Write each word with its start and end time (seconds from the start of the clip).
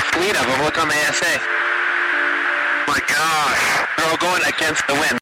Fleet 0.00 0.36
of 0.36 0.46
them. 0.46 0.62
Look 0.64 0.78
on 0.78 0.88
the 0.88 0.94
ASA. 0.94 1.40
My 2.86 3.00
gosh. 3.08 3.88
They're 3.96 4.10
all 4.10 4.16
going 4.16 4.42
against 4.46 4.86
the 4.86 4.94
wind. 4.94 5.18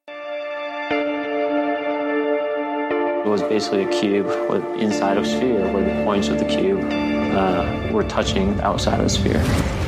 It 3.26 3.28
was 3.28 3.42
basically 3.42 3.84
a 3.84 3.88
cube 3.88 4.26
with 4.48 4.64
inside 4.80 5.18
of 5.18 5.24
a 5.24 5.26
sphere 5.26 5.72
where 5.72 5.84
the 5.84 6.04
points 6.04 6.28
of 6.28 6.38
the 6.38 6.46
cube 6.46 6.80
uh, 6.82 7.90
were 7.92 8.04
touching 8.04 8.60
outside 8.60 9.00
of 9.00 9.04
the 9.04 9.10
sphere. 9.10 9.87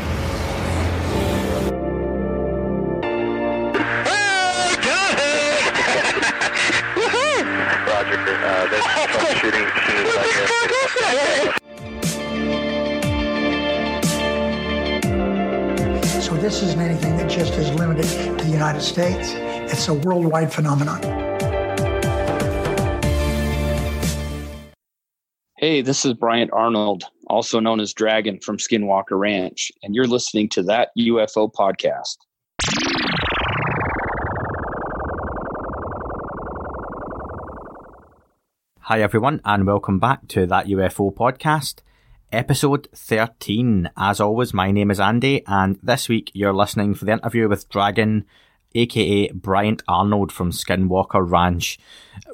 This 16.41 16.63
isn't 16.63 16.80
anything 16.80 17.19
that 17.19 17.29
just 17.29 17.52
is 17.55 17.71
limited 17.74 18.05
to 18.38 18.45
the 18.45 18.51
United 18.51 18.80
States. 18.80 19.33
It's 19.71 19.88
a 19.88 19.95
worldwide 19.95 20.51
phenomenon. 20.51 21.02
Hey, 25.59 25.82
this 25.82 26.07
is 26.07 26.15
Bryant 26.15 26.51
Arnold, 26.55 27.05
also 27.27 27.60
known 27.60 27.79
as 27.79 27.93
Dragon 27.93 28.41
from 28.41 28.57
Skinwalker 28.57 29.19
Ranch, 29.19 29.71
and 29.82 29.95
you're 29.95 30.07
listening 30.07 30.49
to 30.51 30.63
that 30.63 30.88
UFO 30.99 31.52
podcast. 31.52 32.16
Hi, 38.79 39.02
everyone, 39.02 39.43
and 39.45 39.66
welcome 39.66 39.99
back 39.99 40.27
to 40.29 40.47
that 40.47 40.69
UFO 40.69 41.15
podcast, 41.15 41.80
episode 42.32 42.88
13. 42.95 43.90
As 43.96 44.20
always, 44.20 44.54
my 44.54 44.70
name 44.70 44.90
is 44.90 45.00
Andy, 45.00 45.42
and 45.46 45.78
this 45.82 46.09
week 46.09 46.30
you're 46.34 46.54
listening 46.54 46.95
for 46.95 47.04
the 47.04 47.12
interview 47.12 47.48
with 47.48 47.68
Dragon, 47.68 48.24
aka 48.74 49.30
Bryant 49.32 49.82
Arnold 49.88 50.30
from 50.30 50.52
Skinwalker 50.52 51.28
Ranch. 51.28 51.78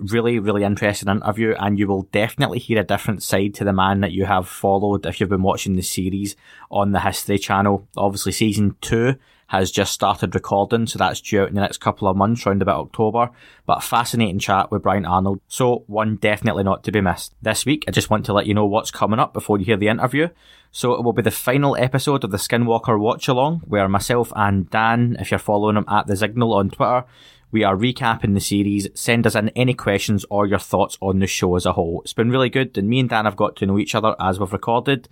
Really, 0.00 0.38
really 0.38 0.64
interesting 0.64 1.08
interview, 1.08 1.54
and 1.58 1.78
you 1.78 1.86
will 1.86 2.02
definitely 2.04 2.58
hear 2.58 2.80
a 2.80 2.84
different 2.84 3.22
side 3.22 3.54
to 3.54 3.64
the 3.64 3.72
man 3.72 4.00
that 4.00 4.12
you 4.12 4.26
have 4.26 4.48
followed 4.48 5.06
if 5.06 5.20
you've 5.20 5.30
been 5.30 5.42
watching 5.42 5.76
the 5.76 5.82
series 5.82 6.36
on 6.70 6.92
the 6.92 7.00
History 7.00 7.38
Channel. 7.38 7.88
Obviously, 7.96 8.32
season 8.32 8.76
two 8.80 9.16
has 9.48 9.70
just 9.70 9.92
started 9.92 10.34
recording, 10.34 10.86
so 10.86 10.98
that's 10.98 11.20
due 11.20 11.42
out 11.42 11.48
in 11.48 11.54
the 11.54 11.60
next 11.60 11.78
couple 11.78 12.08
of 12.08 12.16
months, 12.16 12.46
around 12.46 12.62
about 12.62 12.80
October. 12.80 13.30
But 13.64 13.78
a 13.78 13.80
fascinating 13.82 14.40
chat 14.40 14.70
with 14.70 14.82
Bryant 14.82 15.06
Arnold, 15.06 15.40
so 15.46 15.84
one 15.86 16.16
definitely 16.16 16.64
not 16.64 16.82
to 16.84 16.92
be 16.92 17.00
missed. 17.00 17.34
This 17.40 17.64
week, 17.64 17.84
I 17.86 17.92
just 17.92 18.10
want 18.10 18.26
to 18.26 18.32
let 18.32 18.46
you 18.46 18.54
know 18.54 18.66
what's 18.66 18.90
coming 18.90 19.20
up 19.20 19.32
before 19.32 19.58
you 19.58 19.64
hear 19.64 19.76
the 19.76 19.88
interview. 19.88 20.28
So 20.72 20.94
it 20.94 21.04
will 21.04 21.12
be 21.12 21.22
the 21.22 21.30
final 21.30 21.76
episode 21.76 22.24
of 22.24 22.32
the 22.32 22.36
Skinwalker 22.36 22.98
Watch 22.98 23.28
Along, 23.28 23.60
where 23.64 23.88
myself 23.88 24.32
and 24.34 24.68
Dan, 24.68 25.16
if 25.20 25.30
you're 25.30 25.38
following 25.38 25.76
him 25.76 25.86
at 25.88 26.06
the 26.06 26.16
Signal 26.16 26.52
on 26.52 26.70
Twitter, 26.70 27.04
we 27.52 27.62
are 27.62 27.76
recapping 27.76 28.34
the 28.34 28.40
series. 28.40 28.88
Send 28.94 29.26
us 29.26 29.36
in 29.36 29.50
any 29.50 29.74
questions 29.74 30.26
or 30.28 30.46
your 30.46 30.58
thoughts 30.58 30.98
on 31.00 31.20
the 31.20 31.26
show 31.26 31.54
as 31.54 31.64
a 31.64 31.72
whole. 31.72 32.02
It's 32.02 32.12
been 32.12 32.30
really 32.30 32.50
good, 32.50 32.76
and 32.76 32.88
me 32.88 32.98
and 32.98 33.08
Dan 33.08 33.24
have 33.24 33.36
got 33.36 33.54
to 33.56 33.66
know 33.66 33.78
each 33.78 33.94
other 33.94 34.16
as 34.20 34.40
we've 34.40 34.52
recorded, 34.52 35.08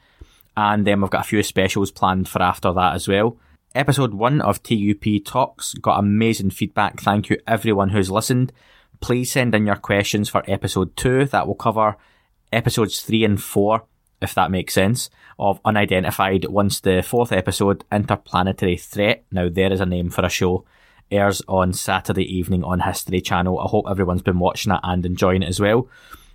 and 0.57 0.87
then 0.87 1.01
we've 1.01 1.11
got 1.11 1.25
a 1.25 1.29
few 1.29 1.43
specials 1.43 1.93
planned 1.93 2.29
for 2.29 2.43
after 2.43 2.73
that 2.73 2.95
as 2.95 3.07
well. 3.07 3.39
Episode 3.77 4.15
1 4.15 4.41
of 4.41 4.63
TUP 4.63 5.25
Talks 5.25 5.75
got 5.75 5.99
amazing 5.99 6.51
feedback. 6.51 7.01
Thank 7.01 7.29
you 7.29 7.39
everyone 7.45 7.89
who's 7.89 8.09
listened. 8.09 8.53
Please 9.01 9.33
send 9.33 9.53
in 9.53 9.67
your 9.67 9.75
questions 9.75 10.29
for 10.29 10.45
episode 10.47 10.97
2. 10.97 11.25
That 11.25 11.49
will 11.49 11.57
cover 11.57 11.97
episodes 12.53 13.01
3 13.01 13.25
and 13.25 13.43
4, 13.43 13.85
if 14.23 14.33
that 14.35 14.53
makes 14.53 14.75
sense, 14.75 15.11
of 15.41 15.61
Unidentified 15.65 16.45
once 16.45 16.79
the 16.79 17.03
fourth 17.03 17.33
episode, 17.33 17.85
Interplanetary 17.91 18.77
Threat, 18.77 19.25
now 19.33 19.49
there 19.49 19.73
is 19.73 19.81
a 19.81 19.87
name 19.87 20.09
for 20.09 20.25
a 20.25 20.29
show, 20.29 20.65
airs 21.11 21.43
on 21.49 21.73
Saturday 21.73 22.33
evening 22.33 22.63
on 22.63 22.79
History 22.79 23.21
Channel. 23.21 23.59
I 23.59 23.67
hope 23.69 23.87
everyone's 23.91 24.23
been 24.23 24.39
watching 24.39 24.73
it 24.73 24.81
and 24.85 25.05
enjoying 25.05 25.43
it 25.43 25.49
as 25.49 25.59
well. 25.59 25.89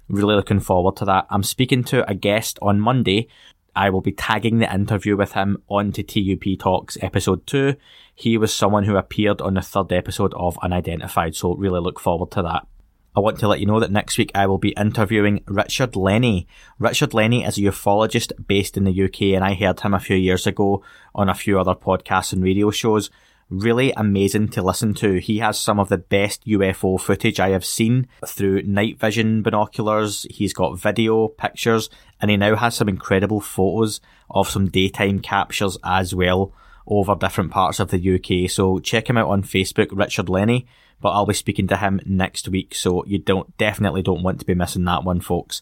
Really 0.10 0.36
looking 0.36 0.60
forward 0.60 0.98
to 0.98 1.06
that. 1.06 1.26
I'm 1.30 1.44
speaking 1.44 1.86
to 1.86 2.06
a 2.10 2.16
guest 2.16 2.60
on 2.62 2.82
Monday 2.82 3.30
I 3.76 3.90
will 3.90 4.02
be 4.02 4.12
tagging 4.12 4.60
the 4.60 4.74
interview 4.74 5.16
with 5.16 5.34
him 5.34 5.62
onto 5.68 6.04
TUP 6.04 6.60
Talks 6.60 6.98
episode 7.02 7.46
2. 7.48 7.76
He 8.16 8.38
was 8.38 8.54
someone 8.54 8.84
who 8.84 8.98
appeared 8.98 9.42
on 9.42 9.54
the 9.54 9.62
third 9.62 9.92
episode 9.92 10.34
of 10.34 10.58
Unidentified, 10.62 11.36
so 11.36 11.56
really 11.56 11.80
look 11.80 12.00
forward 12.00 12.32
to 12.32 12.42
that. 12.44 12.68
I 13.16 13.22
want 13.22 13.40
to 13.40 13.48
let 13.48 13.60
you 13.60 13.66
know 13.66 13.80
that 13.80 13.92
next 13.92 14.18
week 14.18 14.32
I 14.36 14.46
will 14.46 14.60
be 14.60 14.74
interviewing 14.78 15.44
Richard 15.46 15.96
Lenny. 15.96 16.48
Richard 16.78 17.14
Lenny 17.14 17.44
is 17.44 17.58
a 17.58 17.62
ufologist 17.62 18.32
based 18.48 18.78
in 18.78 18.84
the 18.84 19.04
UK 19.04 19.34
and 19.34 19.44
I 19.44 19.56
heard 19.56 19.80
him 19.80 19.94
a 19.94 20.00
few 20.00 20.16
years 20.16 20.46
ago 20.46 20.84
on 21.16 21.28
a 21.28 21.34
few 21.34 21.60
other 21.60 21.74
podcasts 21.74 22.34
and 22.34 22.44
radio 22.44 22.72
shows 22.72 23.10
really 23.50 23.92
amazing 23.94 24.50
to 24.50 24.62
listen 24.62 24.94
to. 24.96 25.20
He 25.20 25.40
has 25.40 25.60
some 25.60 25.80
of 25.80 25.90
the 25.90 25.98
best 25.98 26.46
UFO 26.46 27.00
footage 27.00 27.40
I 27.40 27.50
have 27.50 27.66
seen 27.66 28.08
through 28.26 28.64
night 28.64 29.00
vision 29.00 29.42
binoculars. 29.42 30.26
He's 30.30 30.54
got 30.54 30.80
video, 30.80 31.28
pictures, 31.28 31.90
and 32.22 32.30
he 32.30 32.38
now 32.38 32.56
has 32.56 32.76
some 32.76 32.90
incredible 32.90 33.42
photos 33.42 34.02
of 34.30 34.50
some 34.50 34.70
daytime 34.70 35.20
captures 35.20 35.78
as 35.84 36.14
well 36.14 36.54
over 36.86 37.16
different 37.16 37.52
parts 37.52 37.80
of 37.80 37.90
the 37.90 38.16
UK. 38.16 38.50
So 38.50 38.80
check 38.80 39.10
him 39.10 39.18
out 39.18 39.30
on 39.30 39.44
Facebook, 39.44 39.90
Richard 39.92 40.30
Lenny. 40.30 40.68
But 41.02 41.12
I'll 41.12 41.26
be 41.26 41.34
speaking 41.34 41.68
to 41.68 41.78
him 41.78 42.02
next 42.06 42.50
week, 42.50 42.76
so 42.76 43.06
you 43.06 43.20
don't 43.20 43.56
definitely 43.58 44.02
don't 44.02 44.22
want 44.22 44.40
to 44.40 44.46
be 44.46 44.54
missing 44.54 44.84
that 44.84 45.06
one, 45.06 45.22
folks. 45.22 45.62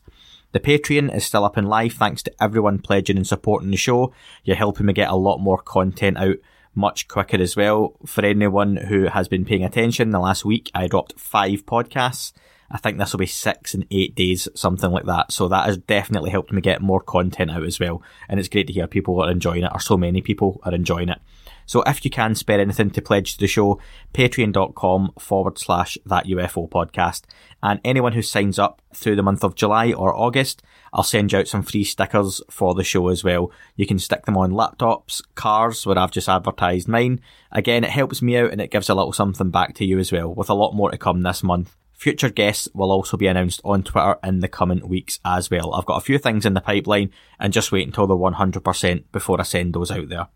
The 0.51 0.59
Patreon 0.59 1.15
is 1.15 1.25
still 1.25 1.45
up 1.45 1.57
and 1.57 1.69
live 1.69 1.93
thanks 1.93 2.23
to 2.23 2.33
everyone 2.41 2.79
pledging 2.79 3.17
and 3.17 3.27
supporting 3.27 3.69
the 3.69 3.77
show. 3.77 4.13
You're 4.43 4.55
helping 4.55 4.87
me 4.87 4.93
get 4.93 5.09
a 5.11 5.15
lot 5.15 5.37
more 5.37 5.61
content 5.61 6.17
out 6.17 6.37
much 6.77 7.07
quicker 7.07 7.41
as 7.41 7.55
well. 7.55 7.95
For 8.05 8.23
anyone 8.23 8.77
who 8.77 9.07
has 9.07 9.27
been 9.27 9.43
paying 9.43 9.65
attention, 9.65 10.11
the 10.11 10.19
last 10.19 10.45
week 10.45 10.71
I 10.73 10.87
dropped 10.87 11.19
five 11.19 11.65
podcasts. 11.65 12.31
I 12.69 12.77
think 12.77 12.97
this 12.97 13.13
will 13.13 13.19
be 13.19 13.25
six 13.25 13.73
and 13.73 13.85
eight 13.91 14.13
days, 14.13 14.47
something 14.53 14.91
like 14.91 15.05
that. 15.05 15.31
So 15.31 15.47
that 15.47 15.65
has 15.65 15.77
definitely 15.77 16.29
helped 16.29 16.51
me 16.51 16.61
get 16.61 16.81
more 16.81 17.01
content 17.01 17.49
out 17.49 17.63
as 17.63 17.79
well. 17.79 18.03
And 18.29 18.39
it's 18.39 18.49
great 18.49 18.67
to 18.67 18.73
hear 18.73 18.87
people 18.87 19.21
are 19.21 19.31
enjoying 19.31 19.63
it, 19.63 19.71
or 19.73 19.79
so 19.79 19.97
many 19.97 20.21
people 20.21 20.61
are 20.63 20.73
enjoying 20.73 21.09
it. 21.09 21.19
So 21.65 21.81
if 21.83 22.05
you 22.05 22.11
can 22.11 22.35
spare 22.35 22.61
anything 22.61 22.91
to 22.91 23.01
pledge 23.01 23.33
to 23.33 23.39
the 23.39 23.47
show, 23.47 23.79
patreon.com 24.13 25.13
forward 25.19 25.57
slash 25.57 25.97
that 26.05 26.25
UFO 26.25 26.69
podcast. 26.69 27.23
And 27.63 27.81
anyone 27.83 28.13
who 28.13 28.21
signs 28.21 28.59
up 28.59 28.81
through 28.93 29.15
the 29.15 29.23
month 29.23 29.43
of 29.43 29.55
July 29.55 29.93
or 29.93 30.15
August, 30.15 30.61
I'll 30.93 31.03
send 31.03 31.33
out 31.33 31.47
some 31.47 31.63
free 31.63 31.83
stickers 31.83 32.41
for 32.49 32.73
the 32.73 32.83
show 32.83 33.09
as 33.09 33.23
well. 33.23 33.51
You 33.75 33.85
can 33.85 33.99
stick 33.99 34.25
them 34.25 34.37
on 34.37 34.51
laptops, 34.51 35.21
cars, 35.35 35.85
where 35.85 35.97
I've 35.97 36.11
just 36.11 36.29
advertised 36.29 36.87
mine. 36.87 37.21
Again, 37.51 37.83
it 37.83 37.89
helps 37.89 38.21
me 38.21 38.37
out 38.37 38.51
and 38.51 38.61
it 38.61 38.71
gives 38.71 38.89
a 38.89 38.95
little 38.95 39.13
something 39.13 39.49
back 39.49 39.75
to 39.75 39.85
you 39.85 39.99
as 39.99 40.11
well, 40.11 40.33
with 40.33 40.49
a 40.49 40.53
lot 40.53 40.73
more 40.73 40.91
to 40.91 40.97
come 40.97 41.21
this 41.21 41.43
month. 41.43 41.75
Future 41.93 42.29
guests 42.29 42.69
will 42.75 42.91
also 42.91 43.17
be 43.17 43.25
announced 43.25 43.59
on 43.65 43.81
Twitter 43.81 44.17
in 44.23 44.39
the 44.39 44.47
coming 44.47 44.87
weeks 44.87 45.19
as 45.25 45.49
well. 45.49 45.73
I've 45.73 45.87
got 45.87 45.97
a 45.97 46.05
few 46.05 46.19
things 46.19 46.45
in 46.45 46.53
the 46.53 46.61
pipeline 46.61 47.11
and 47.39 47.51
just 47.51 47.71
wait 47.71 47.87
until 47.87 48.05
they're 48.05 48.15
100% 48.15 49.03
before 49.11 49.39
I 49.39 49.43
send 49.43 49.73
those 49.73 49.89
out 49.89 50.07
there. 50.07 50.27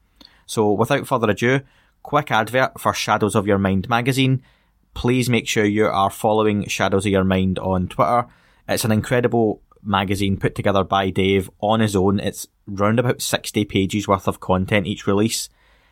So 0.47 0.71
without 0.71 1.05
further 1.05 1.29
ado, 1.29 1.61
quick 2.01 2.31
advert 2.31 2.79
for 2.79 2.95
Shadows 2.95 3.35
of 3.35 3.45
Your 3.45 3.59
Mind 3.59 3.87
magazine. 3.89 4.41
Please 4.95 5.29
make 5.29 5.47
sure 5.47 5.63
you 5.63 5.85
are 5.85 6.09
following 6.09 6.67
Shadows 6.67 7.05
of 7.05 7.11
Your 7.11 7.23
Mind 7.23 7.59
on 7.59 7.87
Twitter. 7.87 8.25
It's 8.67 8.83
an 8.83 8.91
incredible 8.91 9.61
magazine 9.83 10.37
put 10.37 10.55
together 10.55 10.83
by 10.83 11.09
Dave 11.09 11.49
on 11.59 11.79
his 11.79 11.95
own. 11.95 12.19
It's 12.19 12.47
round 12.67 12.99
about 12.99 13.21
60 13.21 13.65
pages 13.65 14.07
worth 14.07 14.27
of 14.27 14.39
content 14.39 14.87
each 14.87 15.07
release. 15.07 15.49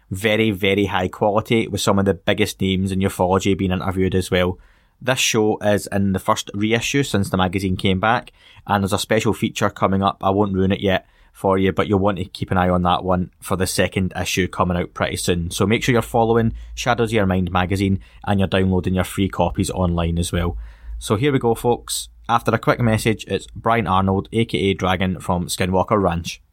Very, 0.10 0.52
very 0.52 0.86
high 0.86 1.08
quality 1.08 1.68
with 1.68 1.82
some 1.82 2.00
of 2.00 2.06
the 2.06 2.14
biggest 2.14 2.60
names 2.62 2.92
in 2.92 3.00
ufology 3.00 3.58
being 3.58 3.72
interviewed 3.72 4.16
as 4.16 4.32
well. 4.32 4.58
This 5.02 5.20
show 5.20 5.58
is 5.60 5.88
in 5.92 6.14
the 6.14 6.20
first 6.20 6.52
reissue 6.54 7.04
since 7.04 7.30
the 7.30 7.38
magazine 7.38 7.78
came 7.78 8.00
back, 8.00 8.32
and 8.68 8.84
there's 8.84 8.94
a 8.94 9.00
special 9.00 9.34
feature 9.34 9.70
coming 9.70 10.04
up. 10.04 10.18
I 10.22 10.32
won't 10.32 10.54
ruin 10.54 10.72
it 10.72 10.82
yet 10.82 11.06
for 11.32 11.58
you, 11.58 11.72
but 11.72 11.88
you'll 11.88 12.00
want 12.00 12.18
to 12.18 12.26
keep 12.26 12.52
an 12.52 12.58
eye 12.58 12.70
on 12.70 12.84
that 12.84 13.04
one 13.04 13.32
for 13.40 13.56
the 13.56 13.68
second 13.68 14.12
issue 14.20 14.48
coming 14.48 14.76
out 14.76 14.94
pretty 14.94 15.16
soon. 15.16 15.52
So 15.52 15.66
make 15.66 15.84
sure 15.84 15.94
you're 15.94 16.02
following 16.02 16.54
Shadows 16.76 17.10
of 17.10 17.14
Your 17.14 17.26
Mind 17.26 17.52
magazine 17.52 18.02
and 18.26 18.40
you're 18.40 18.50
downloading 18.50 18.96
your 18.96 19.06
free 19.06 19.30
copies 19.30 19.70
online 19.70 20.18
as 20.18 20.34
well. 20.34 20.58
So 20.98 21.16
here 21.16 21.32
we 21.32 21.40
go, 21.40 21.56
folks. 21.56 22.10
After 22.30 22.54
a 22.54 22.60
quick 22.60 22.80
message, 22.80 23.26
it's 23.28 23.48
Bryant 23.56 23.88
Arnold, 23.88 24.30
aka 24.32 24.76
Dragon, 24.76 25.20
from 25.20 25.48
Skinwalker 25.48 26.00
Ranch. 26.00 26.44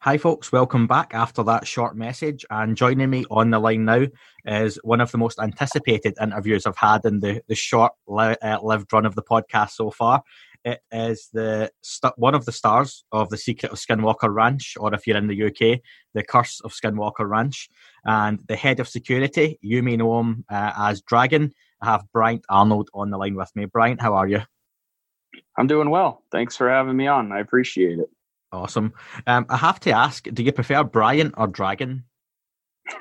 Hi, 0.01 0.17
folks. 0.17 0.51
Welcome 0.51 0.87
back 0.87 1.13
after 1.13 1.43
that 1.43 1.67
short 1.67 1.95
message. 1.95 2.43
And 2.49 2.75
joining 2.75 3.09
me 3.09 3.23
on 3.29 3.51
the 3.51 3.59
line 3.59 3.85
now 3.85 4.07
is 4.45 4.79
one 4.83 4.99
of 4.99 5.11
the 5.11 5.19
most 5.19 5.39
anticipated 5.39 6.15
interviews 6.19 6.65
I've 6.65 6.75
had 6.75 7.05
in 7.05 7.19
the, 7.19 7.41
the 7.47 7.53
short 7.53 7.91
li- 8.07 8.35
uh, 8.41 8.59
lived 8.63 8.91
run 8.93 9.05
of 9.05 9.13
the 9.13 9.21
podcast 9.21 9.71
so 9.71 9.91
far. 9.91 10.23
It 10.63 10.79
is 10.91 11.29
the 11.33 11.71
st- 11.81 12.17
one 12.17 12.35
of 12.35 12.45
the 12.45 12.51
stars 12.51 13.03
of 13.11 13.29
The 13.29 13.37
Secret 13.37 13.71
of 13.71 13.79
Skinwalker 13.79 14.33
Ranch, 14.33 14.75
or 14.79 14.93
if 14.93 15.05
you're 15.05 15.17
in 15.17 15.27
the 15.27 15.43
UK, 15.43 15.81
The 16.13 16.23
Curse 16.23 16.61
of 16.61 16.71
Skinwalker 16.71 17.27
Ranch, 17.27 17.69
and 18.03 18.39
the 18.47 18.55
head 18.55 18.79
of 18.79 18.87
security. 18.87 19.59
You 19.61 19.83
may 19.83 19.97
know 19.97 20.19
him 20.19 20.45
uh, 20.49 20.71
as 20.77 21.01
Dragon. 21.01 21.53
I 21.81 21.87
have 21.87 22.05
Bryant 22.13 22.45
Arnold 22.49 22.89
on 22.93 23.09
the 23.09 23.17
line 23.17 23.35
with 23.35 23.51
me. 23.55 23.65
Bryant, 23.65 24.01
how 24.01 24.13
are 24.13 24.27
you? 24.27 24.41
I'm 25.57 25.67
doing 25.67 25.89
well. 25.89 26.23
Thanks 26.31 26.55
for 26.55 26.69
having 26.69 26.95
me 26.95 27.07
on. 27.07 27.31
I 27.31 27.39
appreciate 27.39 27.99
it. 27.99 28.09
Awesome. 28.51 28.93
Um, 29.27 29.45
I 29.49 29.57
have 29.57 29.79
to 29.81 29.91
ask, 29.91 30.27
do 30.31 30.43
you 30.43 30.51
prefer 30.51 30.83
Bryant 30.83 31.33
or 31.37 31.47
Dragon? 31.47 32.03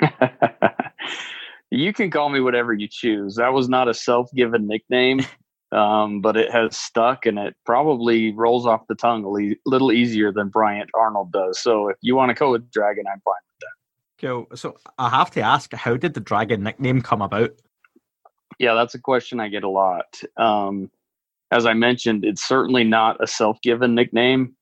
you 1.71 1.93
can 1.93 2.11
call 2.11 2.29
me 2.29 2.41
whatever 2.41 2.73
you 2.73 2.89
choose. 2.89 3.37
That 3.37 3.53
was 3.53 3.69
not 3.69 3.89
a 3.89 3.95
self-given 3.95 4.67
nickname, 4.67 5.21
um, 5.73 6.21
but 6.21 6.37
it 6.37 6.51
has 6.53 6.77
stuck, 6.77 7.27
and 7.27 7.39
it 7.39 7.57
probably 7.67 8.33
rolls 8.33 8.67
off 8.67 8.87
the 8.89 8.95
tongue 8.95 9.25
a 9.25 9.29
le- 9.29 9.57
little 9.67 9.93
easier 9.93 10.33
than 10.33 10.49
Bryant 10.49 10.91
Arnold 10.95 11.33
does. 11.33 11.59
So 11.61 11.89
if 11.89 11.97
you 12.01 12.15
want 12.15 12.31
to 12.31 12.35
go 12.35 12.53
with 12.53 12.71
Dragon, 12.71 13.05
I'm 13.07 13.21
fine 13.25 13.35
with 13.47 13.61
that. 13.61 14.27
Cool. 14.27 14.47
So 14.55 14.77
I 14.99 15.09
have 15.09 15.31
to 15.33 15.41
ask, 15.41 15.73
how 15.75 15.97
did 15.97 16.15
the 16.15 16.21
Dragon 16.21 16.63
nickname 16.63 17.03
come 17.03 17.23
about? 17.23 17.51
Yeah, 18.61 18.75
that's 18.75 18.95
a 18.95 19.01
question 19.01 19.41
I 19.41 19.49
get 19.49 19.65
a 19.65 19.71
lot. 19.71 20.21
Um, 20.37 20.91
as 21.51 21.65
I 21.65 21.73
mentioned, 21.73 22.27
it's 22.27 22.47
certainly 22.47 22.85
not 22.85 23.17
a 23.19 23.27
self-given 23.27 23.95
nickname. 23.95 24.55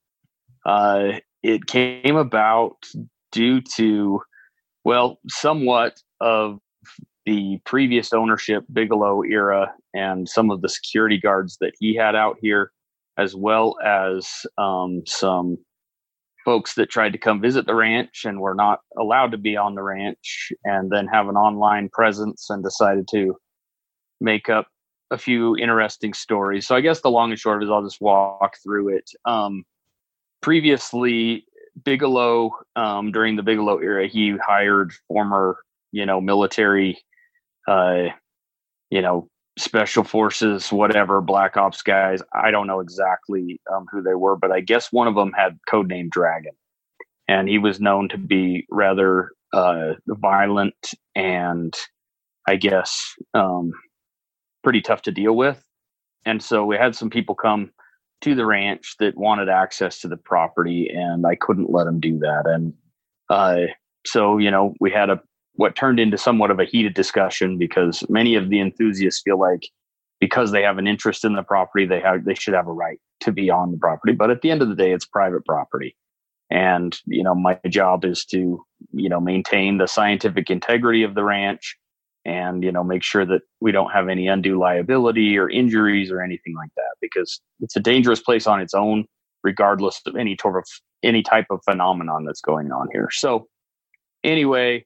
Uh, 0.64 1.14
it 1.42 1.66
came 1.66 2.14
about 2.14 2.76
due 3.32 3.60
to, 3.76 4.22
well, 4.84 5.18
somewhat 5.26 6.00
of 6.20 6.60
the 7.26 7.58
previous 7.66 8.12
ownership, 8.12 8.64
Bigelow 8.72 9.24
era, 9.24 9.74
and 9.94 10.28
some 10.28 10.52
of 10.52 10.62
the 10.62 10.68
security 10.68 11.18
guards 11.18 11.58
that 11.60 11.72
he 11.80 11.96
had 11.96 12.14
out 12.14 12.36
here, 12.40 12.70
as 13.18 13.34
well 13.34 13.74
as 13.84 14.28
um, 14.58 15.02
some 15.06 15.58
folks 16.44 16.74
that 16.74 16.88
tried 16.88 17.12
to 17.14 17.18
come 17.18 17.40
visit 17.40 17.66
the 17.66 17.74
ranch 17.74 18.22
and 18.24 18.38
were 18.38 18.54
not 18.54 18.78
allowed 18.96 19.32
to 19.32 19.38
be 19.38 19.56
on 19.56 19.74
the 19.74 19.82
ranch, 19.82 20.52
and 20.62 20.88
then 20.88 21.08
have 21.08 21.28
an 21.28 21.34
online 21.34 21.88
presence 21.92 22.46
and 22.48 22.62
decided 22.62 23.08
to 23.10 23.36
make 24.20 24.48
up 24.48 24.66
a 25.10 25.18
few 25.18 25.56
interesting 25.56 26.12
stories. 26.12 26.66
So 26.66 26.76
I 26.76 26.80
guess 26.80 27.00
the 27.00 27.10
long 27.10 27.30
and 27.30 27.38
short 27.38 27.56
of 27.56 27.62
it 27.62 27.64
is 27.66 27.70
I'll 27.70 27.82
just 27.82 28.00
walk 28.00 28.56
through 28.62 28.96
it. 28.96 29.10
Um, 29.24 29.64
previously 30.40 31.46
Bigelow 31.84 32.50
um, 32.76 33.12
during 33.12 33.36
the 33.36 33.42
Bigelow 33.42 33.78
era, 33.78 34.06
he 34.06 34.36
hired 34.36 34.92
former, 35.06 35.58
you 35.92 36.04
know, 36.04 36.20
military, 36.20 36.98
uh, 37.66 38.08
you 38.90 39.00
know, 39.00 39.28
special 39.58 40.04
forces, 40.04 40.70
whatever, 40.70 41.20
black 41.20 41.56
ops 41.56 41.82
guys. 41.82 42.22
I 42.32 42.50
don't 42.50 42.66
know 42.66 42.80
exactly 42.80 43.60
um, 43.72 43.86
who 43.90 44.02
they 44.02 44.14
were, 44.14 44.36
but 44.36 44.52
I 44.52 44.60
guess 44.60 44.92
one 44.92 45.08
of 45.08 45.14
them 45.14 45.32
had 45.32 45.58
codename 45.70 46.10
Dragon, 46.10 46.52
and 47.26 47.48
he 47.48 47.58
was 47.58 47.80
known 47.80 48.08
to 48.10 48.18
be 48.18 48.66
rather 48.70 49.32
uh, 49.52 49.94
violent 50.06 50.92
and, 51.14 51.74
I 52.46 52.56
guess, 52.56 53.14
um, 53.34 53.72
pretty 54.62 54.80
tough 54.80 55.02
to 55.02 55.12
deal 55.12 55.36
with. 55.36 55.62
And 56.24 56.42
so 56.42 56.64
we 56.64 56.76
had 56.76 56.94
some 56.94 57.10
people 57.10 57.34
come 57.34 57.70
to 58.20 58.34
the 58.34 58.46
ranch 58.46 58.96
that 58.98 59.16
wanted 59.16 59.48
access 59.48 60.00
to 60.00 60.08
the 60.08 60.16
property 60.16 60.90
and 60.92 61.26
I 61.26 61.36
couldn't 61.36 61.70
let 61.70 61.84
them 61.84 62.00
do 62.00 62.18
that. 62.18 62.44
And 62.46 62.74
uh, 63.30 63.72
so, 64.06 64.38
you 64.38 64.50
know, 64.50 64.74
we 64.80 64.90
had 64.90 65.10
a 65.10 65.20
what 65.54 65.74
turned 65.74 65.98
into 65.98 66.16
somewhat 66.16 66.52
of 66.52 66.60
a 66.60 66.64
heated 66.64 66.94
discussion 66.94 67.58
because 67.58 68.04
many 68.08 68.36
of 68.36 68.48
the 68.48 68.60
enthusiasts 68.60 69.22
feel 69.22 69.40
like 69.40 69.68
because 70.20 70.52
they 70.52 70.62
have 70.62 70.78
an 70.78 70.86
interest 70.86 71.24
in 71.24 71.34
the 71.34 71.42
property, 71.42 71.84
they 71.84 72.00
have 72.00 72.24
they 72.24 72.34
should 72.34 72.54
have 72.54 72.68
a 72.68 72.72
right 72.72 73.00
to 73.20 73.32
be 73.32 73.50
on 73.50 73.72
the 73.72 73.78
property. 73.78 74.12
But 74.12 74.30
at 74.30 74.42
the 74.42 74.50
end 74.50 74.62
of 74.62 74.68
the 74.68 74.74
day, 74.74 74.92
it's 74.92 75.06
private 75.06 75.44
property. 75.44 75.96
And, 76.50 76.96
you 77.06 77.22
know, 77.22 77.34
my 77.34 77.58
job 77.68 78.04
is 78.04 78.24
to, 78.26 78.64
you 78.92 79.08
know, 79.08 79.20
maintain 79.20 79.78
the 79.78 79.86
scientific 79.86 80.50
integrity 80.50 81.02
of 81.02 81.14
the 81.14 81.24
ranch 81.24 81.76
and 82.28 82.62
you 82.62 82.70
know 82.70 82.84
make 82.84 83.02
sure 83.02 83.24
that 83.24 83.42
we 83.60 83.72
don't 83.72 83.90
have 83.90 84.08
any 84.08 84.28
undue 84.28 84.58
liability 84.58 85.38
or 85.38 85.48
injuries 85.48 86.10
or 86.10 86.20
anything 86.22 86.54
like 86.54 86.70
that 86.76 86.94
because 87.00 87.40
it's 87.60 87.76
a 87.76 87.80
dangerous 87.80 88.20
place 88.20 88.46
on 88.46 88.60
its 88.60 88.74
own 88.74 89.06
regardless 89.42 90.00
of 90.06 90.14
any 90.16 90.36
sort 90.40 90.56
of 90.56 90.64
any 91.02 91.22
type 91.22 91.46
of 91.50 91.60
phenomenon 91.64 92.24
that's 92.24 92.40
going 92.40 92.70
on 92.72 92.88
here. 92.92 93.08
So 93.10 93.46
anyway 94.22 94.84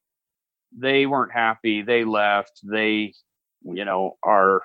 they 0.76 1.06
weren't 1.06 1.32
happy. 1.32 1.82
They 1.82 2.04
left. 2.04 2.60
They 2.62 3.14
you 3.64 3.84
know 3.84 4.16
are 4.22 4.62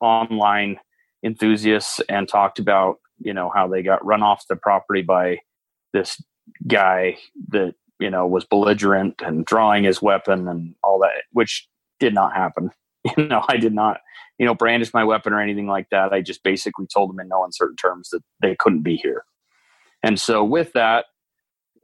online 0.00 0.78
enthusiasts 1.24 2.00
and 2.08 2.28
talked 2.28 2.58
about 2.58 2.96
you 3.18 3.34
know 3.34 3.50
how 3.54 3.66
they 3.68 3.82
got 3.82 4.04
run 4.04 4.22
off 4.22 4.44
the 4.48 4.56
property 4.56 5.02
by 5.02 5.38
this 5.92 6.22
guy 6.66 7.18
that 7.48 7.74
you 7.98 8.10
know 8.10 8.26
was 8.26 8.44
belligerent 8.44 9.20
and 9.24 9.44
drawing 9.44 9.84
his 9.84 10.00
weapon 10.00 10.46
and 10.48 10.74
all 10.82 11.00
that 11.00 11.22
which 11.32 11.66
did 11.98 12.14
not 12.14 12.34
happen. 12.34 12.70
You 13.16 13.28
know 13.28 13.44
i 13.48 13.56
did 13.56 13.72
not 13.72 14.00
you 14.38 14.44
know 14.44 14.56
brandish 14.56 14.92
my 14.92 15.04
weapon 15.04 15.32
or 15.32 15.40
anything 15.40 15.68
like 15.68 15.88
that. 15.90 16.12
I 16.12 16.20
just 16.20 16.42
basically 16.42 16.86
told 16.92 17.08
them 17.08 17.20
in 17.20 17.28
no 17.28 17.44
uncertain 17.44 17.76
terms 17.76 18.10
that 18.10 18.22
they 18.42 18.56
couldn't 18.56 18.82
be 18.82 18.96
here. 18.96 19.24
And 20.02 20.18
so 20.18 20.44
with 20.44 20.72
that 20.72 21.06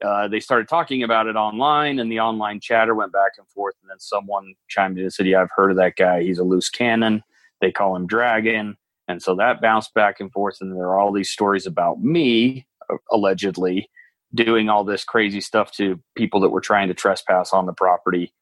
uh, 0.05 0.27
they 0.27 0.41
started 0.41 0.69
talking 0.69 1.05
about 1.05 1.29
it 1.29 1.37
online 1.37 2.01
and 2.01 2.11
the 2.11 2.19
online 2.19 2.59
chatter 2.61 2.95
went 2.95 3.13
back 3.13 3.33
and 3.39 3.49
forth. 3.49 3.77
And 3.81 3.89
then 3.89 4.01
someone 4.01 4.55
chimed 4.69 4.99
in 4.99 5.05
and 5.05 5.13
said 5.13 5.27
yeah 5.27 5.41
i've 5.41 5.53
heard 5.55 5.71
of 5.71 5.77
that 5.77 5.95
guy. 5.97 6.23
He's 6.23 6.41
a 6.41 6.45
loose 6.45 6.69
cannon. 6.69 7.23
They 7.61 7.71
call 7.71 7.95
him 7.95 8.09
dragon. 8.09 8.77
And 9.07 9.23
so 9.23 9.37
that 9.37 9.63
bounced 9.63 9.95
back 9.95 10.19
and 10.19 10.33
forth. 10.33 10.59
And 10.61 10.77
there 10.77 10.89
are 10.89 10.99
all 10.99 11.13
these 11.13 11.31
stories 11.31 11.65
about 11.65 12.03
me 12.03 12.67
allegedly 13.11 13.89
doing 14.35 14.69
all 14.69 14.85
this 14.85 15.05
crazy 15.05 15.41
stuff 15.41 15.71
to 15.73 16.01
people 16.17 16.41
that 16.41 16.51
were 16.51 16.61
trying 16.61 16.89
to 16.89 16.95
trespass 16.95 17.53
on 17.53 17.67
the 17.67 17.73
property. 17.73 18.33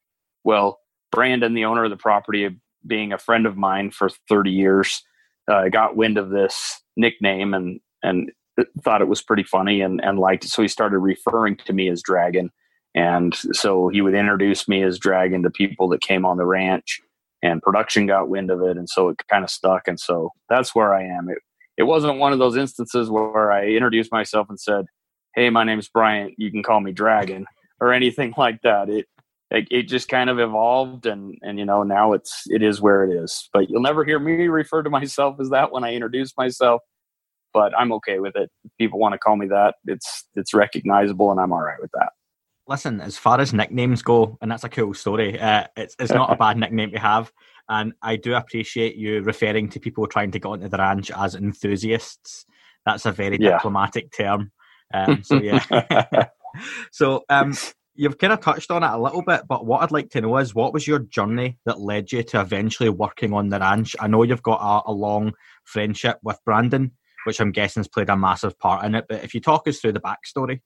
Well, 0.43 0.79
Brandon, 1.13 1.53
the 1.53 1.65
owner 1.65 1.83
of 1.83 1.89
the 1.89 1.97
property, 1.97 2.59
being 2.85 3.13
a 3.13 3.17
friend 3.17 3.45
of 3.45 3.55
mine 3.55 3.91
for 3.91 4.09
30 4.29 4.51
years, 4.51 5.03
uh, 5.49 5.69
got 5.69 5.95
wind 5.95 6.17
of 6.17 6.29
this 6.29 6.81
nickname 6.95 7.53
and 7.53 7.79
and 8.01 8.31
thought 8.83 9.01
it 9.01 9.07
was 9.07 9.21
pretty 9.21 9.43
funny 9.43 9.81
and, 9.81 10.03
and 10.03 10.19
liked 10.19 10.45
it. 10.45 10.49
So 10.49 10.61
he 10.61 10.67
started 10.67 10.99
referring 10.99 11.57
to 11.65 11.73
me 11.73 11.89
as 11.89 12.03
Dragon. 12.03 12.51
And 12.93 13.33
so 13.33 13.87
he 13.87 14.01
would 14.01 14.13
introduce 14.13 14.67
me 14.67 14.83
as 14.83 14.99
Dragon 14.99 15.41
to 15.43 15.49
people 15.49 15.87
that 15.89 16.01
came 16.01 16.25
on 16.25 16.37
the 16.37 16.45
ranch 16.45 16.99
and 17.41 17.63
production 17.63 18.05
got 18.05 18.29
wind 18.29 18.51
of 18.51 18.61
it. 18.61 18.77
And 18.77 18.87
so 18.87 19.09
it 19.09 19.17
kind 19.31 19.43
of 19.43 19.49
stuck. 19.49 19.87
And 19.87 19.99
so 19.99 20.29
that's 20.49 20.75
where 20.75 20.93
I 20.93 21.03
am. 21.03 21.29
It, 21.29 21.39
it 21.77 21.83
wasn't 21.83 22.19
one 22.19 22.33
of 22.33 22.39
those 22.39 22.55
instances 22.57 23.09
where 23.09 23.51
I 23.51 23.65
introduced 23.65 24.11
myself 24.11 24.47
and 24.49 24.59
said, 24.59 24.85
hey 25.35 25.49
my 25.49 25.63
name's 25.63 25.89
bryant 25.89 26.33
you 26.37 26.51
can 26.51 26.63
call 26.63 26.79
me 26.79 26.91
dragon 26.91 27.45
or 27.79 27.93
anything 27.93 28.33
like 28.37 28.61
that 28.61 28.89
it 28.89 29.07
it, 29.53 29.67
it 29.71 29.83
just 29.83 30.09
kind 30.09 30.29
of 30.29 30.39
evolved 30.39 31.05
and 31.05 31.37
and 31.41 31.57
you 31.59 31.65
know 31.65 31.83
now 31.83 32.13
it's 32.13 32.43
it 32.47 32.61
is 32.61 32.81
where 32.81 33.03
it 33.05 33.13
is 33.13 33.49
but 33.53 33.69
you'll 33.69 33.81
never 33.81 34.03
hear 34.03 34.19
me 34.19 34.47
refer 34.47 34.83
to 34.83 34.89
myself 34.89 35.37
as 35.39 35.49
that 35.49 35.71
when 35.71 35.83
i 35.83 35.93
introduce 35.93 36.35
myself 36.37 36.81
but 37.53 37.71
i'm 37.77 37.93
okay 37.93 38.19
with 38.19 38.35
it 38.35 38.49
if 38.65 38.71
people 38.77 38.99
want 38.99 39.13
to 39.13 39.19
call 39.19 39.35
me 39.37 39.47
that 39.47 39.75
it's 39.85 40.27
it's 40.35 40.53
recognizable 40.53 41.31
and 41.31 41.39
i'm 41.39 41.53
all 41.53 41.61
right 41.61 41.81
with 41.81 41.91
that 41.93 42.09
Listen, 42.65 43.01
as 43.01 43.17
far 43.17 43.41
as 43.41 43.53
nicknames 43.53 44.01
go, 44.01 44.37
and 44.41 44.49
that's 44.49 44.63
a 44.63 44.69
cool 44.69 44.93
story, 44.93 45.37
uh, 45.37 45.65
it's, 45.75 45.97
it's 45.99 46.13
not 46.13 46.31
a 46.31 46.37
bad 46.37 46.55
nickname 46.57 46.91
to 46.91 46.97
have. 46.97 47.29
And 47.67 47.91
I 48.01 48.15
do 48.15 48.35
appreciate 48.35 48.95
you 48.95 49.21
referring 49.21 49.67
to 49.71 49.81
people 49.81 50.07
trying 50.07 50.31
to 50.31 50.39
get 50.39 50.47
onto 50.47 50.69
the 50.69 50.77
ranch 50.77 51.11
as 51.11 51.35
enthusiasts. 51.35 52.45
That's 52.85 53.05
a 53.05 53.11
very 53.11 53.37
Yeah. 53.37 53.57
diplomatic 53.57 54.13
term. 54.15 54.53
Um, 54.93 55.23
so, 55.23 55.41
yeah. 55.41 55.61
so, 56.93 57.25
um, 57.27 57.53
you've 57.95 58.17
kind 58.17 58.33
of 58.33 58.39
touched 58.39 58.71
on 58.71 58.83
it 58.83 58.89
a 58.89 58.97
little 58.97 59.21
bit, 59.21 59.41
but 59.47 59.65
what 59.65 59.81
I'd 59.81 59.91
like 59.91 60.09
to 60.11 60.21
know 60.21 60.37
is 60.37 60.55
what 60.55 60.73
was 60.73 60.87
your 60.87 60.99
journey 60.99 61.57
that 61.65 61.79
led 61.79 62.11
you 62.11 62.23
to 62.23 62.41
eventually 62.41 62.89
working 62.89 63.33
on 63.33 63.49
the 63.49 63.59
ranch? 63.59 63.95
I 63.99 64.07
know 64.07 64.23
you've 64.23 64.43
got 64.43 64.61
a, 64.61 64.89
a 64.89 64.93
long 64.93 65.33
friendship 65.63 66.17
with 66.23 66.39
Brandon, 66.45 66.91
which 67.25 67.39
I'm 67.39 67.51
guessing 67.51 67.81
has 67.81 67.87
played 67.87 68.09
a 68.09 68.17
massive 68.17 68.57
part 68.57 68.85
in 68.85 68.95
it. 68.95 69.05
But 69.07 69.23
if 69.23 69.33
you 69.33 69.41
talk 69.41 69.67
us 69.67 69.79
through 69.79 69.93
the 69.93 70.01
backstory. 70.01 70.61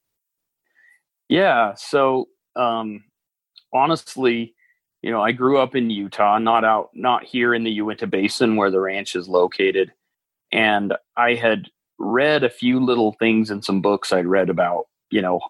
Yeah. 1.30 1.74
So 1.76 2.30
um, 2.56 3.04
honestly, 3.74 4.56
you 5.02 5.12
know, 5.12 5.22
I 5.22 5.32
grew 5.32 5.60
up 5.60 5.76
in 5.76 5.90
Utah, 5.90 6.40
not 6.40 6.64
out, 6.64 6.90
not 6.94 7.24
here 7.24 7.54
in 7.54 7.64
the 7.64 7.72
Uinta 7.72 8.08
Basin 8.08 8.56
where 8.56 8.72
the 8.72 8.80
ranch 8.80 9.16
is 9.16 9.28
located. 9.28 9.94
And 10.52 10.94
I 11.18 11.36
had 11.36 11.66
read 12.00 12.44
a 12.44 12.50
few 12.50 12.80
little 12.80 13.16
things 13.20 13.52
in 13.52 13.62
some 13.62 13.82
books 13.82 14.12
I'd 14.14 14.26
read 14.26 14.50
about, 14.50 14.86
you 15.12 15.22
know, 15.22 15.42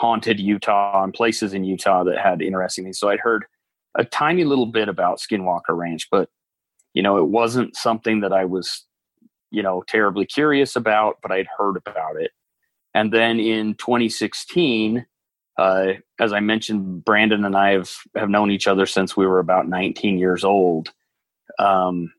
haunted 0.00 0.40
Utah 0.40 1.04
and 1.04 1.12
places 1.12 1.52
in 1.52 1.62
Utah 1.62 2.04
that 2.04 2.18
had 2.18 2.40
interesting 2.40 2.84
things. 2.84 2.98
So 2.98 3.10
I'd 3.10 3.20
heard 3.20 3.44
a 3.98 4.02
tiny 4.02 4.44
little 4.44 4.64
bit 4.64 4.88
about 4.88 5.18
Skinwalker 5.18 5.76
Ranch, 5.76 6.08
but 6.10 6.30
you 6.94 7.02
know, 7.02 7.18
it 7.18 7.26
wasn't 7.26 7.76
something 7.76 8.20
that 8.20 8.32
I 8.32 8.46
was, 8.46 8.86
you 9.50 9.62
know, 9.62 9.84
terribly 9.86 10.24
curious 10.24 10.74
about, 10.74 11.18
but 11.20 11.30
I'd 11.30 11.48
heard 11.58 11.76
about 11.76 12.18
it. 12.18 12.30
And 12.94 13.12
then 13.12 13.38
in 13.38 13.74
2016, 13.74 15.04
uh, 15.58 15.92
as 16.18 16.32
I 16.32 16.40
mentioned, 16.40 17.04
Brandon 17.04 17.44
and 17.44 17.54
I 17.54 17.72
have, 17.72 17.90
have 18.16 18.30
known 18.30 18.50
each 18.50 18.66
other 18.66 18.86
since 18.86 19.18
we 19.18 19.26
were 19.26 19.38
about 19.38 19.68
19 19.68 20.18
years 20.18 20.44
old. 20.44 20.88
Um, 21.58 22.10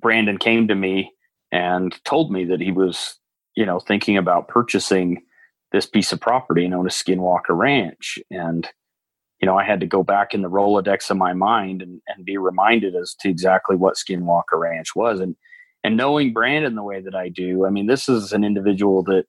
Brandon 0.00 0.38
came 0.38 0.68
to 0.68 0.74
me 0.74 1.12
and 1.52 1.94
told 2.06 2.32
me 2.32 2.46
that 2.46 2.62
he 2.62 2.72
was, 2.72 3.18
you 3.54 3.66
know, 3.66 3.78
thinking 3.78 4.16
about 4.16 4.48
purchasing 4.48 5.22
this 5.72 5.86
piece 5.86 6.12
of 6.12 6.20
property 6.20 6.68
known 6.68 6.86
as 6.86 6.94
Skinwalker 6.94 7.56
Ranch. 7.56 8.18
And, 8.30 8.68
you 9.40 9.46
know, 9.46 9.58
I 9.58 9.64
had 9.64 9.80
to 9.80 9.86
go 9.86 10.02
back 10.02 10.34
in 10.34 10.42
the 10.42 10.50
Rolodex 10.50 11.10
of 11.10 11.16
my 11.16 11.32
mind 11.32 11.82
and, 11.82 12.00
and 12.06 12.24
be 12.24 12.36
reminded 12.36 12.94
as 12.94 13.14
to 13.20 13.28
exactly 13.28 13.76
what 13.76 13.96
Skinwalker 13.96 14.58
Ranch 14.58 14.94
was. 14.94 15.20
And, 15.20 15.34
and 15.82 15.96
knowing 15.96 16.32
Brandon 16.32 16.74
the 16.74 16.82
way 16.82 17.00
that 17.00 17.14
I 17.14 17.28
do, 17.28 17.66
I 17.66 17.70
mean, 17.70 17.86
this 17.86 18.08
is 18.08 18.32
an 18.32 18.44
individual 18.44 19.02
that 19.04 19.24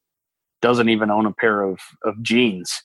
doesn't 0.62 0.89
even 0.89 1.09
own 1.09 1.25
a 1.25 1.33
pair 1.33 1.62
of, 1.62 1.79
of 2.03 2.21
jeans. 2.21 2.83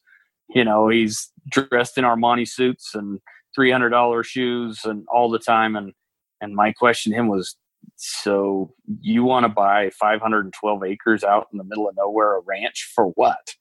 You 0.48 0.64
know, 0.64 0.88
he's 0.88 1.30
dressed 1.50 1.98
in 1.98 2.04
Armani 2.04 2.48
suits 2.48 2.94
and 2.94 3.20
$300 3.58 4.24
shoes 4.24 4.80
and 4.84 5.04
all 5.12 5.30
the 5.30 5.38
time. 5.38 5.76
And, 5.76 5.92
and 6.40 6.54
my 6.54 6.72
question 6.72 7.12
to 7.12 7.18
him 7.18 7.28
was, 7.28 7.56
so 7.96 8.72
you 9.00 9.24
want 9.24 9.44
to 9.44 9.48
buy 9.48 9.90
512 9.90 10.84
acres 10.84 11.24
out 11.24 11.48
in 11.52 11.58
the 11.58 11.64
middle 11.64 11.88
of 11.88 11.96
nowhere, 11.96 12.36
a 12.36 12.40
ranch 12.40 12.92
for 12.94 13.06
what? 13.16 13.54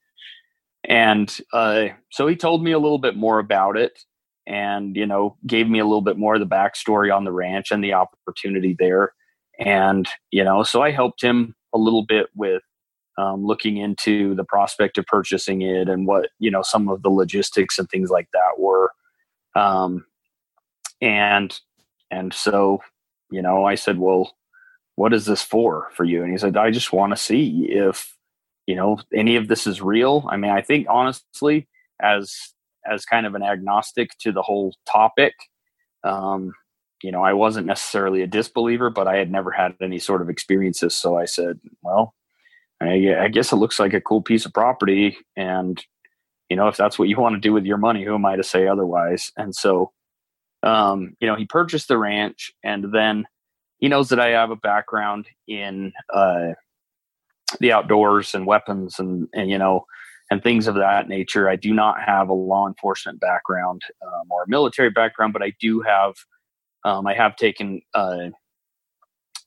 And 0.84 1.36
uh, 1.52 1.88
so 2.10 2.26
he 2.26 2.36
told 2.36 2.62
me 2.62 2.72
a 2.72 2.78
little 2.78 2.98
bit 2.98 3.16
more 3.16 3.40
about 3.40 3.76
it 3.76 3.98
and, 4.46 4.96
you 4.96 5.06
know, 5.06 5.36
gave 5.46 5.68
me 5.68 5.80
a 5.80 5.84
little 5.84 6.02
bit 6.02 6.16
more 6.16 6.34
of 6.34 6.40
the 6.40 6.46
backstory 6.46 7.14
on 7.14 7.24
the 7.24 7.32
ranch 7.32 7.70
and 7.70 7.82
the 7.82 7.92
opportunity 7.92 8.76
there. 8.78 9.12
And, 9.58 10.08
you 10.30 10.44
know, 10.44 10.62
so 10.62 10.82
I 10.82 10.92
helped 10.92 11.22
him 11.22 11.54
a 11.74 11.78
little 11.78 12.06
bit 12.06 12.28
with 12.34 12.62
um, 13.18 13.44
looking 13.44 13.76
into 13.76 14.36
the 14.36 14.44
prospect 14.44 14.96
of 14.96 15.06
purchasing 15.06 15.62
it 15.62 15.88
and 15.88 16.06
what, 16.06 16.28
you 16.38 16.50
know, 16.50 16.62
some 16.62 16.88
of 16.88 17.02
the 17.02 17.10
logistics 17.10 17.78
and 17.78 17.90
things 17.90 18.10
like 18.10 18.28
that 18.32 18.58
were. 18.58 18.92
Um, 19.56 20.06
and, 21.02 21.58
and 22.10 22.32
so 22.32 22.80
you 23.30 23.42
know, 23.42 23.64
I 23.64 23.74
said, 23.74 23.98
well, 23.98 24.34
what 24.96 25.14
is 25.14 25.26
this 25.26 25.42
for 25.42 25.88
for 25.94 26.04
you? 26.04 26.22
And 26.22 26.32
he 26.32 26.38
said, 26.38 26.56
I 26.56 26.70
just 26.70 26.92
want 26.92 27.12
to 27.12 27.16
see 27.16 27.68
if, 27.70 28.16
you 28.66 28.74
know, 28.74 28.98
any 29.14 29.36
of 29.36 29.48
this 29.48 29.66
is 29.66 29.80
real. 29.80 30.26
I 30.30 30.36
mean, 30.36 30.50
I 30.50 30.60
think 30.60 30.86
honestly, 30.90 31.68
as, 32.02 32.34
as 32.84 33.04
kind 33.04 33.26
of 33.26 33.34
an 33.34 33.42
agnostic 33.42 34.10
to 34.20 34.32
the 34.32 34.42
whole 34.42 34.74
topic, 34.86 35.34
um, 36.04 36.52
you 37.02 37.12
know, 37.12 37.22
I 37.22 37.32
wasn't 37.32 37.66
necessarily 37.66 38.22
a 38.22 38.26
disbeliever, 38.26 38.90
but 38.90 39.06
I 39.06 39.16
had 39.16 39.30
never 39.30 39.50
had 39.50 39.74
any 39.80 39.98
sort 39.98 40.20
of 40.20 40.28
experiences. 40.28 40.96
So 40.96 41.16
I 41.16 41.26
said, 41.26 41.60
well, 41.82 42.14
I, 42.80 43.14
I 43.20 43.28
guess 43.28 43.52
it 43.52 43.56
looks 43.56 43.78
like 43.78 43.94
a 43.94 44.00
cool 44.00 44.22
piece 44.22 44.46
of 44.46 44.52
property. 44.52 45.16
And, 45.36 45.82
you 46.48 46.56
know, 46.56 46.68
if 46.68 46.76
that's 46.76 46.98
what 46.98 47.08
you 47.08 47.16
want 47.18 47.34
to 47.34 47.40
do 47.40 47.52
with 47.52 47.64
your 47.64 47.78
money, 47.78 48.04
who 48.04 48.14
am 48.14 48.26
I 48.26 48.36
to 48.36 48.42
say 48.42 48.66
otherwise? 48.66 49.30
And 49.36 49.54
so, 49.54 49.92
um, 50.62 51.14
you 51.20 51.26
know, 51.26 51.36
he 51.36 51.44
purchased 51.44 51.88
the 51.88 51.98
ranch 51.98 52.52
and 52.64 52.92
then 52.92 53.26
he 53.78 53.88
knows 53.88 54.08
that 54.08 54.20
I 54.20 54.30
have 54.30 54.50
a 54.50 54.56
background 54.56 55.26
in 55.46 55.92
uh, 56.12 56.48
the 57.60 57.72
outdoors 57.72 58.34
and 58.34 58.46
weapons 58.46 58.98
and, 58.98 59.28
and, 59.32 59.48
you 59.50 59.58
know, 59.58 59.86
and 60.30 60.42
things 60.42 60.66
of 60.66 60.74
that 60.74 61.08
nature. 61.08 61.48
I 61.48 61.56
do 61.56 61.72
not 61.72 62.02
have 62.02 62.28
a 62.28 62.34
law 62.34 62.66
enforcement 62.66 63.20
background 63.20 63.82
um, 64.06 64.26
or 64.30 64.42
a 64.42 64.48
military 64.48 64.90
background, 64.90 65.32
but 65.32 65.42
I 65.42 65.52
do 65.60 65.80
have, 65.80 66.14
um, 66.84 67.06
I 67.06 67.14
have 67.14 67.36
taken, 67.36 67.80
uh, 67.94 68.28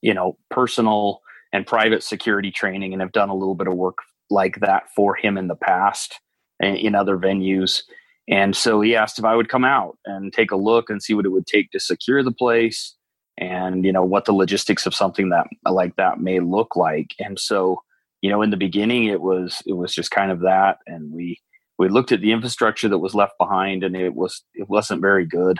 you 0.02 0.14
know, 0.14 0.38
personal 0.50 1.22
and 1.54 1.68
private 1.68 2.04
security 2.04 2.52
training 2.52 2.94
and 2.94 3.02
have 3.02 3.12
done 3.12 3.30
a 3.30 3.36
little 3.36 3.56
bit 3.56 3.68
of 3.68 3.76
work 3.76 3.98
like 4.30 4.60
that 4.62 4.84
for 4.96 5.14
him 5.16 5.38
in 5.38 5.48
the 5.48 5.56
past 5.56 6.20
in 6.62 6.96
other 6.96 7.18
venues. 7.18 7.84
And 8.28 8.56
so 8.56 8.82
he 8.82 8.96
asked 8.96 9.20
if 9.20 9.26
I 9.26 9.36
would 9.36 9.50
come 9.50 9.66
out 9.66 9.98
and 10.06 10.32
take 10.32 10.52
a 10.52 10.56
look 10.56 10.90
and 10.90 11.02
see 11.02 11.14
what 11.14 11.26
it 11.26 11.32
would 11.32 11.48
take 11.48 11.72
to 11.72 11.80
secure 11.80 12.24
the 12.24 12.32
place 12.32 12.96
and, 13.38 13.84
you 13.84 13.92
know, 13.92 14.04
what 14.04 14.26
the 14.26 14.34
logistics 14.34 14.86
of 14.86 14.94
something 14.94 15.30
that 15.30 15.48
like 15.70 15.96
that 15.96 16.20
may 16.20 16.40
look 16.40 16.76
like. 16.76 17.14
And 17.20 17.40
so, 17.40 17.82
you 18.22 18.30
know, 18.30 18.42
in 18.42 18.52
the 18.52 18.58
beginning 18.58 19.06
it 19.06 19.22
was 19.22 19.62
it 19.66 19.74
was 19.74 19.94
just 19.94 20.12
kind 20.12 20.32
of 20.32 20.42
that 20.42 20.78
and 20.88 21.12
we 21.12 21.40
we 21.78 21.90
looked 21.90 22.12
at 22.12 22.22
the 22.22 22.32
infrastructure 22.32 22.88
that 22.88 23.00
was 23.00 23.16
left 23.16 23.34
behind 23.40 23.84
and 23.84 23.96
it 23.96 24.14
was 24.14 24.44
it 24.54 24.70
wasn't 24.70 25.02
very 25.02 25.26
good. 25.26 25.58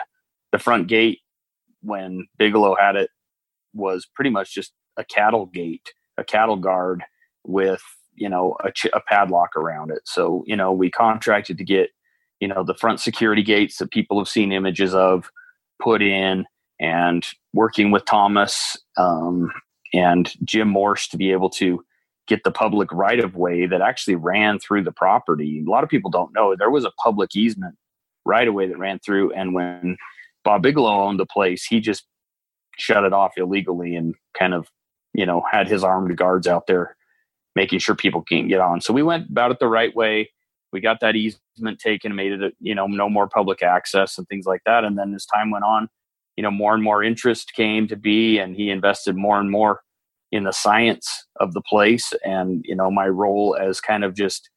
The 0.52 0.58
front 0.58 0.86
gate 0.86 1.18
when 1.82 2.26
Bigelow 2.38 2.76
had 2.78 2.96
it 2.96 3.10
was 3.74 4.06
pretty 4.14 4.30
much 4.30 4.54
just 4.54 4.72
a 4.96 5.04
cattle 5.04 5.46
gate, 5.46 5.90
a 6.18 6.24
cattle 6.24 6.56
guard 6.56 7.02
with, 7.44 7.82
you 8.14 8.28
know, 8.28 8.56
a, 8.62 8.70
ch- 8.70 8.86
a 8.92 9.00
padlock 9.00 9.56
around 9.56 9.90
it. 9.90 10.02
So, 10.04 10.44
you 10.46 10.56
know, 10.56 10.72
we 10.72 10.90
contracted 10.90 11.58
to 11.58 11.64
get 11.64 11.90
you 12.42 12.48
know 12.48 12.64
the 12.64 12.74
front 12.74 12.98
security 12.98 13.42
gates 13.42 13.78
that 13.78 13.92
people 13.92 14.18
have 14.18 14.26
seen 14.28 14.50
images 14.50 14.94
of 14.94 15.30
put 15.80 16.02
in 16.02 16.44
and 16.80 17.24
working 17.54 17.92
with 17.92 18.04
thomas 18.04 18.76
um, 18.96 19.48
and 19.94 20.34
jim 20.44 20.68
morse 20.68 21.06
to 21.06 21.16
be 21.16 21.30
able 21.30 21.48
to 21.48 21.84
get 22.26 22.42
the 22.44 22.50
public 22.50 22.90
right 22.92 23.20
of 23.20 23.36
way 23.36 23.66
that 23.66 23.80
actually 23.80 24.14
ran 24.14 24.58
through 24.58 24.82
the 24.82 24.92
property. 24.92 25.62
A 25.66 25.70
lot 25.70 25.82
of 25.82 25.90
people 25.90 26.10
don't 26.10 26.32
know. 26.32 26.54
There 26.56 26.70
was 26.70 26.84
a 26.84 26.92
public 27.02 27.34
easement 27.34 27.74
right 28.24 28.46
away 28.46 28.68
that 28.68 28.78
ran 28.78 29.00
through 29.00 29.32
and 29.32 29.52
when 29.54 29.96
bob 30.44 30.62
bigelow 30.62 31.02
owned 31.02 31.18
the 31.18 31.26
place 31.26 31.64
he 31.64 31.80
just 31.80 32.04
shut 32.78 33.02
it 33.04 33.12
off 33.12 33.32
illegally 33.36 33.96
and 33.96 34.14
kind 34.38 34.54
of 34.54 34.68
you 35.12 35.26
know 35.26 35.42
had 35.50 35.66
his 35.68 35.82
armed 35.82 36.16
guards 36.16 36.46
out 36.46 36.68
there 36.68 36.96
making 37.56 37.80
sure 37.80 37.94
people 37.94 38.22
can't 38.22 38.48
get 38.48 38.60
on. 38.60 38.80
So 38.80 38.92
we 38.92 39.02
went 39.02 39.28
about 39.28 39.50
it 39.50 39.58
the 39.58 39.68
right 39.68 39.94
way 39.94 40.30
we 40.72 40.80
got 40.80 41.00
that 41.00 41.16
easement 41.16 41.78
taken, 41.78 42.14
made 42.14 42.32
it, 42.32 42.54
you 42.60 42.74
know, 42.74 42.86
no 42.86 43.08
more 43.08 43.28
public 43.28 43.62
access 43.62 44.18
and 44.18 44.26
things 44.28 44.46
like 44.46 44.62
that. 44.66 44.84
And 44.84 44.98
then 44.98 45.14
as 45.14 45.26
time 45.26 45.50
went 45.50 45.64
on, 45.64 45.88
you 46.36 46.42
know, 46.42 46.50
more 46.50 46.74
and 46.74 46.82
more 46.82 47.02
interest 47.02 47.52
came 47.54 47.86
to 47.88 47.96
be, 47.96 48.38
and 48.38 48.56
he 48.56 48.70
invested 48.70 49.16
more 49.16 49.38
and 49.38 49.50
more 49.50 49.80
in 50.30 50.44
the 50.44 50.52
science 50.52 51.26
of 51.40 51.52
the 51.52 51.60
place. 51.60 52.12
And, 52.24 52.64
you 52.66 52.74
know, 52.74 52.90
my 52.90 53.08
role 53.08 53.56
as 53.60 53.80
kind 53.80 54.02
of 54.02 54.14
just, 54.14 54.48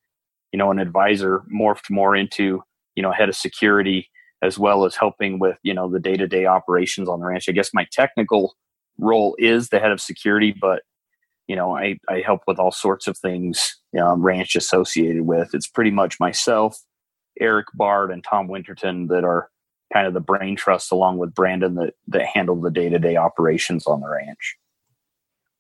you 0.53 0.57
know, 0.57 0.71
an 0.71 0.79
advisor 0.79 1.43
morphed 1.53 1.89
more 1.89 2.15
into, 2.15 2.63
you 2.95 3.03
know, 3.03 3.11
head 3.11 3.27
of 3.27 3.35
security 3.35 4.09
as 4.41 4.57
well 4.57 4.85
as 4.85 4.95
helping 4.95 5.39
with, 5.39 5.57
you 5.63 5.73
know, 5.73 5.89
the 5.89 5.99
day 5.99 6.15
to 6.15 6.27
day 6.27 6.45
operations 6.45 7.09
on 7.09 7.19
the 7.19 7.25
ranch. 7.25 7.49
I 7.49 7.51
guess 7.51 7.71
my 7.73 7.85
technical 7.91 8.55
role 8.97 9.35
is 9.37 9.69
the 9.69 9.79
head 9.79 9.91
of 9.91 9.99
security, 9.99 10.55
but 10.59 10.83
you 11.47 11.55
know, 11.55 11.75
I, 11.75 11.99
I 12.09 12.21
help 12.25 12.41
with 12.47 12.59
all 12.59 12.71
sorts 12.71 13.07
of 13.07 13.17
things 13.17 13.79
um, 14.01 14.23
ranch 14.23 14.55
associated 14.55 15.21
with. 15.23 15.53
It's 15.53 15.67
pretty 15.67 15.91
much 15.91 16.19
myself, 16.19 16.81
Eric 17.39 17.67
Bard, 17.73 18.11
and 18.11 18.23
Tom 18.23 18.47
Winterton 18.47 19.07
that 19.07 19.23
are 19.23 19.49
kind 19.93 20.07
of 20.07 20.13
the 20.13 20.19
brain 20.19 20.55
trust, 20.55 20.91
along 20.91 21.17
with 21.17 21.33
Brandon 21.33 21.75
that 21.75 21.93
that 22.07 22.25
handle 22.25 22.59
the 22.59 22.71
day 22.71 22.89
to 22.89 22.99
day 22.99 23.15
operations 23.15 23.85
on 23.85 24.01
the 24.01 24.09
ranch. 24.09 24.57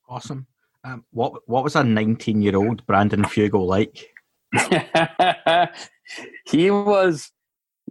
Awesome. 0.09 0.47
Um, 0.83 1.05
what 1.11 1.47
what 1.47 1.63
was 1.63 1.75
a 1.75 1.83
nineteen 1.83 2.41
year 2.41 2.55
old 2.55 2.85
Brandon 2.85 3.23
Fugal 3.23 3.67
like? 3.67 4.11
he 6.45 6.71
was, 6.71 7.31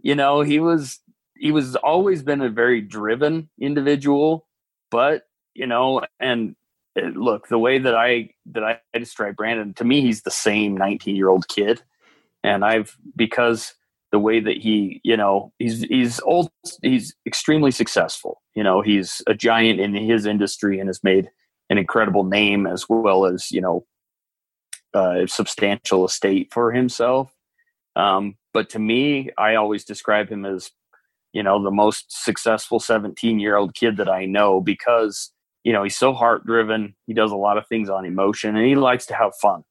you 0.01 0.15
know, 0.15 0.41
he 0.41 0.59
was 0.59 0.99
he 1.37 1.51
was 1.51 1.75
always 1.77 2.23
been 2.23 2.41
a 2.41 2.49
very 2.49 2.81
driven 2.81 3.49
individual, 3.59 4.47
but 4.91 5.23
you 5.53 5.67
know, 5.67 6.01
and 6.19 6.55
look 6.95 7.47
the 7.47 7.59
way 7.59 7.77
that 7.77 7.95
I 7.95 8.29
that 8.47 8.63
I 8.63 8.79
describe 8.97 9.35
Brandon 9.35 9.73
to 9.75 9.83
me 9.83 10.01
he's 10.01 10.21
the 10.21 10.31
same 10.31 10.77
19 10.77 11.15
year 11.15 11.29
old 11.29 11.47
kid. 11.47 11.81
And 12.43 12.63
I've 12.63 12.95
because 13.15 13.73
the 14.11 14.19
way 14.19 14.39
that 14.39 14.57
he 14.57 15.01
you 15.03 15.17
know 15.17 15.51
he's 15.59 15.81
he's 15.81 16.19
old 16.21 16.49
he's 16.81 17.15
extremely 17.25 17.71
successful. 17.71 18.41
You 18.53 18.63
know 18.63 18.81
he's 18.81 19.21
a 19.27 19.33
giant 19.33 19.79
in 19.79 19.93
his 19.93 20.25
industry 20.25 20.79
and 20.79 20.87
has 20.87 21.03
made 21.03 21.29
an 21.69 21.77
incredible 21.77 22.23
name 22.23 22.67
as 22.67 22.85
well 22.87 23.25
as 23.25 23.51
you 23.51 23.61
know 23.61 23.85
a 24.95 25.27
substantial 25.27 26.05
estate 26.05 26.53
for 26.53 26.71
himself. 26.71 27.35
Um, 27.95 28.37
but 28.53 28.69
to 28.71 28.79
me, 28.79 29.29
I 29.37 29.55
always 29.55 29.83
describe 29.83 30.29
him 30.29 30.45
as, 30.45 30.71
you 31.33 31.43
know, 31.43 31.61
the 31.61 31.71
most 31.71 32.05
successful 32.23 32.79
17 32.79 33.39
year 33.39 33.57
old 33.57 33.75
kid 33.75 33.97
that 33.97 34.09
I 34.09 34.25
know 34.25 34.61
because, 34.61 35.31
you 35.65 35.73
know, 35.73 35.83
he's 35.83 35.97
so 35.97 36.13
heart 36.13 36.45
driven. 36.45 36.95
He 37.07 37.13
does 37.13 37.31
a 37.31 37.35
lot 37.35 37.57
of 37.57 37.67
things 37.67 37.89
on 37.89 38.05
emotion 38.05 38.55
and 38.55 38.65
he 38.65 38.75
likes 38.75 39.07
to 39.07 39.15
have 39.15 39.35
fun. 39.41 39.63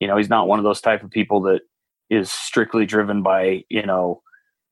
You 0.00 0.08
know, 0.08 0.16
he's 0.16 0.30
not 0.30 0.48
one 0.48 0.58
of 0.58 0.64
those 0.64 0.80
type 0.80 1.04
of 1.04 1.10
people 1.10 1.42
that 1.42 1.60
is 2.08 2.32
strictly 2.32 2.86
driven 2.86 3.22
by, 3.22 3.64
you 3.68 3.84
know, 3.84 4.22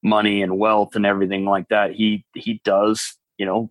money 0.02 0.42
and 0.42 0.58
wealth 0.58 0.96
and 0.96 1.04
everything 1.04 1.44
like 1.44 1.68
that. 1.68 1.92
He, 1.92 2.25
he 2.34 2.62
does, 2.64 3.18
you 3.37 3.44
know, 3.44 3.70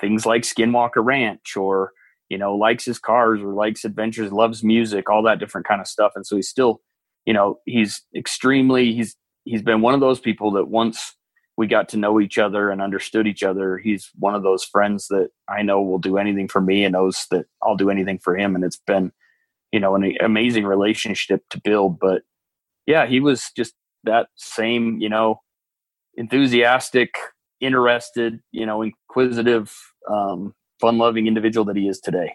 things 0.00 0.26
like 0.26 0.42
Skinwalker 0.42 1.04
Ranch 1.04 1.56
or, 1.56 1.92
you 2.28 2.38
know, 2.38 2.56
likes 2.56 2.84
his 2.84 2.98
cars 2.98 3.40
or 3.40 3.54
likes 3.54 3.84
adventures, 3.84 4.32
loves 4.32 4.64
music, 4.64 5.08
all 5.08 5.22
that 5.22 5.38
different 5.38 5.68
kind 5.68 5.80
of 5.80 5.86
stuff. 5.86 6.10
And 6.16 6.26
so 6.26 6.34
he's 6.34 6.48
still, 6.48 6.80
you 7.24 7.32
know, 7.32 7.60
he's 7.66 8.02
extremely, 8.16 8.92
he's, 8.92 9.14
he's 9.44 9.62
been 9.62 9.80
one 9.80 9.94
of 9.94 10.00
those 10.00 10.18
people 10.18 10.50
that 10.52 10.66
once 10.66 11.14
we 11.62 11.68
got 11.68 11.88
to 11.90 11.96
know 11.96 12.20
each 12.20 12.38
other 12.38 12.70
and 12.70 12.82
understood 12.82 13.24
each 13.24 13.44
other, 13.44 13.78
he's 13.78 14.10
one 14.18 14.34
of 14.34 14.42
those 14.42 14.64
friends 14.64 15.06
that 15.06 15.28
I 15.48 15.62
know 15.62 15.80
will 15.80 16.00
do 16.00 16.18
anything 16.18 16.48
for 16.48 16.60
me 16.60 16.82
and 16.82 16.94
knows 16.94 17.24
that 17.30 17.46
I'll 17.62 17.76
do 17.76 17.88
anything 17.88 18.18
for 18.18 18.36
him. 18.36 18.56
And 18.56 18.64
it's 18.64 18.80
been, 18.84 19.12
you 19.70 19.78
know, 19.78 19.94
an 19.94 20.16
amazing 20.20 20.66
relationship 20.66 21.44
to 21.50 21.60
build. 21.62 22.00
But 22.00 22.22
yeah, 22.84 23.06
he 23.06 23.20
was 23.20 23.52
just 23.56 23.74
that 24.02 24.26
same, 24.34 24.98
you 24.98 25.08
know, 25.08 25.40
enthusiastic, 26.16 27.14
interested, 27.60 28.40
you 28.50 28.66
know, 28.66 28.82
inquisitive, 28.82 29.72
um, 30.10 30.56
fun 30.80 30.98
loving 30.98 31.28
individual 31.28 31.64
that 31.66 31.76
he 31.76 31.86
is 31.86 32.00
today. 32.00 32.34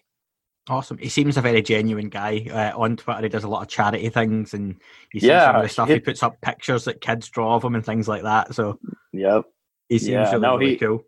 Awesome. 0.69 0.97
He 0.97 1.07
seems 1.07 1.37
a 1.37 1.41
very 1.41 1.61
genuine 1.61 2.09
guy 2.09 2.45
uh, 2.51 2.77
on 2.77 2.97
Twitter. 2.97 3.21
He 3.21 3.29
does 3.29 3.45
a 3.45 3.47
lot 3.47 3.61
of 3.61 3.69
charity 3.69 4.09
things, 4.09 4.53
and 4.53 4.75
he 5.11 5.19
seems 5.19 5.29
yeah, 5.29 5.45
some 5.45 5.55
of 5.55 5.61
the 5.63 5.69
stuff. 5.69 5.89
It, 5.89 5.93
he 5.93 5.99
puts 5.99 6.23
up 6.23 6.41
pictures 6.41 6.83
that 6.85 6.99
kids 6.99 7.29
draw 7.29 7.55
of 7.55 7.63
him 7.63 7.75
and 7.75 7.85
things 7.85 8.07
like 8.07 8.23
that. 8.23 8.53
So, 8.53 8.77
yep, 9.13 9.45
he 9.87 9.97
seems 9.97 10.09
yeah, 10.09 10.29
really, 10.31 10.41
no, 10.41 10.57
really 10.57 10.71
he, 10.71 10.77
cool. 10.77 11.05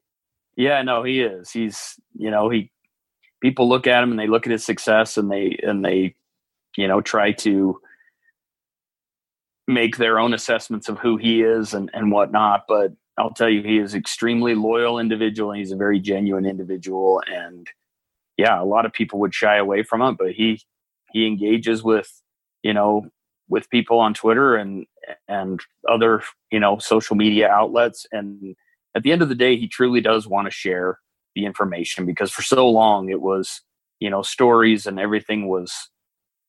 Yeah, 0.55 0.81
no, 0.81 1.03
he 1.03 1.21
is. 1.21 1.51
He's 1.51 1.99
you 2.15 2.31
know 2.31 2.49
he 2.49 2.71
people 3.41 3.67
look 3.67 3.85
at 3.85 4.01
him 4.01 4.11
and 4.11 4.19
they 4.19 4.27
look 4.27 4.47
at 4.47 4.51
his 4.51 4.65
success 4.65 5.17
and 5.17 5.29
they 5.29 5.59
and 5.61 5.83
they 5.83 6.15
you 6.77 6.87
know 6.87 7.01
try 7.01 7.33
to 7.33 7.81
make 9.67 9.97
their 9.97 10.19
own 10.19 10.33
assessments 10.33 10.87
of 10.87 10.99
who 10.99 11.17
he 11.17 11.41
is 11.41 11.73
and 11.73 11.91
and 11.93 12.13
whatnot. 12.13 12.63
But 12.65 12.93
I'll 13.17 13.33
tell 13.33 13.49
you, 13.49 13.61
he 13.61 13.77
is 13.77 13.93
extremely 13.93 14.55
loyal 14.55 14.99
individual. 14.99 15.51
And 15.51 15.59
he's 15.59 15.73
a 15.73 15.77
very 15.77 15.99
genuine 15.99 16.45
individual 16.45 17.21
and 17.27 17.67
yeah, 18.39 18.61
a 18.61 18.63
lot 18.63 18.85
of 18.85 18.93
people 18.93 19.19
would 19.19 19.35
shy 19.35 19.57
away 19.57 19.83
from 19.83 20.01
it, 20.01 20.17
but 20.17 20.31
he 20.31 20.61
he 21.11 21.27
engages 21.27 21.83
with 21.83 22.09
you 22.63 22.73
know 22.73 23.05
with 23.49 23.69
people 23.69 23.99
on 23.99 24.13
Twitter 24.13 24.55
and 24.55 24.85
and 25.27 25.59
other 25.89 26.23
you 26.49 26.59
know 26.59 26.77
social 26.77 27.17
media 27.17 27.49
outlets, 27.49 28.05
and 28.13 28.55
at 28.95 29.03
the 29.03 29.11
end 29.11 29.21
of 29.21 29.27
the 29.27 29.35
day, 29.35 29.57
he 29.57 29.67
truly 29.67 29.99
does 29.99 30.25
want 30.25 30.47
to 30.47 30.51
share 30.51 30.99
the 31.35 31.45
information 31.45 32.05
because 32.05 32.31
for 32.31 32.41
so 32.41 32.69
long 32.69 33.09
it 33.09 33.19
was 33.19 33.61
you 33.99 34.09
know 34.09 34.21
stories 34.21 34.85
and 34.85 35.01
everything 35.01 35.49
was 35.49 35.73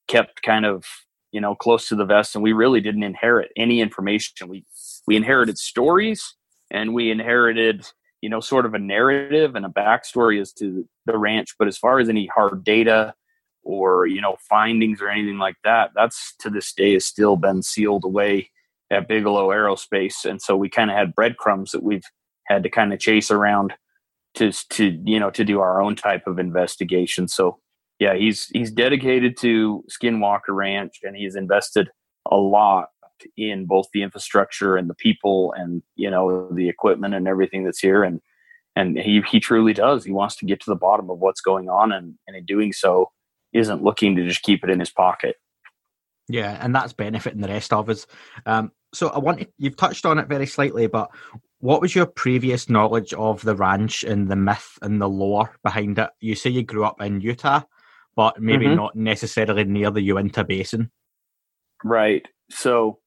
kept 0.07 0.43
kind 0.43 0.65
of 0.65 0.85
you 1.33 1.41
know 1.41 1.57
close 1.57 1.89
to 1.89 1.97
the 1.97 2.05
vest, 2.05 2.37
and 2.37 2.45
we 2.45 2.53
really 2.53 2.81
didn't 2.81 3.03
inherit 3.03 3.51
any 3.57 3.81
information. 3.81 4.47
We 4.47 4.65
we 5.09 5.17
inherited 5.17 5.59
stories 5.59 6.37
and 6.71 6.95
we 6.95 7.11
inherited 7.11 7.85
you 8.21 8.29
know, 8.29 8.41
sort 8.41 8.67
of 8.67 8.75
a 8.75 8.79
narrative 8.79 9.55
and 9.55 9.65
a 9.65 9.71
backstory 9.71 10.41
as 10.41 10.53
to 10.55 10.87
the 11.07 11.17
ranch. 11.17 11.55
But 11.59 11.69
as 11.69 11.79
far 11.79 12.01
as 12.01 12.09
any 12.09 12.27
hard 12.27 12.65
data 12.65 13.15
or, 13.63 14.07
you 14.07 14.21
know, 14.21 14.37
findings 14.49 15.01
or 15.01 15.09
anything 15.09 15.39
like 15.39 15.57
that, 15.65 15.91
that's 15.95 16.35
to 16.41 16.51
this 16.51 16.73
day 16.73 16.95
has 16.95 17.05
still 17.05 17.37
been 17.37 17.63
sealed 17.63 18.05
away 18.05 18.51
at 18.91 19.09
Bigelow 19.09 19.49
Aerospace. 19.49 20.25
And 20.25 20.41
so 20.43 20.57
we 20.57 20.69
kind 20.69 20.91
of 20.91 20.97
had 20.97 21.15
breadcrumbs 21.15 21.71
that 21.73 21.83
we've 21.83 22.05
had 22.47 22.63
to 22.65 22.71
kind 22.71 22.93
of 22.93 22.99
chase 22.99 23.31
around 23.31 23.75
to, 24.35 24.53
to, 24.71 25.01
you 25.05 25.19
know, 25.19 25.31
to 25.31 25.45
do 25.45 25.61
our 25.61 25.81
own 25.81 25.97
type 25.97 26.27
of 26.27 26.39
investigation. 26.39 27.29
So 27.29 27.59
yeah, 27.99 28.15
he's, 28.15 28.47
he's 28.49 28.71
dedicated 28.71 29.37
to 29.39 29.85
Skinwalker 29.91 30.51
Ranch 30.51 31.01
and 31.03 31.17
he's 31.17 31.37
invested 31.37 31.91
a 32.31 32.37
lot 32.37 32.89
in 33.37 33.67
both 33.67 33.87
the 33.93 34.03
infrastructure 34.03 34.77
and 34.77 34.89
the 34.89 34.95
people 34.95 35.53
and 35.57 35.83
you 35.97 36.11
know 36.11 36.49
the 36.53 36.69
equipment 36.69 37.15
and 37.15 37.29
everything 37.29 37.65
that's 37.65 37.81
here. 37.81 38.03
And 38.03 38.21
and 38.77 38.99
he 38.99 39.23
he 39.31 39.41
truly 39.41 39.73
does. 39.73 40.05
He 40.05 40.13
wants 40.13 40.37
to 40.37 40.47
get 40.47 40.61
to 40.61 40.71
the 40.71 40.77
bottom 40.77 41.11
of 41.11 41.19
what's 41.19 41.41
going 41.41 41.69
on 41.69 41.93
and 41.93 42.15
and 42.27 42.37
in 42.37 42.45
doing 42.45 42.73
so 42.73 43.11
isn't 43.53 43.83
looking 43.83 44.17
to 44.17 44.25
just 44.25 44.43
keep 44.43 44.63
it 44.65 44.71
in 44.71 44.81
his 44.81 44.91
pocket. 44.91 45.37
Yeah 46.29 46.59
and 46.61 46.75
that's 46.75 46.93
benefiting 46.93 47.41
the 47.41 47.49
rest 47.49 47.73
of 47.73 47.89
us. 47.89 48.07
Um 48.47 48.73
so 48.93 49.09
i 49.11 49.19
want 49.19 49.49
you've 49.57 49.77
touched 49.77 50.05
on 50.05 50.19
it 50.19 50.27
very 50.27 50.47
slightly 50.47 50.89
but 50.89 51.11
what 51.61 51.81
was 51.81 51.95
your 51.95 52.07
previous 52.07 52.69
knowledge 52.69 53.13
of 53.15 53.41
the 53.43 53.55
ranch 53.55 54.03
and 54.03 54.29
the 54.29 54.35
myth 54.35 54.79
and 54.83 55.01
the 55.01 55.09
lore 55.09 55.55
behind 55.63 55.99
it? 55.99 56.11
You 56.19 56.35
say 56.35 56.51
you 56.51 56.65
grew 56.65 56.85
up 56.85 57.01
in 57.01 57.21
utah 57.21 57.63
but 58.17 58.41
maybe 58.41 58.67
mm-hmm. 58.67 58.77
not 58.77 58.97
necessarily 58.97 59.65
near 59.65 59.91
the 59.91 60.03
uinta 60.03 60.45
basin. 60.45 60.91
Right. 61.85 62.27
So 62.51 62.99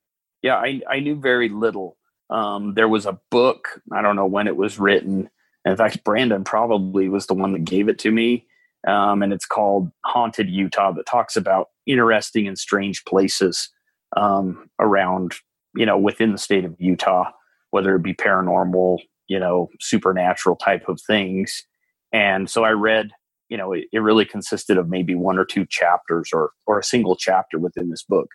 yeah, 0.43 0.55
I, 0.55 0.81
I 0.89 0.99
knew 0.99 1.15
very 1.15 1.49
little. 1.49 1.97
Um, 2.29 2.73
there 2.75 2.89
was 2.89 3.05
a 3.05 3.19
book, 3.31 3.81
I 3.91 4.01
don't 4.01 4.15
know 4.15 4.25
when 4.25 4.47
it 4.47 4.57
was 4.57 4.77
written. 4.77 5.29
In 5.65 5.77
fact, 5.77 6.03
Brandon 6.03 6.43
probably 6.43 7.09
was 7.09 7.27
the 7.27 7.33
one 7.33 7.53
that 7.53 7.63
gave 7.63 7.87
it 7.87 7.97
to 7.99 8.11
me. 8.11 8.45
Um, 8.85 9.23
and 9.23 9.31
it's 9.31 9.45
called 9.45 9.91
Haunted 10.03 10.49
Utah 10.49 10.91
that 10.91 11.05
talks 11.05 11.37
about 11.37 11.69
interesting 11.87 12.47
and 12.47 12.57
strange 12.57 13.05
places 13.05 13.69
um, 14.17 14.69
around, 14.79 15.35
you 15.75 15.85
know, 15.85 15.97
within 15.97 16.33
the 16.33 16.37
state 16.37 16.65
of 16.65 16.75
Utah, 16.79 17.31
whether 17.71 17.95
it 17.95 18.03
be 18.03 18.13
paranormal, 18.13 18.99
you 19.27 19.39
know, 19.39 19.69
supernatural 19.79 20.57
type 20.57 20.89
of 20.89 20.99
things. 21.07 21.63
And 22.11 22.49
so 22.49 22.65
I 22.65 22.71
read, 22.71 23.11
you 23.47 23.57
know, 23.57 23.71
it, 23.71 23.85
it 23.93 23.99
really 23.99 24.25
consisted 24.25 24.77
of 24.77 24.89
maybe 24.89 25.15
one 25.15 25.39
or 25.39 25.45
two 25.45 25.65
chapters 25.69 26.31
or 26.33 26.51
or 26.67 26.79
a 26.79 26.83
single 26.83 27.15
chapter 27.15 27.57
within 27.59 27.89
this 27.89 28.03
book. 28.03 28.27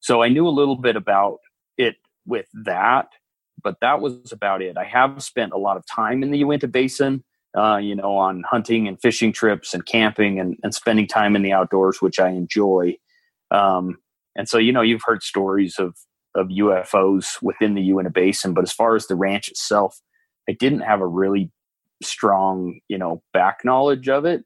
So 0.00 0.22
I 0.22 0.28
knew 0.28 0.46
a 0.46 0.50
little 0.50 0.76
bit 0.76 0.96
about 0.96 1.38
it 1.76 1.96
with 2.26 2.46
that, 2.64 3.08
but 3.62 3.76
that 3.80 4.00
was 4.00 4.32
about 4.32 4.62
it. 4.62 4.76
I 4.76 4.84
have 4.84 5.22
spent 5.22 5.52
a 5.52 5.58
lot 5.58 5.76
of 5.76 5.84
time 5.86 6.22
in 6.22 6.30
the 6.30 6.38
Uinta 6.38 6.68
Basin, 6.68 7.24
uh, 7.56 7.78
you 7.78 7.94
know, 7.94 8.16
on 8.16 8.44
hunting 8.48 8.86
and 8.86 9.00
fishing 9.00 9.32
trips 9.32 9.74
and 9.74 9.84
camping 9.86 10.38
and, 10.38 10.56
and 10.62 10.74
spending 10.74 11.06
time 11.06 11.34
in 11.34 11.42
the 11.42 11.52
outdoors, 11.52 12.00
which 12.00 12.18
I 12.18 12.28
enjoy. 12.28 12.96
Um, 13.50 13.98
and 14.36 14.48
so, 14.48 14.58
you 14.58 14.72
know, 14.72 14.82
you've 14.82 15.04
heard 15.04 15.22
stories 15.22 15.78
of 15.78 15.96
of 16.36 16.48
UFOs 16.48 17.42
within 17.42 17.74
the 17.74 17.82
Uinta 17.82 18.10
Basin, 18.10 18.52
but 18.52 18.62
as 18.62 18.72
far 18.72 18.94
as 18.94 19.06
the 19.06 19.16
ranch 19.16 19.48
itself, 19.48 20.00
I 20.48 20.52
didn't 20.52 20.80
have 20.80 21.00
a 21.00 21.06
really 21.06 21.50
strong, 22.02 22.80
you 22.88 22.98
know, 22.98 23.22
back 23.32 23.60
knowledge 23.64 24.08
of 24.08 24.24
it. 24.26 24.44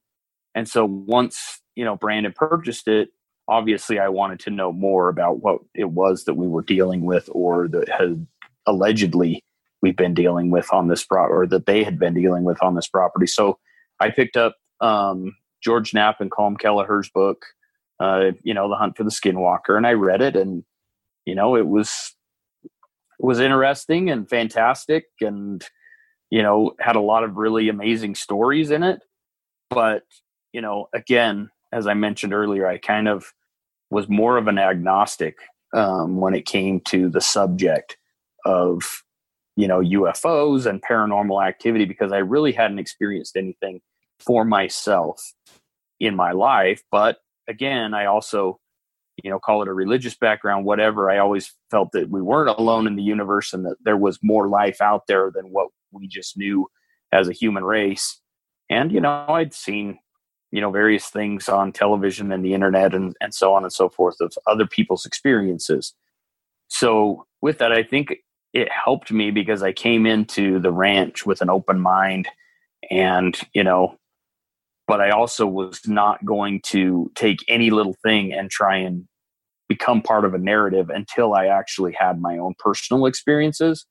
And 0.55 0.69
so 0.69 0.85
once, 0.85 1.61
you 1.75 1.85
know, 1.85 1.97
Brandon 1.97 2.33
purchased 2.35 2.89
it, 2.89 3.09
obviously 3.51 3.99
I 3.99 4.09
wanted 4.09 4.41
to 4.41 4.51
know 4.51 4.73
more 4.73 5.09
about 5.09 5.43
what 5.43 5.61
it 5.75 5.91
was 5.91 6.25
that 6.25 6.35
we 6.35 6.47
were 6.47 6.63
dealing 6.63 7.03
with 7.03 7.29
or 7.33 7.69
that 7.69 7.89
had 7.89 8.27
allegedly 8.67 9.45
we've 9.83 9.97
been 9.97 10.15
dealing 10.15 10.51
with 10.51 10.73
on 10.73 10.89
this 10.89 11.05
pro 11.05 11.27
or 11.27 11.47
that 11.49 11.67
they 11.67 11.83
had 11.83 11.99
been 11.99 12.15
dealing 12.15 12.45
with 12.45 12.63
on 12.63 12.75
this 12.75 12.89
property. 12.89 13.27
So 13.27 13.59
I 13.99 14.11
picked 14.11 14.37
up 14.37 14.57
um, 14.81 15.37
George 15.63 15.93
Knapp 15.93 16.21
and 16.21 16.31
Colm 16.31 16.59
Kelleher's 16.59 17.11
book, 17.11 17.45
uh, 17.99 18.33
you 18.43 18.55
know, 18.55 18.69
The 18.69 18.77
Hunt 18.77 18.97
for 18.97 19.05
the 19.05 19.11
Skinwalker, 19.11 19.77
and 19.77 19.87
I 19.87 19.93
read 19.93 20.23
it 20.23 20.37
and 20.37 20.65
you 21.27 21.35
know, 21.35 21.57
it 21.57 21.67
was 21.67 22.15
it 22.65 23.25
was 23.25 23.41
interesting 23.41 24.11
and 24.11 24.29
fantastic 24.29 25.05
and 25.21 25.63
you 26.31 26.43
know, 26.43 26.75
had 26.79 26.97
a 26.97 27.01
lot 27.01 27.25
of 27.25 27.37
really 27.37 27.69
amazing 27.69 28.15
stories 28.15 28.71
in 28.71 28.83
it. 28.83 29.03
But, 29.69 30.05
you 30.53 30.61
know, 30.61 30.89
again, 30.95 31.51
as 31.73 31.87
I 31.87 31.95
mentioned 31.95 32.33
earlier, 32.33 32.67
I 32.67 32.79
kind 32.79 33.09
of 33.09 33.33
was 33.91 34.09
more 34.09 34.37
of 34.37 34.49
an 34.49 34.59
agnostic 34.59 35.37
um, 35.75 36.17
when 36.17 36.35
it 36.35 36.47
came 36.47 36.81
to 36.81 37.09
the 37.09 37.21
subject 37.21 37.97
of 38.45 39.03
you 39.57 39.69
know 39.69 39.81
UFOs 39.81 40.67
and 40.67 40.83
paranormal 40.83 41.47
activity 41.47 41.85
because 41.85 42.13
I 42.13 42.19
really 42.19 42.53
hadn't 42.53 42.79
experienced 42.79 43.37
anything 43.37 43.81
for 44.19 44.45
myself 44.45 45.33
in 45.99 46.17
my 46.17 46.33
life. 46.33 46.83
But 46.91 47.19
again, 47.49 47.95
I 47.95 48.07
also 48.07 48.61
you 49.23 49.31
know 49.31 49.39
call 49.39 49.63
it 49.63 49.69
a 49.69 49.73
religious 49.73 50.17
background 50.17 50.65
whatever 50.65 51.11
i 51.11 51.19
always 51.19 51.55
felt 51.71 51.91
that 51.93 52.11
we 52.11 52.23
weren't 52.23 52.59
alone 52.59 52.87
in 52.87 52.97
the 52.97 53.03
universe 53.03 53.53
and 53.53 53.65
that 53.65 53.77
there 53.85 53.97
was 53.97 54.19
more 54.23 54.49
life 54.49 54.81
out 54.81 55.03
there 55.09 55.31
than 55.35 55.47
what 55.47 55.69
we 55.93 56.07
just 56.07 56.37
knew 56.37 56.67
as 57.13 57.29
a 57.29 57.33
human 57.33 57.65
race 57.65 58.21
and 58.69 58.93
you 58.93 59.01
know 59.01 59.25
i'd 59.29 59.55
seen 59.55 59.99
you 60.51 60.61
know 60.61 60.71
various 60.71 61.07
things 61.09 61.49
on 61.49 61.73
television 61.73 62.33
and 62.33 62.45
the 62.45 62.55
internet 62.55 62.95
and, 62.95 63.17
and 63.21 63.35
so 63.35 63.55
on 63.55 63.63
and 63.63 63.73
so 63.73 63.89
forth 63.89 64.21
of 64.21 64.33
other 64.47 64.67
people's 64.67 65.07
experiences 65.07 65.95
so 66.69 67.27
with 67.41 67.59
that 67.59 67.73
i 67.73 67.83
think 67.83 68.17
it 68.53 68.69
helped 68.71 69.13
me 69.13 69.31
because 69.31 69.63
i 69.63 69.73
came 69.73 70.07
into 70.07 70.59
the 70.59 70.73
ranch 70.73 71.25
with 71.25 71.41
an 71.41 71.51
open 71.51 71.81
mind 71.81 72.29
and 72.91 73.41
you 73.55 73.63
know 73.63 73.97
but 74.87 75.01
i 75.01 75.11
also 75.11 75.47
was 75.47 75.81
not 75.87 76.25
going 76.25 76.61
to 76.63 77.11
take 77.15 77.39
any 77.49 77.71
little 77.71 77.97
thing 78.03 78.33
and 78.33 78.51
try 78.51 78.77
and 78.77 79.07
become 79.71 80.03
part 80.03 80.25
of 80.25 80.35
a 80.35 80.39
narrative 80.39 80.91
until 80.91 81.33
I 81.33 81.47
actually 81.47 81.93
had 81.93 82.21
my 82.21 82.37
own 82.39 82.55
personal 82.59 83.07
experiences. 83.07 83.87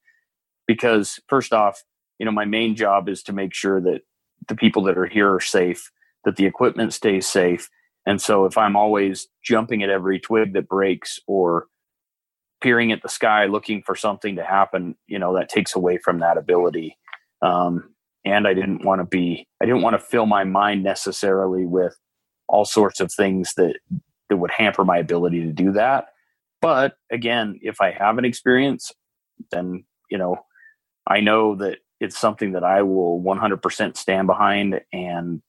Because 0.67 1.21
first 1.29 1.53
off, 1.53 1.81
you 2.19 2.25
know, 2.25 2.33
my 2.33 2.43
main 2.43 2.75
job 2.75 3.07
is 3.07 3.23
to 3.23 3.33
make 3.33 3.53
sure 3.53 3.79
that 3.79 4.01
the 4.49 4.55
people 4.55 4.83
that 4.83 4.97
are 4.97 5.05
here 5.05 5.33
are 5.33 5.39
safe, 5.39 5.89
that 6.25 6.35
the 6.35 6.45
equipment 6.45 6.93
stays 6.93 7.27
safe. 7.27 7.69
And 8.05 8.21
so 8.21 8.45
if 8.45 8.57
I'm 8.57 8.75
always 8.75 9.27
jumping 9.43 9.83
at 9.83 9.89
every 9.89 10.19
twig 10.19 10.53
that 10.53 10.67
breaks 10.67 11.19
or 11.27 11.67
peering 12.61 12.91
at 12.91 13.01
the 13.01 13.09
sky 13.09 13.45
looking 13.45 13.81
for 13.85 13.95
something 13.95 14.35
to 14.35 14.43
happen, 14.43 14.95
you 15.07 15.19
know, 15.19 15.35
that 15.35 15.49
takes 15.49 15.75
away 15.75 15.97
from 15.97 16.19
that 16.19 16.37
ability. 16.37 16.97
Um, 17.41 17.93
and 18.25 18.47
I 18.47 18.53
didn't 18.53 18.83
want 18.83 18.99
to 18.99 19.05
be, 19.05 19.47
I 19.61 19.65
didn't 19.65 19.81
want 19.81 19.93
to 19.93 20.05
fill 20.05 20.25
my 20.25 20.43
mind 20.43 20.83
necessarily 20.83 21.65
with 21.65 21.95
all 22.47 22.65
sorts 22.65 22.99
of 22.99 23.11
things 23.13 23.53
that 23.55 23.75
that 24.29 24.37
would 24.37 24.51
hamper 24.51 24.85
my 24.85 24.97
ability 24.97 25.41
to 25.41 25.51
do 25.51 25.71
that. 25.73 26.07
But 26.61 26.95
again, 27.11 27.59
if 27.61 27.81
I 27.81 27.91
have 27.91 28.17
an 28.17 28.25
experience, 28.25 28.91
then 29.51 29.85
you 30.09 30.17
know, 30.17 30.37
I 31.07 31.21
know 31.21 31.55
that 31.55 31.79
it's 31.99 32.17
something 32.17 32.53
that 32.53 32.63
I 32.63 32.81
will 32.81 33.21
100% 33.21 33.97
stand 33.97 34.27
behind 34.27 34.81
and 34.93 35.41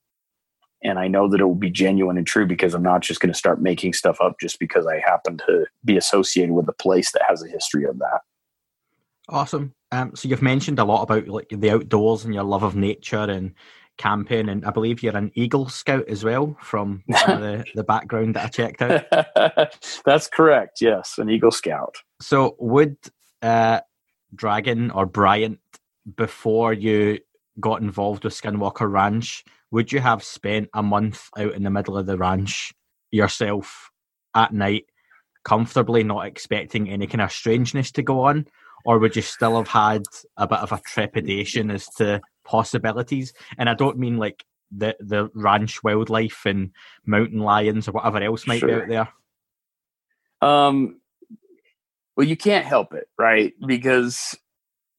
and 0.83 0.97
I 0.97 1.07
know 1.07 1.27
that 1.29 1.39
it 1.39 1.45
will 1.45 1.55
be 1.55 1.69
genuine 1.69 2.17
and 2.17 2.25
true 2.25 2.45
because 2.45 2.73
I'm 2.73 2.83
not 2.83 3.01
just 3.01 3.19
going 3.19 3.31
to 3.31 3.37
start 3.37 3.61
making 3.61 3.93
stuff 3.93 4.19
up 4.19 4.39
just 4.39 4.59
because 4.59 4.87
I 4.87 4.99
happen 4.99 5.37
to 5.45 5.65
be 5.85 5.97
associated 5.97 6.53
with 6.53 6.67
a 6.67 6.73
place 6.73 7.11
that 7.11 7.23
has 7.27 7.43
a 7.43 7.47
history 7.47 7.85
of 7.85 7.99
that. 7.99 8.21
Awesome. 9.29 9.73
Um, 9.91 10.15
so 10.15 10.27
you've 10.27 10.41
mentioned 10.41 10.79
a 10.79 10.83
lot 10.83 11.03
about 11.03 11.27
like 11.27 11.49
the 11.49 11.71
outdoors 11.71 12.25
and 12.25 12.33
your 12.33 12.43
love 12.43 12.63
of 12.63 12.75
nature 12.75 13.17
and 13.17 13.53
camping, 13.97 14.49
and 14.49 14.65
I 14.65 14.71
believe 14.71 15.03
you're 15.03 15.15
an 15.15 15.31
Eagle 15.35 15.69
Scout 15.69 16.07
as 16.07 16.23
well 16.23 16.57
from 16.61 17.03
the, 17.07 17.63
the 17.75 17.83
background 17.83 18.35
that 18.35 18.45
I 18.45 18.47
checked 18.47 18.81
out. 18.81 19.75
That's 20.05 20.27
correct. 20.27 20.81
Yes, 20.81 21.15
an 21.17 21.29
Eagle 21.29 21.51
Scout. 21.51 21.95
So 22.21 22.55
would 22.59 22.97
uh, 23.41 23.81
Dragon 24.33 24.91
or 24.91 25.05
Bryant, 25.05 25.59
before 26.15 26.73
you 26.73 27.19
got 27.59 27.81
involved 27.81 28.23
with 28.23 28.33
Skinwalker 28.33 28.91
Ranch, 28.91 29.43
would 29.71 29.91
you 29.91 29.99
have 29.99 30.23
spent 30.23 30.69
a 30.73 30.83
month 30.83 31.29
out 31.37 31.53
in 31.53 31.63
the 31.63 31.69
middle 31.69 31.97
of 31.97 32.05
the 32.05 32.17
ranch 32.17 32.73
yourself 33.09 33.89
at 34.35 34.53
night, 34.53 34.85
comfortably, 35.43 36.03
not 36.03 36.25
expecting 36.25 36.89
any 36.89 37.07
kind 37.07 37.21
of 37.21 37.31
strangeness 37.31 37.91
to 37.93 38.03
go 38.03 38.21
on? 38.21 38.47
Or 38.83 38.99
would 38.99 39.15
you 39.15 39.21
still 39.21 39.57
have 39.57 39.67
had 39.67 40.03
a 40.37 40.47
bit 40.47 40.59
of 40.59 40.71
a 40.71 40.81
trepidation 40.85 41.69
as 41.69 41.85
to 41.97 42.21
possibilities. 42.43 43.33
And 43.57 43.69
I 43.69 43.73
don't 43.73 43.97
mean 43.97 44.17
like 44.17 44.43
the 44.71 44.95
the 44.99 45.29
ranch 45.33 45.83
wildlife 45.83 46.45
and 46.45 46.71
mountain 47.05 47.39
lions 47.39 47.87
or 47.87 47.93
whatever 47.93 48.21
else 48.21 48.47
might 48.47 48.59
sure. 48.59 48.67
be 48.67 48.73
out 48.75 48.87
there. 50.41 50.49
Um, 50.49 50.99
well, 52.15 52.27
you 52.27 52.37
can't 52.37 52.65
help 52.65 52.93
it, 52.93 53.07
right? 53.17 53.53
Because 53.65 54.37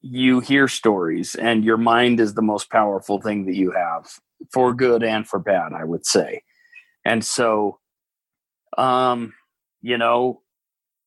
you 0.00 0.40
hear 0.40 0.66
stories, 0.68 1.34
and 1.34 1.64
your 1.64 1.76
mind 1.76 2.20
is 2.20 2.34
the 2.34 2.42
most 2.42 2.70
powerful 2.70 3.20
thing 3.20 3.46
that 3.46 3.54
you 3.54 3.70
have, 3.72 4.18
for 4.52 4.74
good 4.74 5.02
and 5.02 5.26
for 5.26 5.38
bad, 5.38 5.72
I 5.72 5.84
would 5.84 6.06
say. 6.06 6.42
And 7.04 7.24
so, 7.24 7.78
um, 8.78 9.34
you 9.80 9.98
know, 9.98 10.42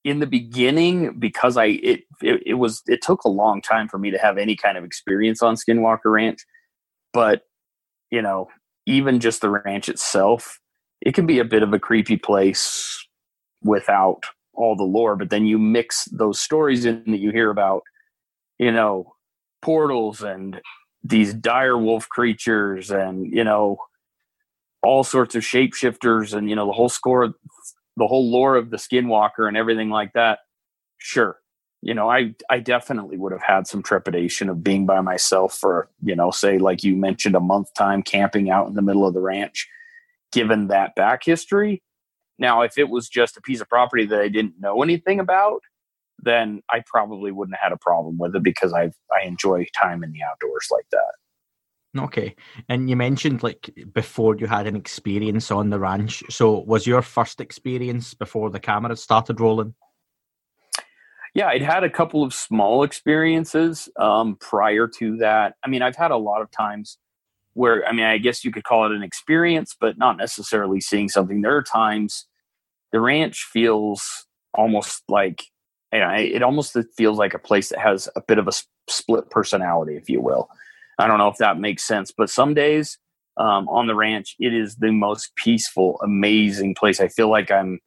in 0.06 0.20
the 0.20 0.28
beginning 0.28 1.20
because 1.20 1.58
i 1.58 1.66
it, 1.66 2.02
it, 2.22 2.42
it 2.46 2.54
was 2.54 2.84
it 2.86 3.02
took 3.02 3.24
a 3.24 3.30
long 3.30 3.62
time 3.62 3.90
for 3.90 3.98
me 3.98 4.12
to 4.12 4.18
have 4.18 4.38
any 4.38 4.56
kind 4.56 4.78
of 4.78 4.86
experience 4.86 5.42
on 5.42 5.56
skinwalker 5.56 6.14
ranch 6.14 6.46
but 7.12 7.42
you 8.12 8.22
know 8.22 8.48
even 8.86 9.20
just 9.20 9.42
the 9.42 9.50
ranch 9.50 9.90
itself 9.90 10.60
it 11.02 11.14
can 11.14 11.26
be 11.26 11.40
a 11.40 11.44
bit 11.44 11.64
of 11.64 11.74
a 11.74 11.80
creepy 11.80 12.16
place 12.16 13.04
without 13.64 14.22
all 14.54 14.76
the 14.76 14.84
lore 14.84 15.16
but 15.16 15.32
then 15.32 15.46
you 15.46 15.58
mix 15.58 16.06
those 16.12 16.40
stories 16.40 16.86
in 16.86 17.04
that 17.08 17.20
you 17.20 17.32
hear 17.32 17.50
about 17.50 17.82
you 18.60 18.72
know 18.72 19.12
portals 19.64 20.22
and 20.22 20.62
these 21.06 21.34
dire 21.36 21.78
wolf 21.78 22.10
creatures 22.10 22.90
and 22.90 23.32
you 23.32 23.44
know 23.44 23.78
all 24.82 25.04
sorts 25.04 25.36
of 25.36 25.44
shapeshifters 25.44 26.34
and 26.34 26.50
you 26.50 26.56
know 26.56 26.66
the 26.66 26.74
whole 26.74 26.90
score 26.90 27.34
the 27.98 28.08
whole 28.08 28.30
lore 28.30 28.56
of 28.56 28.72
the 28.72 28.78
skinwalker 28.78 29.48
and 29.48 29.56
everything 29.56 29.90
like 29.90 30.12
that. 30.14 30.40
Sure. 30.98 31.38
You 31.82 31.94
know 31.94 32.10
i 32.10 32.34
i 32.50 32.60
definitely 32.60 33.18
would 33.18 33.32
have 33.32 33.44
had 33.44 33.68
some 33.68 33.84
trepidation 33.84 34.50
of 34.50 34.64
being 34.64 34.88
by 34.88 35.02
myself 35.02 35.56
for 35.56 35.88
you 36.02 36.16
know 36.16 36.32
say 36.32 36.58
like 36.58 36.84
you 36.84 36.96
mentioned 36.96 37.36
a 37.36 37.40
month 37.40 37.72
time 37.76 38.02
camping 38.02 38.50
out 38.50 38.68
in 38.68 38.74
the 38.74 38.82
middle 38.82 39.06
of 39.06 39.14
the 39.14 39.22
ranch 39.22 39.68
given 40.32 40.68
that 40.68 40.96
back 40.96 41.24
history. 41.24 41.84
Now 42.40 42.64
if 42.64 42.80
it 42.80 42.90
was 42.90 43.08
just 43.08 43.38
a 43.38 43.42
piece 43.42 43.62
of 43.62 43.70
property 43.70 44.06
that 44.08 44.20
i 44.20 44.28
didn't 44.28 44.60
know 44.60 44.82
anything 44.82 45.20
about 45.20 45.62
then 46.20 46.62
i 46.72 46.82
probably 46.86 47.32
wouldn't 47.32 47.56
have 47.56 47.72
had 47.72 47.76
a 47.76 47.80
problem 47.80 48.18
with 48.18 48.36
it 48.36 48.44
because 48.44 48.74
i 48.74 48.92
i 49.12 49.26
enjoy 49.26 49.66
time 49.80 50.04
in 50.04 50.12
the 50.12 50.24
outdoors 50.24 50.68
like 50.72 50.88
that 50.92 51.14
Okay. 51.98 52.36
And 52.68 52.90
you 52.90 52.96
mentioned 52.96 53.42
like 53.42 53.70
before 53.94 54.36
you 54.36 54.48
had 54.48 54.68
an 54.68 54.76
experience 54.76 55.50
on 55.50 55.70
the 55.70 55.80
ranch. 55.80 56.24
So 56.30 56.60
was 56.60 56.86
your 56.86 57.02
first 57.02 57.40
experience 57.40 58.14
before 58.14 58.50
the 58.50 58.60
camera 58.60 58.96
started 58.98 59.40
rolling? 59.40 59.76
Yeah, 61.34 61.48
I'd 61.48 61.62
had 61.62 61.84
a 61.84 61.90
couple 61.90 62.24
of 62.24 62.34
small 62.34 62.84
experiences 62.84 63.90
um, 64.00 64.38
prior 64.40 64.88
to 65.00 65.18
that. 65.18 65.56
I 65.64 65.70
mean, 65.70 65.82
I've 65.82 65.96
had 65.96 66.12
a 66.12 66.18
lot 66.18 66.42
of 66.42 66.50
times 66.50 66.98
where, 67.54 67.86
I 67.86 67.92
mean, 67.92 68.06
I 68.06 68.18
guess 68.18 68.46
you 68.46 68.52
could 68.52 68.64
call 68.64 68.86
it 68.86 68.96
an 68.96 69.04
experience, 69.04 69.76
but 69.78 69.98
not 69.98 70.16
necessarily 70.16 70.80
seeing 70.80 71.10
something. 71.10 71.42
There 71.42 71.56
are 71.56 71.64
times 71.64 72.28
the 72.94 73.02
ranch 73.02 73.50
feels 73.52 74.26
almost 74.54 75.04
like, 75.10 75.44
you 75.96 76.02
know, 76.02 76.14
it 76.14 76.44
almost 76.44 76.78
feels 76.98 77.18
like 77.18 77.34
a 77.34 77.40
place 77.40 77.70
that 77.70 77.80
has 77.80 78.10
a 78.16 78.22
bit 78.22 78.38
of 78.38 78.48
a 78.48 78.52
split 78.88 79.30
personality, 79.30 79.96
if 79.96 80.10
you 80.10 80.22
will. 80.22 80.50
I 81.00 81.08
don't 81.08 81.18
know 81.18 81.28
if 81.28 81.38
that 81.38 81.60
makes 81.60 81.84
sense, 81.84 82.12
but 82.16 82.30
some 82.30 82.54
days 82.54 82.98
um, 83.38 83.68
on 83.68 83.88
the 83.88 83.96
ranch, 83.96 84.36
it 84.40 84.54
is 84.54 84.76
the 84.76 84.92
most 84.92 85.36
peaceful, 85.36 86.00
amazing 86.02 86.76
place. 86.76 87.02
I 87.02 87.08
feel 87.08 87.30
like 87.30 87.52
I'm 87.52 87.80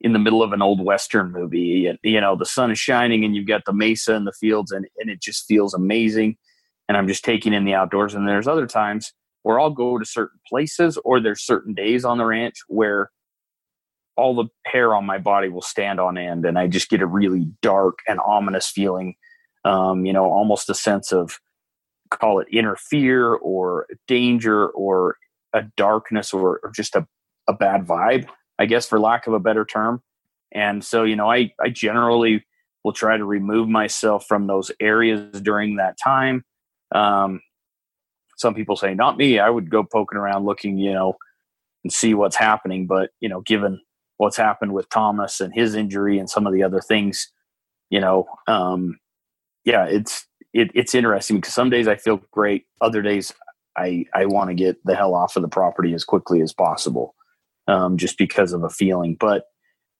in 0.00 0.12
the 0.12 0.18
middle 0.18 0.42
of 0.42 0.52
an 0.52 0.62
old 0.62 0.84
western 0.84 1.32
movie. 1.32 1.86
And, 1.86 1.98
you 2.02 2.20
know, 2.20 2.36
the 2.36 2.46
sun 2.46 2.70
is 2.70 2.78
shining, 2.78 3.24
and 3.24 3.34
you've 3.34 3.48
got 3.48 3.64
the 3.64 3.72
mesa 3.72 4.14
and 4.14 4.26
the 4.26 4.32
fields, 4.32 4.70
and 4.70 4.86
and 4.98 5.10
it 5.10 5.20
just 5.20 5.46
feels 5.46 5.74
amazing. 5.74 6.36
And 6.88 6.96
I'm 6.96 7.08
just 7.08 7.24
taking 7.24 7.54
in 7.54 7.64
the 7.64 7.74
outdoors. 7.74 8.14
And 8.14 8.28
there's 8.28 8.48
other 8.48 8.66
times 8.66 9.12
where 9.42 9.58
I'll 9.58 9.70
go 9.70 9.98
to 9.98 10.04
certain 10.04 10.38
places, 10.48 10.98
or 11.04 11.20
there's 11.20 11.42
certain 11.42 11.74
days 11.74 12.04
on 12.04 12.18
the 12.18 12.26
ranch 12.26 12.56
where 12.68 13.10
all 14.16 14.34
the 14.34 14.46
hair 14.64 14.94
on 14.94 15.04
my 15.04 15.18
body 15.18 15.48
will 15.48 15.62
stand 15.62 16.00
on 16.00 16.16
end, 16.16 16.44
and 16.44 16.58
I 16.58 16.66
just 16.66 16.88
get 16.88 17.02
a 17.02 17.06
really 17.06 17.46
dark 17.62 17.98
and 18.06 18.20
ominous 18.20 18.68
feeling. 18.68 19.16
Um, 19.64 20.04
you 20.04 20.12
know, 20.12 20.26
almost 20.26 20.68
a 20.68 20.74
sense 20.74 21.10
of 21.12 21.38
call 22.10 22.38
it 22.38 22.48
inner 22.52 22.76
fear 22.76 23.32
or 23.34 23.86
danger 24.06 24.68
or 24.68 25.16
a 25.54 25.62
darkness 25.76 26.34
or, 26.34 26.60
or 26.62 26.70
just 26.74 26.94
a, 26.94 27.06
a 27.48 27.54
bad 27.54 27.86
vibe, 27.86 28.28
I 28.58 28.66
guess, 28.66 28.86
for 28.86 29.00
lack 29.00 29.26
of 29.26 29.32
a 29.32 29.40
better 29.40 29.64
term. 29.64 30.02
And 30.52 30.84
so, 30.84 31.02
you 31.04 31.16
know, 31.16 31.30
I, 31.30 31.52
I 31.60 31.70
generally 31.70 32.44
will 32.84 32.92
try 32.92 33.16
to 33.16 33.24
remove 33.24 33.68
myself 33.68 34.26
from 34.28 34.46
those 34.46 34.70
areas 34.80 35.40
during 35.40 35.76
that 35.76 35.96
time. 36.02 36.44
Um, 36.94 37.40
some 38.36 38.54
people 38.54 38.76
say, 38.76 38.94
not 38.94 39.16
me. 39.16 39.38
I 39.38 39.48
would 39.48 39.70
go 39.70 39.82
poking 39.82 40.18
around 40.18 40.44
looking, 40.44 40.76
you 40.76 40.92
know, 40.92 41.16
and 41.82 41.92
see 41.92 42.14
what's 42.14 42.36
happening. 42.36 42.86
But, 42.86 43.10
you 43.20 43.28
know, 43.28 43.40
given 43.40 43.80
what's 44.16 44.36
happened 44.36 44.72
with 44.72 44.88
Thomas 44.88 45.40
and 45.40 45.52
his 45.54 45.74
injury 45.74 46.18
and 46.18 46.28
some 46.30 46.46
of 46.46 46.52
the 46.52 46.62
other 46.62 46.80
things, 46.80 47.30
you 47.90 48.00
know, 48.00 48.26
um, 48.46 48.98
yeah, 49.64 49.86
it's 49.86 50.26
it, 50.52 50.70
it's 50.74 50.94
interesting 50.94 51.36
because 51.36 51.54
some 51.54 51.70
days 51.70 51.88
I 51.88 51.96
feel 51.96 52.20
great, 52.30 52.64
other 52.80 53.02
days 53.02 53.32
I 53.76 54.06
I 54.14 54.26
want 54.26 54.50
to 54.50 54.54
get 54.54 54.84
the 54.84 54.94
hell 54.94 55.14
off 55.14 55.36
of 55.36 55.42
the 55.42 55.48
property 55.48 55.94
as 55.94 56.04
quickly 56.04 56.40
as 56.42 56.52
possible, 56.52 57.14
um, 57.66 57.96
just 57.96 58.18
because 58.18 58.52
of 58.52 58.62
a 58.62 58.70
feeling. 58.70 59.16
But 59.18 59.44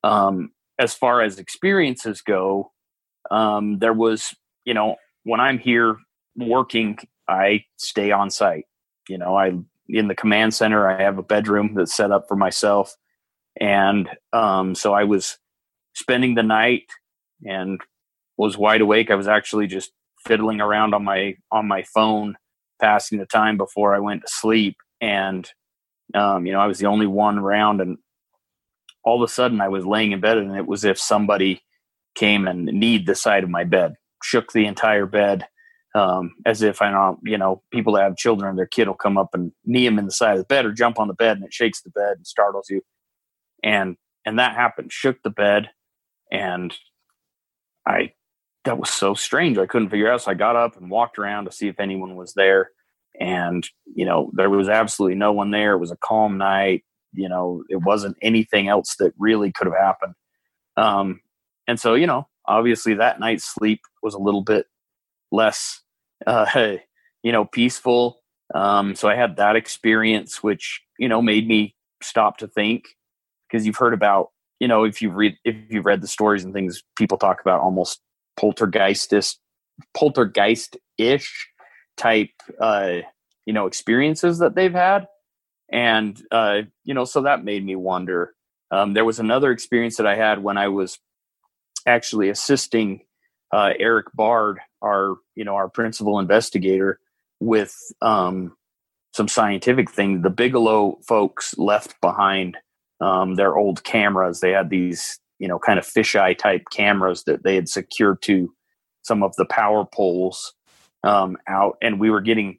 um, 0.03 0.53
as 0.79 0.95
far 0.95 1.23
as 1.23 1.39
experiences 1.39 2.21
go, 2.21 2.73
um, 3.31 3.79
there 3.79 3.93
was 3.93 4.35
you 4.65 4.75
know 4.75 4.97
when 5.25 5.41
I'm 5.41 5.59
here 5.59 5.97
working, 6.37 6.99
I 7.29 7.65
stay 7.77 8.11
on 8.11 8.31
site. 8.31 8.67
You 9.09 9.19
know, 9.19 9.37
I 9.37 9.53
in 9.89 10.09
the 10.09 10.15
command 10.15 10.55
center, 10.55 10.89
I 10.89 11.03
have 11.03 11.19
a 11.19 11.23
bedroom 11.23 11.75
that's 11.75 11.95
set 11.95 12.11
up 12.11 12.27
for 12.29 12.37
myself, 12.37 12.95
and 13.61 14.09
um, 14.33 14.75
so 14.75 14.95
I 14.95 15.05
was 15.05 15.39
spending 15.95 16.35
the 16.35 16.43
night 16.43 16.85
and 17.45 17.81
was 18.37 18.59
wide 18.59 18.81
awake. 18.81 19.11
I 19.11 19.15
was 19.15 19.29
actually 19.29 19.67
just 19.67 19.93
fiddling 20.27 20.61
around 20.61 20.95
on 20.95 21.05
my 21.05 21.37
on 21.51 21.69
my 21.69 21.83
phone, 21.83 22.37
passing 22.81 23.19
the 23.19 23.27
time 23.27 23.57
before 23.57 23.95
I 23.95 24.01
went 24.01 24.23
to 24.23 24.29
sleep. 24.29 24.77
And 25.01 25.49
um, 26.15 26.47
you 26.47 26.53
know, 26.53 26.61
I 26.61 26.67
was 26.67 26.79
the 26.79 26.87
only 26.87 27.07
one 27.07 27.39
around, 27.39 27.81
and 27.81 27.99
all 29.05 29.23
of 29.23 29.29
a 29.29 29.33
sudden, 29.33 29.61
I 29.61 29.69
was 29.69 29.87
laying 29.87 30.13
in 30.13 30.21
bed, 30.21 30.39
and 30.39 30.57
it 30.57 30.67
was 30.67 30.85
if 30.85 30.99
somebody 30.99 31.63
came 32.15 32.47
and 32.47 32.67
kneed 32.67 33.07
the 33.07 33.15
side 33.15 33.45
of 33.45 33.51
my 33.51 33.65
bed, 33.65 33.95
shook 34.23 34.53
the 34.53 34.67
entire 34.67 35.07
bed, 35.07 35.47
um, 35.95 36.35
as 36.47 36.63
if 36.63 36.81
I 36.81 36.91
know, 36.91 37.19
you 37.25 37.39
know, 37.39 37.63
people 37.73 37.95
that 37.95 38.03
have 38.03 38.17
children, 38.17 38.57
their 38.57 38.67
kid 38.67 38.89
will 38.89 38.95
come 38.95 39.19
up 39.19 39.31
and 39.35 39.53
knee 39.65 39.85
them 39.85 39.99
in 39.99 40.07
the 40.07 40.13
side 40.13 40.33
of 40.33 40.39
the 40.39 40.45
bed 40.45 40.65
or 40.65 40.73
jump 40.73 40.99
on 40.99 41.09
the 41.09 41.15
bed, 41.15 41.37
and 41.37 41.45
it 41.45 41.53
shakes 41.53 41.83
the 41.83 41.91
bed 41.91 42.17
and 42.17 42.27
startles 42.27 42.69
you. 42.71 42.83
And 43.65 43.97
and 44.25 44.39
that 44.39 44.55
happened, 44.55 44.93
shook 44.93 45.23
the 45.23 45.31
bed. 45.31 45.71
and 46.31 46.75
I 47.87 48.13
that 48.65 48.79
was 48.79 48.91
so 48.91 49.15
strange. 49.15 49.59
I 49.59 49.67
couldn't 49.67 49.91
figure 49.91 50.11
out. 50.11 50.23
So 50.23 50.31
I 50.31 50.35
got 50.35 50.57
up 50.57 50.77
and 50.77 50.91
walked 50.91 51.19
around 51.19 51.45
to 51.45 51.53
see 51.53 51.69
if 51.69 51.79
anyone 51.79 52.17
was 52.17 52.33
there. 52.35 52.71
And, 53.21 53.67
you 53.95 54.07
know, 54.07 54.31
there 54.35 54.51
was 54.51 54.69
absolutely 54.69 55.17
no 55.17 55.33
one 55.33 55.51
there. 55.51 55.75
It 55.75 55.79
was 55.79 55.93
a 55.93 55.99
calm 55.99 56.39
night. 56.39 56.83
You 57.13 57.29
know, 57.29 57.63
it 57.69 57.83
wasn't 57.83 58.17
anything 58.23 58.69
else 58.69 58.97
that 58.99 59.13
really 59.19 59.53
could 59.53 59.67
have 59.67 59.77
happened. 59.77 60.15
Um, 60.77 61.21
and 61.69 61.79
so, 61.79 61.95
you 61.95 62.07
know, 62.07 62.27
obviously 62.47 62.95
that 62.95 63.21
night's 63.21 63.45
sleep 63.45 63.83
was 64.03 64.15
a 64.15 64.19
little 64.19 64.43
bit 64.43 64.67
less, 65.31 65.83
uh, 66.27 66.77
you 67.23 67.33
know, 67.33 67.45
peaceful. 67.45 68.21
Um, 68.55 68.95
so 68.95 69.09
I 69.09 69.15
had 69.15 69.37
that 69.37 69.57
experience, 69.57 70.43
which, 70.43 70.81
you 70.99 71.09
know, 71.09 71.21
made 71.21 71.47
me 71.47 71.77
stop 72.03 72.39
to 72.39 72.49
think 72.49 72.85
because 73.55 73.67
you've 73.67 73.77
heard 73.77 73.95
about, 73.95 74.31
you 74.59 74.67
know, 74.67 74.83
if 74.83 75.01
you've 75.01 75.15
read, 75.15 75.37
if 75.45 75.55
you've 75.71 75.87
read 75.87 76.01
the 76.01 76.09
stories 76.09 76.43
and 76.43 76.53
things, 76.53 76.83
people 76.97 77.17
talk 77.17 77.41
about 77.41 77.61
almost 77.61 78.01
poltergeist 78.37 79.39
poltergeist 79.97 80.77
ish 80.99 81.49
type 81.97 82.31
uh, 82.61 82.99
you 83.47 83.53
know 83.53 83.67
experiences 83.67 84.39
that 84.39 84.57
they've 84.57 84.75
had. 84.75 85.07
And 85.71 86.21
uh, 86.33 86.63
you 86.83 86.95
know 86.95 87.05
so 87.05 87.23
that 87.23 87.45
made 87.45 87.65
me 87.65 87.77
wonder. 87.77 88.35
Um, 88.73 88.93
there 88.93 89.05
was 89.05 89.21
another 89.21 89.53
experience 89.53 89.99
that 89.99 90.07
i 90.07 90.17
had 90.17 90.43
when 90.43 90.57
i 90.57 90.67
was 90.67 90.99
actually 91.87 92.29
assisting 92.29 93.03
uh, 93.53 93.73
eric 93.79 94.07
bard 94.15 94.59
our 94.83 95.17
you 95.37 95.45
know 95.45 95.55
our 95.55 95.69
principal 95.69 96.19
investigator 96.19 96.99
with 97.41 97.77
um, 98.03 98.57
some 99.15 99.29
scientific 99.29 99.91
thing. 99.91 100.23
The 100.23 100.31
bigelow 100.31 100.99
folks 101.07 101.57
left 101.57 102.01
behind 102.01 102.57
um, 103.05 103.35
their 103.35 103.57
old 103.57 103.85
cameras 103.85 104.41
they 104.41 104.51
had 104.51 104.71
these 104.71 105.19
you 105.39 105.49
know 105.49 105.59
kind 105.59 105.79
of 105.79 105.85
fisheye 105.85 106.37
type 106.37 106.63
cameras 106.71 107.25
that 107.25 107.45
they 107.45 107.55
had 107.55 107.69
secured 107.69 108.23
to 108.23 108.53
some 109.03 109.23
of 109.23 109.37
the 109.37 109.45
power 109.45 109.85
poles 109.85 110.55
um, 111.05 111.37
out, 111.47 111.77
and 111.83 112.01
we 112.01 112.11
were 112.11 112.23
getting 112.23 112.59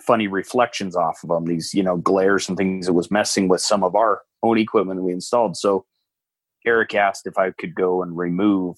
funny 0.00 0.28
reflections 0.28 0.94
off 0.94 1.20
of 1.22 1.30
them. 1.30 1.46
These 1.46 1.72
you 1.74 1.82
know 1.82 1.96
glares 1.96 2.48
and 2.48 2.56
things 2.56 2.86
that 2.86 2.92
was 2.92 3.10
messing 3.10 3.48
with 3.48 3.60
some 3.60 3.82
of 3.82 3.94
our 3.94 4.22
own 4.42 4.58
equipment 4.58 5.02
we 5.02 5.12
installed. 5.12 5.56
So 5.56 5.86
Eric 6.66 6.94
asked 6.94 7.26
if 7.26 7.38
I 7.38 7.52
could 7.52 7.74
go 7.74 8.02
and 8.02 8.16
remove 8.16 8.76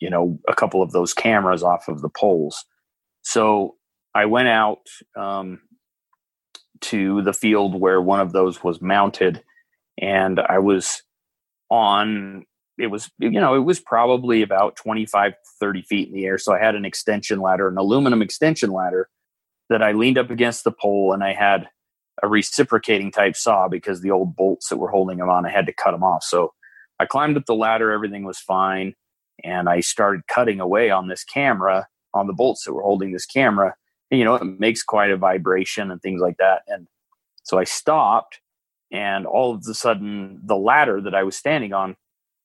you 0.00 0.10
know 0.10 0.38
a 0.48 0.54
couple 0.54 0.82
of 0.82 0.90
those 0.90 1.14
cameras 1.14 1.62
off 1.62 1.88
of 1.88 2.02
the 2.02 2.08
poles. 2.10 2.64
So 3.22 3.76
I 4.14 4.26
went 4.26 4.48
out 4.48 4.86
um, 5.16 5.60
to 6.80 7.22
the 7.22 7.32
field 7.32 7.80
where 7.80 8.00
one 8.00 8.18
of 8.18 8.32
those 8.32 8.64
was 8.64 8.82
mounted, 8.82 9.44
and 10.00 10.40
I 10.40 10.58
was 10.58 11.02
on 11.70 12.44
it 12.78 12.88
was 12.88 13.10
you 13.18 13.30
know 13.30 13.54
it 13.54 13.64
was 13.64 13.78
probably 13.78 14.42
about 14.42 14.74
25 14.76 15.34
30 15.60 15.82
feet 15.82 16.08
in 16.08 16.14
the 16.14 16.24
air. 16.24 16.38
So 16.38 16.52
i 16.52 16.58
had 16.58 16.74
an 16.74 16.84
extension 16.84 17.40
ladder 17.40 17.68
an 17.68 17.78
aluminum 17.78 18.22
extension 18.22 18.72
ladder 18.72 19.08
that 19.68 19.82
i 19.82 19.92
leaned 19.92 20.18
up 20.18 20.30
against 20.30 20.64
the 20.64 20.72
pole 20.72 21.12
and 21.12 21.22
i 21.22 21.32
had 21.32 21.68
a 22.22 22.28
reciprocating 22.28 23.10
type 23.10 23.36
saw 23.36 23.68
because 23.68 24.00
the 24.00 24.10
old 24.10 24.36
bolts 24.36 24.68
that 24.68 24.78
were 24.78 24.90
holding 24.90 25.18
them 25.18 25.28
on 25.28 25.46
i 25.46 25.50
had 25.50 25.66
to 25.66 25.72
cut 25.72 25.92
them 25.92 26.02
off. 26.02 26.24
So 26.24 26.52
i 26.98 27.04
climbed 27.04 27.36
up 27.36 27.46
the 27.46 27.54
ladder 27.54 27.92
everything 27.92 28.24
was 28.24 28.38
fine 28.38 28.94
and 29.44 29.68
i 29.68 29.80
started 29.80 30.26
cutting 30.26 30.60
away 30.60 30.90
on 30.90 31.08
this 31.08 31.22
camera 31.22 31.86
on 32.14 32.26
the 32.26 32.32
bolts 32.32 32.64
that 32.64 32.72
were 32.72 32.82
holding 32.82 33.12
this 33.12 33.26
camera. 33.26 33.74
And, 34.10 34.18
you 34.18 34.24
know 34.24 34.34
it 34.34 34.58
makes 34.58 34.82
quite 34.82 35.10
a 35.10 35.16
vibration 35.16 35.90
and 35.90 36.02
things 36.02 36.20
like 36.20 36.38
that. 36.38 36.62
And 36.66 36.88
so 37.44 37.58
i 37.58 37.64
stopped 37.64 38.40
and 38.92 39.26
all 39.26 39.54
of 39.54 39.64
a 39.68 39.74
sudden 39.74 40.40
the 40.44 40.56
ladder 40.56 41.00
that 41.00 41.14
i 41.14 41.22
was 41.22 41.36
standing 41.36 41.72
on 41.72 41.96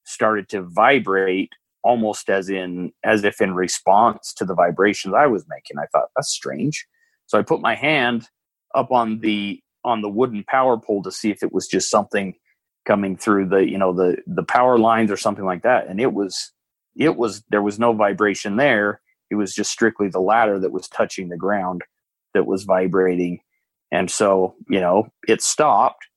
started 0.05 0.47
to 0.49 0.61
vibrate 0.61 1.51
almost 1.85 2.31
as 2.31 2.49
in 2.49 2.91
as 3.03 3.23
if 3.23 3.39
in 3.39 3.53
response 3.53 4.33
to 4.33 4.43
the 4.43 4.55
vibrations 4.55 5.13
I 5.15 5.27
was 5.27 5.45
making. 5.47 5.77
I 5.77 5.85
thought 5.85 6.09
that's 6.15 6.29
strange. 6.29 6.85
So 7.27 7.37
I 7.37 7.43
put 7.43 7.61
my 7.61 7.75
hand 7.75 8.27
up 8.73 8.91
on 8.91 9.19
the 9.19 9.61
on 9.85 10.01
the 10.01 10.09
wooden 10.09 10.43
power 10.43 10.77
pole 10.77 11.03
to 11.03 11.11
see 11.11 11.29
if 11.29 11.43
it 11.43 11.53
was 11.53 11.67
just 11.67 11.91
something 11.91 12.33
coming 12.87 13.15
through 13.15 13.47
the 13.49 13.69
you 13.69 13.77
know 13.77 13.93
the 13.93 14.17
the 14.25 14.43
power 14.43 14.79
lines 14.79 15.11
or 15.11 15.17
something 15.17 15.45
like 15.45 15.63
that 15.63 15.87
and 15.87 15.99
it 15.99 16.13
was 16.13 16.51
it 16.95 17.15
was 17.15 17.43
there 17.49 17.61
was 17.61 17.79
no 17.79 17.93
vibration 17.93 18.57
there 18.57 19.01
it 19.31 19.35
was 19.35 19.55
just 19.55 19.71
strictly 19.71 20.07
the 20.07 20.19
ladder 20.19 20.59
that 20.59 20.71
was 20.71 20.87
touching 20.87 21.29
the 21.29 21.37
ground 21.37 21.81
that 22.35 22.45
was 22.45 22.63
vibrating 22.63 23.39
and 23.91 24.11
so 24.11 24.53
you 24.69 24.79
know 24.79 25.07
it 25.27 25.41
stopped 25.41 26.07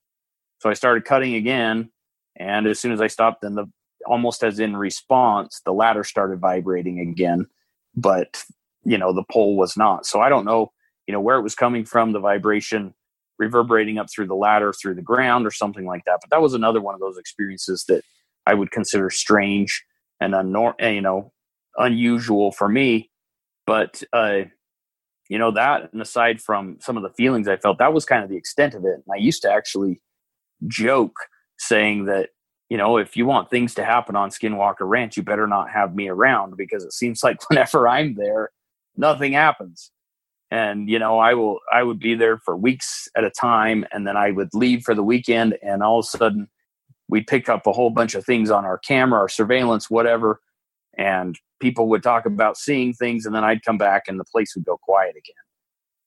so 0.58 0.70
i 0.70 0.74
started 0.74 1.04
cutting 1.04 1.34
again 1.34 1.90
and 2.36 2.66
as 2.66 2.78
soon 2.78 2.92
as 2.92 3.00
i 3.00 3.06
stopped 3.06 3.42
then 3.42 3.54
the 3.54 3.66
almost 4.06 4.42
as 4.42 4.58
in 4.58 4.76
response, 4.76 5.60
the 5.64 5.72
ladder 5.72 6.04
started 6.04 6.40
vibrating 6.40 7.00
again, 7.00 7.46
but 7.94 8.42
you 8.84 8.98
know 8.98 9.12
the 9.12 9.24
pole 9.30 9.56
was 9.56 9.76
not. 9.76 10.06
So 10.06 10.20
I 10.20 10.28
don't 10.28 10.44
know, 10.44 10.72
you 11.06 11.12
know, 11.12 11.20
where 11.20 11.38
it 11.38 11.42
was 11.42 11.54
coming 11.54 11.84
from, 11.84 12.12
the 12.12 12.20
vibration 12.20 12.94
reverberating 13.38 13.98
up 13.98 14.08
through 14.10 14.26
the 14.26 14.34
ladder, 14.34 14.72
through 14.72 14.94
the 14.94 15.02
ground, 15.02 15.46
or 15.46 15.50
something 15.50 15.86
like 15.86 16.04
that. 16.06 16.18
But 16.20 16.30
that 16.30 16.42
was 16.42 16.54
another 16.54 16.80
one 16.80 16.94
of 16.94 17.00
those 17.00 17.18
experiences 17.18 17.84
that 17.88 18.02
I 18.46 18.54
would 18.54 18.70
consider 18.70 19.10
strange 19.10 19.84
and 20.20 20.34
you 20.80 21.00
know, 21.00 21.32
unusual 21.76 22.50
for 22.50 22.68
me. 22.68 23.10
But 23.66 24.02
uh, 24.12 24.42
you 25.28 25.38
know 25.38 25.50
that, 25.52 25.92
and 25.92 26.02
aside 26.02 26.40
from 26.40 26.78
some 26.80 26.96
of 26.96 27.02
the 27.02 27.10
feelings 27.10 27.46
I 27.46 27.58
felt, 27.58 27.78
that 27.78 27.92
was 27.92 28.04
kind 28.04 28.24
of 28.24 28.30
the 28.30 28.36
extent 28.36 28.74
of 28.74 28.84
it. 28.84 28.94
And 28.94 29.04
I 29.12 29.18
used 29.18 29.42
to 29.42 29.52
actually 29.52 30.00
joke 30.66 31.16
saying 31.58 32.06
that 32.06 32.30
you 32.68 32.76
know, 32.76 32.98
if 32.98 33.16
you 33.16 33.24
want 33.24 33.50
things 33.50 33.74
to 33.74 33.84
happen 33.84 34.14
on 34.14 34.30
Skinwalker 34.30 34.80
Ranch, 34.80 35.16
you 35.16 35.22
better 35.22 35.46
not 35.46 35.70
have 35.70 35.94
me 35.94 36.08
around 36.08 36.56
because 36.56 36.84
it 36.84 36.92
seems 36.92 37.22
like 37.22 37.38
whenever 37.48 37.88
I'm 37.88 38.14
there, 38.14 38.50
nothing 38.96 39.32
happens. 39.32 39.90
And 40.50 40.88
you 40.88 40.98
know, 40.98 41.18
I 41.18 41.34
will 41.34 41.60
I 41.72 41.82
would 41.82 41.98
be 41.98 42.14
there 42.14 42.38
for 42.38 42.56
weeks 42.56 43.08
at 43.16 43.24
a 43.24 43.30
time 43.30 43.84
and 43.92 44.06
then 44.06 44.16
I 44.16 44.30
would 44.30 44.48
leave 44.54 44.82
for 44.82 44.94
the 44.94 45.02
weekend 45.02 45.58
and 45.62 45.82
all 45.82 46.00
of 46.00 46.06
a 46.06 46.18
sudden 46.18 46.48
we'd 47.08 47.26
pick 47.26 47.48
up 47.48 47.66
a 47.66 47.72
whole 47.72 47.90
bunch 47.90 48.14
of 48.14 48.24
things 48.24 48.50
on 48.50 48.64
our 48.64 48.78
camera, 48.78 49.20
our 49.20 49.28
surveillance, 49.28 49.90
whatever, 49.90 50.40
and 50.96 51.38
people 51.60 51.88
would 51.88 52.02
talk 52.02 52.24
about 52.24 52.56
seeing 52.56 52.94
things 52.94 53.26
and 53.26 53.34
then 53.34 53.44
I'd 53.44 53.64
come 53.64 53.78
back 53.78 54.04
and 54.08 54.18
the 54.18 54.24
place 54.24 54.54
would 54.54 54.64
go 54.64 54.78
quiet 54.78 55.10
again. 55.10 55.34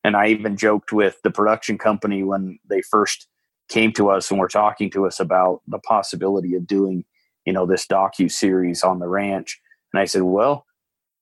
And 0.03 0.15
I 0.15 0.27
even 0.27 0.57
joked 0.57 0.91
with 0.91 1.21
the 1.23 1.29
production 1.29 1.77
company 1.77 2.23
when 2.23 2.57
they 2.67 2.81
first 2.81 3.27
came 3.71 3.91
to 3.93 4.09
us 4.09 4.29
and 4.29 4.39
were 4.39 4.47
talking 4.47 4.89
to 4.91 5.07
us 5.07 5.19
about 5.19 5.61
the 5.67 5.79
possibility 5.79 6.55
of 6.55 6.67
doing, 6.67 7.05
you 7.45 7.53
know, 7.53 7.65
this 7.65 7.87
docu 7.87 8.29
series 8.31 8.83
on 8.83 8.99
the 8.99 9.07
ranch. 9.07 9.59
And 9.93 10.01
I 10.01 10.05
said, 10.05 10.23
"Well, 10.23 10.65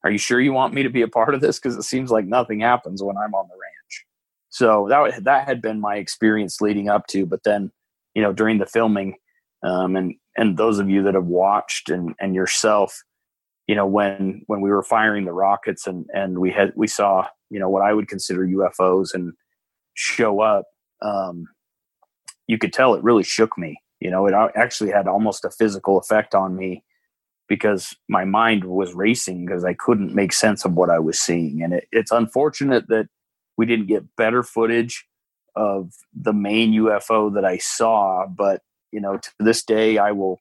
are 0.03 0.11
you 0.11 0.17
sure 0.17 0.41
you 0.41 0.53
want 0.53 0.73
me 0.73 0.83
to 0.83 0.89
be 0.89 1.01
a 1.01 1.07
part 1.07 1.33
of 1.33 1.41
this? 1.41 1.59
Because 1.59 1.75
it 1.77 1.83
seems 1.83 2.11
like 2.11 2.25
nothing 2.25 2.59
happens 2.59 3.03
when 3.03 3.17
I'm 3.17 3.33
on 3.33 3.47
the 3.47 3.55
ranch." 3.55 4.05
So 4.49 4.87
that 4.89 5.23
that 5.23 5.47
had 5.47 5.61
been 5.61 5.79
my 5.79 5.97
experience 5.97 6.59
leading 6.59 6.89
up 6.89 7.07
to. 7.07 7.25
But 7.25 7.43
then, 7.43 7.71
you 8.15 8.21
know, 8.21 8.33
during 8.33 8.57
the 8.57 8.65
filming, 8.65 9.15
um, 9.63 9.95
and 9.95 10.15
and 10.37 10.57
those 10.57 10.79
of 10.79 10.89
you 10.89 11.03
that 11.03 11.13
have 11.13 11.25
watched 11.25 11.89
and 11.89 12.15
and 12.19 12.35
yourself, 12.35 13.03
you 13.67 13.75
know, 13.75 13.85
when 13.85 14.43
when 14.47 14.61
we 14.61 14.71
were 14.71 14.83
firing 14.83 15.25
the 15.25 15.33
rockets 15.33 15.87
and 15.87 16.05
and 16.13 16.39
we 16.39 16.51
had 16.51 16.73
we 16.75 16.87
saw 16.87 17.27
you 17.49 17.59
know 17.59 17.69
what 17.69 17.83
I 17.83 17.93
would 17.93 18.07
consider 18.07 18.45
UFOs 18.45 19.13
and 19.13 19.33
show 19.93 20.41
up. 20.41 20.65
Um, 21.01 21.47
you 22.49 22.57
could 22.57 22.73
tell 22.73 22.95
it 22.95 23.03
really 23.03 23.23
shook 23.23 23.57
me. 23.59 23.79
You 23.99 24.09
know, 24.09 24.25
it 24.25 24.33
actually 24.55 24.89
had 24.89 25.07
almost 25.07 25.45
a 25.45 25.51
physical 25.51 25.99
effect 25.99 26.33
on 26.33 26.55
me 26.55 26.83
because 27.47 27.95
my 28.07 28.25
mind 28.25 28.63
was 28.63 28.95
racing 28.95 29.45
because 29.45 29.63
I 29.63 29.75
couldn't 29.75 30.15
make 30.15 30.33
sense 30.33 30.65
of 30.65 30.73
what 30.73 30.89
I 30.89 30.97
was 30.97 31.19
seeing. 31.19 31.61
And 31.61 31.73
it, 31.73 31.87
it's 31.91 32.11
unfortunate 32.11 32.87
that 32.87 33.07
we 33.55 33.67
didn't 33.67 33.85
get 33.85 34.15
better 34.15 34.41
footage 34.41 35.05
of 35.55 35.93
the 36.11 36.33
main 36.33 36.73
UFO 36.73 37.31
that 37.35 37.45
I 37.45 37.59
saw. 37.59 38.25
But, 38.25 38.61
you 38.91 38.99
know, 38.99 39.17
to 39.17 39.29
this 39.39 39.63
day, 39.63 39.99
I 39.99 40.11
will, 40.11 40.39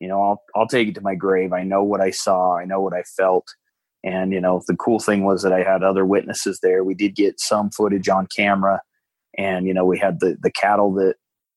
you 0.00 0.08
know, 0.08 0.20
I'll, 0.20 0.42
I'll 0.56 0.68
take 0.68 0.88
it 0.88 0.96
to 0.96 1.00
my 1.00 1.14
grave. 1.14 1.52
I 1.52 1.62
know 1.62 1.84
what 1.84 2.00
I 2.00 2.10
saw, 2.10 2.56
I 2.56 2.64
know 2.64 2.80
what 2.80 2.94
I 2.94 3.02
felt. 3.02 3.46
And, 4.02 4.32
you 4.32 4.40
know, 4.40 4.62
the 4.66 4.76
cool 4.76 4.98
thing 4.98 5.22
was 5.24 5.42
that 5.42 5.52
I 5.52 5.62
had 5.62 5.84
other 5.84 6.04
witnesses 6.04 6.58
there. 6.60 6.82
We 6.82 6.94
did 6.94 7.14
get 7.14 7.38
some 7.38 7.70
footage 7.70 8.08
on 8.08 8.26
camera. 8.34 8.80
And, 9.38 9.66
you 9.66 9.74
know, 9.74 9.84
we 9.84 9.98
had 9.98 10.18
the, 10.18 10.36
the 10.40 10.50
cattle 10.50 10.92
that 10.94 11.16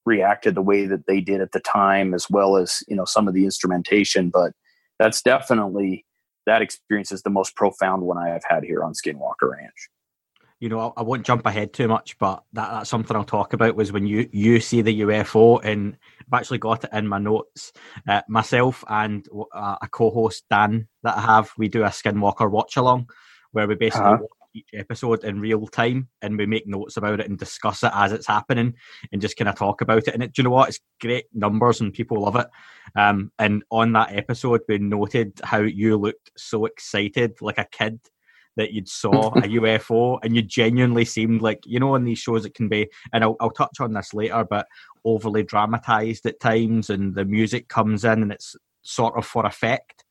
reacted 0.09 0.55
the 0.55 0.61
way 0.61 0.87
that 0.87 1.05
they 1.05 1.21
did 1.21 1.39
at 1.39 1.51
the 1.51 1.59
time 1.59 2.13
as 2.13 2.27
well 2.29 2.57
as 2.57 2.83
you 2.87 2.95
know 2.95 3.05
some 3.05 3.27
of 3.27 3.33
the 3.35 3.45
instrumentation 3.45 4.29
but 4.29 4.51
that's 4.97 5.21
definitely 5.21 6.03
that 6.47 6.63
experience 6.63 7.11
is 7.11 7.21
the 7.21 7.29
most 7.29 7.55
profound 7.55 8.01
one 8.01 8.17
i 8.17 8.27
have 8.27 8.43
had 8.49 8.63
here 8.63 8.83
on 8.83 8.93
skinwalker 8.93 9.51
ranch 9.51 9.89
you 10.59 10.67
know 10.67 10.79
I, 10.79 11.01
I 11.01 11.03
won't 11.03 11.25
jump 11.25 11.45
ahead 11.45 11.73
too 11.73 11.87
much 11.87 12.17
but 12.17 12.43
that, 12.53 12.71
that's 12.71 12.89
something 12.89 13.15
i'll 13.15 13.23
talk 13.23 13.53
about 13.53 13.75
was 13.75 13.91
when 13.91 14.07
you 14.07 14.27
you 14.33 14.59
see 14.59 14.81
the 14.81 15.01
ufo 15.01 15.63
and 15.63 15.95
i've 16.21 16.39
actually 16.39 16.57
got 16.57 16.83
it 16.83 16.89
in 16.91 17.07
my 17.07 17.19
notes 17.19 17.71
uh, 18.07 18.23
myself 18.27 18.83
and 18.89 19.27
uh, 19.53 19.75
a 19.79 19.87
co-host 19.87 20.43
dan 20.49 20.87
that 21.03 21.17
i 21.17 21.21
have 21.21 21.51
we 21.55 21.67
do 21.67 21.83
a 21.83 21.89
skinwalker 21.89 22.49
watch 22.49 22.77
along 22.77 23.07
where 23.51 23.67
we 23.67 23.75
basically 23.75 24.07
uh-huh. 24.07 24.38
Each 24.53 24.69
episode 24.73 25.23
in 25.23 25.39
real 25.39 25.67
time 25.67 26.09
and 26.21 26.37
we 26.37 26.45
make 26.45 26.67
notes 26.67 26.97
about 26.97 27.19
it 27.19 27.27
and 27.27 27.37
discuss 27.37 27.83
it 27.83 27.91
as 27.93 28.11
it's 28.11 28.27
happening 28.27 28.73
and 29.11 29.21
just 29.21 29.37
kind 29.37 29.49
of 29.49 29.55
talk 29.55 29.81
about 29.81 30.07
it. 30.07 30.13
And 30.13 30.23
it, 30.23 30.33
do 30.33 30.41
you 30.41 30.43
know 30.43 30.51
what? 30.51 30.69
It's 30.69 30.79
great 31.01 31.25
numbers 31.33 31.81
and 31.81 31.93
people 31.93 32.21
love 32.21 32.35
it. 32.35 32.47
Um, 32.95 33.31
and 33.39 33.63
on 33.71 33.93
that 33.93 34.15
episode, 34.15 34.61
we 34.67 34.77
noted 34.77 35.39
how 35.43 35.59
you 35.59 35.97
looked 35.97 36.31
so 36.37 36.65
excited, 36.65 37.41
like 37.41 37.57
a 37.57 37.67
kid 37.71 37.99
that 38.57 38.73
you'd 38.73 38.89
saw 38.89 39.27
a 39.29 39.41
UFO 39.59 40.19
and 40.23 40.35
you 40.35 40.41
genuinely 40.41 41.05
seemed 41.05 41.41
like, 41.41 41.59
you 41.65 41.79
know, 41.79 41.95
on 41.95 42.03
these 42.03 42.19
shows 42.19 42.45
it 42.45 42.53
can 42.53 42.67
be, 42.67 42.89
and 43.13 43.23
I'll, 43.23 43.37
I'll 43.39 43.51
touch 43.51 43.79
on 43.79 43.93
this 43.93 44.13
later, 44.13 44.45
but 44.49 44.67
overly 45.05 45.43
dramatized 45.43 46.25
at 46.25 46.39
times 46.39 46.89
and 46.89 47.15
the 47.15 47.25
music 47.25 47.69
comes 47.69 48.03
in 48.03 48.21
and 48.21 48.31
it's 48.31 48.55
sort 48.81 49.17
of 49.17 49.25
for 49.25 49.45
effect 49.45 50.03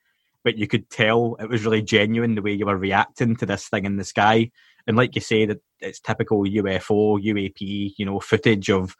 but 0.49 0.57
you 0.57 0.67
could 0.67 0.89
tell 0.89 1.37
it 1.41 1.51
was 1.51 1.63
really 1.63 1.83
genuine 1.83 2.35
the 2.35 2.41
way 2.41 2.55
you 2.55 2.65
were 2.65 2.79
reacting 2.79 3.37
to 3.37 3.45
this 3.45 3.69
thing 3.69 3.85
in 3.85 3.99
the 3.99 4.05
sky. 4.05 4.51
And 4.87 4.97
like 4.97 5.15
you 5.15 5.21
say, 5.21 5.45
that 5.45 5.59
it's 5.79 6.01
typical 6.01 6.43
UFO, 6.45 7.23
UAP, 7.23 7.93
you 7.99 8.07
know, 8.07 8.19
footage 8.19 8.71
of 8.71 8.97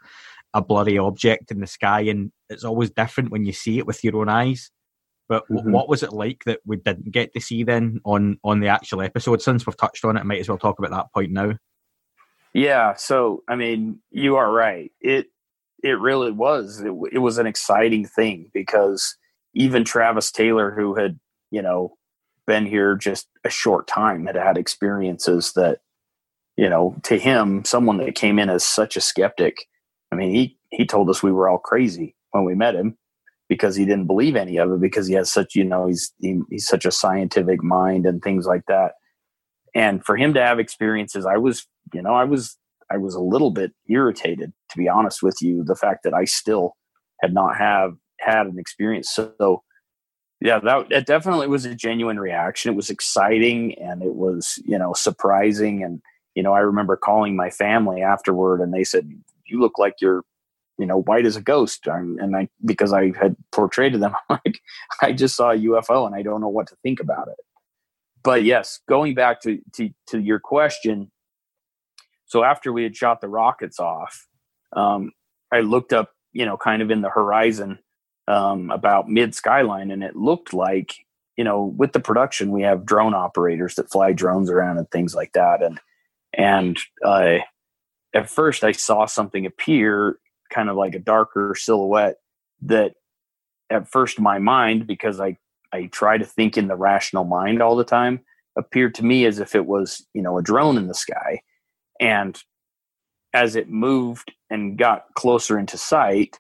a 0.53 0.61
blurry 0.61 0.99
object 0.99 1.51
in 1.51 1.61
the 1.61 1.67
sky, 1.67 2.01
and 2.01 2.33
it's 2.51 2.65
always 2.65 2.91
different 2.91 3.31
when 3.31 3.47
you 3.47 3.55
see 3.55 3.79
it 3.79 3.87
with 3.87 4.05
your 4.05 4.17
own 4.17 4.29
eyes. 4.29 4.71
But 5.27 5.45
mm-hmm. 5.49 5.73
what 5.73 5.89
was 5.89 6.03
it 6.03 6.13
like 6.13 6.45
that 6.45 6.61
we 6.67 6.77
didn't 6.77 7.13
get 7.13 7.33
to 7.33 7.41
see 7.41 7.65
then 7.65 8.03
on 8.05 8.39
on 8.45 8.61
the 8.61 8.69
actual 8.69 9.01
episode? 9.01 9.41
Since 9.41 9.67
we've 9.67 9.75
touched 9.75 10.05
on 10.05 10.19
it, 10.19 10.21
I 10.21 10.25
might 10.25 10.41
as 10.41 10.51
well 10.51 10.59
talk 10.59 10.79
about 10.79 10.91
that 10.91 11.15
point 11.15 11.33
now. 11.33 11.55
Yeah, 12.53 12.93
so 12.93 13.43
I 13.49 13.57
mean, 13.57 14.01
you 14.11 14.37
are 14.37 14.53
right. 14.53 14.93
It 15.01 15.29
it 15.83 15.99
really 15.99 16.31
was. 16.31 16.83
It, 16.83 16.93
it 17.11 17.21
was 17.21 17.39
an 17.39 17.47
exciting 17.47 18.05
thing 18.05 18.51
because 18.53 19.17
even 19.55 19.85
Travis 19.85 20.31
Taylor, 20.31 20.71
who 20.71 20.95
had 20.95 21.19
you 21.51 21.63
know, 21.63 21.97
been 22.47 22.67
here 22.67 22.97
just 22.97 23.29
a 23.45 23.51
short 23.51 23.87
time 23.87 24.27
had 24.27 24.37
had 24.37 24.59
experiences 24.59 25.53
that, 25.55 25.81
you 26.57 26.69
know, 26.69 26.97
to 27.05 27.19
him, 27.19 27.65
someone 27.65 27.99
that 27.99 28.15
came 28.15 28.39
in 28.39 28.51
as 28.51 28.65
such 28.65 28.97
a 28.97 29.01
skeptic. 29.01 29.67
I 30.11 30.17
mean, 30.17 30.35
he 30.35 30.59
he 30.71 30.87
told 30.87 31.11
us 31.11 31.23
we 31.23 31.33
were 31.33 31.49
all 31.49 31.59
crazy 31.59 32.15
when 32.31 32.45
we 32.45 32.55
met 32.55 32.75
him 32.75 32.97
because 33.49 33.75
he 33.75 33.85
didn't 33.85 34.07
believe 34.07 34.37
any 34.37 34.59
of 34.59 34.71
it 34.71 34.81
because 34.81 35.07
he 35.07 35.15
has 35.15 35.31
such 35.31 35.55
you 35.55 35.65
know 35.65 35.87
he's 35.87 36.13
he, 36.19 36.41
he's 36.51 36.67
such 36.67 36.85
a 36.85 36.91
scientific 36.91 37.63
mind 37.63 38.07
and 38.07 38.23
things 38.23 38.47
like 38.47 38.63
that 38.69 38.93
and 39.75 40.05
for 40.05 40.17
him 40.17 40.35
to 40.35 40.43
have 40.43 40.59
experiences 40.59 41.27
i 41.27 41.37
was 41.37 41.67
you 41.95 42.03
know 42.03 42.15
i 42.15 42.25
was 42.25 42.57
i 42.91 42.97
was 42.97 43.15
a 43.15 43.21
little 43.21 43.51
bit 43.51 43.73
irritated 43.89 44.53
to 44.71 44.79
be 44.79 44.89
honest 44.89 45.23
with 45.23 45.37
you 45.41 45.65
the 45.65 45.77
fact 45.77 46.01
that 46.05 46.15
i 46.15 46.25
still 46.25 46.75
had 47.23 47.33
not 47.33 47.57
have 47.57 47.93
had 48.21 48.47
an 48.47 48.59
experience 48.59 49.11
so 49.11 49.63
yeah 50.41 50.59
that 50.61 50.87
it 50.91 51.07
definitely 51.07 51.49
was 51.49 51.65
a 51.65 51.75
genuine 51.75 52.21
reaction. 52.21 52.73
It 52.73 52.77
was 52.77 52.91
exciting 52.91 53.75
and 53.79 54.03
it 54.03 54.15
was 54.15 54.59
you 54.65 54.79
know 54.79 54.93
surprising. 54.93 55.83
And 55.83 56.01
you 56.35 56.43
know 56.43 56.53
i 56.53 56.61
remember 56.61 56.97
calling 56.97 57.35
my 57.35 57.51
family 57.51 58.01
afterward 58.03 58.61
and 58.61 58.73
they 58.73 58.85
said 58.85 59.11
you 59.47 59.61
look 59.61 59.79
like 59.79 59.95
you're 60.01 60.23
you 60.79 60.87
know 60.87 61.03
white 61.03 61.27
as 61.27 61.37
a 61.37 61.43
ghost. 61.43 61.87
And 61.87 62.37
i 62.37 62.49
because 62.65 62.93
i 62.93 63.13
had 63.19 63.37
portrayed 63.53 63.95
them 63.95 64.15
like 64.31 64.61
i 65.03 65.13
just 65.13 65.37
saw 65.37 65.51
a 65.51 65.57
ufo 65.57 66.07
and 66.07 66.15
i 66.15 66.23
don't 66.23 66.41
know 66.41 66.49
what 66.49 66.69
to 66.69 66.77
think 66.83 67.01
about 67.01 67.29
it. 67.29 67.39
But 68.23 68.45
yes 68.45 68.81
going 68.89 69.15
back 69.15 69.41
to 69.43 69.59
to, 69.75 69.91
to 70.09 70.21
your 70.21 70.39
question 70.39 71.11
so 72.27 72.45
after 72.45 72.73
we 72.73 72.85
had 72.85 72.95
shot 72.95 73.21
the 73.21 73.29
rockets 73.29 73.81
off 73.81 74.29
um, 74.77 75.11
i 75.53 75.61
looked 75.61 75.93
up 75.93 76.13
you 76.33 76.47
know 76.47 76.57
kind 76.57 76.83
of 76.83 76.91
in 76.91 77.01
the 77.01 77.11
horizon 77.11 77.79
um, 78.29 78.71
about 78.71 79.09
mid 79.09 79.35
skyline, 79.35 79.91
and 79.91 80.05
it 80.05 80.15
looked 80.15 80.53
like 80.53 80.95
you 81.37 81.45
know 81.45 81.65
with 81.65 81.93
the 81.93 82.01
production 82.01 82.53
we 82.53 82.63
have 82.63 82.87
drone 82.87 83.15
operators 83.15 83.75
that 83.77 83.91
fly 83.91 84.13
drones 84.13 84.51
around 84.51 84.79
and 84.79 84.89
things 84.91 85.15
like 85.15 85.33
that, 85.33 85.63
and 85.63 85.81
and 86.35 86.79
uh, 87.05 87.39
at 88.15 88.29
first 88.29 88.63
I 88.63 88.73
saw 88.73 89.07
something 89.07 89.47
appear, 89.47 90.19
kind 90.51 90.69
of 90.69 90.77
like 90.77 90.95
a 90.95 91.01
darker 91.01 91.55
silhouette 91.57 92.17
that 92.63 92.95
at 93.71 93.89
first 93.89 94.21
my 94.21 94.39
mind 94.39 94.87
because 94.87 95.21
I 95.21 95.39
I 95.73 95.87
try 95.87 96.19
to 96.19 96.25
think 96.25 96.59
in 96.59 96.69
the 96.69 96.77
rational 96.77 97.25
mind 97.25 97.63
all 97.63 97.77
the 97.77 97.85
time 97.85 98.21
appeared 98.57 98.95
to 98.97 99.05
me 99.05 99.25
as 99.25 99.39
if 99.39 99.55
it 99.55 99.67
was 99.67 100.07
you 100.13 100.23
know 100.23 100.37
a 100.39 100.43
drone 100.43 100.77
in 100.77 100.87
the 100.87 100.95
sky. 100.95 101.41
And 101.99 102.41
as 103.35 103.57
it 103.57 103.69
moved 103.69 104.33
and 104.51 104.79
got 104.79 105.05
closer 105.15 105.59
into 105.59 105.77
sight 105.77 106.39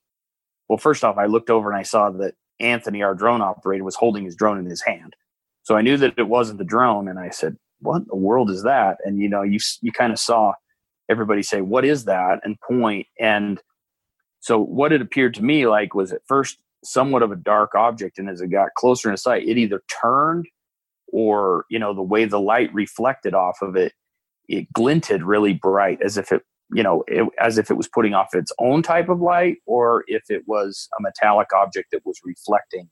well, 0.68 0.78
first 0.78 1.04
off, 1.04 1.18
I 1.18 1.26
looked 1.26 1.50
over 1.50 1.70
and 1.70 1.78
I 1.78 1.82
saw 1.82 2.10
that 2.10 2.34
Anthony, 2.60 3.02
our 3.02 3.14
drone 3.14 3.40
operator, 3.42 3.84
was 3.84 3.96
holding 3.96 4.24
his 4.24 4.36
drone 4.36 4.58
in 4.58 4.66
his 4.66 4.82
hand. 4.82 5.14
So 5.62 5.76
I 5.76 5.82
knew 5.82 5.96
that 5.98 6.14
it 6.18 6.28
wasn't 6.28 6.58
the 6.58 6.64
drone, 6.64 7.08
and 7.08 7.18
I 7.18 7.30
said, 7.30 7.56
"What 7.80 7.98
in 7.98 8.06
the 8.08 8.16
world 8.16 8.50
is 8.50 8.62
that?" 8.64 8.98
And 9.04 9.18
you 9.20 9.28
know, 9.28 9.42
you 9.42 9.58
you 9.82 9.92
kind 9.92 10.12
of 10.12 10.18
saw 10.18 10.54
everybody 11.08 11.42
say, 11.42 11.60
"What 11.60 11.84
is 11.84 12.04
that?" 12.06 12.40
and 12.44 12.60
point. 12.60 13.06
And 13.20 13.60
so 14.40 14.58
what 14.60 14.92
it 14.92 15.02
appeared 15.02 15.34
to 15.34 15.44
me 15.44 15.66
like 15.66 15.94
was 15.94 16.12
at 16.12 16.22
first 16.26 16.58
somewhat 16.84 17.22
of 17.22 17.32
a 17.32 17.36
dark 17.36 17.74
object, 17.74 18.18
and 18.18 18.28
as 18.28 18.40
it 18.40 18.48
got 18.48 18.74
closer 18.76 19.10
in 19.10 19.16
sight, 19.16 19.46
it 19.48 19.58
either 19.58 19.82
turned 20.02 20.46
or 21.12 21.64
you 21.70 21.78
know 21.78 21.94
the 21.94 22.02
way 22.02 22.24
the 22.24 22.40
light 22.40 22.72
reflected 22.74 23.34
off 23.34 23.58
of 23.62 23.76
it, 23.76 23.92
it 24.48 24.72
glinted 24.72 25.22
really 25.22 25.54
bright 25.54 26.00
as 26.02 26.18
if 26.18 26.32
it 26.32 26.42
you 26.72 26.82
know, 26.82 27.04
it, 27.06 27.28
as 27.40 27.58
if 27.58 27.70
it 27.70 27.76
was 27.76 27.88
putting 27.88 28.14
off 28.14 28.34
its 28.34 28.52
own 28.58 28.82
type 28.82 29.08
of 29.08 29.20
light 29.20 29.56
or 29.66 30.04
if 30.06 30.24
it 30.30 30.42
was 30.46 30.88
a 30.98 31.02
metallic 31.02 31.48
object 31.54 31.88
that 31.92 32.04
was 32.04 32.20
reflecting, 32.24 32.90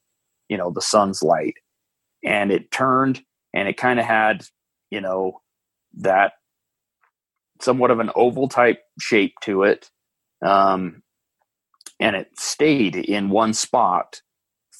you 0.49 0.57
know, 0.57 0.71
the 0.71 0.83
sun's 0.83 1.23
light. 1.23 1.55
And 2.25 2.51
it 2.51 2.71
turned 2.71 3.23
and 3.55 3.69
it 3.69 3.77
kind 3.77 4.01
of 4.01 4.07
had, 4.07 4.45
you 4.91 5.01
know, 5.01 5.41
that 5.99 6.33
somewhat 7.61 7.91
of 7.91 8.01
an 8.01 8.11
oval 8.15 8.49
type 8.49 8.83
shape 8.99 9.35
to 9.43 9.63
it. 9.65 9.91
Um, 10.45 11.03
and 12.01 12.17
it 12.17 12.29
stayed 12.39 12.97
in 12.97 13.31
one 13.31 13.55
spot 13.55 14.21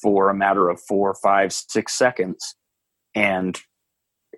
for 0.01 0.29
a 0.29 0.35
matter 0.35 0.69
of 0.69 0.79
four, 0.81 1.15
five, 1.15 1.51
six 1.51 1.93
seconds. 1.93 2.55
And 3.15 3.59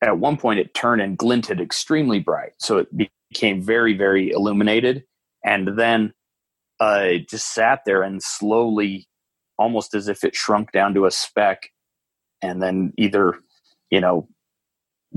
at 0.02 0.18
one 0.18 0.38
point, 0.38 0.60
it 0.60 0.74
turned 0.74 1.02
and 1.02 1.18
glinted 1.18 1.60
extremely 1.60 2.20
bright. 2.20 2.54
So 2.60 2.78
it 2.80 2.88
became 3.32 3.62
very, 3.62 3.96
very 3.96 4.32
illuminated, 4.32 5.04
and 5.44 5.78
then 5.78 6.14
uh, 6.80 7.14
just 7.30 7.54
sat 7.54 7.82
there 7.86 8.04
and 8.04 8.22
slowly, 8.24 9.08
almost 9.58 9.94
as 9.94 10.08
if 10.08 10.24
it 10.24 10.36
shrunk 10.36 10.72
down 10.72 10.94
to 10.94 11.06
a 11.06 11.12
speck, 11.12 11.70
and 12.42 12.62
then 12.62 12.94
either, 12.98 13.36
you 13.90 14.00
know, 14.00 14.28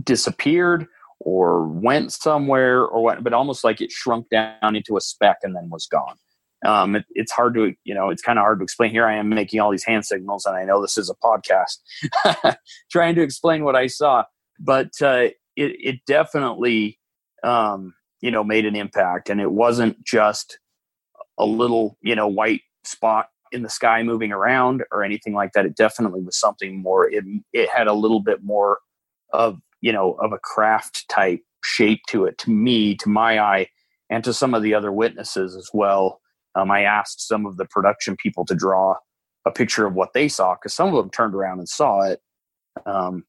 disappeared 0.03 0.87
or 1.21 1.67
went 1.67 2.13
somewhere 2.13 2.85
or 2.85 3.03
what, 3.03 3.23
but 3.23 3.33
almost 3.33 3.65
like 3.65 3.81
it 3.81 3.93
shrunk 3.93 4.29
down 4.29 4.75
into 4.75 4.97
a 4.97 5.01
speck 5.01 5.39
and 5.43 5.55
then 5.55 5.71
was 5.71 5.87
gone. 5.87 6.17
Um, 6.65 6.97
it, 6.97 7.05
it's 7.11 7.33
hard 7.33 7.55
to, 7.55 7.75
you 7.85 7.95
know, 7.95 8.11
it's 8.11 8.23
kind 8.23 8.39
of 8.39 8.43
hard 8.43 8.61
to 8.61 8.65
explain. 8.65 8.91
Here 8.91 9.07
I 9.07 9.17
am 9.17 9.29
making 9.29 9.61
all 9.61 9.71
these 9.71 9.85
hand 9.85 10.05
signals, 10.05 10.47
and 10.47 10.57
I 10.57 10.65
know 10.65 10.81
this 10.81 10.97
is 10.97 11.11
a 11.11 11.15
podcast, 11.15 12.57
trying 12.91 13.15
to 13.17 13.23
explain 13.23 13.65
what 13.65 13.77
I 13.77 13.89
saw, 13.89 14.25
but 14.61 14.91
uh, 15.01 15.29
it, 15.57 15.77
it 15.81 15.97
definitely 16.07 16.99
um, 17.43 17.95
you 18.23 18.31
know 18.31 18.43
made 18.43 18.65
an 18.65 18.77
impact. 18.77 19.29
And 19.29 19.41
it 19.41 19.53
wasn't 19.53 20.03
just 20.03 20.59
a 21.39 21.45
little 21.45 21.99
you 22.01 22.15
know 22.15 22.29
white 22.29 22.63
spot 22.85 23.29
in 23.53 23.63
the 23.63 23.69
sky 23.69 24.03
moving 24.03 24.33
around 24.33 24.83
or 24.91 25.05
anything 25.05 25.35
like 25.35 25.53
that. 25.53 25.67
It 25.67 25.77
definitely 25.77 26.23
was 26.23 26.39
something 26.39 26.81
more 26.81 27.11
it, 27.11 27.25
it 27.53 27.69
had 27.69 27.87
a 27.87 27.93
little 27.93 28.21
bit 28.21 28.43
more 28.43 28.79
of 29.33 29.61
you 29.83 29.93
know 29.93 30.13
of 30.15 30.33
a 30.33 30.39
craft 30.39 31.07
type 31.11 31.41
shape 31.65 32.01
to 32.09 32.25
it 32.25 32.39
to 32.39 32.51
me 32.51 32.97
to 32.97 33.09
my 33.09 33.39
eye 33.39 33.69
and 34.09 34.25
to 34.25 34.33
some 34.33 34.55
of 34.55 34.63
the 34.63 34.75
other 34.75 34.93
witnesses 34.93 35.55
as 35.57 35.69
well. 35.75 36.21
Um, 36.55 36.71
i 36.71 36.83
asked 36.83 37.27
some 37.27 37.47
of 37.47 37.57
the 37.57 37.65
production 37.65 38.15
people 38.17 38.45
to 38.45 38.55
draw 38.55 38.97
a 39.47 39.51
picture 39.51 39.87
of 39.87 39.95
what 39.95 40.13
they 40.13 40.29
saw 40.29 40.55
because 40.55 40.75
some 40.75 40.89
of 40.89 40.95
them 40.95 41.11
turned 41.11 41.35
around 41.35 41.59
and 41.59 41.69
saw 41.69 42.03
it. 42.03 42.21
Um, 42.87 43.25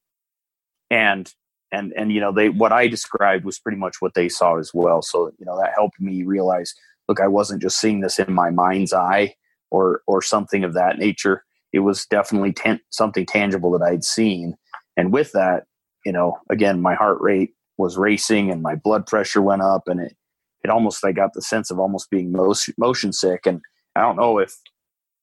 and 0.92 1.32
and 1.74 1.92
and 1.98 2.14
you 2.14 2.22
know 2.22 2.32
they 2.32 2.50
what 2.50 2.72
i 2.72 2.88
described 2.88 3.44
was 3.44 3.60
pretty 3.60 3.78
much 3.78 3.98
what 4.00 4.14
they 4.14 4.30
saw 4.30 4.58
as 4.58 4.72
well. 4.74 5.02
So 5.02 5.32
you 5.40 5.46
know 5.46 5.58
that 5.60 5.74
helped 5.76 6.00
me 6.00 6.24
realize 6.24 6.74
look 7.10 7.20
i 7.20 7.28
wasn't 7.28 7.62
just 7.62 7.80
seeing 7.82 8.00
this 8.00 8.20
in 8.20 8.32
my 8.34 8.50
mind's 8.52 8.94
eye 8.94 9.36
or 9.72 10.02
or 10.08 10.22
something 10.22 10.64
of 10.64 10.74
that 10.76 10.98
nature. 11.00 11.44
It 11.74 11.80
was 11.80 12.06
definitely 12.06 12.54
tan- 12.54 12.82
something 12.92 13.26
tangible 13.26 13.72
that 13.72 13.86
i'd 13.86 14.04
seen. 14.04 14.56
And 14.96 15.12
with 15.12 15.32
that 15.34 15.66
you 16.06 16.12
know 16.14 16.38
again 16.50 16.82
my 16.82 16.94
heart 16.96 17.18
rate 17.20 17.52
was 17.78 17.98
racing 17.98 18.52
and 18.52 18.62
my 18.62 18.76
blood 18.76 19.08
pressure 19.08 19.42
went 19.42 19.64
up 19.64 19.88
and 19.88 20.00
it 20.00 20.16
it 20.64 20.70
almost 20.70 21.04
i 21.04 21.12
got 21.12 21.34
the 21.34 21.42
sense 21.42 21.72
of 21.72 21.80
almost 21.80 22.10
being 22.12 22.32
motion, 22.32 22.76
motion 22.78 23.12
sick. 23.12 23.48
And 23.48 23.62
i 23.96 24.02
don't 24.02 24.16
know 24.16 24.38
if 24.38 24.56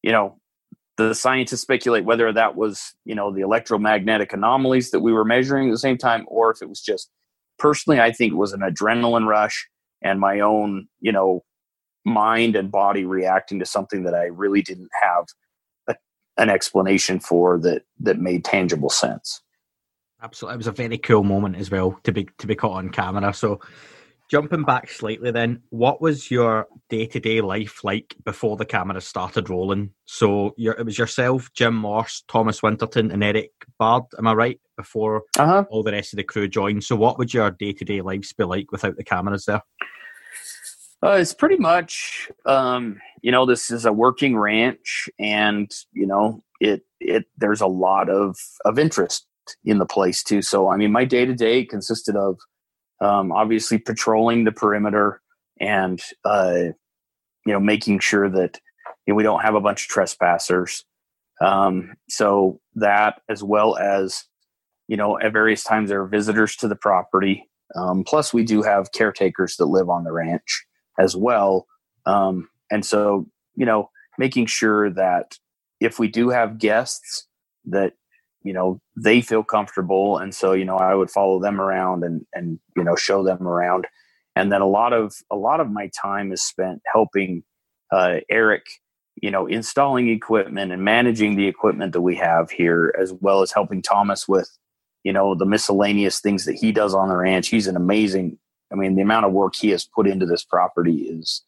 you 0.03 0.11
know 0.11 0.40
the 1.09 1.15
scientists 1.15 1.63
speculate 1.63 2.05
whether 2.05 2.33
that 2.33 2.57
was 2.57 2.95
you 3.05 3.15
know 3.15 3.33
the 3.33 3.41
electromagnetic 3.41 4.33
anomalies 4.33 4.91
that 4.91 5.01
we 5.01 5.13
were 5.13 5.25
measuring 5.25 5.69
at 5.69 5.73
the 5.73 5.79
same 5.79 5.99
time 5.99 6.25
or 6.29 6.51
if 6.51 6.63
it 6.63 6.69
was 6.69 6.81
just 6.81 7.11
personally 7.59 8.01
i 8.01 8.13
think 8.13 8.33
it 8.33 8.37
was 8.37 8.53
an 8.53 8.61
adrenaline 8.61 9.27
rush 9.27 9.69
and 10.03 10.21
my 10.21 10.41
own 10.41 10.87
you 11.01 11.13
know 11.13 11.43
mind 12.05 12.57
and 12.57 12.71
body 12.71 13.05
reacting 13.05 13.59
to 13.59 13.67
something 13.67 14.05
that 14.05 14.15
i 14.15 14.25
really 14.25 14.63
didn't 14.63 14.91
have 15.01 15.25
a, 15.89 15.97
an 16.37 16.49
explanation 16.49 17.21
for 17.21 17.59
that 17.59 17.83
that 17.99 18.19
made 18.19 18.45
tangible 18.45 18.91
sense 18.91 19.43
Absolutely, 20.23 20.55
it 20.55 20.59
was 20.59 20.67
a 20.67 20.73
very 20.73 20.99
cool 20.99 21.25
moment 21.25 21.57
as 21.57 21.71
well 21.71 21.99
to 22.05 22.13
be 22.13 22.29
to 22.37 22.47
be 22.47 22.55
caught 22.55 22.73
on 22.77 22.91
camera. 22.91 23.33
So, 23.33 23.59
jumping 24.31 24.65
back 24.65 24.89
slightly, 24.89 25.31
then, 25.31 25.63
what 25.71 26.01
was 26.01 26.31
your 26.31 26.67
day 26.89 27.07
to 27.07 27.21
day 27.21 27.41
life 27.41 27.83
like 27.85 28.15
before 28.25 28.57
the 28.57 28.65
camera 28.65 29.01
started 29.01 29.51
rolling? 29.51 29.91
So, 30.07 30.55
it 30.57 30.85
was 30.85 30.99
yourself, 30.99 31.53
Jim 31.53 31.75
Morse, 31.75 32.23
Thomas 32.29 32.63
Winterton, 32.63 33.11
and 33.11 33.25
Eric 33.25 33.51
Bard. 33.79 34.05
Am 34.19 34.27
I 34.27 34.33
right? 34.33 34.61
Before 34.77 35.25
uh-huh. 35.39 35.65
all 35.71 35.83
the 35.83 35.93
rest 35.93 36.13
of 36.13 36.17
the 36.17 36.25
crew 36.25 36.49
joined. 36.49 36.85
So, 36.85 36.97
what 36.97 37.19
would 37.19 37.35
your 37.35 37.51
day 37.51 37.73
to 37.73 37.85
day 37.85 38.01
lives 38.01 38.33
be 38.33 38.45
like 38.45 38.73
without 38.73 38.97
the 38.97 39.05
cameras 39.05 39.45
there? 39.45 39.63
Uh, 41.03 41.13
it's 41.13 41.33
pretty 41.33 41.57
much, 41.57 42.31
um, 42.45 43.01
you 43.23 43.33
know, 43.33 43.47
this 43.47 43.71
is 43.71 43.87
a 43.87 43.93
working 43.93 44.37
ranch, 44.37 45.09
and 45.19 45.71
you 45.93 46.07
know, 46.07 46.43
it 46.61 46.83
it 47.01 47.25
there's 47.37 47.63
a 47.63 47.67
lot 47.67 48.09
of 48.09 48.37
of 48.65 48.79
interest 48.79 49.27
in 49.65 49.79
the 49.79 49.87
place 49.87 50.23
too. 50.23 50.43
So, 50.43 50.71
I 50.71 50.77
mean, 50.77 50.93
my 50.93 51.05
day 51.05 51.25
to 51.25 51.35
day 51.35 51.65
consisted 51.65 52.17
of 52.17 52.39
um, 53.01 53.33
obviously 53.33 53.79
patrolling 53.79 54.45
the 54.45 54.53
perimeter 54.53 55.21
and 55.61 56.01
uh, 56.25 56.63
you 57.47 57.53
know 57.53 57.61
making 57.61 57.99
sure 58.01 58.29
that 58.29 58.61
you 59.07 59.13
know, 59.13 59.17
we 59.17 59.23
don't 59.23 59.43
have 59.43 59.55
a 59.55 59.61
bunch 59.61 59.85
of 59.85 59.89
trespassers. 59.89 60.85
Um, 61.41 61.95
so 62.09 62.61
that 62.75 63.23
as 63.29 63.43
well 63.43 63.77
as 63.79 64.25
you 64.89 64.97
know 64.97 65.19
at 65.19 65.33
various 65.33 65.65
times 65.65 65.89
there 65.89 66.03
are 66.03 66.07
visitors 66.07 66.57
to 66.57 66.69
the 66.69 66.77
property. 66.77 67.49
Um, 67.77 68.05
plus, 68.05 68.35
we 68.35 68.45
do 68.45 68.63
have 68.63 68.93
caretakers 68.93 69.57
that 69.57 69.67
live 69.67 69.89
on 69.89 70.05
the 70.05 70.13
ranch 70.13 70.67
as 70.99 71.17
well. 71.17 71.67
Um, 72.05 72.49
and 72.71 72.85
so, 72.85 73.27
you 73.55 73.65
know, 73.65 73.91
making 74.19 74.47
sure 74.47 74.91
that 74.91 75.39
if 75.81 75.99
we 75.99 76.09
do 76.09 76.31
have 76.31 76.59
guests, 76.59 77.27
that 77.67 77.95
you 78.45 78.53
know 78.53 78.81
they 78.97 79.21
feel 79.21 79.45
comfortable, 79.45 80.19
and 80.19 80.35
so 80.35 80.53
you 80.53 80.65
know 80.65 80.77
I 80.79 80.95
would 80.95 81.11
follow 81.11 81.41
them 81.41 81.61
around 81.61 82.05
and 82.05 82.27
and 82.35 82.61
you 82.77 82.85
know 82.85 82.97
show 82.97 83.25
them 83.25 83.47
around, 83.49 83.87
and 84.37 84.53
then 84.53 84.63
a 84.63 84.69
lot 84.69 84.93
of 84.93 85.15
a 85.31 85.37
lot 85.37 85.61
of 85.61 85.71
my 85.71 85.91
time 86.01 86.33
is 86.33 86.43
spent 86.43 86.83
helping 86.93 87.45
uh, 87.93 88.19
Eric, 88.31 88.67
you 89.23 89.31
know, 89.31 89.47
installing 89.47 90.09
equipment 90.11 90.73
and 90.73 90.85
managing 90.85 91.37
the 91.37 91.49
equipment 91.49 91.93
that 91.95 92.03
we 92.03 92.17
have 92.17 92.51
here, 92.51 92.95
as 93.01 93.13
well 93.15 93.43
as 93.43 93.53
helping 93.53 93.83
Thomas 93.83 94.29
with 94.29 94.51
you 95.05 95.13
know 95.13 95.35
the 95.35 95.47
miscellaneous 95.47 96.21
things 96.21 96.47
that 96.47 96.57
he 96.57 96.73
does 96.73 96.95
on 96.95 97.09
the 97.11 97.17
ranch. 97.17 97.49
He's 97.49 97.69
an 97.69 97.77
amazing 97.77 98.39
I 98.73 98.77
mean, 98.77 98.97
the 98.97 99.03
amount 99.03 99.27
of 99.27 99.33
work 99.33 99.57
he 99.57 99.71
has 99.71 99.87
put 99.87 100.09
into 100.09 100.27
this 100.27 100.45
property 100.45 101.03
is 101.05 101.45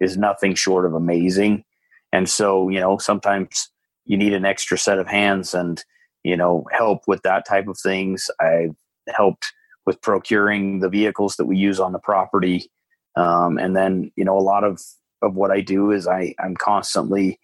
is 0.00 0.16
nothing 0.18 0.54
short 0.56 0.86
of 0.86 0.94
amazing. 0.94 1.64
And 2.12 2.28
so, 2.28 2.68
you 2.70 2.80
know, 2.80 2.98
sometimes 2.98 3.70
you 4.06 4.16
need 4.16 4.34
an 4.34 4.44
extra 4.46 4.78
set 4.78 4.98
of 4.98 5.06
hands 5.08 5.54
and, 5.54 5.84
you 6.24 6.36
know, 6.36 6.64
help 6.72 7.02
with 7.06 7.22
that 7.22 7.46
type 7.46 7.68
of 7.68 7.78
things. 7.78 8.30
I've 8.40 8.74
helped 9.08 9.52
with 9.86 10.00
procuring 10.00 10.80
the 10.80 10.88
vehicles 10.88 11.36
that 11.36 11.44
we 11.44 11.56
use 11.56 11.78
on 11.78 11.92
the 11.92 11.98
property. 11.98 12.70
Um, 13.16 13.58
and 13.58 13.76
then, 13.76 14.10
you 14.16 14.24
know, 14.24 14.36
a 14.36 14.40
lot 14.40 14.64
of, 14.64 14.80
of 15.22 15.34
what 15.34 15.50
I 15.50 15.60
do 15.60 15.90
is 15.90 16.08
I, 16.08 16.34
I'm 16.42 16.56
constantly 16.56 17.38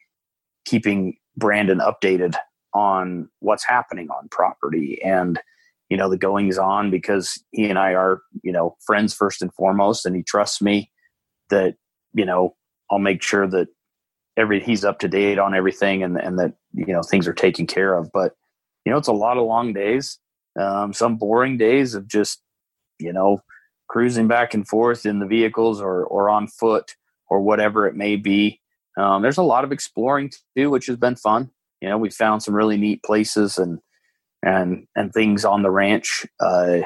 keeping 0.65 1.17
Brandon 1.37 1.79
updated 1.79 2.35
on 2.75 3.29
what's 3.41 3.65
happening 3.65 4.09
on 4.11 4.29
property. 4.31 5.01
And, 5.03 5.39
you 5.91 5.97
know 5.97 6.09
the 6.09 6.17
goings 6.17 6.57
on 6.57 6.91
because 6.91 7.43
he 7.51 7.69
and 7.69 7.79
I 7.79 7.95
are 7.95 8.23
you 8.43 8.53
know 8.53 8.77
friends 8.81 9.13
first 9.13 9.43
and 9.43 9.53
foremost, 9.53 10.07
and 10.07 10.17
he 10.17 10.23
trusts 10.23 10.63
me 10.63 10.91
that 11.51 11.75
you 12.15 12.25
know 12.25 12.55
I'll 12.91 13.01
make 13.01 13.23
sure 13.23 13.47
that 13.49 13.69
every 14.37 14.61
he's 14.61 14.85
up 14.85 15.01
to 15.01 15.09
date 15.09 15.39
on 15.39 15.55
everything 15.55 16.03
and 16.03 16.17
and 16.17 16.39
that 16.39 16.55
you 16.73 16.93
know 16.95 17.03
things 17.03 17.29
are 17.29 17.35
taken 17.35 17.67
care 17.67 17.99
of. 17.99 18.11
But 18.13 18.35
you 18.85 18.93
know 18.93 18.99
it's 18.99 19.09
a 19.09 19.13
lot 19.13 19.37
of 19.37 19.45
long 19.45 19.73
days, 19.73 20.19
um, 20.59 20.93
some 20.93 21.17
boring 21.17 21.57
days 21.57 21.95
of 21.95 22.07
just 22.07 22.43
you 22.99 23.13
know 23.13 23.43
cruising 23.89 24.29
back 24.29 24.55
and 24.55 24.69
forth 24.69 25.05
in 25.07 25.19
the 25.19 25.27
vehicles 25.27 25.81
or 25.81 26.05
or 26.05 26.29
on 26.29 26.47
foot 26.49 26.95
or 27.29 27.41
whatever 27.41 27.87
it 27.87 27.95
may 27.95 28.17
be. 28.17 28.61
Um, 28.97 29.23
there's 29.23 29.39
a 29.39 29.43
lot 29.43 29.65
of 29.65 29.73
exploring 29.73 30.31
to 30.31 30.39
do, 30.57 30.71
which 30.71 30.87
has 30.87 30.97
been 30.97 31.17
fun. 31.17 31.51
You 31.81 31.89
know, 31.89 31.97
we 31.97 32.11
found 32.11 32.43
some 32.43 32.55
really 32.55 32.77
neat 32.77 33.03
places 33.03 33.57
and 33.57 33.81
and 34.43 34.87
and 34.97 35.13
things 35.13 35.45
on 35.45 35.63
the 35.63 35.71
ranch 35.71 36.27
uh, 36.41 36.79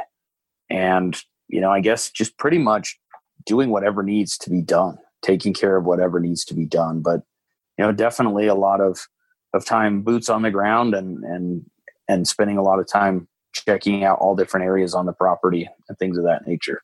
and 0.70 1.22
you 1.48 1.60
know 1.60 1.70
i 1.70 1.80
guess 1.80 2.10
just 2.10 2.36
pretty 2.38 2.58
much 2.58 2.98
doing 3.46 3.70
whatever 3.70 4.02
needs 4.02 4.36
to 4.38 4.50
be 4.50 4.62
done 4.62 4.96
taking 5.22 5.52
care 5.52 5.76
of 5.76 5.84
whatever 5.84 6.20
needs 6.20 6.44
to 6.44 6.54
be 6.54 6.66
done 6.66 7.00
but 7.00 7.20
you 7.78 7.84
know 7.84 7.92
definitely 7.92 8.46
a 8.46 8.54
lot 8.54 8.80
of 8.80 9.06
of 9.52 9.64
time 9.64 10.02
boots 10.02 10.28
on 10.28 10.42
the 10.42 10.50
ground 10.50 10.94
and 10.94 11.22
and 11.24 11.64
and 12.08 12.26
spending 12.26 12.56
a 12.56 12.62
lot 12.62 12.78
of 12.78 12.86
time 12.86 13.28
checking 13.52 14.04
out 14.04 14.18
all 14.18 14.34
different 14.34 14.66
areas 14.66 14.94
on 14.94 15.06
the 15.06 15.12
property 15.12 15.68
and 15.88 15.98
things 15.98 16.18
of 16.18 16.24
that 16.24 16.46
nature 16.46 16.82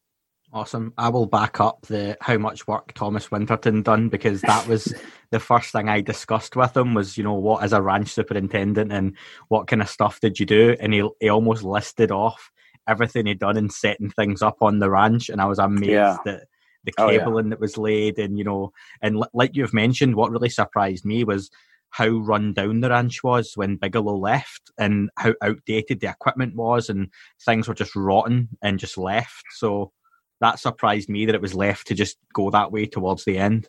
Awesome. 0.52 0.92
I 0.98 1.10
will 1.10 1.26
back 1.26 1.60
up 1.60 1.86
the 1.86 2.16
how 2.20 2.36
much 2.36 2.66
work 2.66 2.92
Thomas 2.94 3.30
Winterton 3.30 3.82
done 3.82 4.08
because 4.08 4.40
that 4.40 4.66
was 4.66 4.92
the 5.30 5.38
first 5.38 5.70
thing 5.70 5.88
I 5.88 6.00
discussed 6.00 6.56
with 6.56 6.76
him 6.76 6.92
was, 6.94 7.16
you 7.16 7.22
know, 7.22 7.34
what 7.34 7.62
as 7.62 7.72
a 7.72 7.80
ranch 7.80 8.08
superintendent 8.08 8.92
and 8.92 9.16
what 9.46 9.68
kind 9.68 9.80
of 9.80 9.88
stuff 9.88 10.18
did 10.18 10.40
you 10.40 10.46
do? 10.46 10.76
And 10.80 10.92
he 10.92 11.08
he 11.20 11.28
almost 11.28 11.62
listed 11.62 12.10
off 12.10 12.50
everything 12.88 13.26
he'd 13.26 13.38
done 13.38 13.56
in 13.56 13.70
setting 13.70 14.10
things 14.10 14.42
up 14.42 14.56
on 14.60 14.80
the 14.80 14.90
ranch 14.90 15.28
and 15.28 15.40
I 15.40 15.44
was 15.44 15.60
amazed 15.60 15.90
yeah. 15.90 16.16
that 16.24 16.48
the 16.82 16.92
cabling 16.92 17.34
oh, 17.34 17.38
yeah. 17.38 17.50
that 17.50 17.60
was 17.60 17.76
laid 17.76 18.18
and 18.18 18.38
you 18.38 18.42
know 18.42 18.72
and 19.02 19.16
l- 19.16 19.30
like 19.34 19.54
you've 19.54 19.74
mentioned 19.74 20.16
what 20.16 20.30
really 20.30 20.48
surprised 20.48 21.04
me 21.04 21.22
was 21.22 21.50
how 21.90 22.08
run 22.08 22.52
down 22.52 22.80
the 22.80 22.90
ranch 22.90 23.22
was 23.22 23.52
when 23.56 23.76
Bigelow 23.76 24.16
left 24.16 24.70
and 24.78 25.10
how 25.16 25.34
outdated 25.42 26.00
the 26.00 26.08
equipment 26.08 26.54
was 26.54 26.88
and 26.88 27.08
things 27.44 27.68
were 27.68 27.74
just 27.74 27.96
rotten 27.96 28.48
and 28.62 28.78
just 28.78 28.96
left. 28.96 29.44
So 29.56 29.92
that 30.40 30.58
surprised 30.58 31.08
me 31.08 31.26
that 31.26 31.34
it 31.34 31.42
was 31.42 31.54
left 31.54 31.86
to 31.88 31.94
just 31.94 32.16
go 32.32 32.50
that 32.50 32.72
way 32.72 32.86
towards 32.86 33.24
the 33.24 33.38
end. 33.38 33.68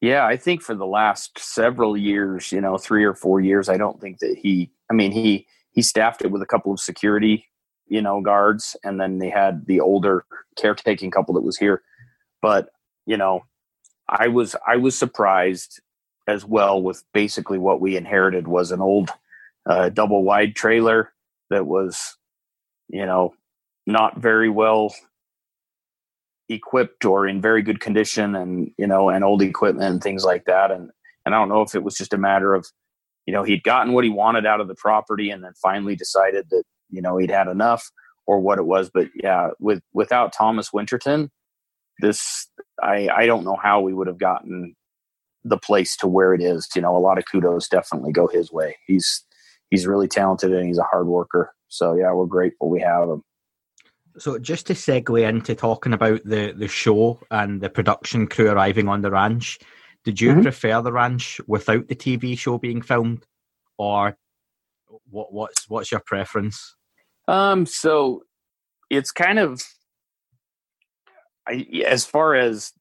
Yeah, 0.00 0.26
I 0.26 0.36
think 0.36 0.62
for 0.62 0.74
the 0.74 0.86
last 0.86 1.38
several 1.38 1.96
years, 1.96 2.50
you 2.50 2.60
know, 2.60 2.76
three 2.76 3.04
or 3.04 3.14
four 3.14 3.40
years, 3.40 3.68
I 3.68 3.76
don't 3.76 4.00
think 4.00 4.18
that 4.18 4.36
he. 4.36 4.70
I 4.90 4.94
mean, 4.94 5.12
he 5.12 5.46
he 5.70 5.80
staffed 5.80 6.22
it 6.22 6.32
with 6.32 6.42
a 6.42 6.46
couple 6.46 6.72
of 6.72 6.80
security, 6.80 7.46
you 7.86 8.02
know, 8.02 8.20
guards, 8.20 8.76
and 8.82 9.00
then 9.00 9.18
they 9.18 9.30
had 9.30 9.66
the 9.66 9.78
older 9.78 10.24
caretaking 10.56 11.12
couple 11.12 11.34
that 11.34 11.42
was 11.42 11.56
here. 11.56 11.82
But 12.40 12.70
you 13.06 13.16
know, 13.16 13.44
I 14.08 14.26
was 14.26 14.56
I 14.66 14.76
was 14.76 14.98
surprised 14.98 15.80
as 16.26 16.44
well 16.44 16.82
with 16.82 17.04
basically 17.12 17.58
what 17.58 17.80
we 17.80 17.96
inherited 17.96 18.46
was 18.46 18.70
an 18.70 18.80
old 18.80 19.10
uh, 19.66 19.88
double 19.88 20.22
wide 20.22 20.54
trailer 20.54 21.12
that 21.50 21.66
was, 21.66 22.16
you 22.88 23.04
know, 23.04 23.34
not 23.86 24.18
very 24.18 24.48
well 24.48 24.94
equipped 26.48 27.04
or 27.04 27.26
in 27.26 27.40
very 27.40 27.62
good 27.62 27.80
condition 27.80 28.34
and 28.34 28.70
you 28.76 28.86
know 28.86 29.08
and 29.08 29.24
old 29.24 29.42
equipment 29.42 29.90
and 29.90 30.02
things 30.02 30.24
like 30.24 30.44
that. 30.44 30.70
And 30.70 30.90
and 31.24 31.34
I 31.34 31.38
don't 31.38 31.48
know 31.48 31.62
if 31.62 31.74
it 31.74 31.82
was 31.82 31.96
just 31.96 32.12
a 32.12 32.18
matter 32.18 32.54
of 32.54 32.66
you 33.26 33.32
know 33.32 33.42
he'd 33.42 33.62
gotten 33.64 33.92
what 33.92 34.04
he 34.04 34.10
wanted 34.10 34.46
out 34.46 34.60
of 34.60 34.68
the 34.68 34.74
property 34.74 35.30
and 35.30 35.42
then 35.42 35.52
finally 35.60 35.96
decided 35.96 36.46
that 36.50 36.64
you 36.90 37.02
know 37.02 37.16
he'd 37.16 37.30
had 37.30 37.48
enough 37.48 37.90
or 38.26 38.38
what 38.40 38.58
it 38.58 38.66
was. 38.66 38.90
But 38.92 39.08
yeah 39.14 39.50
with 39.58 39.82
without 39.92 40.32
Thomas 40.32 40.72
Winterton 40.72 41.30
this 41.98 42.48
I 42.82 43.08
I 43.08 43.26
don't 43.26 43.44
know 43.44 43.56
how 43.60 43.80
we 43.80 43.94
would 43.94 44.06
have 44.06 44.18
gotten 44.18 44.74
the 45.44 45.58
place 45.58 45.96
to 45.96 46.06
where 46.06 46.34
it 46.34 46.40
is 46.40 46.68
you 46.74 46.82
know 46.82 46.96
a 46.96 46.98
lot 46.98 47.18
of 47.18 47.24
kudos 47.30 47.68
definitely 47.68 48.12
go 48.12 48.26
his 48.26 48.52
way 48.52 48.76
he's 48.86 49.24
he's 49.70 49.86
really 49.86 50.08
talented 50.08 50.52
and 50.52 50.66
he's 50.66 50.78
a 50.78 50.84
hard 50.84 51.06
worker 51.06 51.52
so 51.68 51.94
yeah 51.94 52.12
we're 52.12 52.26
grateful 52.26 52.68
we 52.68 52.80
have 52.80 53.08
him 53.08 53.22
so 54.18 54.38
just 54.38 54.66
to 54.66 54.74
segue 54.74 55.26
into 55.26 55.54
talking 55.54 55.92
about 55.92 56.20
the 56.24 56.52
the 56.52 56.68
show 56.68 57.20
and 57.30 57.60
the 57.60 57.70
production 57.70 58.26
crew 58.26 58.50
arriving 58.50 58.88
on 58.88 59.00
the 59.00 59.10
ranch, 59.10 59.58
did 60.04 60.20
you 60.20 60.32
mm-hmm. 60.32 60.42
prefer 60.42 60.82
the 60.82 60.92
ranch 60.92 61.40
without 61.46 61.88
the 61.88 61.96
TV 61.96 62.38
show 62.38 62.58
being 62.58 62.82
filmed, 62.82 63.26
or 63.78 64.16
what? 65.08 65.32
What's 65.32 65.68
what's 65.68 65.90
your 65.90 66.02
preference? 66.04 66.76
Um, 67.28 67.64
so 67.66 68.24
it's 68.90 69.12
kind 69.12 69.38
of 69.38 69.62
I, 71.48 71.66
as 71.86 72.04
far 72.04 72.34
as 72.34 72.72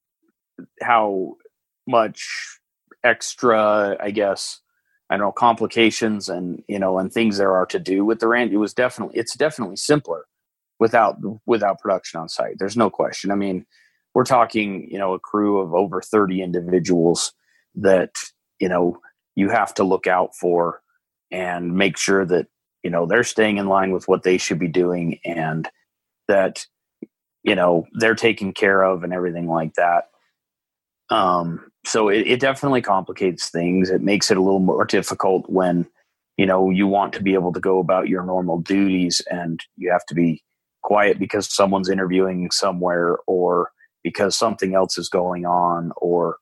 how 0.81 1.35
much 1.91 2.59
extra, 3.03 3.97
I 3.99 4.11
guess, 4.11 4.61
I 5.09 5.17
don't 5.17 5.27
know 5.27 5.31
complications 5.33 6.29
and 6.29 6.63
you 6.69 6.79
know 6.79 6.97
and 6.97 7.11
things 7.11 7.37
there 7.37 7.51
are 7.51 7.65
to 7.67 7.79
do 7.79 8.05
with 8.05 8.19
the 8.19 8.27
ranch. 8.27 8.53
It 8.53 8.57
was 8.57 8.73
definitely 8.73 9.19
it's 9.19 9.35
definitely 9.35 9.75
simpler 9.75 10.25
without 10.79 11.17
without 11.45 11.79
production 11.79 12.21
on 12.21 12.29
site. 12.29 12.55
There's 12.57 12.77
no 12.77 12.89
question. 12.89 13.29
I 13.29 13.35
mean, 13.35 13.65
we're 14.13 14.25
talking, 14.25 14.89
you 14.89 14.97
know, 14.97 15.13
a 15.13 15.19
crew 15.19 15.59
of 15.59 15.73
over 15.73 16.01
30 16.01 16.41
individuals 16.41 17.33
that, 17.75 18.15
you 18.59 18.69
know, 18.69 18.99
you 19.35 19.49
have 19.49 19.73
to 19.75 19.83
look 19.83 20.07
out 20.07 20.35
for 20.35 20.81
and 21.31 21.75
make 21.75 21.97
sure 21.97 22.25
that, 22.25 22.47
you 22.83 22.89
know, 22.89 23.05
they're 23.05 23.23
staying 23.23 23.57
in 23.57 23.67
line 23.67 23.91
with 23.91 24.07
what 24.07 24.23
they 24.23 24.37
should 24.37 24.59
be 24.59 24.67
doing 24.67 25.19
and 25.23 25.69
that, 26.27 26.65
you 27.43 27.55
know, 27.55 27.85
they're 27.93 28.15
taken 28.15 28.53
care 28.53 28.83
of 28.83 29.03
and 29.03 29.13
everything 29.13 29.47
like 29.47 29.73
that. 29.75 30.05
Um, 31.11 31.71
so 31.85 32.09
it, 32.09 32.25
it 32.25 32.39
definitely 32.39 32.81
complicates 32.81 33.49
things. 33.49 33.89
It 33.89 34.01
makes 34.01 34.31
it 34.31 34.37
a 34.37 34.41
little 34.41 34.59
more 34.59 34.85
difficult 34.85 35.49
when, 35.49 35.87
you 36.37 36.45
know, 36.45 36.69
you 36.69 36.87
want 36.87 37.13
to 37.13 37.21
be 37.21 37.33
able 37.33 37.53
to 37.53 37.59
go 37.59 37.79
about 37.79 38.07
your 38.07 38.23
normal 38.23 38.59
duties 38.59 39.21
and 39.29 39.59
you 39.77 39.91
have 39.91 40.05
to 40.07 40.15
be 40.15 40.41
quiet 40.83 41.19
because 41.19 41.53
someone's 41.53 41.89
interviewing 41.89 42.49
somewhere 42.51 43.17
or 43.27 43.69
because 44.03 44.37
something 44.37 44.73
else 44.73 44.97
is 44.97 45.09
going 45.09 45.45
on 45.45 45.91
or 45.97 46.37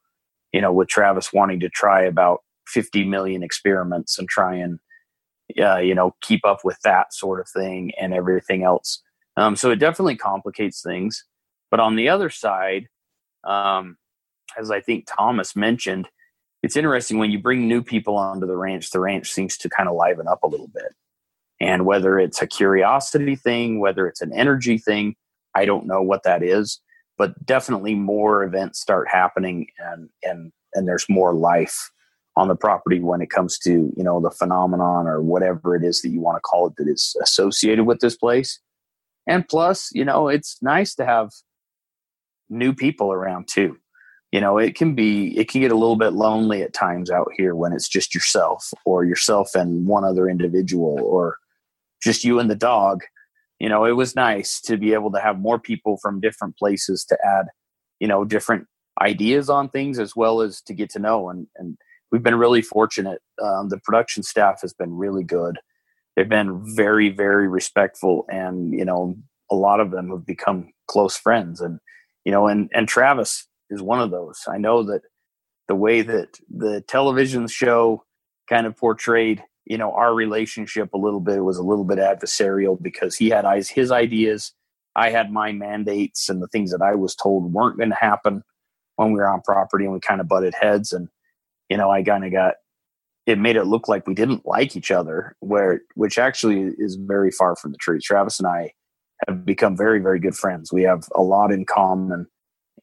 you 0.54 0.62
know 0.62 0.72
with 0.72 0.88
travis 0.88 1.34
wanting 1.34 1.60
to 1.60 1.70
try 1.70 2.02
about 2.02 2.40
50 2.68 3.06
million 3.06 3.44
experiments 3.44 4.18
and 4.18 4.30
try 4.30 4.56
and 4.56 4.80
uh, 5.62 5.78
you 5.78 5.94
know 5.94 6.16
keep 6.22 6.46
up 6.46 6.60
with 6.64 6.80
that 6.84 7.14
sort 7.14 7.40
of 7.40 7.50
thing 7.50 7.92
and 8.00 8.14
everything 8.14 8.64
else 8.64 9.02
um, 9.38 9.56
so 9.56 9.72
it 9.72 9.78
definitely 9.80 10.16
complicates 10.16 10.82
things 10.82 11.26
but 11.70 11.80
on 11.80 11.96
the 11.96 12.10
other 12.10 12.30
side 12.30 12.88
um, 13.44 13.98
as 14.58 14.72
i 14.72 14.80
think 14.80 15.08
thomas 15.08 15.56
mentioned 15.56 16.08
it's 16.62 16.76
interesting 16.76 17.18
when 17.18 17.32
you 17.32 17.40
bring 17.40 17.68
new 17.68 17.82
people 17.82 18.18
onto 18.18 18.46
the 18.46 18.58
ranch 18.58 18.92
the 18.92 19.00
ranch 19.00 19.32
seems 19.32 19.58
to 19.58 19.70
kind 19.70 19.90
of 19.90 19.96
liven 19.96 20.28
up 20.28 20.44
a 20.44 20.48
little 20.48 20.68
bit. 20.68 20.94
And 21.62 21.86
whether 21.86 22.20
it's 22.20 22.42
a 22.42 22.48
curiosity 22.48 23.36
thing 23.36 23.80
whether 23.80 24.08
it's 24.08 24.22
an 24.22 24.34
energy 24.34 24.78
thing 24.78 25.16
i 25.56 25.66
don't 25.66 25.88
know 25.88 26.02
what 26.02 26.24
that 26.24 26.44
is 26.44 26.80
but 27.18 27.46
definitely 27.46 27.94
more 27.94 28.44
events 28.44 28.80
start 28.80 29.08
happening 29.10 29.68
and 29.78 30.10
and 30.24 30.52
and 30.74 30.88
there's 30.88 31.06
more 31.10 31.34
life 31.34 31.92
on 32.36 32.48
the 32.48 32.56
property 32.56 33.00
when 33.02 33.22
it 33.22 33.30
comes 33.30 33.60
to 33.60 33.94
you 33.96 34.04
know 34.04 34.20
the 34.22 34.32
phenomenon 34.32 35.08
or 35.08 35.22
whatever 35.22 35.76
it 35.76 35.84
is 35.84 36.02
that 36.02 36.10
you 36.10 36.22
want 36.22 36.38
to 36.38 36.42
call 36.42 36.68
it 36.68 36.74
that 36.78 36.88
is 36.88 37.16
associated 37.22 37.84
with 37.86 38.00
this 38.00 38.16
place. 38.16 38.60
And 39.28 39.48
plus 39.48 39.90
you 39.94 40.06
know 40.06 40.30
it's 40.30 40.58
nice 40.62 40.96
to 40.96 41.06
have 41.06 41.32
new 42.50 42.74
people 42.74 43.12
around 43.12 43.48
too 43.48 43.78
you 44.32 44.40
know 44.40 44.58
it 44.58 44.76
can 44.76 44.94
be 44.94 45.38
it 45.38 45.50
can 45.50 45.62
get 45.62 45.72
a 45.72 45.78
little 45.78 45.96
bit 45.96 46.14
lonely 46.14 46.62
at 46.62 46.74
times 46.74 47.10
out 47.10 47.30
here 47.36 47.56
when 47.56 47.74
it's 47.74 47.88
just 47.88 48.14
yourself 48.14 48.72
or 48.86 49.04
yourself 49.04 49.56
and 49.56 49.88
one 49.88 50.04
other 50.04 50.30
individual 50.30 51.00
or 51.02 51.38
just 52.04 52.24
you 52.24 52.40
and 52.40 52.50
the 52.50 52.56
dog. 52.56 53.04
You 53.60 53.70
know 53.70 53.86
it 53.86 53.94
was 53.94 54.16
nice 54.16 54.62
to 54.62 54.78
be 54.78 54.94
able 54.94 55.12
to 55.12 55.20
have 55.20 55.40
more 55.40 55.60
people 55.60 55.98
from 56.02 56.22
different 56.22 56.58
places 56.58 57.04
to 57.06 57.18
add 57.26 57.48
you 58.00 58.08
know 58.08 58.24
different 58.24 58.68
ideas 59.02 59.50
on 59.50 59.70
things 59.70 60.00
as 60.00 60.16
well 60.16 60.42
as 60.42 60.62
to 60.62 60.74
get 60.74 60.90
to 60.92 61.00
know. 61.00 61.30
And 61.30 61.48
and 61.58 61.78
we've 62.12 62.24
been 62.24 62.36
really 62.36 62.62
fortunate. 62.62 63.22
Um, 63.42 63.70
the 63.70 63.80
production 63.80 64.24
staff 64.24 64.62
has 64.62 64.74
been 64.74 64.96
really 64.96 65.24
good. 65.24 65.58
They've 66.16 66.30
been 66.30 66.62
very 66.76 67.10
very 67.10 67.48
respectful 67.48 68.26
and 68.30 68.74
you 68.74 68.86
know 68.86 69.18
a 69.52 69.56
lot 69.56 69.80
of 69.80 69.90
them 69.92 70.10
have 70.12 70.26
become 70.26 70.72
close 70.88 71.18
friends 71.18 71.60
and 71.60 71.80
you 72.26 72.32
know 72.32 72.48
and 72.48 72.70
and 72.74 72.88
travis 72.88 73.48
is 73.70 73.82
one 73.82 74.02
of 74.02 74.12
those. 74.12 74.42
I 74.48 74.58
know 74.58 74.84
that 74.84 75.02
the 75.68 75.76
way 75.76 76.02
that 76.02 76.40
the 76.50 76.82
television 76.82 77.48
show 77.48 78.04
kind 78.50 78.66
of 78.66 78.76
portrayed 78.76 79.44
you 79.66 79.78
know 79.78 79.92
our 79.92 80.14
relationship 80.14 80.94
a 80.94 80.98
little 80.98 81.20
bit 81.20 81.44
was 81.44 81.58
a 81.58 81.64
little 81.64 81.86
bit 81.86 82.00
adversarial 82.00 82.82
because 82.82 83.16
he 83.16 83.30
had 83.30 83.46
his 83.68 83.92
ideas 83.92 84.52
i 84.96 85.12
had 85.12 85.32
my 85.32 85.52
mandates 85.52 86.28
and 86.28 86.42
the 86.42 86.48
things 86.48 86.72
that 86.72 86.82
i 86.82 86.96
was 86.96 87.16
told 87.16 87.54
weren't 87.54 87.78
going 87.78 87.92
to 87.92 87.96
happen 87.96 88.44
when 89.00 89.14
we 89.14 89.20
were 89.20 89.30
on 89.30 89.42
property 89.42 89.86
and 89.86 89.94
we 89.94 90.00
kind 90.02 90.20
of 90.20 90.28
butted 90.28 90.54
heads. 90.60 90.92
And 90.92 91.08
you 91.70 91.78
know 91.78 91.90
i 91.90 92.04
kind 92.04 92.26
of 92.26 92.32
got 92.32 92.56
it 93.26 93.38
made 93.38 93.56
it 93.56 93.66
look 93.66 93.88
like 93.88 94.08
we 94.08 94.16
didn't 94.16 94.46
like 94.46 94.76
each 94.76 94.92
other 94.92 95.36
where 95.40 95.82
which 95.96 96.18
actually 96.18 96.74
is 96.78 96.96
very 96.96 97.32
far 97.32 97.56
from 97.56 97.72
the 97.72 97.78
truth. 97.78 98.02
Travis 98.02 98.40
and 98.40 98.48
i 98.48 98.74
have 99.28 99.46
become 99.46 99.78
very 99.78 100.00
very 100.00 100.20
good 100.20 100.36
friends. 100.36 100.74
We 100.74 100.84
have 100.84 101.08
a 101.16 101.22
lot 101.22 101.52
in 101.52 101.66
common. 101.66 102.28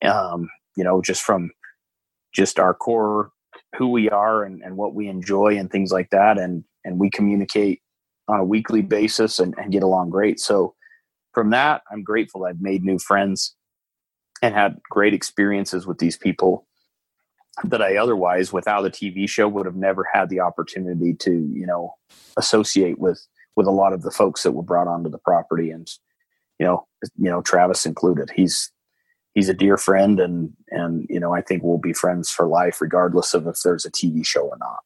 Um, 0.03 0.49
you 0.77 0.85
know 0.85 1.03
just 1.03 1.23
from 1.23 1.51
just 2.33 2.59
our 2.59 2.75
core 2.75 3.31
who 3.77 3.89
we 3.89 4.09
are 4.11 4.45
and, 4.45 4.63
and 4.63 4.77
what 4.77 4.95
we 4.95 5.09
enjoy 5.09 5.57
and 5.59 5.71
things 5.71 5.91
like 5.91 6.11
that. 6.11 6.39
And 6.39 6.65
and 6.85 6.99
we 6.99 7.11
communicate 7.11 7.83
on 8.29 8.41
a 8.41 8.45
weekly 8.45 8.83
basis 8.83 9.39
and, 9.39 9.55
and 9.57 9.73
get 9.73 9.83
along 9.83 10.11
great. 10.11 10.41
So 10.41 10.75
from 11.33 11.51
that 11.51 11.83
i'm 11.93 12.03
grateful 12.03 12.47
i've 12.47 12.63
made 12.63 12.83
new 12.83 12.99
friends 12.99 13.55
and 14.41 14.55
had 14.55 14.79
great 14.89 15.13
experiences 15.13 15.87
with 15.87 15.99
these 15.99 16.17
people 16.17 16.67
that 17.63 17.83
i 17.83 17.99
otherwise 17.99 18.55
without 18.55 18.87
a 18.87 18.91
tv 18.91 19.29
show 19.29 19.47
would 19.47 19.67
have 19.67 19.77
never 19.77 20.03
had 20.11 20.31
the 20.31 20.41
opportunity 20.41 21.13
to 21.13 21.33
you 21.53 21.67
know 21.67 21.93
associate 22.39 22.99
with 22.99 23.21
with 23.57 23.67
a 23.67 23.73
lot 23.73 23.93
of 23.93 24.03
the 24.03 24.11
folks 24.11 24.43
that 24.43 24.53
were 24.53 24.63
brought 24.63 24.87
onto 24.87 25.11
the 25.11 25.19
property. 25.19 25.71
And 25.71 25.91
you 26.59 26.67
know 26.67 26.87
you 27.19 27.31
know 27.31 27.43
travis 27.43 27.85
included 27.85 28.31
he's 28.35 28.71
he's 29.37 29.49
a 29.51 29.55
dear 29.55 29.77
friend 29.77 30.19
and 30.19 30.51
and 30.71 31.07
you 31.09 31.21
know 31.21 31.33
I 31.33 31.43
think 31.43 31.63
we'll 31.63 31.79
be 31.79 31.93
friends 31.93 32.31
for 32.31 32.49
life 32.49 32.81
regardless 32.81 33.35
of 33.35 33.47
if 33.47 33.61
there's 33.63 33.85
a 33.85 33.91
TV 33.93 34.27
show 34.27 34.49
or 34.49 34.57
not. 34.59 34.79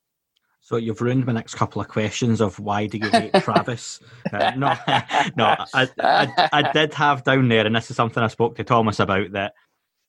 So 0.61 0.77
you've 0.77 1.01
ruined 1.01 1.27
my 1.27 1.33
next 1.33 1.55
couple 1.55 1.81
of 1.81 1.89
questions 1.89 2.41
of 2.41 2.61
why 2.61 2.87
do 2.87 2.99
you 2.99 3.09
hate 3.11 3.35
Travis? 3.35 4.01
Uh, 4.31 4.53
no, 4.57 4.77
no, 5.37 5.57
I, 5.75 5.89
I, 5.99 6.49
I, 6.53 6.73
did 6.73 6.95
have 6.95 7.25
down 7.25 7.49
there, 7.49 7.67
and 7.67 7.75
this 7.75 7.91
is 7.91 7.97
something 7.97 8.23
I 8.23 8.29
spoke 8.29 8.55
to 8.57 8.63
Thomas 8.63 9.01
about 9.01 9.33
that. 9.33 9.55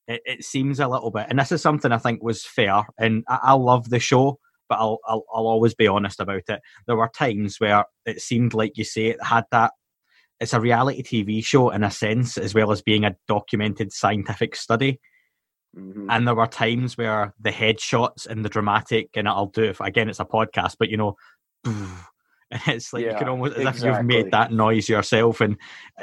It, 0.07 0.21
it 0.25 0.43
seems 0.43 0.79
a 0.79 0.87
little 0.87 1.09
bit, 1.09 1.27
and 1.29 1.39
this 1.39 1.51
is 1.51 1.63
something 1.63 1.91
I 1.91 1.97
think 1.97 2.21
was 2.21 2.45
fair, 2.45 2.83
and 2.99 3.23
I, 3.27 3.39
I 3.41 3.53
love 3.53 3.89
the 3.89 3.97
show, 3.99 4.37
but 4.69 4.77
I'll, 4.77 4.99
I'll 5.07 5.23
I'll 5.33 5.47
always 5.47 5.73
be 5.73 5.87
honest 5.87 6.19
about 6.19 6.43
it. 6.47 6.59
There 6.85 6.97
were 6.97 7.09
times 7.09 7.59
where 7.59 7.85
it 8.05 8.21
seemed 8.21 8.53
like 8.53 8.77
you 8.77 8.83
say 8.83 9.07
it 9.07 9.23
had 9.23 9.45
that 9.51 9.71
it's 10.41 10.53
a 10.53 10.59
reality 10.59 11.03
TV 11.03 11.45
show 11.45 11.69
in 11.69 11.83
a 11.83 11.91
sense, 11.91 12.35
as 12.35 12.55
well 12.55 12.71
as 12.71 12.81
being 12.81 13.05
a 13.05 13.15
documented 13.27 13.93
scientific 13.93 14.55
study. 14.55 14.99
Mm-hmm. 15.77 16.09
And 16.09 16.27
there 16.27 16.35
were 16.35 16.47
times 16.47 16.97
where 16.97 17.35
the 17.39 17.51
headshots 17.51 18.25
and 18.25 18.43
the 18.43 18.49
dramatic, 18.49 19.11
and 19.13 19.29
I'll 19.29 19.45
do 19.45 19.65
it 19.65 19.77
again. 19.79 20.09
It's 20.09 20.19
a 20.19 20.25
podcast, 20.25 20.77
but 20.79 20.89
you 20.89 20.97
know, 20.97 21.15
it's 22.65 22.91
like 22.91 23.05
yeah, 23.05 23.11
you 23.11 23.17
can 23.19 23.29
almost 23.29 23.53
as 23.53 23.59
exactly. 23.59 23.89
if 23.89 23.97
you've 23.97 24.05
made 24.05 24.31
that 24.31 24.51
noise 24.51 24.89
yourself. 24.89 25.41
And 25.41 25.57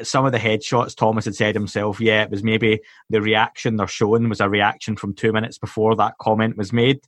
some 0.05 0.25
of 0.25 0.31
the 0.31 0.39
headshots, 0.39 0.95
Thomas 0.95 1.25
had 1.25 1.35
said 1.35 1.57
himself, 1.57 2.01
yeah, 2.01 2.23
it 2.23 2.31
was 2.31 2.45
maybe 2.45 2.79
the 3.11 3.21
reaction 3.21 3.75
they're 3.75 3.89
showing 3.89 4.29
was 4.29 4.41
a 4.41 4.49
reaction 4.49 4.97
from 4.97 5.15
two 5.15 5.33
minutes 5.33 5.59
before 5.59 5.97
that 5.97 6.15
comment 6.21 6.57
was 6.57 6.73
made, 6.73 7.01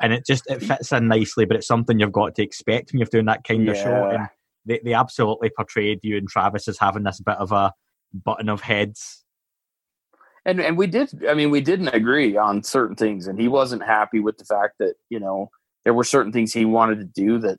and 0.00 0.14
it 0.14 0.24
just 0.26 0.50
it 0.50 0.62
fits 0.62 0.92
in 0.92 1.08
nicely. 1.08 1.44
But 1.44 1.58
it's 1.58 1.66
something 1.66 2.00
you've 2.00 2.10
got 2.10 2.34
to 2.36 2.42
expect 2.42 2.92
when 2.92 3.00
you're 3.00 3.06
doing 3.06 3.26
that 3.26 3.44
kind 3.44 3.66
yeah. 3.66 3.72
of 3.72 3.76
show. 3.76 4.10
And 4.10 4.28
they, 4.70 4.80
they 4.84 4.94
absolutely 4.94 5.50
portrayed 5.50 6.00
you 6.02 6.16
and 6.16 6.28
Travis 6.28 6.68
as 6.68 6.78
having 6.78 7.02
this 7.02 7.20
bit 7.20 7.36
of 7.36 7.50
a 7.50 7.72
button 8.14 8.48
of 8.48 8.60
heads. 8.60 9.24
And 10.46 10.60
and 10.60 10.78
we 10.78 10.86
did 10.86 11.26
I 11.28 11.34
mean 11.34 11.50
we 11.50 11.60
didn't 11.60 11.88
agree 11.88 12.36
on 12.36 12.62
certain 12.62 12.96
things 12.96 13.26
and 13.26 13.38
he 13.38 13.48
wasn't 13.48 13.84
happy 13.84 14.20
with 14.20 14.38
the 14.38 14.44
fact 14.44 14.76
that, 14.78 14.94
you 15.10 15.20
know, 15.20 15.50
there 15.84 15.92
were 15.92 16.04
certain 16.04 16.32
things 16.32 16.52
he 16.52 16.64
wanted 16.64 16.98
to 17.00 17.04
do 17.04 17.38
that 17.40 17.58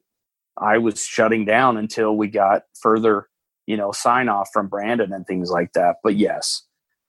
I 0.57 0.77
was 0.77 1.03
shutting 1.03 1.45
down 1.45 1.77
until 1.77 2.15
we 2.15 2.27
got 2.27 2.63
further, 2.81 3.27
you 3.67 3.77
know, 3.77 3.91
sign 3.91 4.29
off 4.29 4.49
from 4.53 4.67
Brandon 4.67 5.13
and 5.13 5.27
things 5.27 5.49
like 5.49 5.73
that. 5.73 5.97
But 6.03 6.15
yes, 6.15 6.63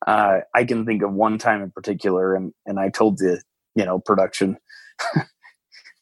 uh, 0.07 0.40
I 0.55 0.64
can 0.64 0.84
think 0.84 1.03
of 1.03 1.12
one 1.12 1.38
time 1.38 1.62
in 1.62 1.70
particular, 1.70 2.34
and 2.34 2.53
and 2.66 2.78
I 2.78 2.88
told 2.88 3.18
the 3.18 3.42
you 3.74 3.84
know 3.84 3.98
production 3.98 4.59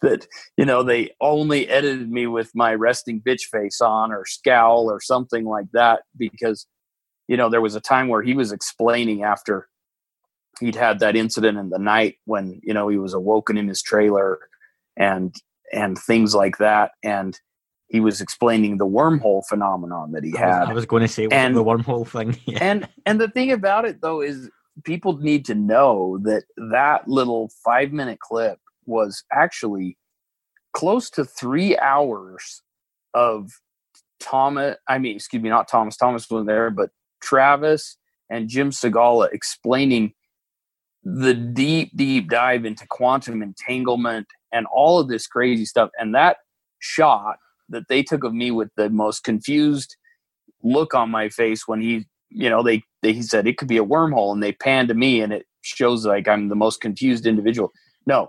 that 0.02 0.26
you 0.56 0.64
know 0.64 0.82
they 0.82 1.10
only 1.20 1.68
edited 1.68 2.10
me 2.10 2.26
with 2.26 2.50
my 2.54 2.74
resting 2.74 3.20
bitch 3.20 3.42
face 3.42 3.80
on 3.80 4.12
or 4.12 4.24
scowl 4.26 4.90
or 4.90 5.00
something 5.00 5.44
like 5.44 5.66
that 5.72 6.02
because 6.16 6.66
you 7.28 7.36
know 7.36 7.48
there 7.48 7.60
was 7.60 7.74
a 7.74 7.80
time 7.80 8.08
where 8.08 8.22
he 8.22 8.34
was 8.34 8.52
explaining 8.52 9.22
after 9.22 9.68
he'd 10.58 10.74
had 10.74 10.98
that 11.00 11.16
incident 11.16 11.58
in 11.58 11.70
the 11.70 11.78
night 11.78 12.16
when 12.24 12.60
you 12.62 12.74
know 12.74 12.88
he 12.88 12.98
was 12.98 13.14
awoken 13.14 13.56
in 13.56 13.68
his 13.68 13.82
trailer 13.82 14.38
and 14.96 15.34
and 15.72 15.98
things 15.98 16.34
like 16.34 16.58
that 16.58 16.92
and 17.04 17.38
he 17.90 17.98
was 17.98 18.20
explaining 18.20 18.78
the 18.78 18.86
wormhole 18.86 19.42
phenomenon 19.48 20.12
that 20.12 20.22
he 20.22 20.30
had. 20.30 20.68
I 20.68 20.72
was, 20.72 20.86
going 20.86 21.02
to 21.02 21.08
say 21.08 21.26
and, 21.32 21.56
the 21.56 21.64
wormhole 21.64 22.06
thing. 22.06 22.38
Yeah. 22.46 22.58
And 22.60 22.88
and 23.04 23.20
the 23.20 23.28
thing 23.28 23.50
about 23.50 23.84
it 23.84 24.00
though 24.00 24.20
is 24.20 24.48
people 24.84 25.18
need 25.18 25.44
to 25.46 25.56
know 25.56 26.18
that 26.22 26.44
that 26.70 27.08
little 27.08 27.50
5 27.64 27.92
minute 27.92 28.20
clip 28.20 28.58
was 28.90 29.24
actually 29.32 29.96
close 30.74 31.08
to 31.10 31.24
three 31.24 31.78
hours 31.78 32.62
of 33.14 33.50
Thomas. 34.20 34.76
I 34.88 34.98
mean, 34.98 35.16
excuse 35.16 35.42
me, 35.42 35.48
not 35.48 35.68
Thomas. 35.68 35.96
Thomas 35.96 36.28
wasn't 36.30 36.48
there, 36.48 36.70
but 36.70 36.90
Travis 37.22 37.96
and 38.28 38.48
Jim 38.48 38.70
Segala 38.70 39.32
explaining 39.32 40.12
the 41.02 41.34
deep, 41.34 41.96
deep 41.96 42.28
dive 42.28 42.64
into 42.64 42.86
quantum 42.88 43.42
entanglement 43.42 44.26
and 44.52 44.66
all 44.66 44.98
of 44.98 45.08
this 45.08 45.26
crazy 45.26 45.64
stuff. 45.64 45.90
And 45.98 46.14
that 46.14 46.38
shot 46.78 47.38
that 47.70 47.88
they 47.88 48.02
took 48.02 48.24
of 48.24 48.34
me 48.34 48.50
with 48.50 48.68
the 48.76 48.90
most 48.90 49.24
confused 49.24 49.96
look 50.62 50.94
on 50.94 51.10
my 51.10 51.28
face 51.28 51.66
when 51.66 51.80
he, 51.80 52.06
you 52.28 52.50
know, 52.50 52.62
they, 52.62 52.82
they 53.02 53.12
he 53.12 53.22
said 53.22 53.46
it 53.46 53.56
could 53.56 53.68
be 53.68 53.78
a 53.78 53.84
wormhole, 53.84 54.32
and 54.32 54.42
they 54.42 54.52
panned 54.52 54.88
to 54.88 54.94
me, 54.94 55.20
and 55.20 55.32
it 55.32 55.46
shows 55.62 56.04
like 56.04 56.28
I'm 56.28 56.48
the 56.48 56.54
most 56.54 56.80
confused 56.80 57.26
individual. 57.26 57.72
No, 58.06 58.28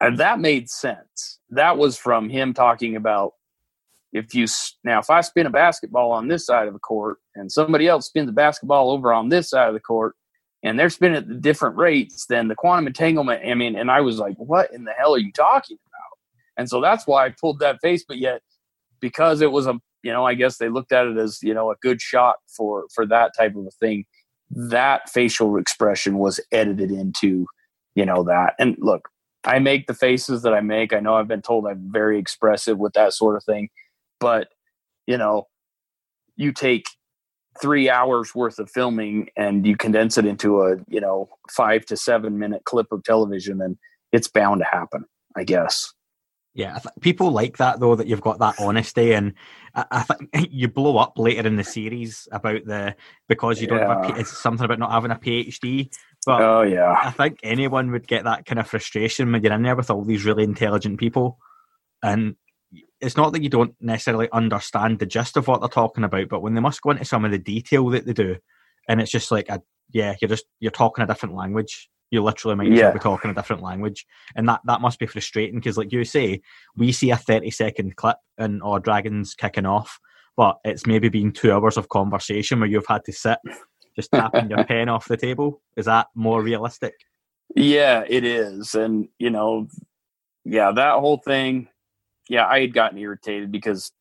and 0.00 0.18
that 0.18 0.40
made 0.40 0.68
sense. 0.68 1.38
That 1.50 1.78
was 1.78 1.96
from 1.96 2.28
him 2.28 2.54
talking 2.54 2.96
about 2.96 3.32
if 4.12 4.34
you 4.34 4.46
now 4.84 5.00
if 5.00 5.10
I 5.10 5.20
spin 5.20 5.46
a 5.46 5.50
basketball 5.50 6.12
on 6.12 6.28
this 6.28 6.46
side 6.46 6.68
of 6.68 6.72
the 6.72 6.80
court 6.80 7.18
and 7.34 7.50
somebody 7.50 7.88
else 7.88 8.06
spins 8.06 8.26
the 8.26 8.32
basketball 8.32 8.90
over 8.90 9.12
on 9.12 9.28
this 9.28 9.50
side 9.50 9.68
of 9.68 9.74
the 9.74 9.80
court 9.80 10.14
and 10.62 10.78
they're 10.78 10.88
spinning 10.88 11.18
at 11.18 11.42
different 11.42 11.76
rates, 11.76 12.26
then 12.26 12.48
the 12.48 12.54
quantum 12.54 12.86
entanglement. 12.86 13.46
I 13.46 13.54
mean, 13.54 13.76
and 13.76 13.90
I 13.90 14.00
was 14.00 14.18
like, 14.18 14.36
what 14.36 14.72
in 14.72 14.84
the 14.84 14.92
hell 14.92 15.14
are 15.14 15.18
you 15.18 15.32
talking 15.32 15.76
about? 15.86 16.18
And 16.56 16.68
so 16.68 16.80
that's 16.80 17.06
why 17.06 17.26
I 17.26 17.34
pulled 17.38 17.58
that 17.58 17.80
face. 17.82 18.04
But 18.06 18.18
yet, 18.18 18.40
because 19.00 19.40
it 19.42 19.52
was 19.52 19.66
a 19.66 19.78
you 20.02 20.12
know 20.12 20.24
I 20.24 20.34
guess 20.34 20.58
they 20.58 20.68
looked 20.68 20.92
at 20.92 21.06
it 21.06 21.18
as 21.18 21.38
you 21.42 21.52
know 21.52 21.70
a 21.70 21.76
good 21.82 22.00
shot 22.00 22.36
for 22.56 22.84
for 22.94 23.06
that 23.06 23.32
type 23.36 23.56
of 23.56 23.66
a 23.66 23.70
thing. 23.72 24.04
That 24.50 25.10
facial 25.10 25.56
expression 25.56 26.18
was 26.18 26.40
edited 26.52 26.90
into 26.92 27.46
you 27.94 28.06
know 28.06 28.22
that. 28.24 28.54
And 28.58 28.76
look, 28.78 29.08
I 29.44 29.58
make 29.58 29.86
the 29.86 29.94
faces 29.94 30.42
that 30.42 30.54
I 30.54 30.60
make. 30.60 30.92
I 30.92 31.00
know 31.00 31.14
I've 31.14 31.28
been 31.28 31.42
told 31.42 31.66
I'm 31.66 31.90
very 31.92 32.18
expressive 32.18 32.78
with 32.78 32.94
that 32.94 33.12
sort 33.12 33.36
of 33.36 33.44
thing, 33.44 33.68
but 34.20 34.48
you 35.06 35.18
know, 35.18 35.48
you 36.36 36.52
take 36.52 36.86
three 37.60 37.88
hours 37.88 38.34
worth 38.34 38.58
of 38.58 38.70
filming 38.70 39.28
and 39.36 39.66
you 39.66 39.76
condense 39.76 40.18
it 40.18 40.26
into 40.26 40.62
a 40.62 40.76
you 40.88 41.00
know 41.00 41.28
five 41.50 41.84
to 41.86 41.96
seven 41.96 42.38
minute 42.38 42.62
clip 42.64 42.90
of 42.92 43.02
television, 43.04 43.60
and 43.60 43.76
it's 44.12 44.28
bound 44.28 44.60
to 44.60 44.66
happen. 44.66 45.04
I 45.36 45.44
guess. 45.44 45.92
Yeah, 46.54 46.74
th- 46.74 46.94
people 47.00 47.32
like 47.32 47.56
that 47.56 47.80
though 47.80 47.96
that 47.96 48.06
you've 48.06 48.20
got 48.20 48.38
that 48.38 48.54
honesty, 48.60 49.12
and 49.12 49.34
I, 49.74 49.84
I 49.90 50.02
think 50.02 50.30
you 50.50 50.68
blow 50.68 50.98
up 50.98 51.18
later 51.18 51.46
in 51.46 51.56
the 51.56 51.64
series 51.64 52.28
about 52.30 52.64
the 52.64 52.94
because 53.28 53.60
you 53.60 53.66
don't 53.66 53.80
have 53.80 54.16
a 54.16 54.20
it's 54.20 54.40
something 54.40 54.64
about 54.64 54.78
not 54.78 54.92
having 54.92 55.10
a 55.10 55.16
PhD. 55.16 55.92
But 56.24 56.42
oh 56.42 56.62
yeah, 56.62 56.94
I 57.02 57.10
think 57.10 57.40
anyone 57.42 57.90
would 57.90 58.06
get 58.06 58.24
that 58.24 58.46
kind 58.46 58.60
of 58.60 58.68
frustration 58.68 59.32
when 59.32 59.42
you're 59.42 59.52
in 59.52 59.62
there 59.62 59.74
with 59.74 59.90
all 59.90 60.04
these 60.04 60.24
really 60.24 60.44
intelligent 60.44 61.00
people, 61.00 61.38
and 62.04 62.36
it's 63.00 63.16
not 63.16 63.32
that 63.32 63.42
you 63.42 63.48
don't 63.48 63.74
necessarily 63.80 64.28
understand 64.32 65.00
the 65.00 65.06
gist 65.06 65.36
of 65.36 65.48
what 65.48 65.60
they're 65.60 65.68
talking 65.68 66.04
about, 66.04 66.28
but 66.28 66.40
when 66.40 66.54
they 66.54 66.60
must 66.60 66.82
go 66.82 66.90
into 66.90 67.04
some 67.04 67.24
of 67.24 67.32
the 67.32 67.38
detail 67.38 67.88
that 67.90 68.06
they 68.06 68.12
do, 68.12 68.36
and 68.88 69.00
it's 69.00 69.10
just 69.10 69.32
like 69.32 69.48
a 69.48 69.60
yeah, 69.92 70.14
you're 70.20 70.28
just 70.28 70.44
you're 70.60 70.70
talking 70.70 71.02
a 71.02 71.06
different 71.08 71.34
language 71.34 71.88
you 72.14 72.22
literally 72.22 72.56
might 72.56 72.70
yeah. 72.70 72.92
be 72.92 72.98
talking 72.98 73.30
a 73.30 73.34
different 73.34 73.62
language, 73.62 74.06
and 74.36 74.48
that 74.48 74.60
that 74.64 74.80
must 74.80 74.98
be 74.98 75.06
frustrating 75.06 75.56
because, 75.56 75.76
like 75.76 75.92
you 75.92 76.04
say, 76.04 76.40
we 76.76 76.92
see 76.92 77.10
a 77.10 77.16
thirty 77.16 77.50
second 77.50 77.96
clip 77.96 78.16
and 78.38 78.62
or 78.62 78.80
dragons 78.80 79.34
kicking 79.34 79.66
off, 79.66 79.98
but 80.36 80.58
it's 80.64 80.86
maybe 80.86 81.08
been 81.08 81.32
two 81.32 81.52
hours 81.52 81.76
of 81.76 81.88
conversation 81.88 82.60
where 82.60 82.68
you've 82.68 82.86
had 82.86 83.04
to 83.04 83.12
sit 83.12 83.38
just 83.96 84.10
tapping 84.14 84.48
your 84.48 84.64
pen 84.64 84.88
off 84.88 85.08
the 85.08 85.16
table. 85.16 85.60
Is 85.76 85.86
that 85.86 86.06
more 86.14 86.40
realistic? 86.42 86.94
Yeah, 87.54 88.04
it 88.08 88.24
is, 88.24 88.74
and 88.74 89.08
you 89.18 89.30
know, 89.30 89.68
yeah, 90.44 90.72
that 90.72 90.94
whole 90.94 91.18
thing. 91.18 91.68
Yeah, 92.28 92.46
I 92.46 92.60
had 92.60 92.72
gotten 92.72 92.96
irritated 92.96 93.52
because, 93.52 93.92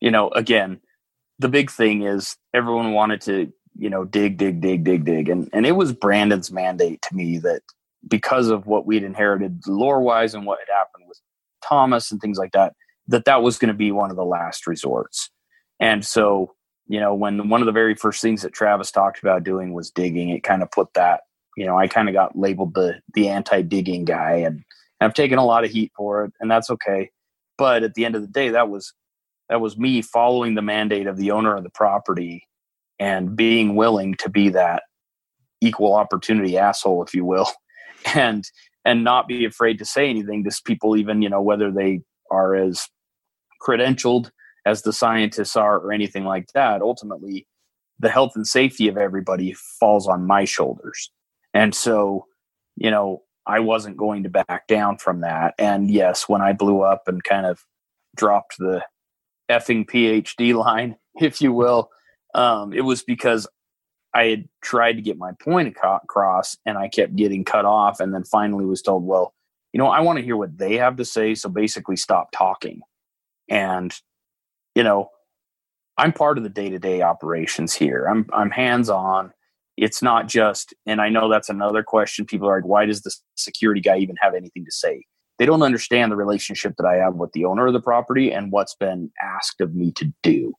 you 0.00 0.10
know, 0.10 0.30
again, 0.30 0.80
the 1.40 1.48
big 1.50 1.70
thing 1.70 2.02
is 2.02 2.36
everyone 2.54 2.92
wanted 2.92 3.20
to 3.22 3.52
you 3.76 3.90
know, 3.90 4.04
dig, 4.04 4.36
dig, 4.36 4.60
dig, 4.60 4.84
dig, 4.84 5.04
dig. 5.04 5.28
And 5.28 5.48
and 5.52 5.66
it 5.66 5.72
was 5.72 5.92
Brandon's 5.92 6.52
mandate 6.52 7.02
to 7.02 7.14
me 7.14 7.38
that 7.38 7.62
because 8.08 8.48
of 8.48 8.66
what 8.66 8.86
we'd 8.86 9.02
inherited 9.02 9.62
lore 9.66 10.00
wise 10.00 10.34
and 10.34 10.46
what 10.46 10.58
had 10.60 10.72
happened 10.72 11.04
with 11.08 11.20
Thomas 11.66 12.10
and 12.10 12.20
things 12.20 12.38
like 12.38 12.52
that, 12.52 12.74
that 13.08 13.24
that 13.24 13.42
was 13.42 13.58
going 13.58 13.68
to 13.68 13.74
be 13.74 13.90
one 13.90 14.10
of 14.10 14.16
the 14.16 14.24
last 14.24 14.66
resorts. 14.66 15.30
And 15.80 16.04
so, 16.04 16.54
you 16.86 17.00
know, 17.00 17.14
when 17.14 17.48
one 17.48 17.62
of 17.62 17.66
the 17.66 17.72
very 17.72 17.94
first 17.94 18.22
things 18.22 18.42
that 18.42 18.52
Travis 18.52 18.90
talked 18.90 19.20
about 19.20 19.44
doing 19.44 19.72
was 19.72 19.90
digging, 19.90 20.28
it 20.28 20.42
kind 20.42 20.62
of 20.62 20.70
put 20.70 20.92
that, 20.94 21.22
you 21.56 21.66
know, 21.66 21.78
I 21.78 21.88
kind 21.88 22.08
of 22.08 22.14
got 22.14 22.38
labeled 22.38 22.74
the 22.74 23.00
the 23.14 23.28
anti-digging 23.28 24.04
guy 24.04 24.34
and 24.36 24.62
I've 25.00 25.14
taken 25.14 25.38
a 25.38 25.44
lot 25.44 25.64
of 25.64 25.70
heat 25.70 25.92
for 25.96 26.24
it 26.24 26.32
and 26.40 26.50
that's 26.50 26.70
okay. 26.70 27.10
But 27.56 27.82
at 27.82 27.94
the 27.94 28.04
end 28.04 28.16
of 28.16 28.22
the 28.22 28.28
day, 28.28 28.50
that 28.50 28.68
was 28.68 28.92
that 29.48 29.60
was 29.60 29.76
me 29.76 30.02
following 30.02 30.54
the 30.54 30.62
mandate 30.62 31.06
of 31.06 31.16
the 31.16 31.30
owner 31.30 31.56
of 31.56 31.64
the 31.64 31.70
property 31.70 32.46
and 32.98 33.36
being 33.36 33.74
willing 33.74 34.14
to 34.16 34.28
be 34.28 34.48
that 34.50 34.82
equal 35.60 35.94
opportunity 35.94 36.58
asshole 36.58 37.02
if 37.02 37.14
you 37.14 37.24
will 37.24 37.48
and 38.14 38.44
and 38.84 39.02
not 39.02 39.26
be 39.26 39.46
afraid 39.46 39.78
to 39.78 39.84
say 39.84 40.10
anything. 40.10 40.44
To 40.44 40.50
people 40.64 40.96
even 40.96 41.22
you 41.22 41.28
know 41.28 41.42
whether 41.42 41.70
they 41.70 42.02
are 42.30 42.54
as 42.54 42.88
credentialed 43.62 44.30
as 44.66 44.82
the 44.82 44.92
scientists 44.92 45.56
are 45.56 45.78
or 45.78 45.92
anything 45.92 46.24
like 46.24 46.46
that 46.54 46.82
ultimately 46.82 47.46
the 47.98 48.08
health 48.08 48.32
and 48.34 48.46
safety 48.46 48.88
of 48.88 48.96
everybody 48.96 49.54
falls 49.78 50.06
on 50.08 50.26
my 50.26 50.44
shoulders. 50.44 51.10
And 51.52 51.74
so 51.74 52.26
you 52.76 52.90
know 52.90 53.22
i 53.46 53.60
wasn't 53.60 53.96
going 53.96 54.22
to 54.24 54.28
back 54.28 54.66
down 54.66 54.98
from 54.98 55.20
that. 55.20 55.54
And 55.58 55.90
yes 55.90 56.28
when 56.28 56.42
i 56.42 56.52
blew 56.52 56.82
up 56.82 57.04
and 57.06 57.22
kind 57.24 57.46
of 57.46 57.64
dropped 58.16 58.56
the 58.58 58.82
effing 59.50 59.84
phd 59.86 60.54
line 60.64 60.96
if 61.16 61.40
you 61.40 61.52
will 61.52 61.90
um, 62.34 62.72
it 62.72 62.82
was 62.82 63.02
because 63.02 63.46
I 64.14 64.26
had 64.26 64.48
tried 64.62 64.94
to 64.94 65.02
get 65.02 65.18
my 65.18 65.32
point 65.40 65.76
across 65.76 66.56
and 66.64 66.78
I 66.78 66.88
kept 66.88 67.16
getting 67.16 67.44
cut 67.44 67.64
off, 67.64 68.00
and 68.00 68.14
then 68.14 68.24
finally 68.24 68.64
was 68.64 68.82
told, 68.82 69.04
"Well, 69.04 69.34
you 69.72 69.78
know, 69.78 69.88
I 69.88 70.00
want 70.00 70.18
to 70.18 70.24
hear 70.24 70.36
what 70.36 70.56
they 70.56 70.76
have 70.76 70.96
to 70.96 71.04
say, 71.04 71.34
so 71.34 71.48
basically 71.48 71.96
stop 71.96 72.30
talking." 72.32 72.80
And 73.48 73.94
you 74.74 74.82
know, 74.82 75.10
I'm 75.96 76.12
part 76.12 76.38
of 76.38 76.44
the 76.44 76.50
day 76.50 76.70
to 76.70 76.78
day 76.78 77.02
operations 77.02 77.74
here. 77.74 78.06
I'm 78.08 78.26
I'm 78.32 78.50
hands 78.50 78.90
on. 78.90 79.32
It's 79.76 80.02
not 80.02 80.28
just, 80.28 80.72
and 80.86 81.00
I 81.00 81.08
know 81.08 81.28
that's 81.28 81.48
another 81.48 81.82
question. 81.82 82.26
People 82.26 82.48
are 82.48 82.56
like, 82.56 82.66
"Why 82.68 82.86
does 82.86 83.02
the 83.02 83.14
security 83.36 83.80
guy 83.80 83.98
even 83.98 84.16
have 84.20 84.34
anything 84.34 84.64
to 84.64 84.70
say?" 84.72 85.04
They 85.38 85.46
don't 85.46 85.62
understand 85.62 86.12
the 86.12 86.16
relationship 86.16 86.74
that 86.78 86.86
I 86.86 86.94
have 86.96 87.14
with 87.16 87.32
the 87.32 87.44
owner 87.44 87.66
of 87.66 87.72
the 87.72 87.80
property 87.80 88.32
and 88.32 88.52
what's 88.52 88.76
been 88.76 89.10
asked 89.20 89.60
of 89.60 89.74
me 89.74 89.90
to 89.92 90.12
do. 90.22 90.54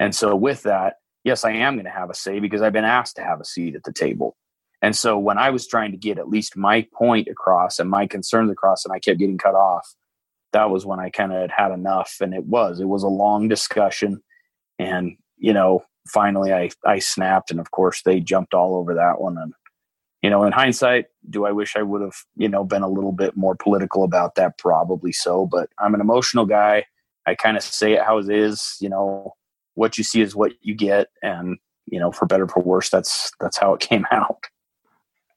And 0.00 0.14
so, 0.14 0.34
with 0.34 0.62
that, 0.62 0.96
yes, 1.24 1.44
I 1.44 1.52
am 1.52 1.74
going 1.74 1.86
to 1.86 1.90
have 1.90 2.10
a 2.10 2.14
say 2.14 2.38
because 2.38 2.62
I've 2.62 2.72
been 2.72 2.84
asked 2.84 3.16
to 3.16 3.24
have 3.24 3.40
a 3.40 3.44
seat 3.44 3.74
at 3.74 3.82
the 3.82 3.92
table. 3.92 4.36
And 4.82 4.94
so 4.94 5.18
when 5.18 5.38
I 5.38 5.48
was 5.48 5.66
trying 5.66 5.92
to 5.92 5.96
get 5.96 6.18
at 6.18 6.28
least 6.28 6.56
my 6.56 6.86
point 6.92 7.28
across 7.28 7.78
and 7.78 7.90
my 7.90 8.06
concerns 8.06 8.50
across, 8.50 8.84
and 8.84 8.92
I 8.92 8.98
kept 8.98 9.18
getting 9.18 9.38
cut 9.38 9.54
off, 9.54 9.94
that 10.52 10.70
was 10.70 10.84
when 10.84 11.00
I 11.00 11.08
kind 11.08 11.32
of 11.32 11.40
had 11.40 11.50
had 11.50 11.72
enough. 11.72 12.18
And 12.20 12.34
it 12.34 12.44
was, 12.44 12.80
it 12.80 12.84
was 12.84 13.02
a 13.02 13.08
long 13.08 13.48
discussion. 13.48 14.22
And, 14.78 15.16
you 15.38 15.54
know, 15.54 15.82
finally 16.06 16.52
I, 16.52 16.68
I 16.84 16.98
snapped. 16.98 17.50
And 17.50 17.58
of 17.58 17.70
course, 17.70 18.02
they 18.02 18.20
jumped 18.20 18.52
all 18.52 18.76
over 18.76 18.94
that 18.94 19.20
one. 19.20 19.38
And, 19.38 19.54
you 20.20 20.28
know, 20.28 20.44
in 20.44 20.52
hindsight, 20.52 21.06
do 21.30 21.46
I 21.46 21.52
wish 21.52 21.76
I 21.76 21.82
would 21.82 22.02
have, 22.02 22.16
you 22.36 22.48
know, 22.48 22.62
been 22.62 22.82
a 22.82 22.88
little 22.88 23.12
bit 23.12 23.36
more 23.36 23.56
political 23.56 24.04
about 24.04 24.34
that? 24.34 24.58
Probably 24.58 25.12
so. 25.12 25.46
But 25.46 25.70
I'm 25.78 25.94
an 25.94 26.02
emotional 26.02 26.44
guy. 26.44 26.84
I 27.26 27.34
kind 27.34 27.56
of 27.56 27.62
say 27.62 27.94
it 27.94 28.02
how 28.02 28.18
it 28.18 28.28
is, 28.28 28.76
you 28.80 28.90
know, 28.90 29.34
what 29.74 29.98
you 29.98 30.04
see 30.04 30.20
is 30.20 30.34
what 30.34 30.52
you 30.60 30.74
get. 30.74 31.08
And 31.22 31.58
you 31.86 31.98
know 31.98 32.10
for 32.10 32.26
better 32.26 32.48
for 32.48 32.62
worse 32.62 32.90
that's 32.90 33.30
that's 33.40 33.58
how 33.58 33.74
it 33.74 33.80
came 33.80 34.06
out. 34.10 34.44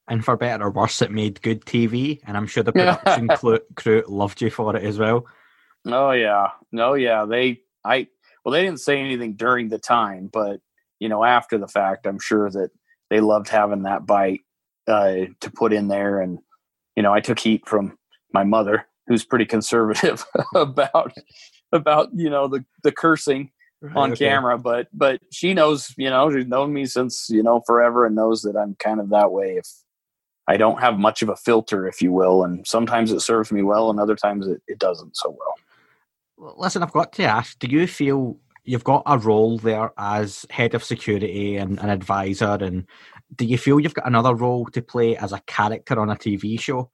And 0.07 0.23
for 0.23 0.37
better 0.37 0.65
or 0.65 0.71
worse 0.71 1.01
it 1.01 1.11
made 1.11 1.41
good 1.41 1.65
tv 1.65 2.19
and 2.25 2.37
i'm 2.37 2.47
sure 2.47 2.63
the 2.63 2.71
production 2.71 3.27
crew, 3.27 3.59
crew 3.75 4.03
loved 4.07 4.41
you 4.41 4.49
for 4.49 4.75
it 4.75 4.83
as 4.83 4.97
well. 4.97 5.25
Oh 5.85 6.11
yeah. 6.11 6.49
No 6.71 6.93
yeah. 6.93 7.25
They 7.25 7.61
i 7.83 8.07
well 8.43 8.53
they 8.53 8.63
didn't 8.63 8.79
say 8.79 8.99
anything 8.99 9.33
during 9.33 9.69
the 9.69 9.79
time 9.79 10.29
but 10.31 10.61
you 10.99 11.09
know 11.09 11.23
after 11.23 11.57
the 11.57 11.67
fact 11.67 12.07
i'm 12.07 12.19
sure 12.19 12.49
that 12.49 12.69
they 13.09 13.19
loved 13.19 13.49
having 13.49 13.83
that 13.83 14.05
bite 14.05 14.41
uh, 14.87 15.25
to 15.41 15.51
put 15.51 15.73
in 15.73 15.89
there. 15.89 16.21
And 16.21 16.39
you 16.95 17.03
know 17.03 17.13
i 17.13 17.19
took 17.19 17.39
heat 17.39 17.67
from 17.67 17.97
my 18.33 18.43
mother 18.43 18.87
who's 19.07 19.25
pretty 19.25 19.45
conservative 19.45 20.25
about 20.55 21.13
about 21.73 22.09
you 22.13 22.29
know 22.29 22.47
the 22.47 22.63
the 22.83 22.91
cursing 22.91 23.51
right, 23.81 23.95
on 23.95 24.11
okay. 24.11 24.27
camera, 24.27 24.57
but 24.57 24.87
but 24.93 25.19
she 25.31 25.53
knows, 25.53 25.93
you 25.97 26.09
know, 26.09 26.31
she's 26.31 26.47
known 26.47 26.73
me 26.73 26.85
since 26.85 27.27
you 27.29 27.43
know 27.43 27.61
forever 27.65 28.05
and 28.05 28.15
knows 28.15 28.41
that 28.43 28.55
I'm 28.55 28.75
kind 28.75 28.99
of 28.99 29.09
that 29.09 29.31
way. 29.31 29.55
If 29.57 29.67
I 30.47 30.57
don't 30.57 30.79
have 30.79 30.97
much 30.97 31.21
of 31.21 31.29
a 31.29 31.35
filter, 31.35 31.87
if 31.87 32.01
you 32.01 32.11
will, 32.11 32.43
and 32.43 32.65
sometimes 32.65 33.11
it 33.11 33.21
serves 33.21 33.51
me 33.51 33.63
well, 33.63 33.89
and 33.89 33.99
other 33.99 34.15
times 34.15 34.47
it, 34.47 34.61
it 34.67 34.79
doesn't 34.79 35.17
so 35.17 35.37
well. 35.37 36.53
Listen, 36.57 36.83
I've 36.83 36.93
got 36.93 37.13
to 37.13 37.23
ask: 37.23 37.57
Do 37.59 37.67
you 37.67 37.87
feel 37.87 38.37
you've 38.63 38.83
got 38.83 39.03
a 39.05 39.17
role 39.17 39.57
there 39.57 39.91
as 39.97 40.45
head 40.49 40.73
of 40.73 40.83
security 40.83 41.55
and 41.55 41.79
an 41.79 41.89
advisor, 41.89 42.57
and 42.61 42.85
do 43.35 43.45
you 43.45 43.57
feel 43.57 43.79
you've 43.79 43.93
got 43.93 44.07
another 44.07 44.35
role 44.35 44.65
to 44.67 44.81
play 44.81 45.17
as 45.17 45.33
a 45.33 45.41
character 45.41 45.99
on 45.99 46.09
a 46.09 46.15
TV 46.15 46.59
show? 46.59 46.91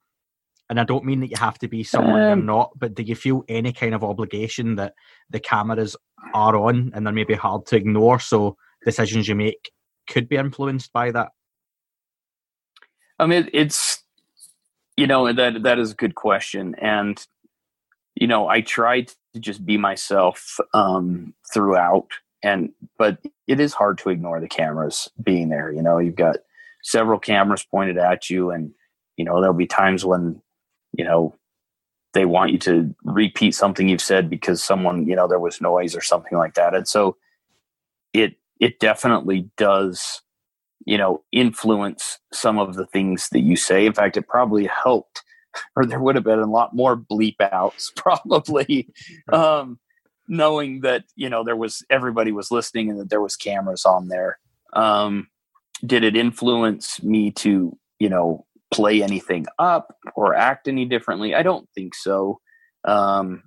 And 0.70 0.80
I 0.80 0.84
don't 0.84 1.04
mean 1.04 1.20
that 1.20 1.30
you 1.30 1.36
have 1.36 1.58
to 1.58 1.68
be 1.68 1.84
someone 1.84 2.20
um, 2.20 2.26
you're 2.26 2.46
not, 2.46 2.72
but 2.78 2.94
do 2.94 3.02
you 3.02 3.14
feel 3.14 3.44
any 3.48 3.72
kind 3.72 3.94
of 3.94 4.02
obligation 4.02 4.76
that 4.76 4.94
the 5.30 5.40
cameras 5.40 5.96
are 6.32 6.56
on 6.56 6.90
and 6.94 7.06
they're 7.06 7.12
maybe 7.12 7.34
hard 7.34 7.66
to 7.66 7.76
ignore, 7.76 8.18
so 8.18 8.56
decisions 8.84 9.28
you 9.28 9.34
make 9.34 9.70
could 10.08 10.28
be 10.28 10.36
influenced 10.36 10.92
by 10.92 11.10
that? 11.10 11.32
I 13.18 13.26
mean, 13.26 13.48
it's 13.52 14.02
you 14.96 15.06
know 15.06 15.30
that 15.32 15.62
that 15.62 15.78
is 15.78 15.92
a 15.92 15.96
good 15.96 16.14
question, 16.14 16.74
and 16.80 17.24
you 18.14 18.26
know 18.26 18.48
I 18.48 18.62
tried 18.62 19.12
to 19.34 19.40
just 19.40 19.64
be 19.66 19.76
myself 19.76 20.58
um, 20.72 21.34
throughout, 21.52 22.08
and 22.42 22.72
but 22.98 23.18
it 23.46 23.60
is 23.60 23.74
hard 23.74 23.98
to 23.98 24.10
ignore 24.10 24.40
the 24.40 24.48
cameras 24.48 25.10
being 25.22 25.50
there. 25.50 25.70
You 25.70 25.82
know, 25.82 25.98
you've 25.98 26.16
got 26.16 26.38
several 26.82 27.18
cameras 27.18 27.66
pointed 27.70 27.98
at 27.98 28.30
you, 28.30 28.50
and 28.50 28.72
you 29.16 29.26
know 29.26 29.40
there'll 29.40 29.54
be 29.54 29.66
times 29.66 30.04
when 30.06 30.40
you 30.96 31.04
know 31.04 31.34
they 32.14 32.24
want 32.24 32.52
you 32.52 32.58
to 32.58 32.94
repeat 33.04 33.54
something 33.54 33.88
you've 33.88 34.00
said 34.00 34.30
because 34.30 34.62
someone 34.62 35.06
you 35.06 35.14
know 35.14 35.28
there 35.28 35.38
was 35.38 35.60
noise 35.60 35.94
or 35.94 36.00
something 36.00 36.38
like 36.38 36.54
that. 36.54 36.74
And 36.74 36.88
so 36.88 37.16
it 38.12 38.36
it 38.60 38.78
definitely 38.78 39.50
does 39.56 40.22
you 40.86 40.96
know 40.96 41.22
influence 41.32 42.18
some 42.32 42.58
of 42.58 42.74
the 42.74 42.86
things 42.86 43.28
that 43.30 43.40
you 43.40 43.56
say. 43.56 43.84
In 43.84 43.92
fact 43.92 44.16
it 44.16 44.28
probably 44.28 44.66
helped 44.66 45.22
or 45.76 45.84
there 45.84 46.00
would 46.00 46.14
have 46.14 46.24
been 46.24 46.38
a 46.38 46.50
lot 46.50 46.74
more 46.74 46.96
bleep 46.96 47.40
outs 47.40 47.92
probably 47.96 48.88
um 49.32 49.78
knowing 50.28 50.80
that 50.80 51.04
you 51.16 51.28
know 51.28 51.44
there 51.44 51.56
was 51.56 51.84
everybody 51.90 52.32
was 52.32 52.50
listening 52.50 52.90
and 52.90 52.98
that 52.98 53.10
there 53.10 53.20
was 53.20 53.36
cameras 53.36 53.84
on 53.84 54.08
there. 54.08 54.38
Um, 54.72 55.28
did 55.84 56.02
it 56.02 56.16
influence 56.16 57.02
me 57.02 57.30
to 57.32 57.76
you 57.98 58.08
know 58.08 58.46
play 58.74 59.02
anything 59.02 59.46
up 59.58 59.96
or 60.14 60.34
act 60.34 60.68
any 60.68 60.84
differently? 60.84 61.34
I 61.34 61.42
don't 61.42 61.68
think 61.74 61.94
so. 61.94 62.40
Um, 62.84 63.44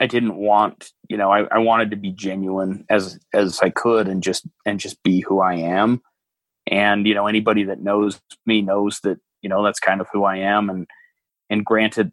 I 0.00 0.06
didn't 0.06 0.36
want, 0.36 0.90
you 1.08 1.16
know, 1.16 1.30
I, 1.30 1.42
I 1.50 1.58
wanted 1.58 1.90
to 1.90 1.96
be 1.96 2.12
genuine 2.12 2.84
as 2.88 3.18
as 3.32 3.60
I 3.60 3.70
could 3.70 4.08
and 4.08 4.22
just 4.22 4.46
and 4.64 4.78
just 4.78 5.02
be 5.02 5.20
who 5.20 5.40
I 5.40 5.54
am. 5.54 6.00
And 6.70 7.06
you 7.06 7.14
know, 7.14 7.26
anybody 7.26 7.64
that 7.64 7.82
knows 7.82 8.20
me 8.46 8.62
knows 8.62 9.00
that 9.02 9.18
you 9.42 9.48
know 9.48 9.64
that's 9.64 9.80
kind 9.80 10.00
of 10.00 10.06
who 10.12 10.24
I 10.24 10.36
am. 10.36 10.70
And 10.70 10.86
and 11.50 11.64
granted, 11.64 12.12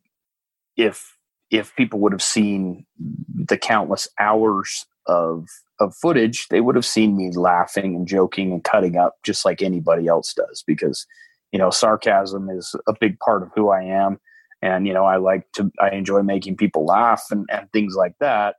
if 0.77 1.15
if 1.51 1.75
people 1.75 1.99
would 1.99 2.11
have 2.11 2.23
seen 2.23 2.85
the 3.33 3.57
countless 3.57 4.07
hours 4.19 4.85
of 5.07 5.47
of 5.79 5.95
footage, 5.95 6.47
they 6.49 6.61
would 6.61 6.75
have 6.75 6.85
seen 6.85 7.15
me 7.15 7.31
laughing 7.35 7.95
and 7.95 8.07
joking 8.07 8.51
and 8.51 8.63
cutting 8.63 8.97
up 8.97 9.15
just 9.23 9.45
like 9.45 9.61
anybody 9.61 10.07
else 10.07 10.33
does 10.33 10.63
because 10.65 11.05
you 11.51 11.59
know 11.59 11.69
sarcasm 11.69 12.49
is 12.49 12.75
a 12.87 12.93
big 12.99 13.19
part 13.19 13.43
of 13.43 13.49
who 13.55 13.69
I 13.69 13.83
am. 13.83 14.19
And 14.61 14.87
you 14.87 14.93
know 14.93 15.05
i 15.05 15.17
like 15.17 15.51
to 15.53 15.71
i 15.79 15.89
enjoy 15.89 16.21
making 16.23 16.57
people 16.57 16.85
laugh 16.85 17.25
and, 17.31 17.47
and 17.51 17.71
things 17.71 17.95
like 17.95 18.15
that. 18.19 18.55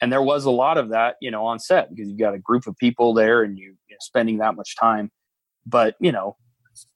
And 0.00 0.12
there 0.12 0.22
was 0.22 0.44
a 0.44 0.50
lot 0.50 0.78
of 0.78 0.90
that 0.90 1.16
you 1.20 1.30
know 1.30 1.46
on 1.46 1.58
set 1.58 1.90
because 1.90 2.08
you've 2.08 2.18
got 2.18 2.34
a 2.34 2.38
group 2.38 2.66
of 2.66 2.76
people 2.76 3.14
there 3.14 3.42
and 3.42 3.58
you, 3.58 3.72
are 3.72 3.96
spending 4.00 4.38
that 4.38 4.56
much 4.56 4.76
time. 4.76 5.10
But 5.66 5.96
you 6.00 6.12
know 6.12 6.36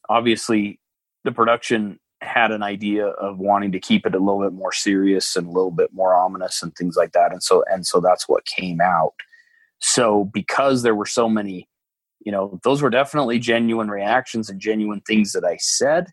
obviously 0.09 0.81
the 1.25 1.33
production 1.33 1.99
had 2.21 2.51
an 2.51 2.63
idea 2.63 3.07
of 3.07 3.39
wanting 3.39 3.73
to 3.73 3.79
keep 3.79 4.05
it 4.05 4.15
a 4.15 4.19
little 4.19 4.41
bit 4.41 4.53
more 4.53 4.73
serious 4.73 5.37
and 5.37 5.47
a 5.47 5.51
little 5.51 5.71
bit 5.71 5.93
more 5.93 6.15
ominous 6.15 6.63
and 6.63 6.75
things 6.75 6.97
like 6.97 7.13
that. 7.13 7.33
And 7.33 7.43
so 7.43 7.65
and 7.71 7.87
so 7.87 8.01
that's 8.01 8.29
what 8.29 8.45
came 8.45 8.81
out. 8.81 9.15
So 9.81 10.25
because 10.33 10.83
there 10.83 10.95
were 10.95 11.07
so 11.07 11.29
many 11.29 11.69
you 12.21 12.33
know 12.33 12.59
those 12.65 12.83
were 12.83 12.91
definitely 12.91 13.39
genuine 13.39 13.91
reactions 13.91 14.49
and 14.49 14.61
genuine 14.61 15.01
things 15.07 15.33
that 15.33 15.45
i 15.45 15.57
said 15.59 16.07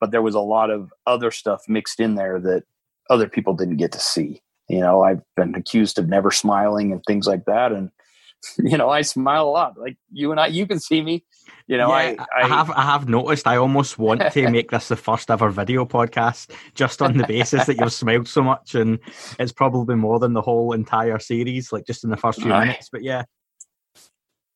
but 0.00 0.10
there 0.10 0.22
was 0.22 0.34
a 0.34 0.40
lot 0.40 0.70
of 0.70 0.92
other 1.06 1.30
stuff 1.30 1.62
mixed 1.68 2.00
in 2.00 2.14
there 2.14 2.40
that 2.40 2.64
other 3.10 3.28
people 3.28 3.54
didn't 3.54 3.76
get 3.76 3.92
to 3.92 4.00
see. 4.00 4.42
You 4.68 4.80
know, 4.80 5.02
I've 5.02 5.22
been 5.36 5.54
accused 5.54 5.98
of 5.98 6.08
never 6.08 6.30
smiling 6.30 6.92
and 6.92 7.02
things 7.06 7.26
like 7.26 7.44
that. 7.46 7.72
And, 7.72 7.90
you 8.58 8.76
know, 8.76 8.90
I 8.90 9.02
smile 9.02 9.48
a 9.48 9.50
lot. 9.50 9.78
Like 9.78 9.96
you 10.12 10.30
and 10.30 10.40
I, 10.40 10.48
you 10.48 10.66
can 10.66 10.78
see 10.78 11.02
me. 11.02 11.24
You 11.66 11.76
know, 11.76 11.88
yeah, 11.88 12.14
I, 12.18 12.42
I, 12.42 12.44
I, 12.44 12.48
have 12.48 12.70
I 12.70 12.82
have 12.82 13.08
noticed. 13.10 13.46
I 13.46 13.56
almost 13.56 13.98
want 13.98 14.22
to 14.32 14.50
make 14.50 14.70
this 14.70 14.88
the 14.88 14.96
first 14.96 15.30
ever 15.30 15.50
video 15.50 15.84
podcast, 15.84 16.50
just 16.74 17.02
on 17.02 17.18
the 17.18 17.26
basis 17.26 17.66
that 17.66 17.78
you've 17.78 17.92
smiled 17.92 18.26
so 18.26 18.42
much, 18.42 18.74
and 18.74 18.98
it's 19.38 19.52
probably 19.52 19.94
more 19.94 20.18
than 20.18 20.32
the 20.32 20.40
whole 20.40 20.72
entire 20.72 21.18
series, 21.18 21.70
like 21.70 21.84
just 21.84 22.04
in 22.04 22.10
the 22.10 22.16
first 22.16 22.40
few 22.40 22.48
minutes. 22.58 22.88
But 22.90 23.02
yeah, 23.02 23.24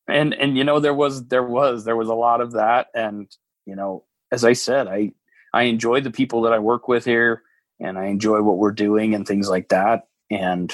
and 0.07 0.33
and 0.33 0.57
you 0.57 0.63
know, 0.63 0.79
there 0.79 0.93
was 0.93 1.27
there 1.27 1.43
was 1.43 1.85
there 1.85 1.95
was 1.95 2.09
a 2.09 2.13
lot 2.13 2.41
of 2.41 2.53
that, 2.53 2.87
and 2.93 3.29
you 3.65 3.75
know, 3.75 4.05
as 4.31 4.43
I 4.43 4.53
said, 4.53 4.87
I 4.87 5.13
I 5.53 5.63
enjoy 5.63 6.01
the 6.01 6.11
people 6.11 6.41
that 6.41 6.53
I 6.53 6.59
work 6.59 6.87
with 6.87 7.05
here 7.05 7.43
and 7.79 7.97
I 7.97 8.05
enjoy 8.05 8.41
what 8.41 8.57
we're 8.57 8.71
doing 8.71 9.13
and 9.13 9.27
things 9.27 9.49
like 9.49 9.69
that. 9.69 10.07
And, 10.31 10.73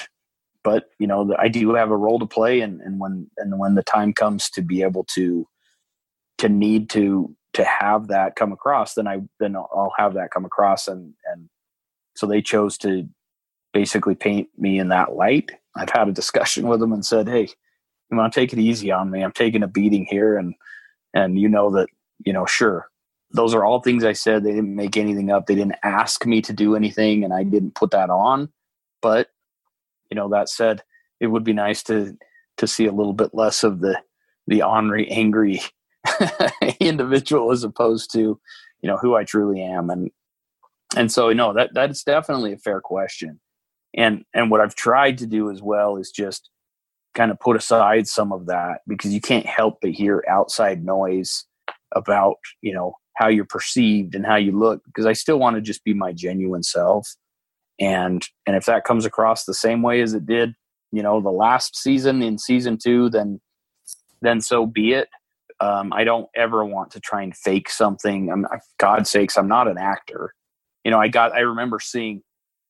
but 0.64 0.90
you 1.00 1.08
know, 1.08 1.36
I 1.38 1.50
do 1.50 1.74
have 1.74 1.92
a 1.92 1.98
role 1.98 2.20
to 2.20 2.26
play 2.26 2.62
and, 2.62 2.80
and 2.82 3.00
when, 3.00 3.30
and 3.38 3.60
when 3.60 3.76
the 3.76 3.84
time 3.84 4.14
comes 4.14 4.50
to 4.52 4.62
be 4.62 4.82
able 4.82 5.04
to, 5.16 5.48
to 6.38 6.48
need 6.48 6.90
to, 6.92 7.36
to 7.54 7.66
have 7.66 8.08
that 8.08 8.36
come 8.36 8.54
across, 8.54 8.94
then 8.94 9.08
I, 9.08 9.22
then 9.40 9.56
I'll 9.56 9.94
have 9.98 10.14
that 10.14 10.32
come 10.32 10.46
across. 10.46 10.88
And, 10.88 11.14
and 11.32 11.50
so 12.16 12.26
they 12.26 12.42
chose 12.42 12.78
to 12.80 13.08
basically 13.74 14.16
paint 14.16 14.48
me 14.58 14.80
in 14.80 14.90
that 14.90 15.14
light. 15.14 15.52
I've 15.76 15.90
had 15.90 16.08
a 16.08 16.14
discussion 16.14 16.68
with 16.70 16.80
them 16.80 16.94
and 16.94 17.06
said, 17.06 17.28
Hey, 17.28 17.50
you 18.12 18.18
want 18.18 18.34
to 18.34 18.40
take 18.40 18.54
it 18.54 18.60
easy 18.60 18.92
on 18.92 19.12
me. 19.12 19.24
I'm 19.24 19.32
taking 19.32 19.64
a 19.64 19.68
beating 19.68 20.06
here. 20.06 20.38
And, 20.38 20.56
and 21.14 21.40
you 21.40 21.48
know 21.50 21.70
that, 21.72 21.90
you 22.26 22.34
know, 22.34 22.46
sure, 22.46 22.90
those 23.32 23.54
are 23.54 23.64
all 23.64 23.82
things 23.82 24.04
I 24.04 24.14
said. 24.14 24.44
They 24.44 24.54
didn't 24.54 24.76
make 24.76 24.98
anything 24.98 25.32
up. 25.32 25.46
They 25.46 25.56
didn't 25.56 25.78
ask 25.84 26.26
me 26.26 26.42
to 26.42 26.54
do 26.54 26.76
anything, 26.76 27.24
and 27.24 27.34
I 27.34 27.42
mm-hmm. 27.42 27.52
didn't 27.52 27.76
put 27.76 27.92
that 27.92 28.10
on. 28.10 28.50
But 29.02 29.30
you 30.10 30.16
know, 30.16 30.30
that 30.30 30.50
said, 30.50 30.82
it 31.20 31.28
would 31.28 31.44
be 31.44 31.54
nice 31.54 31.84
to 31.84 32.18
to 32.58 32.68
see 32.68 32.86
a 32.86 32.92
little 32.92 33.14
bit 33.14 33.34
less 33.34 33.64
of 33.64 33.80
the 33.80 34.02
the 34.48 34.64
ornery, 34.64 35.08
angry 35.10 35.62
individual 36.80 37.52
as 37.52 37.64
opposed 37.64 38.12
to 38.14 38.20
you 38.20 38.88
know 38.88 38.98
who 38.98 39.16
I 39.16 39.24
truly 39.24 39.62
am. 39.62 39.90
And 39.90 40.12
and 40.96 41.12
so 41.12 41.30
you 41.30 41.36
know 41.36 41.54
that 41.54 41.74
that's 41.74 42.04
definitely 42.04 42.54
a 42.54 42.58
fair 42.58 42.82
question. 42.82 43.40
And 43.96 44.26
and 44.34 44.50
what 44.50 44.62
I've 44.62 44.76
tried 44.76 45.20
to 45.20 45.28
do 45.28 45.52
as 45.52 45.62
well 45.62 45.98
is 45.98 46.12
just 46.12 46.50
kind 47.16 47.32
of 47.32 47.40
put 47.40 47.56
aside 47.56 48.08
some 48.08 48.32
of 48.32 48.46
that 48.48 48.80
because 48.88 49.14
you 49.14 49.22
can't 49.22 49.46
help 49.46 49.80
but 49.82 49.92
hear 49.92 50.24
outside 50.28 50.86
noise 50.86 51.46
about 51.96 52.36
you 52.62 52.74
know 52.74 52.96
how 53.20 53.28
you're 53.28 53.46
perceived 53.46 54.16
and 54.16 54.26
how 54.26 54.38
you 54.38 54.58
look 54.58 54.82
because 54.86 55.06
I 55.06 55.14
still 55.14 55.40
want 55.40 55.56
to 55.56 55.62
just 55.62 55.84
be 55.84 55.94
my 55.94 56.14
genuine 56.14 56.64
self. 56.64 57.16
And 57.80 58.26
and 58.48 58.56
if 58.56 58.66
that 58.66 58.86
comes 58.86 59.06
across 59.06 59.44
the 59.44 59.54
same 59.54 59.82
way 59.82 60.02
as 60.02 60.14
it 60.14 60.26
did, 60.26 60.54
you 60.92 61.04
know, 61.04 61.22
the 61.22 61.30
last 61.30 61.76
season 61.76 62.22
in 62.22 62.38
season 62.38 62.78
two, 62.82 63.10
then 63.10 63.40
then 64.22 64.42
so 64.42 64.66
be 64.66 64.94
it. 64.94 65.10
Um, 65.60 65.92
I 65.92 66.06
don't 66.06 66.30
ever 66.36 66.64
want 66.64 66.92
to 66.92 67.02
try 67.02 67.22
and 67.22 67.36
fake 67.36 67.70
something. 67.70 68.32
I'm, 68.32 68.46
God's 68.78 69.10
sakes, 69.10 69.38
I'm 69.38 69.50
not 69.50 69.68
an 69.68 69.78
actor. 69.78 70.34
You 70.86 70.92
know, 70.92 71.00
I 71.00 71.10
got. 71.10 71.34
I 71.34 71.40
remember 71.40 71.80
seeing. 71.80 72.24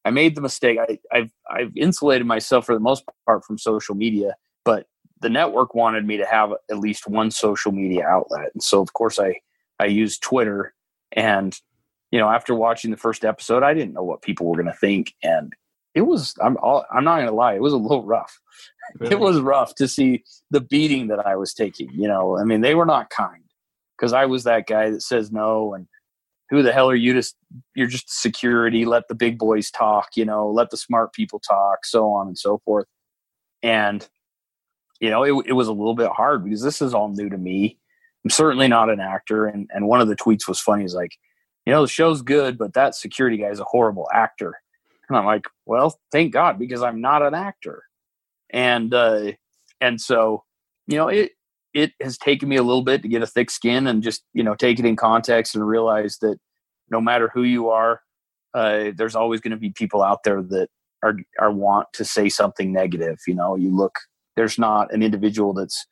I 0.05 0.11
made 0.11 0.35
the 0.35 0.41
mistake. 0.41 0.77
I, 0.79 0.99
I've 1.11 1.31
I've 1.49 1.75
insulated 1.75 2.25
myself 2.25 2.65
for 2.65 2.73
the 2.73 2.79
most 2.79 3.03
part 3.25 3.45
from 3.45 3.57
social 3.57 3.95
media, 3.95 4.35
but 4.65 4.87
the 5.21 5.29
network 5.29 5.75
wanted 5.75 6.05
me 6.05 6.17
to 6.17 6.25
have 6.25 6.51
at 6.69 6.79
least 6.79 7.07
one 7.07 7.31
social 7.31 7.71
media 7.71 8.05
outlet, 8.07 8.51
and 8.53 8.63
so 8.63 8.81
of 8.81 8.93
course 8.93 9.19
I 9.19 9.35
I 9.79 9.85
used 9.85 10.21
Twitter. 10.21 10.73
And, 11.13 11.59
you 12.11 12.19
know, 12.19 12.29
after 12.29 12.53
watching 12.53 12.91
the 12.91 12.97
first 12.97 13.25
episode, 13.25 13.63
I 13.63 13.73
didn't 13.73 13.93
know 13.93 14.03
what 14.03 14.21
people 14.21 14.45
were 14.45 14.55
going 14.55 14.67
to 14.67 14.79
think. 14.79 15.15
And 15.23 15.53
it 15.95 16.01
was, 16.01 16.35
I'm, 16.39 16.55
all, 16.57 16.85
I'm 16.93 17.03
not 17.03 17.15
going 17.15 17.29
to 17.29 17.33
lie, 17.33 17.55
it 17.55 17.61
was 17.61 17.73
a 17.73 17.77
little 17.77 18.05
rough. 18.05 18.39
Really? 18.99 19.13
It 19.13 19.19
was 19.19 19.39
rough 19.39 19.73
to 19.75 19.87
see 19.87 20.23
the 20.51 20.61
beating 20.61 21.07
that 21.07 21.25
I 21.25 21.35
was 21.35 21.53
taking. 21.53 21.89
You 21.91 22.07
know, 22.07 22.37
I 22.37 22.43
mean, 22.43 22.61
they 22.61 22.75
were 22.75 22.85
not 22.85 23.09
kind 23.09 23.43
because 23.97 24.13
I 24.13 24.25
was 24.25 24.43
that 24.43 24.67
guy 24.67 24.91
that 24.91 25.01
says 25.01 25.31
no. 25.31 25.73
And 25.73 25.87
who 26.49 26.63
the 26.63 26.71
hell 26.71 26.89
are 26.89 26.95
you 26.95 27.13
to, 27.13 27.33
you're 27.75 27.87
just 27.87 28.09
security. 28.09 28.85
Let 28.85 29.07
the 29.07 29.15
big 29.15 29.37
boys 29.37 29.69
talk, 29.71 30.09
you 30.15 30.25
know, 30.25 30.49
let 30.49 30.69
the 30.69 30.77
smart 30.77 31.13
people 31.13 31.39
talk, 31.39 31.85
so 31.85 32.11
on 32.11 32.27
and 32.27 32.37
so 32.37 32.59
forth. 32.65 32.87
And, 33.61 34.07
you 34.99 35.09
know, 35.09 35.23
it, 35.23 35.47
it 35.47 35.53
was 35.53 35.67
a 35.67 35.73
little 35.73 35.95
bit 35.95 36.09
hard 36.09 36.43
because 36.43 36.61
this 36.61 36.81
is 36.81 36.93
all 36.93 37.09
new 37.09 37.29
to 37.29 37.37
me 37.37 37.79
I'm 38.23 38.29
certainly 38.29 38.67
not 38.67 38.89
an 38.89 38.99
actor. 38.99 39.45
And, 39.45 39.69
and 39.73 39.87
one 39.87 40.01
of 40.01 40.07
the 40.07 40.15
tweets 40.15 40.47
was 40.47 40.59
funny. 40.59 40.83
Is 40.83 40.93
like, 40.93 41.17
you 41.65 41.73
know, 41.73 41.81
the 41.81 41.87
show's 41.87 42.21
good, 42.21 42.57
but 42.57 42.73
that 42.73 42.95
security 42.95 43.37
guy 43.37 43.49
is 43.49 43.59
a 43.59 43.65
horrible 43.65 44.07
actor. 44.13 44.55
And 45.07 45.17
I'm 45.17 45.25
like, 45.25 45.45
well, 45.65 45.99
thank 46.11 46.33
God, 46.33 46.59
because 46.59 46.83
I'm 46.83 47.01
not 47.01 47.23
an 47.23 47.33
actor. 47.33 47.83
And, 48.51 48.93
uh, 48.93 49.31
and 49.81 49.99
so, 49.99 50.43
you 50.87 50.97
know, 50.97 51.07
it, 51.07 51.31
it 51.73 51.91
has 52.01 52.17
taken 52.17 52.49
me 52.49 52.55
a 52.55 52.63
little 52.63 52.83
bit 52.83 53.01
to 53.01 53.07
get 53.07 53.21
a 53.21 53.27
thick 53.27 53.49
skin 53.49 53.87
and 53.87 54.03
just, 54.03 54.23
you 54.33 54.43
know, 54.43 54.55
take 54.55 54.79
it 54.79 54.85
in 54.85 54.95
context 54.95 55.55
and 55.55 55.67
realize 55.67 56.17
that 56.21 56.37
no 56.89 56.99
matter 56.99 57.29
who 57.33 57.43
you 57.43 57.69
are, 57.69 58.01
uh, 58.53 58.91
there's 58.95 59.15
always 59.15 59.41
going 59.41 59.51
to 59.51 59.57
be 59.57 59.69
people 59.69 60.01
out 60.01 60.23
there 60.23 60.41
that 60.41 60.69
are, 61.03 61.15
are 61.39 61.51
want 61.51 61.87
to 61.93 62.03
say 62.03 62.29
something 62.29 62.73
negative. 62.73 63.19
You 63.27 63.35
know, 63.35 63.55
you 63.55 63.75
look, 63.75 63.99
there's 64.35 64.57
not 64.57 64.93
an 64.93 65.03
individual 65.03 65.53
that's 65.53 65.85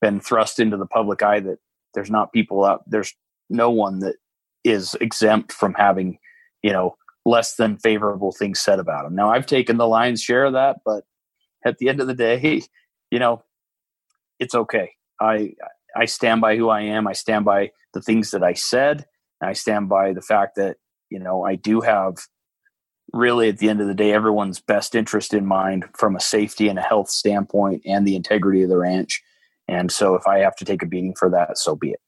been 0.00 0.20
thrust 0.20 0.60
into 0.60 0.76
the 0.76 0.86
public 0.86 1.22
eye 1.22 1.40
that 1.40 1.58
there's 1.94 2.10
not 2.10 2.32
people 2.32 2.64
out 2.64 2.82
there's 2.86 3.14
no 3.48 3.70
one 3.70 4.00
that 4.00 4.16
is 4.62 4.94
exempt 5.00 5.50
from 5.50 5.72
having 5.72 6.18
you 6.62 6.70
know 6.70 6.94
less 7.24 7.54
than 7.54 7.78
favorable 7.78 8.30
things 8.30 8.60
said 8.60 8.78
about 8.78 9.04
them. 9.04 9.14
now 9.14 9.30
i've 9.30 9.46
taken 9.46 9.78
the 9.78 9.86
lion's 9.86 10.22
share 10.22 10.44
of 10.44 10.52
that 10.52 10.76
but 10.84 11.04
at 11.64 11.78
the 11.78 11.88
end 11.88 12.00
of 12.02 12.06
the 12.06 12.14
day 12.14 12.60
you 13.10 13.18
know 13.18 13.42
it's 14.38 14.54
okay 14.54 14.92
i 15.24 15.52
i 15.96 16.04
stand 16.04 16.40
by 16.40 16.56
who 16.56 16.68
i 16.68 16.80
am 16.80 17.06
i 17.06 17.12
stand 17.12 17.44
by 17.44 17.70
the 17.92 18.00
things 18.00 18.30
that 18.30 18.42
i 18.42 18.52
said 18.52 19.06
i 19.42 19.52
stand 19.52 19.88
by 19.88 20.12
the 20.12 20.22
fact 20.22 20.56
that 20.56 20.76
you 21.10 21.18
know 21.18 21.44
i 21.44 21.54
do 21.54 21.80
have 21.80 22.16
really 23.12 23.48
at 23.48 23.58
the 23.58 23.68
end 23.68 23.80
of 23.80 23.86
the 23.86 23.94
day 23.94 24.12
everyone's 24.12 24.60
best 24.60 24.94
interest 24.94 25.34
in 25.34 25.46
mind 25.46 25.84
from 25.94 26.16
a 26.16 26.20
safety 26.20 26.68
and 26.68 26.78
a 26.78 26.82
health 26.82 27.08
standpoint 27.08 27.82
and 27.84 28.06
the 28.06 28.16
integrity 28.16 28.62
of 28.62 28.68
the 28.68 28.78
ranch 28.78 29.22
and 29.68 29.90
so 29.90 30.14
if 30.14 30.26
I 30.26 30.38
have 30.40 30.56
to 30.56 30.64
take 30.64 30.82
a 30.82 30.86
beating 30.86 31.14
for 31.14 31.30
that, 31.30 31.58
so 31.58 31.74
be 31.74 31.90
it. 31.90 32.00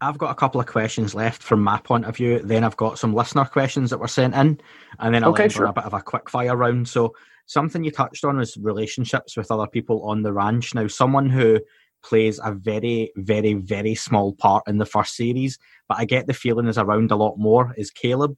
I've 0.00 0.18
got 0.18 0.30
a 0.30 0.34
couple 0.34 0.60
of 0.60 0.66
questions 0.66 1.14
left 1.14 1.42
from 1.42 1.62
my 1.62 1.78
point 1.78 2.06
of 2.06 2.16
view. 2.16 2.40
Then 2.40 2.64
I've 2.64 2.76
got 2.76 2.98
some 2.98 3.14
listener 3.14 3.44
questions 3.44 3.90
that 3.90 3.98
were 3.98 4.08
sent 4.08 4.34
in, 4.34 4.60
and 4.98 5.14
then 5.14 5.22
I'll 5.22 5.30
okay, 5.30 5.48
sure. 5.48 5.66
a 5.66 5.72
bit 5.72 5.84
of 5.84 5.94
a 5.94 6.02
quick 6.02 6.28
fire 6.28 6.56
round. 6.56 6.88
So 6.88 7.14
something 7.46 7.84
you 7.84 7.90
touched 7.90 8.24
on 8.24 8.40
is 8.40 8.56
relationships 8.56 9.36
with 9.36 9.50
other 9.50 9.66
people 9.66 10.02
on 10.08 10.22
the 10.22 10.32
ranch. 10.32 10.74
Now, 10.74 10.86
someone 10.86 11.28
who 11.28 11.60
plays 12.04 12.40
a 12.42 12.52
very, 12.52 13.12
very, 13.16 13.54
very 13.54 13.94
small 13.94 14.34
part 14.34 14.64
in 14.66 14.78
the 14.78 14.86
first 14.86 15.14
series, 15.14 15.58
but 15.88 15.98
I 15.98 16.04
get 16.04 16.26
the 16.26 16.34
feeling 16.34 16.66
is 16.66 16.78
around 16.78 17.10
a 17.10 17.16
lot 17.16 17.36
more 17.38 17.74
is 17.76 17.90
Caleb, 17.90 18.36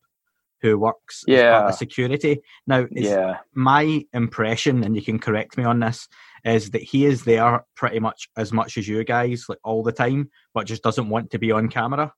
who 0.60 0.78
works 0.78 1.24
yeah. 1.26 1.68
as 1.68 1.78
security. 1.78 2.40
Now, 2.66 2.86
yeah. 2.90 3.38
my 3.54 4.02
impression, 4.12 4.82
and 4.82 4.96
you 4.96 5.02
can 5.02 5.18
correct 5.18 5.58
me 5.58 5.64
on 5.64 5.80
this, 5.80 6.08
is 6.44 6.70
that 6.70 6.82
he 6.82 7.06
is 7.06 7.24
there 7.24 7.64
pretty 7.74 8.00
much 8.00 8.28
as 8.36 8.52
much 8.52 8.76
as 8.76 8.86
you 8.86 9.02
guys, 9.04 9.44
like 9.48 9.58
all 9.64 9.82
the 9.82 9.92
time, 9.92 10.30
but 10.52 10.66
just 10.66 10.82
doesn't 10.82 11.08
want 11.08 11.30
to 11.30 11.38
be 11.38 11.52
on 11.52 11.68
camera. 11.68 12.12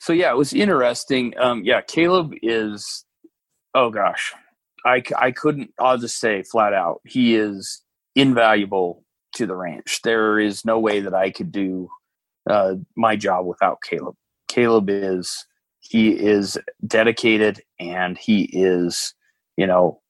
So 0.00 0.12
yeah, 0.12 0.30
it 0.30 0.36
was 0.36 0.52
interesting. 0.52 1.34
Um, 1.38 1.62
yeah, 1.64 1.80
Caleb 1.82 2.32
is. 2.42 3.04
Oh 3.74 3.90
gosh, 3.90 4.34
I 4.84 5.02
I 5.18 5.30
couldn't. 5.30 5.72
I'll 5.78 5.98
just 5.98 6.18
say 6.18 6.42
flat 6.42 6.72
out, 6.72 7.00
he 7.06 7.36
is 7.36 7.82
invaluable 8.14 9.04
to 9.34 9.46
the 9.46 9.56
ranch. 9.56 10.00
There 10.02 10.38
is 10.38 10.64
no 10.64 10.78
way 10.78 11.00
that 11.00 11.14
I 11.14 11.30
could 11.30 11.52
do 11.52 11.88
uh, 12.48 12.74
my 12.96 13.16
job 13.16 13.46
without 13.46 13.82
Caleb. 13.82 14.16
Caleb 14.48 14.90
is 14.90 15.46
he 15.80 16.10
is 16.10 16.58
dedicated 16.86 17.62
and 17.78 18.16
he 18.18 18.42
is 18.52 19.14
you 19.56 19.66
know 19.66 20.00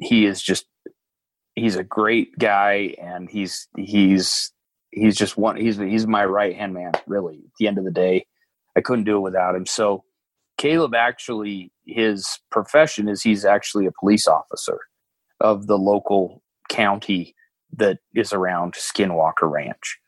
he 0.00 0.26
is 0.26 0.42
just 0.42 0.66
he's 1.54 1.76
a 1.76 1.84
great 1.84 2.36
guy 2.38 2.94
and 3.00 3.30
he's 3.30 3.68
he's 3.76 4.52
he's 4.90 5.16
just 5.16 5.36
one 5.36 5.56
he's 5.56 5.76
he's 5.76 6.06
my 6.06 6.24
right 6.24 6.56
hand 6.56 6.74
man 6.74 6.92
really 7.06 7.36
at 7.36 7.52
the 7.58 7.68
end 7.68 7.78
of 7.78 7.84
the 7.84 7.90
day 7.90 8.26
i 8.76 8.80
couldn't 8.80 9.04
do 9.04 9.16
it 9.16 9.20
without 9.20 9.54
him 9.54 9.66
so 9.66 10.04
caleb 10.58 10.94
actually 10.94 11.72
his 11.86 12.26
profession 12.50 13.08
is 13.08 13.22
he's 13.22 13.44
actually 13.44 13.86
a 13.86 13.92
police 14.00 14.26
officer 14.26 14.78
of 15.40 15.66
the 15.66 15.78
local 15.78 16.42
county 16.68 17.34
that 17.76 17.98
is 18.14 18.32
around 18.32 18.74
skinwalker 18.74 19.50
ranch 19.50 19.98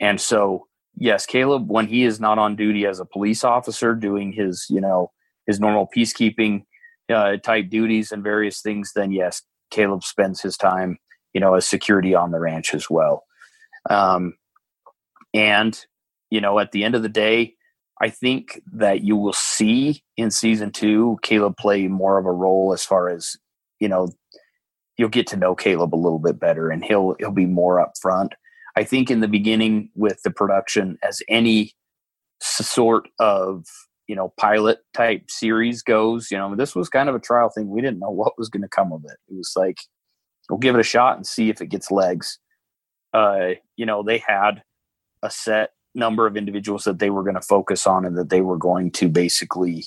and 0.00 0.20
so 0.20 0.66
yes 0.96 1.26
caleb 1.26 1.68
when 1.68 1.86
he 1.86 2.04
is 2.04 2.20
not 2.20 2.38
on 2.38 2.54
duty 2.54 2.86
as 2.86 3.00
a 3.00 3.04
police 3.04 3.42
officer 3.42 3.94
doing 3.94 4.32
his 4.32 4.66
you 4.68 4.80
know 4.80 5.10
his 5.46 5.58
normal 5.58 5.88
peacekeeping 5.94 6.64
uh, 7.12 7.36
type 7.38 7.68
duties 7.68 8.12
and 8.12 8.22
various 8.22 8.60
things 8.62 8.92
then 8.94 9.10
yes 9.10 9.42
Caleb 9.74 10.04
spends 10.04 10.40
his 10.40 10.56
time, 10.56 10.98
you 11.32 11.40
know, 11.40 11.54
as 11.54 11.66
security 11.66 12.14
on 12.14 12.30
the 12.30 12.38
ranch 12.38 12.74
as 12.74 12.88
well. 12.88 13.24
Um, 13.90 14.34
and, 15.34 15.78
you 16.30 16.40
know, 16.40 16.60
at 16.60 16.72
the 16.72 16.84
end 16.84 16.94
of 16.94 17.02
the 17.02 17.08
day, 17.08 17.54
I 18.00 18.10
think 18.10 18.60
that 18.72 19.02
you 19.02 19.16
will 19.16 19.32
see 19.32 20.02
in 20.16 20.30
season 20.30 20.72
two 20.72 21.18
Caleb 21.22 21.56
play 21.56 21.86
more 21.88 22.18
of 22.18 22.26
a 22.26 22.32
role 22.32 22.72
as 22.72 22.84
far 22.84 23.08
as, 23.08 23.36
you 23.78 23.88
know, 23.88 24.08
you'll 24.96 25.08
get 25.08 25.26
to 25.28 25.36
know 25.36 25.54
Caleb 25.54 25.94
a 25.94 25.96
little 25.96 26.18
bit 26.18 26.38
better 26.38 26.70
and 26.70 26.84
he'll 26.84 27.14
he'll 27.18 27.30
be 27.30 27.46
more 27.46 27.84
upfront. 27.84 28.30
I 28.76 28.84
think 28.84 29.10
in 29.10 29.20
the 29.20 29.28
beginning 29.28 29.90
with 29.94 30.20
the 30.22 30.30
production, 30.30 30.98
as 31.02 31.22
any 31.28 31.72
sort 32.40 33.08
of 33.18 33.64
you 34.06 34.14
know 34.14 34.34
pilot 34.38 34.78
type 34.92 35.30
series 35.30 35.82
goes 35.82 36.30
you 36.30 36.36
know 36.36 36.54
this 36.54 36.74
was 36.74 36.88
kind 36.88 37.08
of 37.08 37.14
a 37.14 37.20
trial 37.20 37.48
thing. 37.48 37.68
We 37.68 37.80
didn't 37.80 38.00
know 38.00 38.10
what 38.10 38.38
was 38.38 38.48
going 38.48 38.62
to 38.62 38.68
come 38.68 38.92
of 38.92 39.04
it. 39.04 39.16
It 39.28 39.36
was 39.36 39.52
like 39.56 39.78
we'll 40.50 40.58
give 40.58 40.74
it 40.74 40.80
a 40.80 40.84
shot 40.84 41.16
and 41.16 41.26
see 41.26 41.48
if 41.48 41.60
it 41.60 41.68
gets 41.68 41.90
legs. 41.90 42.38
Uh 43.12 43.50
you 43.76 43.86
know 43.86 44.02
they 44.02 44.18
had 44.18 44.62
a 45.22 45.30
set 45.30 45.70
number 45.94 46.26
of 46.26 46.36
individuals 46.36 46.84
that 46.84 46.98
they 46.98 47.10
were 47.10 47.22
going 47.22 47.34
to 47.34 47.40
focus 47.40 47.86
on 47.86 48.04
and 48.04 48.16
that 48.16 48.30
they 48.30 48.40
were 48.40 48.58
going 48.58 48.90
to 48.90 49.08
basically 49.08 49.84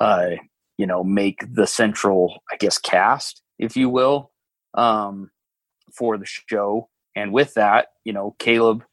uh 0.00 0.30
you 0.78 0.86
know 0.86 1.02
make 1.02 1.44
the 1.52 1.66
central 1.66 2.42
i 2.50 2.56
guess 2.56 2.78
cast 2.78 3.42
if 3.58 3.76
you 3.76 3.88
will 3.88 4.30
um 4.74 5.30
for 5.92 6.16
the 6.16 6.26
show 6.26 6.88
and 7.16 7.32
with 7.32 7.54
that 7.54 7.88
you 8.04 8.12
know 8.12 8.36
caleb 8.38 8.84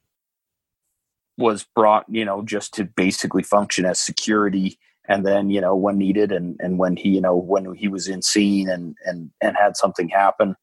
was 1.38 1.66
brought, 1.76 2.06
you 2.10 2.26
know, 2.26 2.42
just 2.42 2.74
to 2.74 2.84
basically 2.84 3.44
function 3.44 3.86
as 3.86 4.00
security. 4.00 4.78
And 5.08 5.26
then, 5.26 5.50
you 5.50 5.62
know, 5.62 5.76
when 5.76 5.98
needed 5.98 6.32
and, 6.32 6.60
and 6.60 6.80
when 6.80 6.98
he, 6.98 7.10
you 7.10 7.22
know, 7.22 7.36
when 7.36 7.74
he 7.76 7.88
was 7.88 8.08
in 8.08 8.22
scene 8.22 8.70
and, 8.70 8.96
and, 9.06 9.30
and 9.42 9.56
had 9.56 9.78
something 9.78 10.10
happen, 10.10 10.56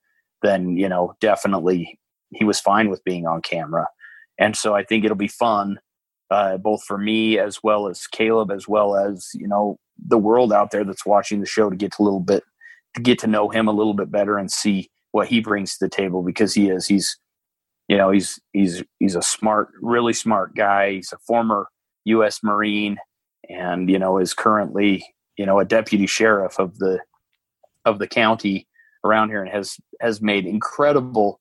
then, 0.42 0.76
you 0.76 0.88
know, 0.88 1.14
definitely 1.20 1.98
he 2.30 2.44
was 2.44 2.60
fine 2.60 2.90
with 2.90 3.04
being 3.04 3.26
on 3.26 3.40
camera. 3.40 3.86
And 4.38 4.56
so 4.56 4.74
I 4.74 4.82
think 4.84 5.04
it'll 5.04 5.16
be 5.16 5.28
fun, 5.28 5.78
uh, 6.30 6.56
both 6.56 6.84
for 6.84 6.98
me 6.98 7.38
as 7.38 7.62
well 7.62 7.88
as 7.88 8.06
Caleb, 8.06 8.50
as 8.50 8.66
well 8.66 8.96
as, 8.96 9.28
you 9.34 9.46
know, 9.46 9.78
the 10.06 10.18
world 10.18 10.52
out 10.52 10.70
there 10.70 10.84
that's 10.84 11.06
watching 11.06 11.40
the 11.40 11.46
show 11.46 11.70
to 11.70 11.76
get 11.76 11.92
to 11.92 12.02
a 12.02 12.04
little 12.04 12.20
bit, 12.20 12.42
to 12.96 13.02
get 13.02 13.18
to 13.20 13.26
know 13.26 13.48
him 13.48 13.68
a 13.68 13.72
little 13.72 13.94
bit 13.94 14.10
better 14.10 14.36
and 14.38 14.50
see 14.50 14.90
what 15.12 15.28
he 15.28 15.40
brings 15.40 15.72
to 15.72 15.84
the 15.84 15.88
table 15.88 16.22
because 16.22 16.54
he 16.54 16.68
is, 16.68 16.86
he's, 16.86 17.16
you 17.88 17.96
know 17.96 18.10
he's 18.10 18.40
he's 18.52 18.82
he's 18.98 19.14
a 19.14 19.22
smart 19.22 19.68
really 19.80 20.12
smart 20.12 20.54
guy. 20.54 20.92
He's 20.92 21.12
a 21.12 21.18
former 21.18 21.68
us 22.06 22.42
marine 22.42 22.98
and 23.48 23.90
you 23.90 23.98
know 23.98 24.18
is 24.18 24.34
currently 24.34 25.04
you 25.36 25.46
know 25.46 25.58
a 25.58 25.64
deputy 25.64 26.06
sheriff 26.06 26.58
of 26.58 26.78
the 26.78 27.00
of 27.84 27.98
the 27.98 28.06
county 28.06 28.66
around 29.04 29.28
here 29.28 29.42
and 29.42 29.50
has 29.50 29.76
has 30.00 30.20
made 30.20 30.46
incredible 30.46 31.40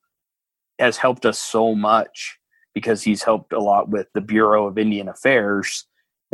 has 0.79 0.97
helped 0.97 1.25
us 1.25 1.39
so 1.39 1.75
much 1.75 2.37
because 2.73 3.03
he's 3.03 3.23
helped 3.23 3.53
a 3.53 3.59
lot 3.59 3.89
with 3.89 4.07
the 4.13 4.21
bureau 4.21 4.67
of 4.67 4.77
indian 4.77 5.07
affairs 5.07 5.85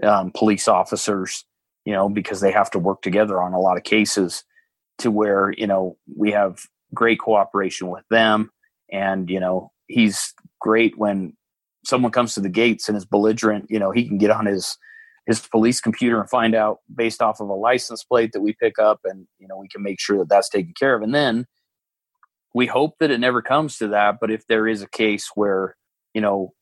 um, 0.03 0.31
police 0.35 0.67
officers 0.67 1.45
you 1.85 1.93
know 1.93 2.09
because 2.09 2.41
they 2.41 2.51
have 2.51 2.71
to 2.71 2.79
work 2.79 3.01
together 3.01 3.41
on 3.41 3.53
a 3.53 3.59
lot 3.59 3.77
of 3.77 3.83
cases 3.83 4.43
to 4.97 5.11
where 5.11 5.53
you 5.57 5.67
know 5.67 5.97
we 6.15 6.31
have 6.31 6.59
great 6.93 7.19
cooperation 7.19 7.89
with 7.89 8.03
them 8.09 8.49
and 8.91 9.29
you 9.29 9.39
know 9.39 9.71
he's 9.87 10.33
great 10.59 10.97
when 10.97 11.33
someone 11.85 12.11
comes 12.11 12.33
to 12.33 12.39
the 12.39 12.49
gates 12.49 12.87
and 12.87 12.97
is 12.97 13.05
belligerent. 13.05 13.65
You 13.69 13.79
know, 13.79 13.91
he 13.91 14.07
can 14.07 14.17
get 14.17 14.31
on 14.31 14.45
his 14.45 14.77
his 15.25 15.45
police 15.47 15.79
computer 15.79 16.19
and 16.19 16.29
find 16.29 16.55
out 16.55 16.79
based 16.95 17.21
off 17.21 17.39
of 17.39 17.49
a 17.49 17.53
license 17.53 18.03
plate 18.03 18.31
that 18.33 18.41
we 18.41 18.53
pick 18.53 18.79
up, 18.79 18.99
and 19.03 19.27
you 19.37 19.47
know, 19.47 19.57
we 19.57 19.67
can 19.67 19.83
make 19.83 19.99
sure 19.99 20.17
that 20.19 20.29
that's 20.29 20.49
taken 20.49 20.73
care 20.79 20.95
of. 20.95 21.01
And 21.01 21.13
then 21.13 21.45
we 22.53 22.65
hope 22.65 22.95
that 22.99 23.11
it 23.11 23.19
never 23.19 23.41
comes 23.41 23.77
to 23.77 23.87
that. 23.89 24.15
But 24.21 24.31
if 24.31 24.47
there 24.47 24.67
is 24.67 24.81
a 24.81 24.89
case 24.89 25.29
where 25.35 25.75
you 26.13 26.21
know 26.21 26.53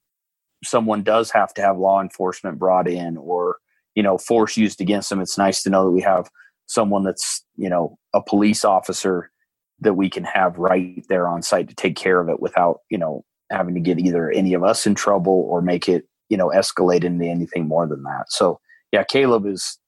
someone 0.64 1.04
does 1.04 1.32
have 1.32 1.54
to 1.54 1.62
have 1.62 1.78
law 1.78 2.02
enforcement 2.02 2.60
brought 2.60 2.88
in 2.88 3.18
or 3.18 3.58
you 3.96 4.04
know 4.04 4.18
force 4.18 4.58
used 4.58 4.82
against 4.82 5.10
them, 5.10 5.20
it's 5.20 5.38
nice 5.38 5.64
to 5.64 5.70
know 5.70 5.86
that 5.86 5.92
we 5.92 6.02
have 6.02 6.30
someone 6.68 7.04
that's 7.04 7.44
you 7.56 7.70
know 7.70 7.98
a 8.14 8.22
police 8.22 8.64
officer 8.64 9.32
that 9.80 9.94
we 9.94 10.10
can 10.10 10.24
have 10.24 10.58
right 10.58 11.06
there 11.08 11.28
on 11.28 11.42
site 11.42 11.70
to 11.70 11.76
take 11.76 11.96
care 11.96 12.20
of 12.20 12.30
it 12.30 12.40
without 12.40 12.82
you 12.90 12.98
know 12.98 13.24
having 13.52 13.74
to 13.74 13.80
get 13.82 14.00
either 14.00 14.30
any 14.32 14.54
of 14.54 14.64
us 14.64 14.86
in 14.86 14.94
trouble 14.94 15.46
or 15.50 15.62
make 15.62 15.88
it 15.88 16.06
you 16.30 16.38
know 16.38 16.50
escalate 16.50 17.04
into 17.04 17.26
anything 17.26 17.68
more 17.68 17.88
than 17.88 18.04
that. 18.04 18.26
So 18.30 18.60
yeah 18.92 19.04
caleb 19.04 19.46
is 19.46 19.80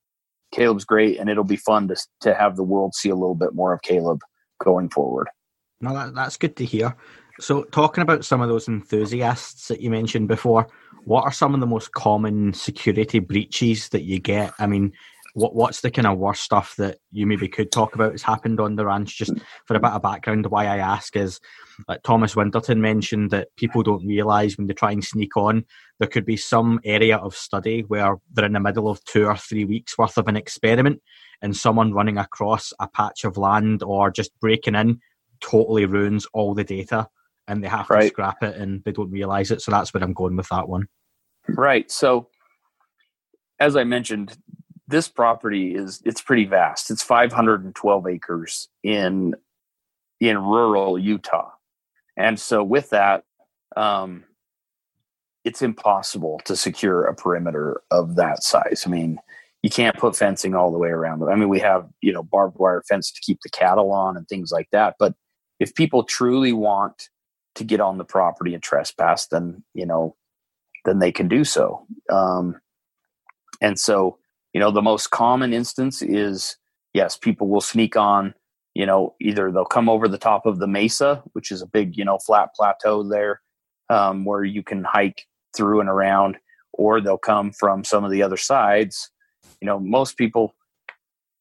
caleb's 0.51 0.85
great 0.85 1.19
and 1.19 1.29
it'll 1.29 1.43
be 1.43 1.55
fun 1.55 1.87
to 1.89 1.95
to 2.21 2.33
have 2.33 2.55
the 2.55 2.63
world 2.63 2.95
see 2.95 3.09
a 3.09 3.15
little 3.15 3.35
bit 3.35 3.53
more 3.53 3.73
of 3.73 3.81
caleb 3.81 4.21
going 4.63 4.89
forward. 4.89 5.27
No 5.81 5.93
that, 5.93 6.15
that's 6.15 6.37
good 6.37 6.55
to 6.57 6.65
hear 6.65 6.95
so 7.39 7.63
talking 7.65 8.01
about 8.01 8.25
some 8.25 8.41
of 8.41 8.49
those 8.49 8.67
enthusiasts 8.67 9.67
that 9.67 9.81
you 9.81 9.89
mentioned 9.89 10.27
before 10.27 10.67
what 11.05 11.23
are 11.23 11.31
some 11.31 11.53
of 11.53 11.59
the 11.59 11.67
most 11.67 11.91
common 11.93 12.53
security 12.53 13.19
breaches 13.19 13.89
that 13.89 14.03
you 14.03 14.19
get 14.19 14.53
i 14.59 14.67
mean 14.67 14.91
what 15.33 15.55
what's 15.55 15.81
the 15.81 15.91
kind 15.91 16.07
of 16.07 16.17
worst 16.17 16.43
stuff 16.43 16.75
that 16.77 16.97
you 17.11 17.25
maybe 17.25 17.47
could 17.47 17.71
talk 17.71 17.95
about 17.95 18.11
has 18.11 18.21
happened 18.21 18.59
on 18.59 18.75
the 18.75 18.85
ranch? 18.85 19.17
Just 19.17 19.33
for 19.65 19.75
a 19.75 19.79
bit 19.79 19.91
of 19.91 20.01
background, 20.01 20.45
why 20.47 20.65
I 20.65 20.77
ask 20.77 21.15
is 21.15 21.39
like 21.87 22.03
Thomas 22.03 22.35
Winterton 22.35 22.81
mentioned 22.81 23.31
that 23.31 23.55
people 23.55 23.83
don't 23.83 24.05
realise 24.05 24.57
when 24.57 24.67
they 24.67 24.73
try 24.73 24.91
and 24.91 25.03
sneak 25.03 25.37
on, 25.37 25.65
there 25.99 26.09
could 26.09 26.25
be 26.25 26.37
some 26.37 26.79
area 26.83 27.17
of 27.17 27.35
study 27.35 27.81
where 27.81 28.17
they're 28.33 28.45
in 28.45 28.53
the 28.53 28.59
middle 28.59 28.89
of 28.89 29.03
two 29.05 29.25
or 29.25 29.37
three 29.37 29.65
weeks 29.65 29.97
worth 29.97 30.17
of 30.17 30.27
an 30.27 30.35
experiment, 30.35 31.01
and 31.41 31.55
someone 31.55 31.93
running 31.93 32.17
across 32.17 32.73
a 32.79 32.87
patch 32.87 33.23
of 33.23 33.37
land 33.37 33.83
or 33.83 34.11
just 34.11 34.37
breaking 34.39 34.75
in 34.75 34.99
totally 35.39 35.85
ruins 35.85 36.27
all 36.33 36.53
the 36.53 36.63
data, 36.63 37.07
and 37.49 37.63
they 37.63 37.67
have 37.67 37.89
right. 37.89 38.03
to 38.03 38.07
scrap 38.07 38.41
it, 38.43 38.55
and 38.55 38.83
they 38.85 38.91
don't 38.91 39.11
realise 39.11 39.51
it. 39.51 39.61
So 39.61 39.71
that's 39.71 39.93
where 39.93 40.03
I'm 40.03 40.13
going 40.13 40.37
with 40.37 40.47
that 40.49 40.69
one. 40.69 40.87
Right. 41.49 41.91
So 41.91 42.29
as 43.59 43.75
I 43.75 43.83
mentioned, 43.83 44.37
this 44.87 45.07
property 45.07 45.75
is 45.75 46.01
it's 46.05 46.21
pretty 46.21 46.45
vast. 46.45 46.89
It's 46.91 47.03
512 47.03 48.07
acres 48.07 48.69
in 48.83 49.35
in 50.19 50.37
rural 50.37 50.97
Utah, 50.97 51.51
and 52.15 52.39
so 52.39 52.63
with 52.63 52.89
that, 52.91 53.23
um, 53.75 54.23
it's 55.43 55.61
impossible 55.61 56.41
to 56.45 56.55
secure 56.55 57.05
a 57.05 57.15
perimeter 57.15 57.81
of 57.91 58.15
that 58.15 58.43
size. 58.43 58.83
I 58.85 58.89
mean, 58.89 59.19
you 59.63 59.69
can't 59.69 59.97
put 59.97 60.15
fencing 60.15 60.55
all 60.55 60.71
the 60.71 60.77
way 60.77 60.89
around 60.89 61.21
it. 61.21 61.25
I 61.25 61.35
mean, 61.35 61.49
we 61.49 61.59
have 61.59 61.87
you 62.01 62.13
know 62.13 62.23
barbed 62.23 62.57
wire 62.59 62.83
fence 62.87 63.11
to 63.11 63.21
keep 63.21 63.39
the 63.43 63.49
cattle 63.49 63.91
on 63.91 64.17
and 64.17 64.27
things 64.27 64.51
like 64.51 64.67
that. 64.71 64.95
But 64.99 65.15
if 65.59 65.75
people 65.75 66.03
truly 66.03 66.53
want 66.53 67.09
to 67.55 67.63
get 67.63 67.81
on 67.81 67.97
the 67.97 68.05
property 68.05 68.53
and 68.53 68.63
trespass, 68.63 69.27
then 69.27 69.63
you 69.73 69.85
know, 69.85 70.15
then 70.85 70.99
they 70.99 71.11
can 71.11 71.27
do 71.27 71.43
so. 71.43 71.85
Um, 72.09 72.59
and 73.61 73.79
so 73.79 74.17
you 74.53 74.59
know 74.59 74.71
the 74.71 74.81
most 74.81 75.11
common 75.11 75.53
instance 75.53 76.01
is 76.01 76.57
yes 76.93 77.17
people 77.17 77.47
will 77.47 77.61
sneak 77.61 77.95
on 77.95 78.33
you 78.73 78.85
know 78.85 79.15
either 79.21 79.51
they'll 79.51 79.65
come 79.65 79.89
over 79.89 80.07
the 80.07 80.17
top 80.17 80.45
of 80.45 80.59
the 80.59 80.67
mesa 80.67 81.21
which 81.33 81.51
is 81.51 81.61
a 81.61 81.67
big 81.67 81.95
you 81.95 82.05
know 82.05 82.17
flat 82.17 82.49
plateau 82.55 83.03
there 83.03 83.41
um, 83.89 84.25
where 84.25 84.43
you 84.43 84.63
can 84.63 84.83
hike 84.83 85.27
through 85.55 85.79
and 85.79 85.89
around 85.89 86.37
or 86.73 87.01
they'll 87.01 87.17
come 87.17 87.51
from 87.51 87.83
some 87.83 88.03
of 88.03 88.11
the 88.11 88.23
other 88.23 88.37
sides 88.37 89.11
you 89.61 89.65
know 89.65 89.79
most 89.79 90.17
people 90.17 90.55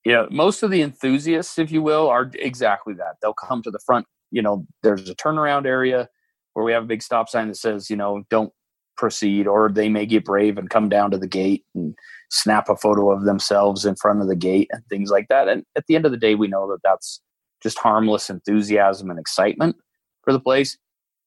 you 0.04 0.14
know, 0.14 0.26
most 0.30 0.62
of 0.62 0.70
the 0.70 0.80
enthusiasts, 0.80 1.58
if 1.58 1.70
you 1.70 1.82
will, 1.82 2.08
are 2.08 2.30
exactly 2.34 2.94
that. 2.94 3.16
They'll 3.20 3.34
come 3.34 3.62
to 3.62 3.70
the 3.70 3.80
front. 3.84 4.06
You 4.30 4.42
know, 4.42 4.66
there's 4.82 5.08
a 5.08 5.14
turnaround 5.14 5.66
area 5.66 6.08
where 6.52 6.64
we 6.64 6.72
have 6.72 6.84
a 6.84 6.86
big 6.86 7.02
stop 7.02 7.28
sign 7.28 7.48
that 7.48 7.56
says, 7.56 7.88
you 7.88 7.96
know, 7.96 8.22
don't 8.30 8.52
proceed, 8.96 9.46
or 9.46 9.70
they 9.70 9.88
may 9.88 10.04
get 10.04 10.24
brave 10.24 10.58
and 10.58 10.70
come 10.70 10.88
down 10.88 11.10
to 11.12 11.18
the 11.18 11.28
gate 11.28 11.64
and 11.74 11.94
snap 12.30 12.68
a 12.68 12.76
photo 12.76 13.10
of 13.10 13.24
themselves 13.24 13.84
in 13.84 13.94
front 13.96 14.20
of 14.20 14.28
the 14.28 14.36
gate 14.36 14.68
and 14.72 14.82
things 14.86 15.10
like 15.10 15.28
that. 15.28 15.48
And 15.48 15.64
at 15.76 15.84
the 15.86 15.94
end 15.94 16.04
of 16.04 16.10
the 16.10 16.18
day, 16.18 16.34
we 16.34 16.48
know 16.48 16.68
that 16.68 16.80
that's 16.82 17.20
just 17.62 17.78
harmless 17.78 18.28
enthusiasm 18.28 19.08
and 19.08 19.18
excitement 19.18 19.76
for 20.22 20.32
the 20.32 20.40
place. 20.40 20.76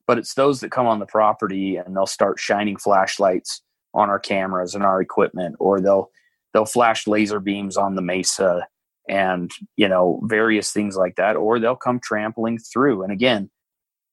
But 0.05 0.17
it's 0.17 0.33
those 0.33 0.59
that 0.59 0.71
come 0.71 0.87
on 0.87 0.99
the 0.99 1.05
property 1.05 1.77
and 1.77 1.95
they'll 1.95 2.05
start 2.05 2.39
shining 2.39 2.77
flashlights 2.77 3.61
on 3.93 4.09
our 4.09 4.19
cameras 4.19 4.75
and 4.75 4.83
our 4.83 5.01
equipment, 5.01 5.55
or 5.59 5.79
they'll 5.79 6.09
they'll 6.53 6.65
flash 6.65 7.07
laser 7.07 7.39
beams 7.39 7.77
on 7.77 7.95
the 7.95 8.01
mesa 8.01 8.67
and 9.09 9.51
you 9.77 9.87
know 9.87 10.21
various 10.25 10.71
things 10.71 10.95
like 10.95 11.15
that, 11.15 11.35
or 11.35 11.59
they'll 11.59 11.75
come 11.75 11.99
trampling 11.99 12.57
through. 12.57 13.03
And 13.03 13.11
again, 13.11 13.49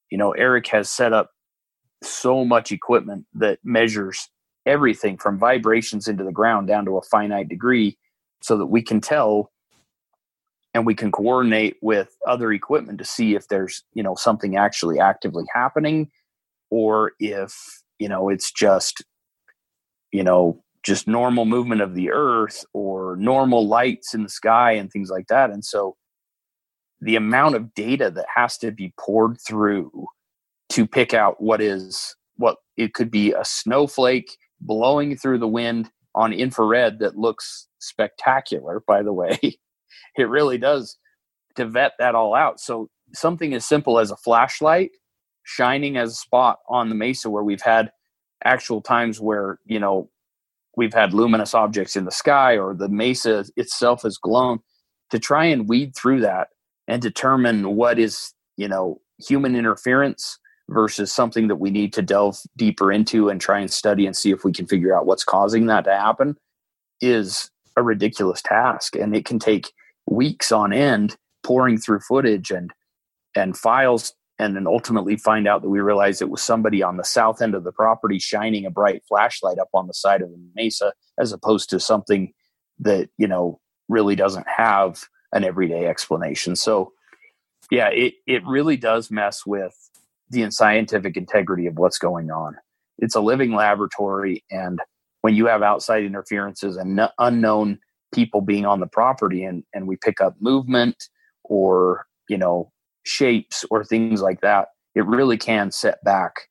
you 0.09 0.17
know, 0.17 0.31
Eric 0.31 0.67
has 0.67 0.89
set 0.89 1.13
up 1.13 1.31
so 2.03 2.45
much 2.45 2.71
equipment 2.71 3.25
that 3.33 3.59
measures 3.63 4.29
everything 4.65 5.17
from 5.17 5.37
vibrations 5.37 6.07
into 6.07 6.23
the 6.23 6.31
ground 6.31 6.67
down 6.67 6.85
to 6.85 6.97
a 6.97 7.01
finite 7.01 7.49
degree 7.49 7.97
so 8.41 8.57
that 8.57 8.67
we 8.67 8.81
can 8.81 9.01
tell 9.01 9.51
and 10.73 10.85
we 10.85 10.93
can 10.93 11.11
coordinate 11.11 11.77
with 11.81 12.15
other 12.27 12.51
equipment 12.53 12.99
to 12.99 13.05
see 13.05 13.35
if 13.35 13.47
there's 13.47 13.83
you 13.93 14.03
know 14.03 14.15
something 14.15 14.55
actually 14.55 14.99
actively 14.99 15.45
happening 15.53 16.09
or 16.69 17.13
if 17.19 17.53
you 17.97 18.07
know 18.07 18.29
it's 18.29 18.51
just 18.51 19.03
you 20.11 20.23
know 20.23 20.61
just 20.83 21.07
normal 21.07 21.45
movement 21.45 21.81
of 21.81 21.93
the 21.93 22.11
earth 22.11 22.65
or 22.73 23.15
normal 23.17 23.67
lights 23.67 24.13
in 24.13 24.23
the 24.23 24.29
sky 24.29 24.71
and 24.71 24.91
things 24.91 25.09
like 25.09 25.27
that. 25.27 25.49
And 25.49 25.63
so 25.63 25.95
the 27.01 27.15
amount 27.15 27.55
of 27.55 27.73
data 27.73 28.11
that 28.11 28.25
has 28.33 28.57
to 28.59 28.71
be 28.71 28.93
pored 28.99 29.37
through 29.45 30.07
to 30.69 30.85
pick 30.85 31.13
out 31.13 31.41
what 31.41 31.61
is 31.61 32.15
what 32.37 32.57
it 32.77 32.93
could 32.93 33.11
be 33.11 33.33
a 33.33 33.43
snowflake 33.43 34.37
blowing 34.61 35.17
through 35.17 35.39
the 35.39 35.47
wind 35.47 35.89
on 36.15 36.31
infrared 36.33 36.99
that 36.99 37.17
looks 37.17 37.67
spectacular 37.79 38.81
by 38.87 39.01
the 39.01 39.13
way 39.13 39.37
it 40.17 40.29
really 40.29 40.57
does 40.57 40.97
to 41.55 41.65
vet 41.65 41.93
that 41.99 42.15
all 42.15 42.33
out. 42.35 42.59
So 42.59 42.89
something 43.13 43.53
as 43.53 43.65
simple 43.65 43.99
as 43.99 44.11
a 44.11 44.17
flashlight 44.17 44.91
shining 45.43 45.97
as 45.97 46.11
a 46.11 46.15
spot 46.15 46.59
on 46.69 46.89
the 46.89 46.95
mesa 46.95 47.29
where 47.29 47.43
we've 47.43 47.61
had 47.61 47.91
actual 48.43 48.81
times 48.81 49.19
where 49.19 49.59
you 49.65 49.79
know 49.79 50.09
we've 50.79 50.93
had 50.93 51.13
luminous 51.13 51.53
objects 51.53 51.95
in 51.95 52.05
the 52.05 52.11
sky 52.11 52.57
or 52.57 52.73
the 52.73 52.89
mesa 52.89 53.45
itself 53.57 54.03
has 54.03 54.17
glown 54.17 54.59
to 55.09 55.19
try 55.19 55.45
and 55.45 55.67
weed 55.67 55.93
through 55.95 56.21
that 56.21 56.47
and 56.87 57.01
determine 57.01 57.75
what 57.75 57.99
is 57.99 58.33
you 58.57 58.67
know 58.67 58.99
human 59.19 59.55
interference 59.55 60.39
versus 60.69 61.11
something 61.11 61.47
that 61.47 61.57
we 61.57 61.71
need 61.71 61.91
to 61.93 62.01
delve 62.01 62.37
deeper 62.55 62.91
into 62.91 63.29
and 63.29 63.41
try 63.41 63.59
and 63.59 63.71
study 63.71 64.05
and 64.05 64.15
see 64.15 64.31
if 64.31 64.43
we 64.43 64.51
can 64.51 64.67
figure 64.67 64.95
out 64.95 65.05
what's 65.05 65.23
causing 65.23 65.65
that 65.65 65.83
to 65.83 65.91
happen 65.91 66.35
is 67.01 67.49
a 67.75 67.83
ridiculous 67.83 68.41
task. 68.41 68.95
And 68.95 69.15
it 69.15 69.25
can 69.25 69.39
take 69.39 69.71
weeks 70.05 70.51
on 70.51 70.73
end 70.73 71.17
poring 71.43 71.77
through 71.77 72.01
footage 72.01 72.51
and 72.51 72.71
and 73.35 73.55
files 73.55 74.13
and 74.39 74.55
then 74.55 74.65
ultimately 74.65 75.17
find 75.17 75.47
out 75.47 75.61
that 75.61 75.69
we 75.69 75.79
realized 75.79 76.21
it 76.21 76.29
was 76.29 76.41
somebody 76.41 76.81
on 76.81 76.97
the 76.97 77.03
south 77.03 77.41
end 77.41 77.53
of 77.53 77.63
the 77.63 77.71
property 77.71 78.17
shining 78.19 78.65
a 78.65 78.71
bright 78.71 79.03
flashlight 79.07 79.59
up 79.59 79.69
on 79.73 79.87
the 79.87 79.93
side 79.93 80.21
of 80.21 80.29
the 80.29 80.39
mesa 80.55 80.93
as 81.19 81.31
opposed 81.31 81.69
to 81.69 81.79
something 81.79 82.33
that 82.79 83.09
you 83.17 83.27
know 83.27 83.59
really 83.89 84.15
doesn't 84.15 84.47
have 84.47 85.03
an 85.33 85.43
everyday 85.43 85.85
explanation 85.85 86.55
so 86.55 86.91
yeah 87.69 87.89
it 87.89 88.13
it 88.25 88.41
really 88.45 88.77
does 88.77 89.11
mess 89.11 89.45
with 89.45 89.73
the 90.29 90.49
scientific 90.51 91.17
integrity 91.17 91.65
of 91.65 91.77
what's 91.77 91.97
going 91.97 92.31
on. 92.31 92.55
It's 92.99 93.15
a 93.15 93.21
living 93.21 93.53
laboratory, 93.53 94.43
and 94.51 94.79
when 95.21 95.35
you 95.35 95.47
have 95.47 95.63
outside 95.63 96.03
interferences 96.03 96.77
and 96.77 96.99
unknown 97.17 97.79
people 98.13 98.41
being 98.41 98.65
on 98.65 98.79
the 98.79 98.87
property, 98.87 99.43
and 99.43 99.63
and 99.73 99.87
we 99.87 99.95
pick 99.95 100.21
up 100.21 100.35
movement 100.39 101.05
or 101.43 102.05
you 102.27 102.37
know 102.37 102.71
shapes 103.03 103.65
or 103.71 103.83
things 103.83 104.21
like 104.21 104.41
that, 104.41 104.69
it 104.95 105.05
really 105.05 105.37
can 105.37 105.71
set 105.71 106.03
back 106.03 106.49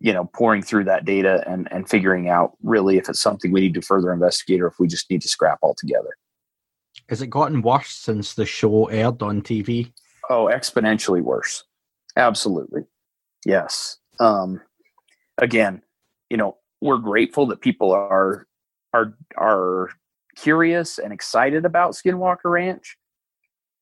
you 0.00 0.12
know 0.12 0.28
poring 0.34 0.62
through 0.62 0.84
that 0.84 1.04
data 1.04 1.42
and 1.46 1.66
and 1.72 1.88
figuring 1.88 2.28
out 2.28 2.52
really 2.62 2.98
if 2.98 3.08
it's 3.08 3.20
something 3.20 3.52
we 3.52 3.60
need 3.60 3.74
to 3.74 3.80
further 3.80 4.12
investigate 4.12 4.60
or 4.60 4.66
if 4.66 4.74
we 4.78 4.86
just 4.86 5.10
need 5.10 5.22
to 5.22 5.28
scrap 5.28 5.58
altogether. 5.62 6.10
Has 7.08 7.22
it 7.22 7.30
gotten 7.30 7.62
worse 7.62 7.90
since 7.90 8.34
the 8.34 8.46
show 8.46 8.86
aired 8.86 9.22
on 9.22 9.42
tv 9.42 9.92
oh 10.30 10.50
exponentially 10.52 11.22
worse. 11.22 11.64
Absolutely. 12.16 12.82
Yes. 13.44 13.98
Um, 14.20 14.60
again, 15.38 15.82
you 16.30 16.36
know, 16.36 16.58
we're 16.80 16.98
grateful 16.98 17.46
that 17.46 17.60
people 17.60 17.92
are 17.92 18.46
are 18.92 19.16
are 19.36 19.90
curious 20.36 20.98
and 20.98 21.12
excited 21.12 21.64
about 21.64 21.94
Skinwalker 21.94 22.44
Ranch, 22.44 22.96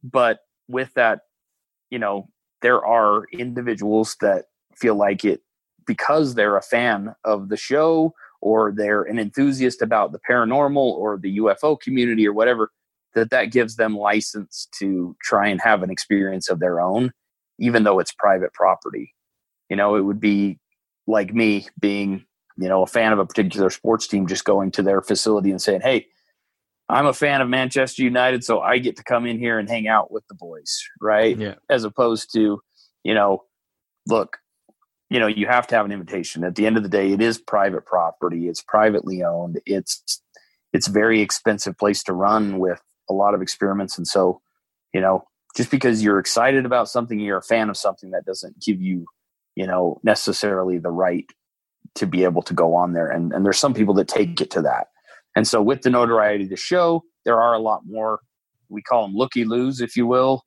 but 0.02 0.40
with 0.68 0.92
that, 0.94 1.20
you 1.92 1.98
know, 1.98 2.26
there 2.62 2.84
are 2.84 3.24
individuals 3.32 4.16
that 4.22 4.46
feel 4.74 4.94
like 4.94 5.26
it 5.26 5.42
because 5.86 6.34
they're 6.34 6.56
a 6.56 6.62
fan 6.62 7.14
of 7.24 7.50
the 7.50 7.56
show 7.56 8.14
or 8.40 8.72
they're 8.74 9.02
an 9.02 9.18
enthusiast 9.18 9.82
about 9.82 10.10
the 10.10 10.20
paranormal 10.28 10.76
or 10.76 11.18
the 11.18 11.36
UFO 11.36 11.78
community 11.78 12.26
or 12.26 12.32
whatever 12.32 12.70
that 13.14 13.28
that 13.28 13.52
gives 13.52 13.76
them 13.76 13.94
license 13.94 14.68
to 14.78 15.14
try 15.22 15.48
and 15.48 15.60
have 15.60 15.82
an 15.82 15.90
experience 15.90 16.48
of 16.48 16.60
their 16.60 16.80
own 16.80 17.12
even 17.58 17.84
though 17.84 17.98
it's 17.98 18.12
private 18.12 18.54
property. 18.54 19.14
You 19.68 19.76
know, 19.76 19.94
it 19.94 20.00
would 20.00 20.18
be 20.18 20.58
like 21.06 21.34
me 21.34 21.66
being, 21.78 22.24
you 22.56 22.68
know, 22.68 22.82
a 22.82 22.86
fan 22.86 23.12
of 23.12 23.18
a 23.18 23.26
particular 23.26 23.68
sports 23.68 24.06
team, 24.06 24.26
just 24.26 24.44
going 24.44 24.70
to 24.72 24.82
their 24.82 25.02
facility 25.02 25.50
and 25.50 25.60
saying, 25.60 25.82
Hey, 25.82 26.06
I'm 26.92 27.06
a 27.06 27.12
fan 27.12 27.40
of 27.40 27.48
Manchester 27.48 28.02
United, 28.02 28.44
so 28.44 28.60
I 28.60 28.78
get 28.78 28.96
to 28.96 29.04
come 29.04 29.26
in 29.26 29.38
here 29.38 29.58
and 29.58 29.68
hang 29.68 29.88
out 29.88 30.12
with 30.12 30.26
the 30.28 30.34
boys, 30.34 30.82
right? 31.00 31.36
Yeah. 31.36 31.54
As 31.70 31.84
opposed 31.84 32.32
to, 32.34 32.60
you 33.02 33.14
know, 33.14 33.44
look, 34.06 34.38
you 35.08 35.18
know, 35.18 35.26
you 35.26 35.46
have 35.46 35.66
to 35.68 35.74
have 35.74 35.86
an 35.86 35.92
invitation. 35.92 36.44
At 36.44 36.54
the 36.54 36.66
end 36.66 36.76
of 36.76 36.82
the 36.82 36.88
day, 36.88 37.12
it 37.12 37.20
is 37.20 37.38
private 37.38 37.86
property. 37.86 38.48
It's 38.48 38.62
privately 38.62 39.22
owned. 39.22 39.60
It's 39.66 40.22
it's 40.72 40.86
very 40.86 41.20
expensive 41.20 41.76
place 41.76 42.02
to 42.04 42.12
run 42.12 42.58
with 42.58 42.80
a 43.10 43.12
lot 43.12 43.34
of 43.34 43.42
experiments. 43.42 43.98
And 43.98 44.06
so, 44.06 44.40
you 44.94 45.00
know, 45.00 45.24
just 45.54 45.70
because 45.70 46.02
you're 46.02 46.18
excited 46.18 46.64
about 46.64 46.88
something, 46.88 47.18
you're 47.18 47.38
a 47.38 47.42
fan 47.42 47.68
of 47.68 47.76
something 47.76 48.10
that 48.12 48.24
doesn't 48.24 48.60
give 48.60 48.80
you 48.80 49.06
you 49.54 49.66
know 49.66 50.00
necessarily 50.02 50.78
the 50.78 50.90
right 50.90 51.26
to 51.94 52.06
be 52.06 52.24
able 52.24 52.42
to 52.42 52.54
go 52.54 52.74
on 52.74 52.92
there 52.92 53.08
and 53.08 53.32
and 53.32 53.44
there's 53.44 53.58
some 53.58 53.74
people 53.74 53.94
that 53.94 54.08
take 54.08 54.36
mm. 54.36 54.42
it 54.42 54.50
to 54.50 54.62
that 54.62 54.88
and 55.36 55.46
so 55.46 55.62
with 55.62 55.82
the 55.82 55.90
notoriety 55.90 56.44
of 56.44 56.50
the 56.50 56.56
show 56.56 57.02
there 57.24 57.40
are 57.40 57.54
a 57.54 57.58
lot 57.58 57.82
more 57.86 58.20
we 58.68 58.82
call 58.82 59.06
them 59.06 59.14
looky 59.14 59.44
loos 59.44 59.80
if 59.80 59.96
you 59.96 60.06
will 60.06 60.44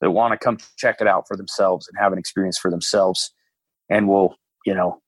that 0.00 0.10
want 0.10 0.32
to 0.32 0.38
come 0.38 0.58
check 0.76 1.00
it 1.00 1.06
out 1.06 1.26
for 1.26 1.36
themselves 1.36 1.88
and 1.88 1.98
have 1.98 2.12
an 2.12 2.18
experience 2.18 2.58
for 2.58 2.70
themselves. 2.70 3.32
And 3.88 4.08
we'll 4.08 4.36
you 4.66 4.74
know 4.74 5.00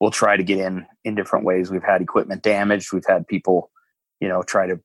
we'll 0.00 0.10
try 0.10 0.36
to 0.36 0.42
get 0.42 0.58
in 0.58 0.86
in 1.04 1.14
different 1.14 1.44
ways. 1.44 1.70
We've 1.70 1.82
had 1.82 2.02
equipment 2.02 2.42
damaged. 2.42 2.92
We've 2.92 3.06
had 3.06 3.26
people 3.28 3.70
you 4.20 4.28
know 4.28 4.42
try 4.42 4.66
to 4.66 4.80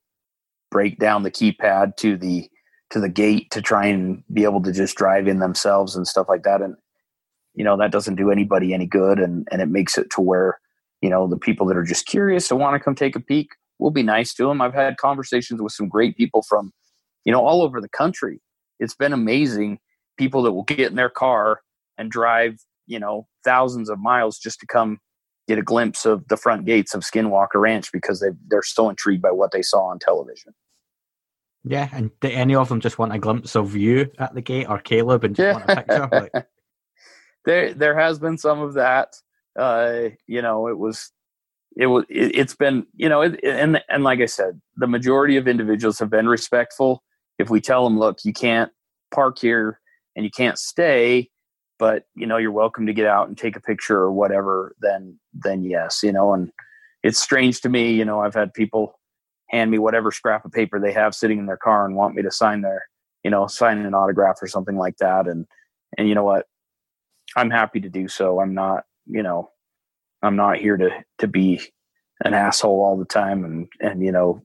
break 0.72 1.00
down 1.00 1.24
the 1.24 1.32
keypad 1.32 1.96
to 1.98 2.18
the 2.18 2.50
to 2.92 3.00
the 3.00 3.10
gate 3.10 3.50
to 3.52 3.62
try 3.62 3.88
and 3.88 4.24
be 4.32 4.44
able 4.44 4.62
to 4.62 4.72
just 4.72 4.96
drive 4.96 5.28
in 5.28 5.40
themselves 5.40 5.96
and 5.96 6.08
stuff 6.08 6.28
like 6.30 6.44
that. 6.44 6.62
And 6.62 6.76
you 7.54 7.64
know 7.64 7.78
that 7.78 7.92
doesn't 7.92 8.16
do 8.16 8.32
anybody 8.32 8.74
any 8.74 8.86
good 8.86 9.20
and 9.20 9.48
and 9.52 9.62
it 9.62 9.68
makes 9.68 9.98
it 9.98 10.10
to 10.12 10.22
where 10.22 10.60
you 11.02 11.10
know 11.10 11.28
the 11.28 11.38
people 11.38 11.66
that 11.68 11.78
are 11.78 11.84
just 11.84 12.06
curious 12.06 12.50
and 12.52 12.60
want 12.60 12.74
to 12.74 12.80
come 12.80 12.96
take 12.96 13.16
a 13.16 13.20
peek 13.20 13.50
we'll 13.80 13.92
be 13.92 14.04
nice 14.04 14.34
to 14.34 14.48
them 14.48 14.62
i've 14.62 14.74
had 14.74 14.98
conversations 14.98 15.62
with 15.62 15.74
some 15.74 15.88
great 15.88 16.16
people 16.18 16.44
from 16.48 16.72
you 17.24 17.32
know 17.32 17.46
all 17.46 17.62
over 17.62 17.82
the 17.82 17.90
country 17.90 18.42
it's 18.80 18.96
been 18.96 19.14
amazing 19.14 19.80
people 20.18 20.42
that 20.44 20.54
will 20.54 20.64
get 20.64 20.90
in 20.90 20.96
their 20.96 21.10
car 21.10 21.62
and 21.98 22.12
drive 22.12 22.58
you 22.88 23.00
know 23.00 23.28
thousands 23.44 23.90
of 23.90 24.00
miles 24.00 24.38
just 24.38 24.60
to 24.60 24.68
come 24.68 25.00
get 25.48 25.60
a 25.60 25.64
glimpse 25.64 26.06
of 26.06 26.28
the 26.28 26.38
front 26.38 26.66
gates 26.66 26.96
of 26.96 27.02
skinwalker 27.02 27.62
ranch 27.62 27.92
because 27.92 28.20
they 28.20 28.30
they're 28.48 28.64
so 28.64 28.90
intrigued 28.90 29.22
by 29.22 29.32
what 29.32 29.52
they 29.52 29.62
saw 29.62 29.86
on 29.86 30.00
television 30.00 30.54
yeah 31.64 31.90
and 31.92 32.12
do 32.22 32.30
any 32.30 32.56
of 32.56 32.70
them 32.70 32.80
just 32.80 32.98
want 32.98 33.14
a 33.14 33.20
glimpse 33.20 33.56
of 33.56 33.76
you 33.76 34.10
at 34.20 34.34
the 34.34 34.42
gate 34.42 34.68
or 34.70 34.80
caleb 34.80 35.24
and 35.24 35.36
just 35.36 35.46
yeah. 35.46 35.54
want 35.54 35.70
a 35.70 35.76
picture 35.76 36.10
like 36.34 36.46
there 37.46 37.74
there 37.74 37.98
has 37.98 38.20
been 38.20 38.38
some 38.38 38.60
of 38.60 38.74
that. 38.74 39.16
Uh, 39.58 40.10
you 40.28 40.42
know, 40.42 40.68
it 40.68 40.78
was 40.78 41.12
it 41.78 41.88
was 41.88 42.06
it, 42.10 42.36
has 42.36 42.56
been 42.56 42.86
you 42.96 43.10
know 43.10 43.22
it, 43.22 43.40
and 43.44 43.82
and 43.90 44.04
like 44.04 44.20
I 44.20 44.26
said, 44.26 44.62
the 44.78 44.88
majority 44.88 45.38
of 45.38 45.48
individuals 45.48 46.00
have 46.00 46.10
been 46.10 46.28
respectful. 46.28 47.04
If 47.40 47.50
we 47.50 47.62
tell 47.62 47.84
them, 47.84 48.00
look, 48.00 48.20
you 48.24 48.34
can't 48.34 48.72
park 49.14 49.40
here 49.40 49.80
and 50.16 50.24
you 50.24 50.32
can't 50.32 50.58
stay, 50.58 51.30
but 51.80 52.06
you 52.16 52.26
know 52.26 52.38
you're 52.38 52.52
welcome 52.52 52.86
to 52.86 52.94
get 52.94 53.08
out 53.08 53.28
and 53.28 53.38
take 53.38 53.56
a 53.56 53.62
picture 53.62 53.98
or 53.98 54.12
whatever, 54.12 54.76
then 54.80 55.20
then 55.34 55.64
yes, 55.64 56.02
you 56.04 56.12
know. 56.12 56.34
And 56.34 56.52
it's 57.04 57.20
strange 57.20 57.62
to 57.62 57.70
me, 57.70 57.94
you 57.94 58.04
know, 58.04 58.22
I've 58.22 58.34
had 58.34 58.54
people 58.54 59.00
hand 59.50 59.72
me 59.72 59.78
whatever 59.78 60.12
scrap 60.12 60.44
of 60.46 60.52
paper 60.52 60.80
they 60.80 60.92
have 60.92 61.14
sitting 61.14 61.38
in 61.38 61.46
their 61.46 61.58
car 61.58 61.86
and 61.86 61.96
want 61.96 62.16
me 62.16 62.24
to 62.24 62.32
sign 62.32 62.62
their, 62.62 62.84
you 63.24 63.30
know, 63.30 63.48
sign 63.48 63.78
an 63.78 63.94
autograph 63.94 64.38
or 64.42 64.48
something 64.48 64.76
like 64.76 64.98
that. 64.98 65.28
And, 65.28 65.46
and 65.98 66.10
you 66.10 66.16
know 66.16 66.24
what? 66.24 66.48
I'm 67.36 67.52
happy 67.52 67.80
to 67.82 67.90
do 67.90 68.08
so. 68.08 68.40
I'm 68.40 68.54
not, 68.54 68.86
you 69.06 69.24
know, 69.24 69.52
I'm 70.22 70.36
not 70.36 70.58
here 70.58 70.78
to, 70.78 70.90
to 71.20 71.28
be 71.28 71.62
an 72.24 72.34
asshole 72.34 72.82
all 72.82 72.98
the 72.98 73.06
time 73.06 73.44
and, 73.44 73.68
and, 73.80 74.04
you 74.04 74.12
know, 74.12 74.42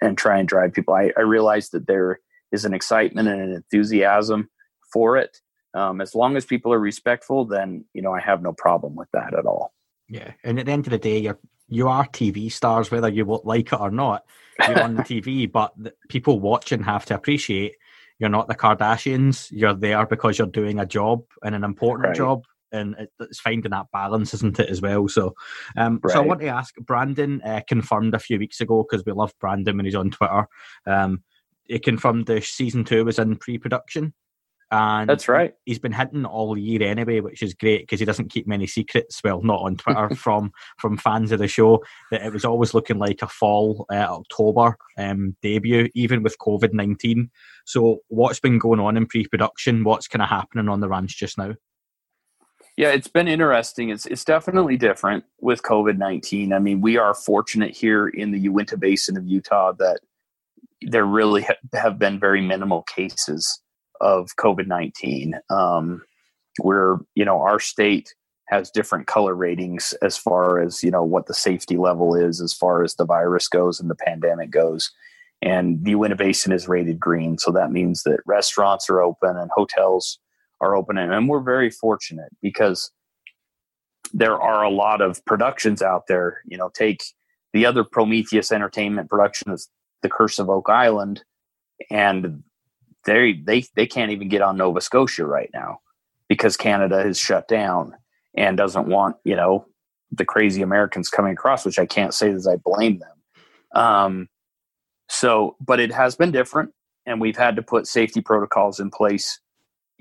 and 0.00 0.18
try 0.18 0.38
and 0.38 0.48
drive 0.48 0.72
people. 0.72 0.94
I, 0.94 1.12
I 1.16 1.20
realize 1.20 1.70
that 1.70 1.86
there 1.86 2.20
is 2.50 2.64
an 2.64 2.74
excitement 2.74 3.28
and 3.28 3.40
an 3.40 3.52
enthusiasm 3.52 4.50
for 4.92 5.16
it. 5.16 5.38
Um, 5.74 6.00
as 6.00 6.14
long 6.14 6.36
as 6.36 6.44
people 6.44 6.72
are 6.72 6.78
respectful, 6.78 7.44
then, 7.44 7.84
you 7.94 8.02
know, 8.02 8.12
I 8.12 8.20
have 8.20 8.42
no 8.42 8.52
problem 8.52 8.94
with 8.94 9.08
that 9.12 9.34
at 9.34 9.46
all. 9.46 9.72
Yeah. 10.08 10.32
And 10.44 10.58
at 10.58 10.66
the 10.66 10.72
end 10.72 10.86
of 10.86 10.90
the 10.90 10.98
day, 10.98 11.18
you're, 11.18 11.38
you 11.68 11.88
are 11.88 12.06
TV 12.06 12.52
stars, 12.52 12.90
whether 12.90 13.08
you 13.08 13.40
like 13.44 13.72
it 13.72 13.80
or 13.80 13.90
not. 13.90 14.24
You're 14.68 14.82
on 14.82 14.96
the 14.96 15.02
TV, 15.02 15.50
but 15.50 15.72
the 15.78 15.94
people 16.08 16.40
watching 16.40 16.82
have 16.82 17.06
to 17.06 17.14
appreciate 17.14 17.76
you're 18.22 18.28
not 18.28 18.46
the 18.46 18.54
Kardashians. 18.54 19.48
You're 19.50 19.74
there 19.74 20.06
because 20.06 20.38
you're 20.38 20.46
doing 20.46 20.78
a 20.78 20.86
job 20.86 21.24
and 21.42 21.56
an 21.56 21.64
important 21.64 22.06
right. 22.06 22.16
job, 22.16 22.44
and 22.72 22.96
it's 23.20 23.40
finding 23.40 23.70
that 23.70 23.86
balance, 23.92 24.34
isn't 24.34 24.58
it, 24.58 24.68
as 24.68 24.80
well? 24.80 25.08
So, 25.08 25.34
um, 25.76 26.00
right. 26.02 26.12
so 26.12 26.22
I 26.22 26.26
want 26.26 26.40
to 26.40 26.48
ask 26.48 26.74
Brandon 26.76 27.40
uh, 27.42 27.60
confirmed 27.68 28.14
a 28.14 28.18
few 28.18 28.38
weeks 28.38 28.60
ago 28.60 28.84
because 28.88 29.04
we 29.04 29.12
love 29.12 29.32
Brandon 29.40 29.76
when 29.76 29.86
he's 29.86 29.94
on 29.94 30.10
Twitter. 30.10 30.46
Um, 30.86 31.22
he 31.64 31.78
confirmed 31.78 32.26
the 32.26 32.40
season 32.40 32.84
two 32.84 33.04
was 33.04 33.18
in 33.18 33.36
pre-production. 33.36 34.14
And 34.72 35.06
that's 35.06 35.28
right. 35.28 35.52
He's 35.66 35.78
been 35.78 35.92
hinting 35.92 36.24
all 36.24 36.56
year 36.56 36.82
anyway, 36.82 37.20
which 37.20 37.42
is 37.42 37.52
great 37.52 37.82
because 37.82 38.00
he 38.00 38.06
doesn't 38.06 38.30
keep 38.30 38.46
many 38.46 38.66
secrets. 38.66 39.20
Well, 39.22 39.42
not 39.42 39.60
on 39.60 39.76
Twitter 39.76 40.08
from 40.16 40.50
from 40.78 40.96
fans 40.96 41.30
of 41.30 41.40
the 41.40 41.46
show. 41.46 41.84
That 42.10 42.22
it 42.22 42.32
was 42.32 42.46
always 42.46 42.72
looking 42.72 42.98
like 42.98 43.20
a 43.20 43.28
fall 43.28 43.84
uh, 43.92 43.96
October 43.96 44.78
um, 44.96 45.36
debut, 45.42 45.90
even 45.94 46.22
with 46.22 46.38
COVID 46.38 46.72
nineteen. 46.72 47.30
So, 47.66 47.98
what's 48.08 48.40
been 48.40 48.58
going 48.58 48.80
on 48.80 48.96
in 48.96 49.04
pre 49.04 49.26
production? 49.26 49.84
What's 49.84 50.08
kind 50.08 50.22
of 50.22 50.30
happening 50.30 50.70
on 50.70 50.80
the 50.80 50.88
ranch 50.88 51.18
just 51.18 51.36
now? 51.36 51.52
Yeah, 52.76 52.88
it's 52.90 53.08
been 53.08 53.28
interesting. 53.28 53.90
It's 53.90 54.06
it's 54.06 54.24
definitely 54.24 54.76
different 54.76 55.24
with 55.40 55.62
COVID 55.62 55.98
nineteen. 55.98 56.52
I 56.52 56.58
mean, 56.58 56.80
we 56.80 56.96
are 56.96 57.14
fortunate 57.14 57.76
here 57.76 58.08
in 58.08 58.30
the 58.30 58.38
Uinta 58.40 58.76
Basin 58.76 59.16
of 59.16 59.26
Utah 59.26 59.72
that 59.72 60.00
there 60.80 61.04
really 61.04 61.42
ha- 61.42 61.54
have 61.74 61.98
been 61.98 62.18
very 62.18 62.40
minimal 62.40 62.82
cases 62.82 63.60
of 64.00 64.30
COVID 64.36 64.66
19. 64.66 65.38
Um, 65.50 66.02
we're, 66.62 66.98
you 67.14 67.24
know, 67.24 67.40
our 67.40 67.60
state 67.60 68.14
has 68.48 68.70
different 68.70 69.06
color 69.06 69.34
ratings 69.34 69.94
as 70.02 70.18
far 70.18 70.60
as, 70.60 70.82
you 70.82 70.90
know, 70.90 71.04
what 71.04 71.26
the 71.26 71.34
safety 71.34 71.76
level 71.76 72.14
is 72.14 72.40
as 72.40 72.52
far 72.52 72.82
as 72.82 72.96
the 72.96 73.06
virus 73.06 73.48
goes 73.48 73.80
and 73.80 73.88
the 73.88 73.94
pandemic 73.94 74.50
goes. 74.50 74.90
And 75.40 75.84
the 75.84 75.92
Uinta 75.92 76.16
Basin 76.16 76.52
is 76.52 76.68
rated 76.68 77.00
green. 77.00 77.38
So 77.38 77.50
that 77.52 77.72
means 77.72 78.02
that 78.02 78.20
restaurants 78.26 78.90
are 78.90 79.00
open 79.00 79.36
and 79.36 79.50
hotels 79.54 80.18
are 80.62 80.74
open. 80.74 80.96
And 80.96 81.28
we're 81.28 81.40
very 81.40 81.70
fortunate 81.70 82.30
because 82.40 82.90
there 84.14 84.40
are 84.40 84.62
a 84.62 84.70
lot 84.70 85.00
of 85.02 85.24
productions 85.26 85.82
out 85.82 86.06
there. 86.08 86.40
You 86.46 86.56
know, 86.56 86.70
take 86.72 87.02
the 87.52 87.66
other 87.66 87.84
Prometheus 87.84 88.50
Entertainment 88.52 89.10
production 89.10 89.54
The 90.00 90.08
Curse 90.08 90.38
of 90.38 90.48
Oak 90.48 90.70
Island. 90.70 91.22
And 91.90 92.42
they 93.04 93.40
they 93.44 93.64
they 93.74 93.86
can't 93.86 94.12
even 94.12 94.28
get 94.28 94.42
on 94.42 94.56
Nova 94.56 94.80
Scotia 94.80 95.26
right 95.26 95.50
now 95.52 95.80
because 96.28 96.56
Canada 96.56 97.00
is 97.00 97.18
shut 97.18 97.48
down 97.48 97.94
and 98.36 98.56
doesn't 98.56 98.86
want 98.86 99.16
you 99.24 99.36
know 99.36 99.66
the 100.10 100.24
crazy 100.24 100.62
Americans 100.62 101.08
coming 101.08 101.32
across, 101.32 101.64
which 101.64 101.78
I 101.78 101.86
can't 101.86 102.14
say 102.14 102.32
that 102.32 102.46
I 102.48 102.56
blame 102.62 103.00
them. 103.00 103.82
Um, 103.82 104.28
so, 105.08 105.56
but 105.60 105.80
it 105.80 105.92
has 105.92 106.16
been 106.16 106.30
different, 106.30 106.70
and 107.06 107.20
we've 107.20 107.36
had 107.36 107.56
to 107.56 107.62
put 107.62 107.86
safety 107.86 108.20
protocols 108.20 108.78
in 108.78 108.90
place, 108.90 109.40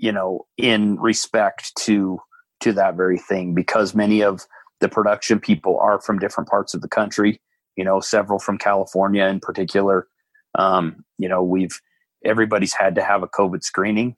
you 0.02 0.12
know, 0.12 0.47
in 0.58 0.99
respect 0.99 1.74
to 1.78 2.20
to 2.62 2.74
that 2.74 2.97
very 2.97 3.20
thing 3.20 3.54
because 3.54 3.95
many 3.95 4.22
of 4.22 4.45
the 4.82 4.89
production 4.89 5.39
people 5.39 5.80
are 5.80 6.02
from 6.02 6.20
different 6.20 6.49
parts 6.49 6.74
of 6.74 6.82
the 6.82 6.89
country. 6.89 7.39
You 7.78 7.86
know, 7.86 8.02
several 8.02 8.39
from 8.39 8.58
California 8.58 9.26
in 9.26 9.39
particular. 9.39 10.08
Um, 10.58 11.06
you 11.18 11.30
know, 11.30 11.43
we've 11.43 11.80
everybody's 12.26 12.74
had 12.74 12.95
to 12.95 13.04
have 13.04 13.24
a 13.24 13.28
COVID 13.28 13.64
screening, 13.64 14.18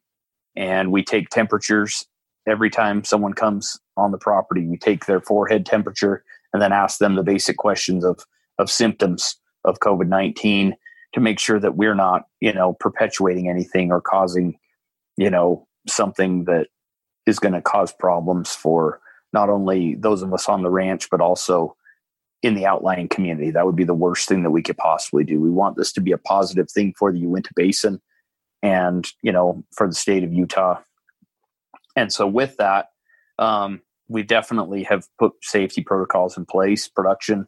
and 0.55 0.91
we 0.91 1.03
take 1.03 1.29
temperatures 1.29 2.05
every 2.47 2.69
time 2.69 3.03
someone 3.03 3.33
comes 3.33 3.77
on 3.97 4.11
the 4.11 4.17
property. 4.17 4.65
We 4.65 4.77
take 4.77 5.05
their 5.05 5.21
forehead 5.21 5.65
temperature 5.65 6.23
and 6.53 6.61
then 6.61 6.71
ask 6.71 6.97
them 6.97 7.15
the 7.15 7.23
basic 7.23 7.57
questions 7.57 8.05
of 8.05 8.25
of 8.57 8.71
symptoms 8.71 9.35
of 9.65 9.79
COVID 9.79 10.07
nineteen 10.07 10.75
to 11.13 11.19
make 11.19 11.39
sure 11.39 11.59
that 11.59 11.75
we're 11.75 11.93
not, 11.95 12.23
you 12.39 12.53
know, 12.53 12.73
perpetuating 12.79 13.49
anything 13.49 13.91
or 13.91 14.01
causing, 14.01 14.57
you 15.17 15.29
know, 15.29 15.67
something 15.87 16.45
that 16.45 16.67
is 17.25 17.39
going 17.39 17.53
to 17.53 17.61
cause 17.61 17.93
problems 17.93 18.53
for 18.53 18.99
not 19.31 19.49
only 19.49 19.95
those 19.95 20.21
of 20.21 20.33
us 20.33 20.47
on 20.47 20.61
the 20.61 20.69
ranch, 20.69 21.09
but 21.09 21.21
also 21.21 21.75
in 22.41 22.55
the 22.55 22.65
outlying 22.65 23.07
community. 23.07 23.51
That 23.51 23.65
would 23.65 23.75
be 23.75 23.85
the 23.85 23.93
worst 23.93 24.27
thing 24.27 24.43
that 24.43 24.51
we 24.51 24.61
could 24.61 24.77
possibly 24.77 25.23
do. 25.23 25.39
We 25.39 25.49
want 25.49 25.77
this 25.77 25.93
to 25.93 26.01
be 26.01 26.11
a 26.11 26.17
positive 26.17 26.69
thing 26.69 26.93
for 26.97 27.11
the 27.11 27.19
Uinta 27.19 27.51
Basin 27.55 28.01
and, 28.61 29.07
you 29.21 29.31
know, 29.31 29.63
for 29.75 29.87
the 29.87 29.95
state 29.95 30.23
of 30.23 30.33
Utah. 30.33 30.79
And 31.95 32.11
so 32.11 32.27
with 32.27 32.57
that, 32.57 32.87
um, 33.39 33.81
we 34.09 34.23
definitely 34.23 34.83
have 34.83 35.07
put 35.17 35.33
safety 35.41 35.81
protocols 35.81 36.37
in 36.37 36.45
place, 36.45 36.87
production. 36.87 37.47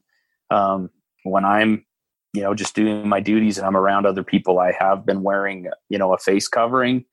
Um, 0.50 0.90
when 1.24 1.44
I'm, 1.44 1.86
you 2.34 2.42
know, 2.42 2.54
just 2.54 2.76
doing 2.76 3.08
my 3.08 3.20
duties 3.20 3.58
and 3.58 3.68
I'm 3.68 3.78
around 3.78 4.06
other 4.06 4.24
people, 4.24 4.60
I 4.60 4.72
have 4.80 5.06
been 5.06 5.24
wearing, 5.24 5.68
you 5.90 5.98
know, 5.98 6.14
a 6.14 6.18
face 6.18 6.48
covering 6.48 7.06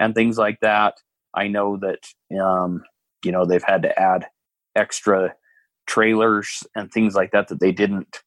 and 0.00 0.14
things 0.14 0.36
like 0.38 0.58
that. 0.62 0.94
I 1.34 1.46
know 1.46 1.76
that, 1.76 2.08
um, 2.40 2.82
you 3.24 3.30
know, 3.30 3.44
they've 3.44 3.62
had 3.62 3.82
to 3.82 3.96
add 3.96 4.26
extra 4.74 5.34
trailers 5.86 6.64
and 6.74 6.90
things 6.90 7.14
like 7.14 7.30
that 7.30 7.48
that 7.48 7.60
they 7.60 7.70
didn't 7.70 8.18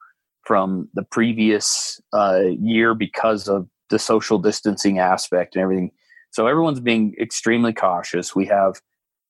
from 0.45 0.89
the 0.93 1.03
previous 1.03 1.99
uh, 2.13 2.43
year 2.59 2.93
because 2.93 3.49
of 3.49 3.67
the 3.89 3.99
social 3.99 4.39
distancing 4.39 4.99
aspect 4.99 5.55
and 5.55 5.63
everything. 5.63 5.91
So 6.31 6.47
everyone's 6.47 6.79
being 6.79 7.15
extremely 7.19 7.73
cautious. 7.73 8.35
We 8.35 8.45
have 8.47 8.81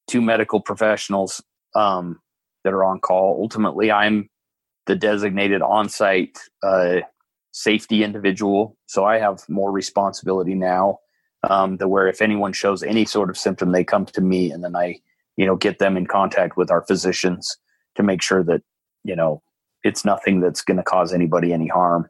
two 0.07 0.21
medical 0.21 0.59
professionals 0.59 1.41
um, 1.75 2.19
that 2.63 2.73
are 2.73 2.83
on 2.83 2.99
call. 2.99 3.39
Ultimately, 3.41 3.91
I'm 3.91 4.29
the 4.85 4.95
designated 4.95 5.61
on-site 5.61 6.37
uh, 6.61 6.99
safety 7.51 8.03
individual, 8.03 8.77
so 8.85 9.05
I 9.05 9.19
have 9.19 9.47
more 9.47 9.71
responsibility 9.71 10.55
now. 10.55 10.99
Um, 11.49 11.77
that 11.77 11.89
where 11.89 12.07
if 12.07 12.21
anyone 12.21 12.53
shows 12.53 12.83
any 12.83 13.05
sort 13.05 13.29
of 13.29 13.37
symptom, 13.37 13.71
they 13.71 13.83
come 13.83 14.05
to 14.05 14.21
me, 14.21 14.51
and 14.51 14.63
then 14.63 14.75
I, 14.75 14.99
you 15.35 15.45
know, 15.45 15.57
get 15.57 15.79
them 15.79 15.97
in 15.97 16.07
contact 16.07 16.55
with 16.55 16.71
our 16.71 16.85
physicians 16.85 17.57
to 17.95 18.03
make 18.03 18.21
sure 18.21 18.43
that 18.43 18.61
you 19.03 19.15
know 19.15 19.41
it's 19.83 20.05
nothing 20.05 20.39
that's 20.39 20.61
going 20.61 20.77
to 20.77 20.83
cause 20.83 21.13
anybody 21.13 21.51
any 21.51 21.67
harm 21.67 22.07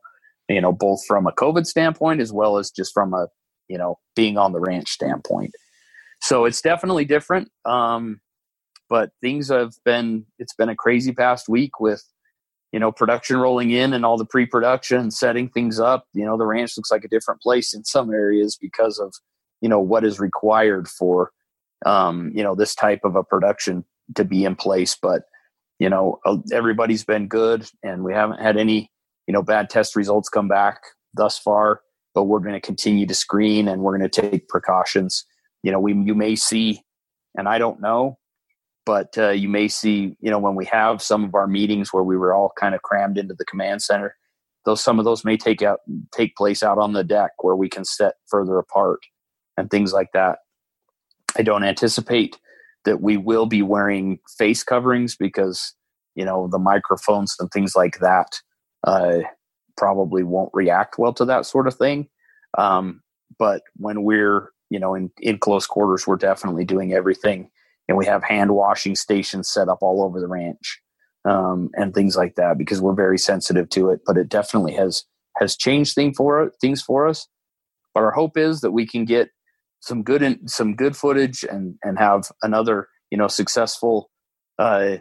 you 0.49 0.61
know 0.61 0.71
both 0.71 1.03
from 1.05 1.25
a 1.27 1.31
covid 1.31 1.65
standpoint 1.65 2.21
as 2.21 2.31
well 2.31 2.57
as 2.57 2.69
just 2.71 2.93
from 2.93 3.13
a 3.13 3.27
you 3.67 3.77
know 3.77 3.97
being 4.15 4.37
on 4.37 4.51
the 4.51 4.59
ranch 4.59 4.89
standpoint. 4.89 5.51
So 6.21 6.45
it's 6.45 6.61
definitely 6.61 7.05
different 7.05 7.49
um 7.65 8.21
but 8.89 9.11
things 9.21 9.49
have 9.49 9.73
been 9.83 10.25
it's 10.39 10.53
been 10.55 10.69
a 10.69 10.75
crazy 10.75 11.11
past 11.11 11.49
week 11.49 11.79
with 11.79 12.03
you 12.73 12.79
know 12.79 12.91
production 12.91 13.37
rolling 13.37 13.71
in 13.71 13.93
and 13.93 14.05
all 14.05 14.17
the 14.17 14.25
pre-production 14.25 15.11
setting 15.11 15.47
things 15.47 15.79
up 15.79 16.05
you 16.13 16.25
know 16.25 16.37
the 16.37 16.45
ranch 16.45 16.75
looks 16.75 16.91
like 16.91 17.05
a 17.05 17.07
different 17.07 17.39
place 17.39 17.73
in 17.73 17.85
some 17.85 18.11
areas 18.11 18.57
because 18.59 18.99
of 18.99 19.13
you 19.61 19.69
know 19.69 19.79
what 19.79 20.03
is 20.03 20.19
required 20.19 20.87
for 20.87 21.31
um 21.85 22.31
you 22.35 22.43
know 22.43 22.55
this 22.55 22.75
type 22.75 23.01
of 23.05 23.15
a 23.15 23.23
production 23.23 23.85
to 24.15 24.25
be 24.25 24.43
in 24.43 24.55
place. 24.55 24.97
But 25.01 25.23
you 25.79 25.89
know 25.89 26.19
uh, 26.25 26.37
everybody's 26.51 27.03
been 27.03 27.27
good 27.27 27.67
and 27.81 28.03
we 28.03 28.13
haven't 28.13 28.41
had 28.41 28.57
any 28.57 28.91
you 29.27 29.33
know 29.33 29.41
bad 29.41 29.69
test 29.69 29.95
results 29.95 30.29
come 30.29 30.47
back 30.47 30.81
thus 31.13 31.37
far 31.39 31.81
but 32.13 32.25
we're 32.25 32.39
going 32.39 32.53
to 32.53 32.61
continue 32.61 33.07
to 33.07 33.15
screen 33.15 33.67
and 33.67 33.81
we're 33.81 33.97
going 33.97 34.07
to 34.07 34.21
take 34.21 34.47
precautions. 34.47 35.25
You 35.63 35.71
know 35.71 35.79
we 35.79 35.93
you 35.93 36.13
may 36.13 36.35
see 36.35 36.81
and 37.35 37.47
i 37.47 37.57
don't 37.57 37.79
know 37.79 38.17
but 38.85 39.17
uh, 39.17 39.29
you 39.29 39.49
may 39.49 39.67
see 39.67 40.15
you 40.19 40.29
know 40.29 40.39
when 40.39 40.55
we 40.55 40.65
have 40.65 41.01
some 41.01 41.23
of 41.23 41.35
our 41.35 41.47
meetings 41.47 41.91
where 41.91 42.03
we 42.03 42.17
were 42.17 42.33
all 42.33 42.51
kind 42.59 42.75
of 42.75 42.81
crammed 42.81 43.17
into 43.17 43.33
the 43.33 43.45
command 43.45 43.81
center 43.81 44.15
those 44.65 44.81
some 44.81 44.99
of 44.99 45.05
those 45.05 45.25
may 45.25 45.37
take 45.37 45.61
out 45.61 45.79
take 46.11 46.35
place 46.35 46.63
out 46.63 46.77
on 46.77 46.93
the 46.93 47.03
deck 47.03 47.31
where 47.39 47.55
we 47.55 47.69
can 47.69 47.85
set 47.85 48.15
further 48.27 48.57
apart 48.57 48.99
and 49.57 49.69
things 49.69 49.93
like 49.93 50.11
that 50.13 50.39
i 51.37 51.41
don't 51.41 51.63
anticipate 51.63 52.39
that 52.85 53.01
we 53.01 53.17
will 53.17 53.45
be 53.45 53.61
wearing 53.61 54.19
face 54.37 54.63
coverings 54.63 55.15
because 55.15 55.73
you 56.15 56.25
know 56.25 56.47
the 56.47 56.59
microphones 56.59 57.35
and 57.39 57.49
things 57.51 57.75
like 57.75 57.99
that 57.99 58.41
uh, 58.85 59.19
probably 59.77 60.23
won't 60.23 60.51
react 60.53 60.97
well 60.97 61.13
to 61.13 61.25
that 61.25 61.45
sort 61.45 61.67
of 61.67 61.75
thing. 61.75 62.07
Um, 62.57 63.01
but 63.39 63.61
when 63.77 64.03
we're 64.03 64.49
you 64.69 64.79
know 64.79 64.93
in 64.95 65.11
in 65.19 65.37
close 65.39 65.65
quarters, 65.65 66.05
we're 66.05 66.15
definitely 66.17 66.65
doing 66.65 66.93
everything, 66.93 67.49
and 67.87 67.97
we 67.97 68.05
have 68.05 68.23
hand 68.23 68.51
washing 68.51 68.95
stations 68.95 69.49
set 69.49 69.69
up 69.69 69.79
all 69.81 70.03
over 70.03 70.19
the 70.19 70.27
ranch 70.27 70.81
um, 71.25 71.69
and 71.75 71.93
things 71.93 72.15
like 72.15 72.35
that 72.35 72.57
because 72.57 72.81
we're 72.81 72.93
very 72.93 73.17
sensitive 73.17 73.69
to 73.69 73.89
it. 73.89 74.01
But 74.05 74.17
it 74.17 74.29
definitely 74.29 74.73
has 74.73 75.03
has 75.37 75.55
changed 75.55 75.95
thing 75.95 76.13
for 76.13 76.51
things 76.61 76.81
for 76.81 77.07
us. 77.07 77.27
But 77.93 78.03
our 78.03 78.11
hope 78.11 78.37
is 78.37 78.61
that 78.61 78.71
we 78.71 78.87
can 78.87 79.05
get 79.05 79.29
some 79.81 80.03
good 80.03 80.21
in, 80.21 80.47
some 80.47 80.75
good 80.75 80.95
footage 80.95 81.43
and 81.43 81.75
and 81.83 81.97
have 81.99 82.31
another 82.41 82.87
you 83.11 83.17
know 83.17 83.27
successful 83.27 84.09
uh, 84.59 84.97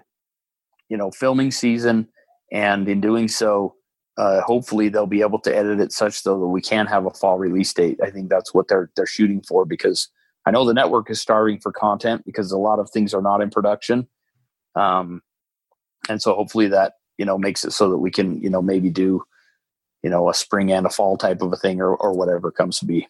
you 0.89 0.97
know 0.97 1.11
filming 1.11 1.51
season. 1.51 2.09
And 2.53 2.87
in 2.87 3.01
doing 3.01 3.29
so, 3.29 3.77
uh, 4.19 4.43
hopefully 4.43 4.91
they'll 4.91 5.07
be 5.07 5.23
able 5.23 5.39
to 5.41 5.57
edit 5.57 5.81
it 5.81 5.91
such 5.91 6.23
though 6.23 6.39
that 6.39 6.49
we 6.49 6.61
can 6.61 6.87
have 6.87 7.07
a 7.07 7.11
fall 7.11 7.39
release 7.39 7.73
date. 7.73 7.99
I 8.03 8.11
think 8.11 8.29
that's 8.29 8.53
what 8.53 8.69
they're 8.69 8.91
they're 8.97 9.07
shooting 9.07 9.43
for 9.47 9.65
because 9.65 10.09
I 10.45 10.51
know 10.51 10.65
the 10.65 10.75
network 10.75 11.11
is 11.11 11.21
starving 11.21 11.61
for 11.61 11.73
content 11.73 12.25
because 12.25 12.51
a 12.51 12.59
lot 12.59 12.79
of 12.79 12.91
things 12.91 13.15
are 13.15 13.23
not 13.23 13.41
in 13.41 13.51
production. 13.51 14.09
Um, 14.75 15.23
and 16.09 16.21
so 16.21 16.35
hopefully 16.35 16.69
that 16.69 16.95
you 17.19 17.25
know 17.25 17.39
makes 17.39 17.65
it 17.65 17.73
so 17.73 17.91
that 17.91 17.99
we 17.99 18.11
can 18.11 18.41
you 18.41 18.51
know 18.51 18.63
maybe 18.63 18.91
do 18.91 19.23
you 20.03 20.11
know 20.11 20.29
a 20.29 20.35
spring 20.35 20.73
and 20.73 20.87
a 20.87 20.91
fall 20.91 21.17
type 21.17 21.43
of 21.43 21.53
a 21.53 21.57
thing 21.57 21.81
or 21.81 21.95
or 21.97 22.13
whatever 22.13 22.51
comes 22.51 22.79
to 22.79 22.87
be. 22.87 23.07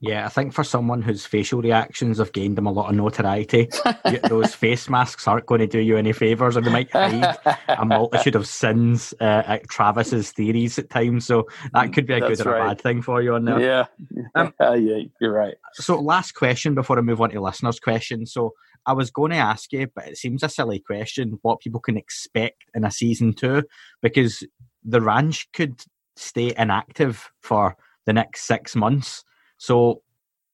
Yeah, 0.00 0.26
I 0.26 0.28
think 0.28 0.52
for 0.52 0.62
someone 0.62 1.02
whose 1.02 1.26
facial 1.26 1.60
reactions 1.60 2.18
have 2.18 2.32
gained 2.32 2.56
them 2.56 2.68
a 2.68 2.72
lot 2.72 2.88
of 2.88 2.94
notoriety, 2.94 3.68
those 4.28 4.54
face 4.54 4.88
masks 4.88 5.26
aren't 5.26 5.46
going 5.46 5.60
to 5.60 5.66
do 5.66 5.80
you 5.80 5.96
any 5.96 6.12
favors, 6.12 6.54
and 6.54 6.64
they 6.64 6.70
might 6.70 6.92
hide 6.92 7.36
a 7.66 7.84
multitude 7.84 8.36
of 8.36 8.46
sins 8.46 9.12
uh, 9.20 9.42
at 9.44 9.68
Travis's 9.68 10.30
theories 10.30 10.78
at 10.78 10.88
times. 10.88 11.26
So 11.26 11.48
that 11.72 11.92
could 11.92 12.06
be 12.06 12.14
a 12.14 12.20
That's 12.20 12.38
good 12.38 12.46
right. 12.46 12.60
or 12.60 12.64
a 12.64 12.68
bad 12.68 12.80
thing 12.80 13.02
for 13.02 13.20
you 13.20 13.34
on 13.34 13.44
there. 13.44 13.60
Yeah, 13.60 13.86
um, 14.36 14.54
yeah, 14.60 15.02
you're 15.20 15.32
right. 15.32 15.56
So, 15.72 16.00
last 16.00 16.32
question 16.32 16.76
before 16.76 16.96
I 16.96 17.02
move 17.02 17.20
on 17.20 17.30
to 17.30 17.40
listeners' 17.40 17.80
questions. 17.80 18.32
So, 18.32 18.54
I 18.86 18.92
was 18.92 19.10
going 19.10 19.32
to 19.32 19.38
ask 19.38 19.72
you, 19.72 19.88
but 19.92 20.06
it 20.06 20.16
seems 20.16 20.44
a 20.44 20.48
silly 20.48 20.78
question: 20.78 21.40
what 21.42 21.58
people 21.58 21.80
can 21.80 21.96
expect 21.96 22.62
in 22.72 22.84
a 22.84 22.92
season 22.92 23.32
two, 23.32 23.64
because 24.00 24.46
the 24.84 25.00
ranch 25.00 25.50
could 25.52 25.82
stay 26.14 26.54
inactive 26.56 27.32
for 27.42 27.76
the 28.06 28.12
next 28.12 28.46
six 28.46 28.76
months 28.76 29.24
so, 29.58 30.02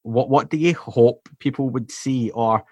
what 0.03 0.29
what 0.29 0.51
do 0.51 0.57
you 0.57 0.75
hope 0.75 1.29
people 1.39 1.71
would 1.71 1.93
see, 1.93 2.31
or 2.31 2.65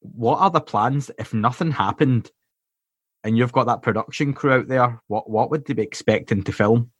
what 0.00 0.38
are 0.38 0.50
the 0.50 0.60
plans 0.60 1.10
if 1.18 1.34
nothing 1.34 1.72
happened, 1.72 2.30
and 3.24 3.36
you've 3.36 3.52
got 3.52 3.66
that 3.66 3.82
production 3.82 4.34
crew 4.34 4.52
out 4.52 4.68
there? 4.68 5.00
What 5.08 5.28
what 5.28 5.50
would 5.50 5.64
they 5.66 5.74
be 5.74 5.82
expecting 5.82 6.44
to 6.44 6.52
film? 6.52 6.90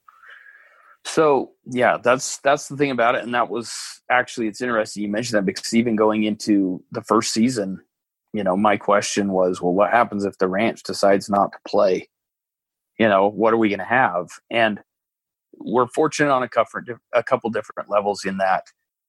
So 1.04 1.52
yeah, 1.66 1.98
that's 2.02 2.38
that's 2.38 2.68
the 2.68 2.76
thing 2.76 2.90
about 2.90 3.14
it, 3.14 3.22
and 3.22 3.34
that 3.34 3.50
was 3.50 4.00
actually 4.10 4.48
it's 4.48 4.62
interesting 4.62 5.02
you 5.02 5.08
mentioned 5.08 5.36
that 5.38 5.46
because 5.46 5.74
even 5.74 5.96
going 5.96 6.24
into 6.24 6.82
the 6.90 7.02
first 7.02 7.32
season, 7.32 7.80
you 8.32 8.42
know, 8.42 8.56
my 8.56 8.78
question 8.78 9.32
was, 9.32 9.60
well, 9.60 9.74
what 9.74 9.90
happens 9.90 10.24
if 10.24 10.38
the 10.38 10.48
ranch 10.48 10.82
decides 10.82 11.28
not 11.28 11.52
to 11.52 11.58
play? 11.68 12.08
You 12.98 13.08
know, 13.08 13.28
what 13.28 13.52
are 13.52 13.58
we 13.58 13.68
going 13.68 13.80
to 13.80 13.84
have? 13.84 14.28
And 14.50 14.80
we're 15.58 15.88
fortunate 15.88 16.32
on 16.32 16.42
a 16.42 16.48
couple 16.48 16.80
a 17.12 17.22
couple 17.22 17.50
different 17.50 17.90
levels 17.90 18.24
in 18.24 18.38
that 18.38 18.64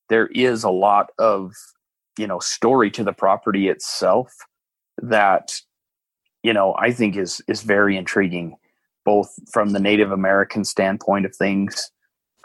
there 0.09 0.27
is 0.27 0.63
a 0.63 0.69
lot 0.69 1.07
of 1.17 1.53
you 2.17 2.27
know 2.27 2.39
story 2.39 2.89
to 2.91 3.03
the 3.03 3.13
property 3.13 3.67
itself 3.67 4.33
that 5.01 5.59
you 6.43 6.53
know 6.53 6.75
I 6.77 6.91
think 6.91 7.15
is 7.15 7.41
is 7.47 7.61
very 7.61 7.97
intriguing 7.97 8.55
both 9.03 9.33
from 9.51 9.69
the 9.69 9.79
Native 9.79 10.11
American 10.11 10.65
standpoint 10.65 11.25
of 11.25 11.35
things 11.35 11.91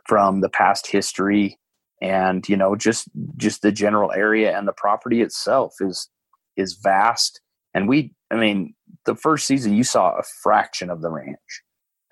from 0.06 0.40
the 0.40 0.48
past 0.48 0.86
history 0.86 1.58
and 2.02 2.48
you 2.48 2.56
know 2.56 2.76
just 2.76 3.08
just 3.36 3.62
the 3.62 3.72
general 3.72 4.12
area 4.12 4.56
and 4.56 4.66
the 4.66 4.72
property 4.72 5.22
itself 5.22 5.74
is 5.80 6.08
is 6.56 6.78
vast. 6.82 7.40
And 7.74 7.88
we 7.88 8.12
I 8.30 8.36
mean 8.36 8.74
the 9.06 9.14
first 9.14 9.46
season 9.46 9.74
you 9.74 9.84
saw 9.84 10.16
a 10.16 10.22
fraction 10.42 10.90
of 10.90 11.02
the 11.02 11.10
ranch. 11.10 11.62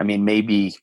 I 0.01 0.05
mean 0.05 0.24
maybe 0.24 0.77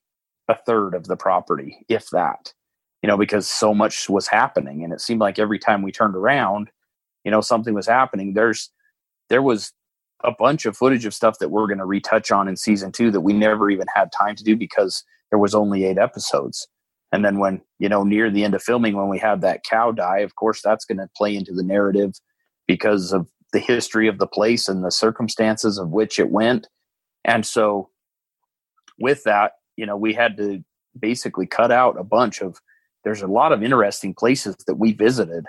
a 0.48 0.56
third 0.56 0.94
of 0.94 1.06
the 1.06 1.18
property, 1.18 1.86
if 1.90 2.10
that, 2.12 2.54
you 3.02 3.08
know, 3.08 3.18
because 3.18 3.48
so 3.48 3.74
much 3.74 4.10
was 4.10 4.28
happening. 4.28 4.84
And 4.84 4.94
it 4.94 5.02
seemed 5.02 5.22
like 5.22 5.40
every 5.40 5.60
time 5.60 5.82
we 5.82 5.92
turned 5.92 6.16
around, 6.16 6.70
you 7.24 7.32
know, 7.32 7.42
something 7.42 7.74
was 7.74 7.88
happening. 7.88 8.34
There's, 8.34 8.72
there 9.30 9.42
was 9.42 9.74
a 10.24 10.32
bunch 10.32 10.66
of 10.66 10.78
footage 10.78 11.06
of 11.06 11.14
stuff 11.14 11.40
that 11.40 11.50
we're 11.50 11.68
going 11.68 11.80
to 11.80 11.86
retouch 11.86 12.32
on 12.32 12.48
in 12.48 12.56
season 12.56 12.92
two 12.92 13.12
that 13.12 13.22
we 13.22 13.34
never 13.34 13.70
even 13.70 13.88
had 13.94 14.12
time 14.12 14.36
to 14.36 14.44
do 14.44 14.56
because 14.56 15.04
there 15.30 15.40
was 15.40 15.56
only 15.56 15.86
eight 15.86 15.98
episodes. 15.98 16.68
And 17.12 17.24
then 17.24 17.40
when, 17.40 17.62
you 17.80 17.90
know, 17.90 18.04
near 18.04 18.30
the 18.30 18.44
end 18.44 18.56
of 18.56 18.64
filming, 18.64 18.96
when 18.96 19.10
we 19.10 19.20
had 19.20 19.42
that 19.42 19.64
cow 19.64 19.92
die, 19.92 20.20
of 20.20 20.36
course, 20.36 20.62
that's 20.62 20.86
going 20.86 20.98
to 20.98 21.10
play 21.16 21.36
into 21.36 21.54
the 21.54 21.64
narrative 21.64 22.14
because 22.68 23.14
of 23.14 23.28
the 23.54 23.60
history 23.60 24.08
of 24.08 24.18
the 24.18 24.28
place 24.28 24.68
and 24.68 24.84
the 24.84 24.92
circumstances 24.92 25.78
of 25.78 25.90
which 25.90 26.20
it 26.20 26.30
went. 26.30 26.68
And 27.24 27.46
so 27.46 27.90
with 29.00 29.24
that, 29.24 29.54
you 29.78 29.86
know, 29.86 29.98
we 29.98 30.14
had 30.14 30.38
to 30.38 30.64
basically 30.98 31.46
cut 31.46 31.72
out 31.72 32.00
a 32.00 32.04
bunch 32.04 32.42
of 32.42 32.60
there's 33.04 33.22
a 33.22 33.28
lot 33.28 33.52
of 33.52 33.62
interesting 33.62 34.14
places 34.14 34.56
that 34.66 34.76
we 34.76 34.94
visited 34.94 35.46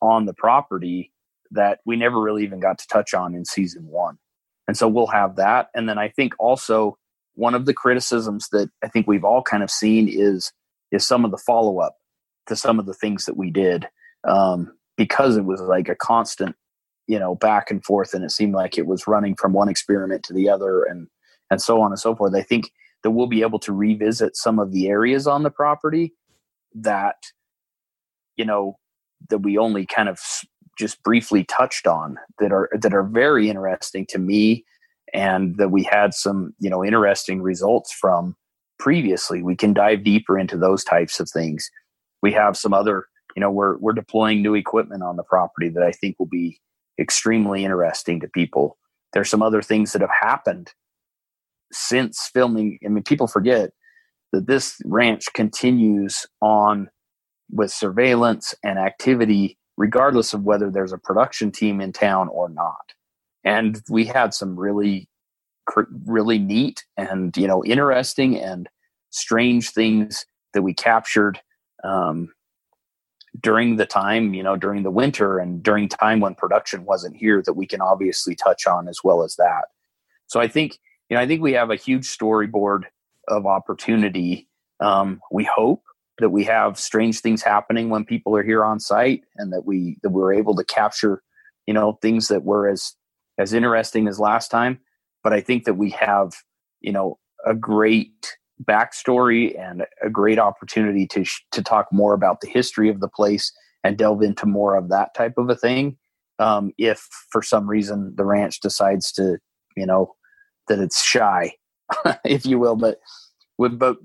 on 0.00 0.26
the 0.26 0.34
property 0.34 1.12
that 1.50 1.80
we 1.84 1.96
never 1.96 2.20
really 2.20 2.42
even 2.42 2.60
got 2.60 2.78
to 2.78 2.86
touch 2.88 3.14
on 3.14 3.34
in 3.34 3.44
season 3.44 3.86
one. 3.86 4.18
And 4.66 4.76
so 4.76 4.88
we'll 4.88 5.08
have 5.08 5.36
that. 5.36 5.68
And 5.74 5.88
then 5.88 5.98
I 5.98 6.08
think 6.08 6.32
also 6.38 6.96
one 7.34 7.54
of 7.54 7.66
the 7.66 7.74
criticisms 7.74 8.48
that 8.52 8.70
I 8.82 8.88
think 8.88 9.06
we've 9.06 9.24
all 9.24 9.42
kind 9.42 9.62
of 9.62 9.70
seen 9.70 10.08
is 10.08 10.52
is 10.90 11.06
some 11.06 11.24
of 11.24 11.30
the 11.30 11.38
follow 11.38 11.80
up 11.80 11.96
to 12.46 12.56
some 12.56 12.78
of 12.78 12.86
the 12.86 12.94
things 12.94 13.26
that 13.26 13.36
we 13.36 13.50
did 13.50 13.86
um, 14.26 14.72
because 14.96 15.36
it 15.36 15.44
was 15.44 15.60
like 15.60 15.88
a 15.88 15.96
constant, 15.96 16.54
you 17.06 17.18
know, 17.18 17.34
back 17.34 17.70
and 17.70 17.84
forth, 17.84 18.14
and 18.14 18.24
it 18.24 18.30
seemed 18.30 18.54
like 18.54 18.78
it 18.78 18.86
was 18.86 19.06
running 19.06 19.34
from 19.34 19.52
one 19.52 19.68
experiment 19.68 20.22
to 20.24 20.32
the 20.32 20.48
other, 20.48 20.84
and 20.84 21.08
and 21.50 21.60
so 21.60 21.80
on 21.80 21.90
and 21.90 21.98
so 21.98 22.14
forth. 22.14 22.34
I 22.34 22.42
think 22.42 22.70
that 23.04 23.10
we'll 23.10 23.28
be 23.28 23.42
able 23.42 23.60
to 23.60 23.72
revisit 23.72 24.36
some 24.36 24.58
of 24.58 24.72
the 24.72 24.88
areas 24.88 25.28
on 25.28 25.44
the 25.44 25.50
property 25.50 26.12
that 26.74 27.16
you 28.36 28.44
know 28.44 28.76
that 29.28 29.38
we 29.38 29.56
only 29.56 29.86
kind 29.86 30.08
of 30.08 30.18
just 30.76 31.00
briefly 31.04 31.44
touched 31.44 31.86
on 31.86 32.18
that 32.40 32.50
are 32.50 32.68
that 32.80 32.94
are 32.94 33.04
very 33.04 33.48
interesting 33.48 34.04
to 34.06 34.18
me 34.18 34.64
and 35.12 35.56
that 35.58 35.70
we 35.70 35.84
had 35.84 36.14
some 36.14 36.52
you 36.58 36.68
know 36.68 36.84
interesting 36.84 37.40
results 37.40 37.92
from 37.92 38.34
previously. 38.78 39.42
We 39.42 39.54
can 39.54 39.72
dive 39.72 40.02
deeper 40.02 40.36
into 40.38 40.56
those 40.56 40.82
types 40.82 41.20
of 41.20 41.30
things. 41.30 41.70
We 42.22 42.32
have 42.32 42.56
some 42.56 42.74
other 42.74 43.06
you 43.36 43.40
know 43.40 43.50
we're 43.50 43.76
we're 43.78 43.92
deploying 43.92 44.42
new 44.42 44.54
equipment 44.54 45.02
on 45.02 45.16
the 45.16 45.24
property 45.24 45.68
that 45.68 45.82
i 45.82 45.92
think 45.92 46.16
will 46.18 46.26
be 46.26 46.58
extremely 46.98 47.64
interesting 47.64 48.20
to 48.20 48.28
people. 48.28 48.78
There's 49.12 49.30
some 49.30 49.42
other 49.42 49.62
things 49.62 49.92
that 49.92 50.00
have 50.00 50.10
happened 50.10 50.72
since 51.72 52.30
filming. 52.32 52.78
I 52.84 52.88
mean, 52.88 53.04
people 53.04 53.26
forget 53.26 53.70
that 54.32 54.46
this 54.46 54.80
ranch 54.84 55.26
continues 55.34 56.26
on 56.40 56.90
with 57.50 57.70
surveillance 57.70 58.54
and 58.64 58.78
activity, 58.78 59.58
regardless 59.76 60.34
of 60.34 60.42
whether 60.42 60.70
there's 60.70 60.92
a 60.92 60.98
production 60.98 61.52
team 61.52 61.80
in 61.80 61.92
town 61.92 62.28
or 62.28 62.48
not. 62.48 62.92
And 63.44 63.82
we 63.88 64.04
had 64.06 64.34
some 64.34 64.58
really, 64.58 65.08
really 66.06 66.38
neat 66.38 66.84
and 66.96 67.34
you 67.36 67.46
know 67.46 67.64
interesting 67.64 68.38
and 68.38 68.68
strange 69.10 69.70
things 69.70 70.26
that 70.52 70.62
we 70.62 70.74
captured 70.74 71.40
um, 71.84 72.32
during 73.40 73.76
the 73.76 73.86
time, 73.86 74.34
you 74.34 74.42
know, 74.42 74.56
during 74.56 74.82
the 74.82 74.90
winter 74.90 75.38
and 75.38 75.62
during 75.62 75.88
time 75.88 76.20
when 76.20 76.34
production 76.34 76.84
wasn't 76.84 77.16
here 77.16 77.42
that 77.42 77.54
we 77.54 77.66
can 77.66 77.80
obviously 77.80 78.34
touch 78.34 78.66
on 78.66 78.88
as 78.88 78.98
well 79.02 79.22
as 79.22 79.36
that. 79.36 79.64
So 80.26 80.40
I 80.40 80.48
think 80.48 80.78
you 81.14 81.18
know, 81.18 81.22
I 81.22 81.28
think 81.28 81.42
we 81.42 81.52
have 81.52 81.70
a 81.70 81.76
huge 81.76 82.08
storyboard 82.08 82.86
of 83.28 83.46
opportunity. 83.46 84.48
Um, 84.80 85.20
we 85.30 85.44
hope 85.44 85.84
that 86.18 86.30
we 86.30 86.42
have 86.42 86.76
strange 86.76 87.20
things 87.20 87.40
happening 87.40 87.88
when 87.88 88.04
people 88.04 88.36
are 88.36 88.42
here 88.42 88.64
on 88.64 88.80
site, 88.80 89.22
and 89.36 89.52
that 89.52 89.64
we 89.64 89.98
that 90.02 90.10
we're 90.10 90.32
able 90.32 90.56
to 90.56 90.64
capture, 90.64 91.22
you 91.68 91.74
know, 91.74 92.00
things 92.02 92.26
that 92.28 92.42
were 92.42 92.68
as 92.68 92.94
as 93.38 93.52
interesting 93.52 94.08
as 94.08 94.18
last 94.18 94.50
time. 94.50 94.80
But 95.22 95.32
I 95.32 95.40
think 95.40 95.66
that 95.66 95.74
we 95.74 95.90
have, 95.90 96.32
you 96.80 96.90
know, 96.90 97.20
a 97.46 97.54
great 97.54 98.36
backstory 98.64 99.56
and 99.56 99.86
a 100.02 100.10
great 100.10 100.40
opportunity 100.40 101.06
to 101.12 101.22
sh- 101.22 101.44
to 101.52 101.62
talk 101.62 101.86
more 101.92 102.14
about 102.14 102.40
the 102.40 102.48
history 102.48 102.88
of 102.88 102.98
the 102.98 103.08
place 103.08 103.52
and 103.84 103.96
delve 103.96 104.22
into 104.22 104.46
more 104.46 104.74
of 104.74 104.88
that 104.88 105.14
type 105.14 105.34
of 105.38 105.48
a 105.48 105.54
thing. 105.54 105.96
Um, 106.40 106.72
if 106.76 107.06
for 107.30 107.40
some 107.40 107.70
reason 107.70 108.14
the 108.16 108.24
ranch 108.24 108.58
decides 108.58 109.12
to, 109.12 109.38
you 109.76 109.86
know, 109.86 110.16
that 110.68 110.78
it's 110.78 111.02
shy, 111.02 111.54
if 112.24 112.46
you 112.46 112.58
will. 112.58 112.76
But 112.76 113.00
but 113.58 113.96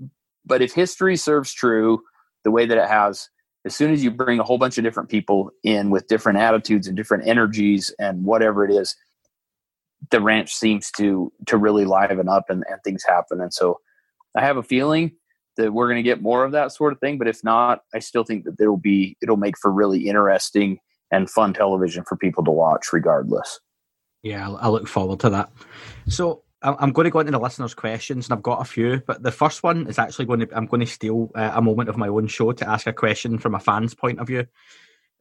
but 0.46 0.62
if 0.62 0.74
history 0.74 1.16
serves 1.16 1.54
true 1.54 2.02
the 2.44 2.52
way 2.52 2.66
that 2.66 2.78
it 2.78 2.88
has, 2.88 3.30
as 3.66 3.76
soon 3.76 3.92
as 3.92 4.04
you 4.04 4.12
bring 4.12 4.40
a 4.40 4.44
whole 4.44 4.58
bunch 4.58 4.78
of 4.78 4.84
different 4.84 5.10
people 5.10 5.52
in 5.64 5.90
with 5.90 6.08
different 6.08 6.40
attitudes 6.40 6.88
and 6.88 6.96
different 6.96 7.28
energies 7.28 7.94
and 8.00 8.24
whatever 8.24 8.66
it 8.66 8.72
is, 8.72 8.96
the 10.12 10.22
ranch 10.22 10.54
seems 10.54 10.92
to 10.92 11.32
to 11.48 11.58
really 11.58 11.86
liven 11.86 12.30
up 12.30 12.46
and, 12.50 12.64
and 12.70 12.80
things 12.84 13.04
happen. 13.08 13.42
And 13.42 13.54
so 13.54 13.80
I 14.36 14.42
have 14.42 14.58
a 14.58 14.64
feeling 14.64 15.12
that 15.58 15.74
we're 15.74 15.88
going 15.88 15.98
to 15.98 16.04
get 16.04 16.22
more 16.22 16.46
of 16.46 16.54
that 16.54 16.72
sort 16.72 16.94
of 16.94 17.00
thing. 17.00 17.18
But 17.18 17.28
if 17.28 17.44
not, 17.44 17.82
I 17.94 18.00
still 18.00 18.24
think 18.24 18.46
that 18.46 18.56
will 18.60 18.78
be 18.78 19.18
it'll 19.22 19.38
make 19.38 19.58
for 19.58 19.72
really 19.72 20.08
interesting 20.08 20.80
and 21.12 21.30
fun 21.30 21.54
television 21.54 22.04
for 22.08 22.16
people 22.16 22.44
to 22.46 22.52
watch 22.52 22.94
regardless. 22.94 23.60
Yeah, 24.24 24.52
I 24.52 24.70
look 24.70 24.88
forward 24.88 25.20
to 25.22 25.30
that. 25.32 25.52
So 26.08 26.44
I'm 26.62 26.92
going 26.92 27.06
to 27.06 27.12
go 27.12 27.20
into 27.20 27.32
the 27.32 27.40
listeners' 27.40 27.74
questions, 27.74 28.28
and 28.28 28.34
I've 28.34 28.44
got 28.44 28.62
a 28.62 28.66
few. 28.66 29.02
But 29.08 29.24
the 29.24 29.32
first 29.32 29.64
one 29.64 29.88
is 29.88 29.98
actually 29.98 30.26
going 30.26 30.42
to 30.42 30.48
I'm 30.56 30.66
going 30.66 30.82
to 30.82 30.88
steal 30.88 31.32
uh, 31.36 31.52
a 31.54 31.62
moment 31.62 31.90
of 31.90 31.98
my 31.98 32.08
own 32.08 32.28
show 32.28 32.52
to 32.52 32.70
ask 32.70 32.86
a 32.86 32.94
question 32.94 33.38
from 33.38 33.56
a 33.56 33.60
fan's 33.60 33.94
point 33.94 34.20
of 34.20 34.28
view. 34.28 34.46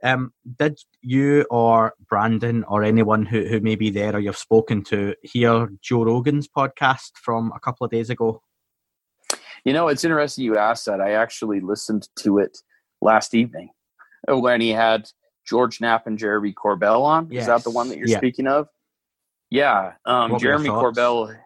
Um, 0.03 0.33
did 0.59 0.79
you 1.01 1.45
or 1.51 1.95
Brandon 2.09 2.65
or 2.65 2.85
anyone 2.85 3.27
who, 3.27 3.45
who 3.45 3.61
may 3.61 3.75
be 3.75 3.91
there 3.91 4.15
or 4.15 4.21
you've 4.21 4.37
spoken 4.37 4.85
to 4.85 5.15
hear 5.23 5.71
Joe 5.81 6.05
Rogan's 6.05 6.49
podcast 6.49 7.11
from 7.17 7.53
a 7.55 7.61
couple 7.61 7.85
of 7.85 7.91
days 7.91 8.11
ago? 8.11 8.43
You 9.65 9.73
know, 9.73 9.89
it's 9.89 10.05
interesting 10.05 10.45
you 10.45 10.57
asked 10.57 10.87
that. 10.87 11.01
I 11.01 11.13
actually 11.13 11.61
listened 11.61 12.09
to 12.21 12.39
it 12.39 12.59
last 13.01 13.35
evening 13.35 13.71
when 14.29 14.61
he 14.61 14.71
had 14.71 15.11
George 15.45 15.81
Knapp 15.81 16.07
and 16.07 16.19
Jeremy 16.19 16.53
Corbell 16.53 17.03
on. 17.03 17.29
Yes. 17.31 17.43
Is 17.43 17.47
that 17.49 17.65
the 17.65 17.71
one 17.71 17.89
that 17.89 17.99
you're 17.99 18.09
yeah. 18.09 18.19
speaking 18.19 18.47
of? 18.47 18.69
Yeah, 19.51 19.93
um, 20.05 20.39
Jeremy 20.39 20.69
Corbell. 20.69 21.37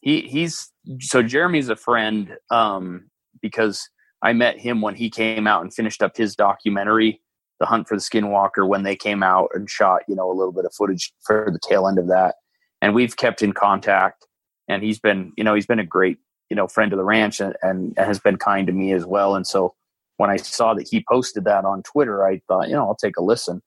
He 0.00 0.22
he's 0.22 0.70
so 1.00 1.22
Jeremy's 1.22 1.68
a 1.68 1.76
friend 1.76 2.36
um, 2.50 3.10
because 3.42 3.88
I 4.22 4.32
met 4.32 4.58
him 4.58 4.80
when 4.80 4.94
he 4.94 5.10
came 5.10 5.46
out 5.46 5.62
and 5.62 5.74
finished 5.74 6.02
up 6.02 6.16
his 6.16 6.36
documentary, 6.36 7.20
The 7.58 7.66
Hunt 7.66 7.88
for 7.88 7.96
the 7.96 8.00
Skinwalker, 8.00 8.66
when 8.66 8.84
they 8.84 8.94
came 8.94 9.22
out 9.22 9.50
and 9.54 9.68
shot 9.68 10.02
you 10.08 10.14
know 10.14 10.30
a 10.30 10.34
little 10.34 10.52
bit 10.52 10.64
of 10.64 10.72
footage 10.74 11.12
for 11.26 11.50
the 11.52 11.58
tail 11.68 11.88
end 11.88 11.98
of 11.98 12.06
that, 12.08 12.36
and 12.80 12.94
we've 12.94 13.16
kept 13.16 13.42
in 13.42 13.52
contact. 13.52 14.24
And 14.68 14.82
he's 14.82 15.00
been 15.00 15.32
you 15.36 15.42
know 15.42 15.54
he's 15.54 15.66
been 15.66 15.80
a 15.80 15.86
great 15.86 16.18
you 16.50 16.56
know 16.56 16.68
friend 16.68 16.92
of 16.92 16.98
the 16.98 17.04
ranch 17.04 17.40
and, 17.40 17.56
and, 17.62 17.94
and 17.96 18.06
has 18.06 18.20
been 18.20 18.36
kind 18.36 18.68
to 18.68 18.72
me 18.72 18.92
as 18.92 19.04
well. 19.04 19.34
And 19.34 19.46
so 19.46 19.74
when 20.18 20.30
I 20.30 20.36
saw 20.36 20.74
that 20.74 20.86
he 20.88 21.04
posted 21.08 21.44
that 21.44 21.64
on 21.64 21.82
Twitter, 21.82 22.24
I 22.24 22.40
thought 22.46 22.68
you 22.68 22.74
know 22.74 22.86
I'll 22.86 22.96
take 22.96 23.16
a 23.16 23.22
listen. 23.22 23.62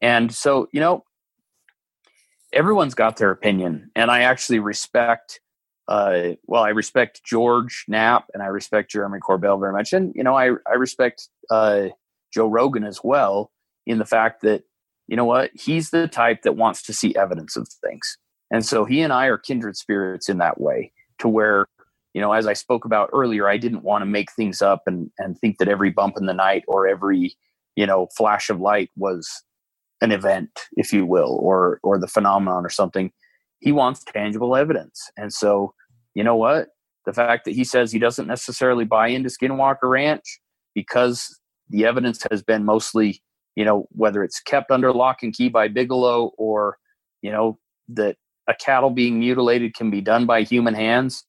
And 0.00 0.32
so 0.32 0.68
you 0.72 0.78
know 0.78 1.02
everyone's 2.52 2.94
got 2.94 3.16
their 3.16 3.30
opinion, 3.30 3.90
and 3.94 4.10
I 4.10 4.22
actually 4.22 4.58
respect. 4.58 5.40
Uh, 5.86 6.34
well, 6.46 6.62
I 6.62 6.70
respect 6.70 7.22
George 7.24 7.84
Knapp 7.88 8.26
and 8.34 8.42
I 8.42 8.46
respect 8.46 8.90
Jeremy 8.90 9.20
Corbell 9.20 9.58
very 9.58 9.72
much, 9.72 9.92
and 9.92 10.12
you 10.14 10.22
know, 10.22 10.36
I 10.36 10.50
I 10.66 10.74
respect 10.74 11.28
uh, 11.50 11.88
Joe 12.32 12.48
Rogan 12.48 12.84
as 12.84 13.00
well 13.02 13.50
in 13.86 13.98
the 13.98 14.04
fact 14.04 14.42
that 14.42 14.64
you 15.06 15.16
know 15.16 15.24
what 15.24 15.50
he's 15.54 15.90
the 15.90 16.08
type 16.08 16.42
that 16.42 16.56
wants 16.56 16.82
to 16.84 16.92
see 16.92 17.14
evidence 17.16 17.56
of 17.56 17.68
things, 17.84 18.18
and 18.50 18.64
so 18.64 18.84
he 18.84 19.00
and 19.02 19.12
I 19.12 19.26
are 19.26 19.38
kindred 19.38 19.76
spirits 19.76 20.28
in 20.28 20.38
that 20.38 20.60
way. 20.60 20.92
To 21.20 21.28
where 21.28 21.66
you 22.14 22.20
know, 22.20 22.32
as 22.32 22.46
I 22.46 22.52
spoke 22.52 22.84
about 22.84 23.10
earlier, 23.12 23.48
I 23.48 23.58
didn't 23.58 23.82
want 23.82 24.02
to 24.02 24.06
make 24.06 24.32
things 24.32 24.60
up 24.62 24.82
and 24.86 25.10
and 25.18 25.38
think 25.38 25.58
that 25.58 25.68
every 25.68 25.90
bump 25.90 26.16
in 26.18 26.26
the 26.26 26.34
night 26.34 26.64
or 26.68 26.86
every 26.86 27.36
you 27.76 27.86
know 27.86 28.08
flash 28.16 28.50
of 28.50 28.60
light 28.60 28.90
was 28.96 29.42
an 30.00 30.12
event, 30.12 30.50
if 30.72 30.92
you 30.92 31.04
will, 31.04 31.38
or 31.42 31.80
or 31.82 31.98
the 31.98 32.08
phenomenon 32.08 32.64
or 32.64 32.70
something. 32.70 33.10
He 33.60 33.72
wants 33.72 34.04
tangible 34.04 34.54
evidence. 34.54 35.10
And 35.16 35.32
so, 35.32 35.74
you 36.14 36.22
know 36.22 36.36
what? 36.36 36.68
The 37.06 37.12
fact 37.12 37.44
that 37.44 37.54
he 37.54 37.64
says 37.64 37.90
he 37.90 37.98
doesn't 37.98 38.28
necessarily 38.28 38.84
buy 38.84 39.08
into 39.08 39.28
Skinwalker 39.28 39.90
Ranch 39.90 40.40
because 40.74 41.40
the 41.68 41.84
evidence 41.84 42.24
has 42.30 42.42
been 42.42 42.64
mostly, 42.64 43.20
you 43.56 43.64
know, 43.64 43.88
whether 43.90 44.22
it's 44.22 44.40
kept 44.40 44.70
under 44.70 44.92
lock 44.92 45.22
and 45.22 45.34
key 45.34 45.48
by 45.48 45.68
Bigelow 45.68 46.32
or, 46.38 46.78
you 47.22 47.32
know, 47.32 47.58
that 47.88 48.16
a 48.48 48.54
cattle 48.54 48.90
being 48.90 49.18
mutilated 49.18 49.74
can 49.74 49.90
be 49.90 50.00
done 50.00 50.24
by 50.24 50.42
human 50.42 50.74
hands. 50.74 51.24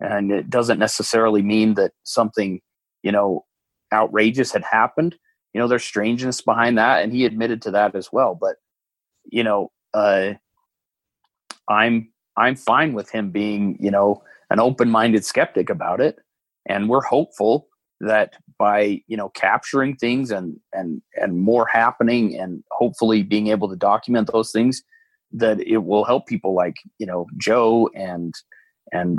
And 0.00 0.32
it 0.32 0.50
doesn't 0.50 0.78
necessarily 0.78 1.42
mean 1.42 1.74
that 1.74 1.92
something, 2.02 2.60
you 3.02 3.12
know, 3.12 3.44
outrageous 3.92 4.52
had 4.52 4.64
happened 4.64 5.16
you 5.52 5.60
know 5.60 5.68
there's 5.68 5.84
strangeness 5.84 6.40
behind 6.40 6.78
that 6.78 7.02
and 7.02 7.12
he 7.12 7.24
admitted 7.24 7.62
to 7.62 7.70
that 7.70 7.94
as 7.94 8.10
well 8.12 8.34
but 8.34 8.56
you 9.24 9.42
know 9.42 9.70
uh 9.94 10.32
i'm 11.68 12.10
i'm 12.36 12.56
fine 12.56 12.92
with 12.92 13.10
him 13.10 13.30
being 13.30 13.76
you 13.80 13.90
know 13.90 14.22
an 14.50 14.60
open-minded 14.60 15.24
skeptic 15.24 15.70
about 15.70 16.00
it 16.00 16.18
and 16.66 16.88
we're 16.88 17.02
hopeful 17.02 17.68
that 18.00 18.34
by 18.58 19.00
you 19.06 19.16
know 19.16 19.28
capturing 19.30 19.94
things 19.96 20.30
and 20.30 20.58
and 20.72 21.02
and 21.16 21.38
more 21.38 21.66
happening 21.66 22.38
and 22.38 22.62
hopefully 22.70 23.22
being 23.22 23.48
able 23.48 23.68
to 23.68 23.76
document 23.76 24.30
those 24.32 24.50
things 24.52 24.82
that 25.32 25.60
it 25.60 25.78
will 25.78 26.04
help 26.04 26.26
people 26.26 26.54
like 26.54 26.76
you 26.98 27.06
know 27.06 27.26
joe 27.36 27.88
and 27.94 28.34
and 28.92 29.18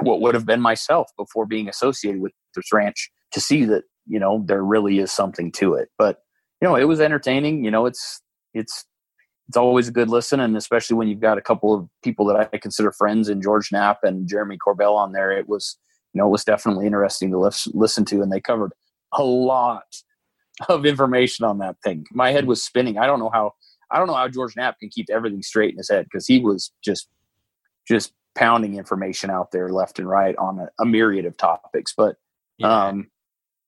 what 0.00 0.20
would 0.20 0.34
have 0.34 0.46
been 0.46 0.60
myself 0.60 1.10
before 1.18 1.44
being 1.44 1.68
associated 1.68 2.20
with 2.20 2.32
this 2.54 2.72
ranch 2.72 3.10
to 3.32 3.40
see 3.40 3.64
that 3.64 3.84
you 4.06 4.18
know 4.18 4.42
there 4.46 4.64
really 4.64 4.98
is 4.98 5.12
something 5.12 5.52
to 5.52 5.74
it. 5.74 5.88
But 5.98 6.22
you 6.60 6.68
know 6.68 6.76
it 6.76 6.84
was 6.84 7.00
entertaining. 7.00 7.64
You 7.64 7.70
know 7.70 7.86
it's 7.86 8.20
it's 8.54 8.84
it's 9.48 9.56
always 9.56 9.88
a 9.88 9.92
good 9.92 10.08
listen 10.08 10.38
and 10.40 10.56
especially 10.56 10.96
when 10.96 11.08
you've 11.08 11.20
got 11.20 11.36
a 11.36 11.42
couple 11.42 11.74
of 11.74 11.88
people 12.04 12.24
that 12.24 12.48
i 12.54 12.56
consider 12.56 12.92
friends 12.92 13.28
in 13.28 13.42
george 13.42 13.72
knapp 13.72 13.98
and 14.04 14.28
jeremy 14.28 14.56
corbell 14.56 14.94
on 14.94 15.10
there 15.10 15.32
it 15.32 15.48
was 15.48 15.76
you 16.14 16.20
know 16.20 16.28
it 16.28 16.30
was 16.30 16.44
definitely 16.44 16.86
interesting 16.86 17.30
to 17.30 17.50
listen 17.74 18.04
to 18.04 18.22
and 18.22 18.30
they 18.30 18.40
covered 18.40 18.72
a 19.14 19.24
lot 19.24 19.96
of 20.68 20.86
information 20.86 21.44
on 21.44 21.58
that 21.58 21.76
thing. 21.82 22.06
My 22.12 22.30
head 22.30 22.46
was 22.46 22.62
spinning. 22.62 22.98
I 22.98 23.06
don't 23.06 23.18
know 23.18 23.30
how 23.30 23.54
i 23.90 23.98
don't 23.98 24.06
know 24.06 24.14
how 24.14 24.28
george 24.28 24.54
knapp 24.56 24.78
can 24.78 24.88
keep 24.88 25.06
everything 25.10 25.42
straight 25.42 25.72
in 25.72 25.76
his 25.76 25.90
head 25.90 26.04
because 26.04 26.26
he 26.26 26.38
was 26.38 26.72
just 26.82 27.08
just 27.86 28.12
pounding 28.34 28.76
information 28.76 29.30
out 29.30 29.50
there 29.50 29.68
left 29.68 29.98
and 29.98 30.08
right 30.08 30.36
on 30.36 30.58
a, 30.58 30.68
a 30.80 30.86
myriad 30.86 31.26
of 31.26 31.36
topics. 31.36 31.92
But 31.96 32.16
yeah. 32.58 32.86
um 32.86 33.08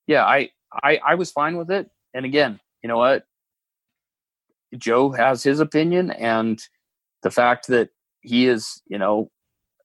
yeah, 0.06 0.24
I, 0.24 0.50
I 0.82 1.00
I 1.06 1.14
was 1.14 1.30
fine 1.30 1.56
with 1.56 1.70
it. 1.70 1.90
And 2.14 2.24
again, 2.24 2.60
you 2.82 2.88
know 2.88 2.98
what? 2.98 3.24
Joe 4.76 5.10
has 5.12 5.42
his 5.42 5.60
opinion, 5.60 6.10
and 6.10 6.60
the 7.22 7.30
fact 7.30 7.68
that 7.68 7.90
he 8.20 8.46
is, 8.46 8.82
you 8.86 8.98
know, 8.98 9.30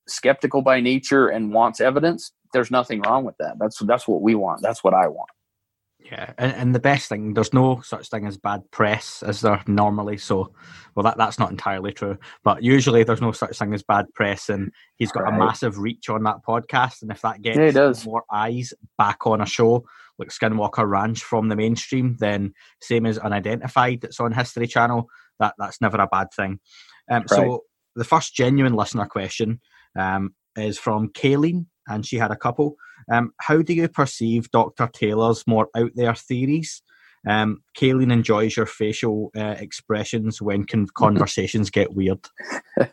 skeptical 0.07 0.61
by 0.61 0.81
nature 0.81 1.27
and 1.27 1.53
wants 1.53 1.79
evidence, 1.79 2.31
there's 2.53 2.71
nothing 2.71 3.01
wrong 3.01 3.23
with 3.23 3.37
that. 3.37 3.57
That's 3.59 3.79
that's 3.79 4.07
what 4.07 4.21
we 4.21 4.35
want. 4.35 4.61
That's 4.61 4.83
what 4.83 4.93
I 4.93 5.07
want. 5.07 5.29
Yeah, 5.99 6.31
and, 6.37 6.53
and 6.53 6.73
the 6.73 6.79
best 6.79 7.09
thing, 7.09 7.33
there's 7.33 7.53
no 7.53 7.81
such 7.81 8.09
thing 8.09 8.25
as 8.25 8.37
bad 8.37 8.61
press 8.71 9.21
as 9.21 9.41
there 9.41 9.61
normally. 9.67 10.17
So, 10.17 10.53
well, 10.95 11.03
that 11.03 11.17
that's 11.17 11.37
not 11.37 11.51
entirely 11.51 11.91
true, 11.91 12.17
but 12.43 12.63
usually 12.63 13.03
there's 13.03 13.21
no 13.21 13.31
such 13.31 13.59
thing 13.59 13.73
as 13.73 13.83
bad 13.83 14.05
press, 14.15 14.49
and 14.49 14.71
he's 14.95 15.11
got 15.11 15.23
right. 15.23 15.33
a 15.33 15.37
massive 15.37 15.77
reach 15.77 16.09
on 16.09 16.23
that 16.23 16.37
podcast. 16.47 17.01
And 17.01 17.11
if 17.11 17.21
that 17.21 17.41
gets 17.41 17.75
yeah, 17.75 17.93
more 18.05 18.23
eyes 18.31 18.73
back 18.97 19.27
on 19.27 19.41
a 19.41 19.45
show 19.45 19.85
like 20.19 20.29
Skinwalker 20.29 20.87
Ranch 20.87 21.23
from 21.23 21.47
the 21.47 21.55
mainstream, 21.55 22.17
then 22.19 22.53
same 22.81 23.05
as 23.05 23.17
Unidentified 23.17 24.01
that's 24.01 24.19
on 24.19 24.33
History 24.33 24.67
Channel, 24.67 25.07
that 25.39 25.55
that's 25.57 25.81
never 25.81 25.97
a 25.97 26.07
bad 26.07 26.27
thing. 26.35 26.59
Um, 27.09 27.21
right. 27.21 27.29
So 27.29 27.63
the 27.95 28.03
first 28.03 28.35
genuine 28.35 28.73
listener 28.73 29.05
question 29.05 29.61
um, 29.97 30.35
is 30.55 30.77
from 30.77 31.09
Kayleen, 31.09 31.65
and 31.87 32.05
she 32.05 32.17
had 32.17 32.31
a 32.31 32.35
couple. 32.37 32.75
Um, 33.11 33.31
how 33.39 33.61
do 33.61 33.73
you 33.73 33.87
perceive 33.87 34.51
Dr. 34.51 34.87
Taylor's 34.87 35.47
more 35.47 35.69
out 35.75 35.91
there 35.95 36.15
theories? 36.15 36.83
Um, 37.27 37.63
Kayleen 37.77 38.13
enjoys 38.13 38.55
your 38.55 38.65
facial 38.65 39.31
uh, 39.35 39.55
expressions 39.57 40.41
when 40.41 40.65
con- 40.65 40.87
conversations 40.95 41.69
get 41.69 41.93
weird. 41.93 42.25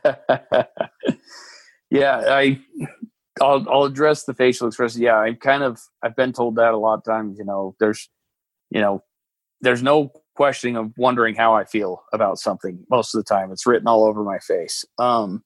yeah, 1.90 2.22
I, 2.28 2.60
I'll, 3.40 3.66
I'll 3.70 3.84
address 3.84 4.24
the 4.24 4.34
facial 4.34 4.66
expression. 4.66 5.02
Yeah, 5.02 5.18
I 5.18 5.34
kind 5.34 5.62
of 5.62 5.80
I've 6.02 6.16
been 6.16 6.32
told 6.32 6.56
that 6.56 6.74
a 6.74 6.78
lot 6.78 6.98
of 6.98 7.04
times. 7.04 7.38
You 7.38 7.44
know, 7.44 7.74
there's, 7.78 8.08
you 8.70 8.80
know, 8.80 9.02
there's 9.60 9.82
no 9.82 10.12
questioning 10.34 10.76
of 10.76 10.92
wondering 10.96 11.34
how 11.34 11.54
I 11.54 11.64
feel 11.64 12.02
about 12.12 12.38
something 12.38 12.84
most 12.90 13.14
of 13.14 13.24
the 13.24 13.28
time. 13.28 13.52
It's 13.52 13.66
written 13.66 13.88
all 13.88 14.04
over 14.04 14.22
my 14.22 14.38
face. 14.38 14.84
Um, 14.98 15.42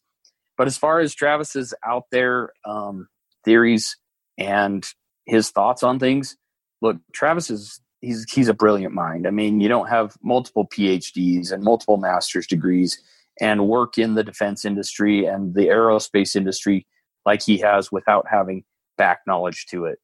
but 0.56 0.66
as 0.66 0.76
far 0.76 1.00
as 1.00 1.14
Travis's 1.14 1.74
out 1.86 2.04
there 2.10 2.52
um, 2.64 3.08
theories, 3.44 3.96
and 4.40 4.84
his 5.26 5.50
thoughts 5.50 5.82
on 5.84 5.98
things. 6.00 6.36
Look, 6.82 6.96
Travis 7.12 7.50
is 7.50 7.80
he's 8.00 8.24
he's 8.32 8.48
a 8.48 8.54
brilliant 8.54 8.94
mind. 8.94 9.26
I 9.26 9.30
mean, 9.30 9.60
you 9.60 9.68
don't 9.68 9.88
have 9.88 10.16
multiple 10.22 10.66
PhDs 10.66 11.52
and 11.52 11.62
multiple 11.62 11.98
master's 11.98 12.46
degrees 12.46 13.00
and 13.40 13.68
work 13.68 13.98
in 13.98 14.14
the 14.14 14.24
defense 14.24 14.64
industry 14.64 15.26
and 15.26 15.54
the 15.54 15.68
aerospace 15.68 16.34
industry 16.34 16.86
like 17.26 17.42
he 17.42 17.58
has 17.58 17.92
without 17.92 18.26
having 18.30 18.64
back 18.96 19.20
knowledge 19.26 19.66
to 19.66 19.84
it. 19.86 19.98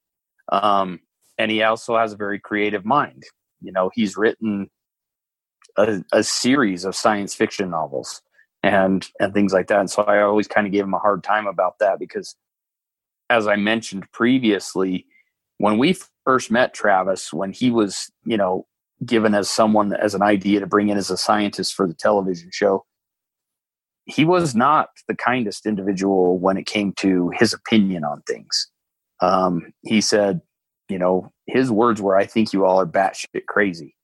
Um, 0.51 1.01
and 1.39 1.51
he 1.51 1.63
also 1.63 1.97
has 1.99 2.13
a 2.13 2.17
very 2.17 2.39
creative 2.39 2.85
mind. 2.85 3.25
You 3.61 3.73
know, 3.73 3.91
he's 3.95 4.17
written 4.17 4.71
a, 5.77 6.03
a 6.13 6.23
series 6.23 6.85
of 6.85 6.95
science 6.95 7.35
fiction 7.35 7.71
novels 7.71 8.23
and 8.63 9.07
and 9.21 9.33
things 9.33 9.53
like 9.53 9.69
that. 9.69 9.81
And 9.81 9.91
so 9.91 10.03
I 10.03 10.23
always 10.23 10.49
kind 10.49 10.67
of 10.67 10.73
gave 10.73 10.85
him 10.85 10.95
a 10.95 10.99
hard 10.99 11.23
time 11.23 11.47
about 11.47 11.79
that 11.81 11.99
because 11.99 12.37
as 13.29 13.47
I 13.47 13.57
mentioned 13.57 14.11
previously, 14.13 15.07
when 15.59 15.79
we 15.79 15.97
first 16.25 16.51
met 16.51 16.75
Travis, 16.75 17.33
when 17.33 17.53
he 17.53 17.71
was, 17.71 18.11
you 18.25 18.37
know, 18.37 18.67
given 19.05 19.35
as 19.35 19.51
someone 19.51 19.95
as 19.95 20.15
an 20.15 20.23
idea 20.23 20.61
to 20.61 20.67
bring 20.67 20.89
in 20.89 20.97
as 20.97 21.11
a 21.11 21.17
scientist 21.17 21.75
for 21.75 21.87
the 21.87 21.95
television 21.95 22.51
show, 22.53 22.85
he 24.07 24.25
was 24.25 24.55
not 24.55 24.89
the 25.09 25.17
kindest 25.17 25.67
individual 25.67 26.39
when 26.39 26.57
it 26.57 26.67
came 26.67 26.93
to 26.95 27.31
his 27.35 27.53
opinion 27.53 28.05
on 28.05 28.23
things. 28.23 28.71
Um, 29.21 29.73
he 29.83 30.01
said, 30.01 30.41
you 30.89 30.99
know, 30.99 31.33
his 31.47 31.71
words 31.71 32.01
were, 32.01 32.17
I 32.17 32.27
think 32.27 32.53
you 32.53 32.65
all 32.65 32.81
are 32.81 32.87
batshit 32.87 33.47
crazy. 33.49 33.97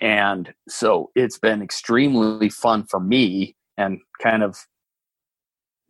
And 0.00 0.52
so 0.68 1.10
it's 1.14 1.38
been 1.38 1.60
extremely 1.60 2.48
fun 2.48 2.84
for 2.84 3.00
me 3.00 3.56
and 3.76 3.98
kind 4.22 4.42
of 4.42 4.66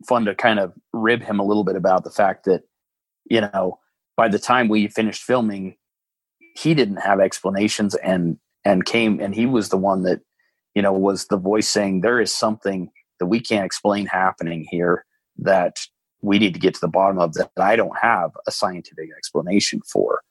fun 0.07 0.25
to 0.25 0.35
kind 0.35 0.59
of 0.59 0.73
rib 0.93 1.21
him 1.21 1.39
a 1.39 1.43
little 1.45 1.63
bit 1.63 1.75
about 1.75 2.03
the 2.03 2.09
fact 2.09 2.45
that 2.45 2.63
you 3.29 3.41
know 3.41 3.79
by 4.17 4.27
the 4.27 4.39
time 4.39 4.67
we 4.67 4.87
finished 4.87 5.21
filming 5.21 5.75
he 6.55 6.73
didn't 6.73 6.97
have 6.97 7.19
explanations 7.19 7.95
and 7.95 8.37
and 8.65 8.85
came 8.85 9.19
and 9.19 9.35
he 9.35 9.45
was 9.45 9.69
the 9.69 9.77
one 9.77 10.03
that 10.03 10.21
you 10.73 10.81
know 10.81 10.91
was 10.91 11.27
the 11.27 11.37
voice 11.37 11.67
saying 11.67 12.01
there 12.01 12.19
is 12.19 12.33
something 12.33 12.89
that 13.21 13.27
we 13.27 13.39
can't 13.39 13.63
explain 13.63 14.07
happening 14.07 14.65
here 14.71 15.05
that 15.37 15.77
we 16.23 16.39
need 16.39 16.55
to 16.55 16.59
get 16.59 16.73
to 16.73 16.81
the 16.81 16.87
bottom 16.87 17.19
of 17.19 17.35
that 17.35 17.51
I 17.55 17.75
don't 17.75 17.95
have 18.01 18.31
a 18.47 18.51
scientific 18.51 19.09
explanation 19.15 19.79
for. 19.85 20.23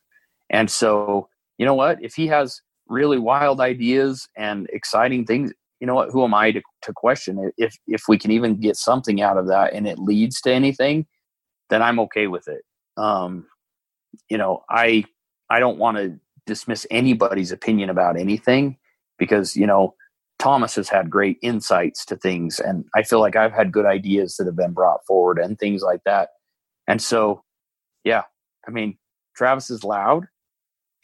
And 0.50 0.68
so, 0.68 1.28
you 1.56 1.64
know 1.64 1.74
what? 1.74 2.02
If 2.02 2.16
he 2.16 2.26
has 2.26 2.60
really 2.88 3.18
wild 3.18 3.60
ideas 3.60 4.28
and 4.36 4.68
exciting 4.72 5.24
things, 5.24 5.52
you 5.78 5.86
know 5.86 5.94
what? 5.94 6.10
Who 6.10 6.24
am 6.24 6.34
I 6.34 6.50
to, 6.50 6.60
to 6.82 6.92
question 6.92 7.38
it? 7.38 7.54
If 7.56 7.78
if 7.86 8.02
we 8.08 8.18
can 8.18 8.32
even 8.32 8.56
get 8.56 8.74
something 8.74 9.22
out 9.22 9.38
of 9.38 9.46
that 9.46 9.72
and 9.72 9.86
it 9.86 10.00
leads 10.00 10.40
to 10.40 10.52
anything, 10.52 11.06
then 11.68 11.82
I'm 11.82 12.00
okay 12.00 12.26
with 12.26 12.48
it. 12.48 12.64
Um, 12.96 13.46
you 14.28 14.36
know, 14.36 14.64
I 14.68 15.04
I 15.48 15.60
don't 15.60 15.78
want 15.78 15.96
to 15.96 16.18
dismiss 16.44 16.88
anybody's 16.90 17.52
opinion 17.52 17.88
about 17.88 18.18
anything 18.18 18.78
because 19.16 19.56
you 19.56 19.68
know 19.68 19.94
Thomas 20.40 20.74
has 20.76 20.88
had 20.88 21.10
great 21.10 21.36
insights 21.42 22.04
to 22.06 22.16
things, 22.16 22.58
and 22.58 22.86
I 22.94 23.02
feel 23.02 23.20
like 23.20 23.36
I've 23.36 23.52
had 23.52 23.72
good 23.72 23.84
ideas 23.84 24.36
that 24.36 24.46
have 24.46 24.56
been 24.56 24.72
brought 24.72 25.04
forward 25.06 25.38
and 25.38 25.58
things 25.58 25.82
like 25.82 26.00
that. 26.06 26.30
And 26.88 27.00
so, 27.00 27.44
yeah, 28.04 28.22
I 28.66 28.70
mean, 28.70 28.96
Travis 29.36 29.70
is 29.70 29.84
loud 29.84 30.24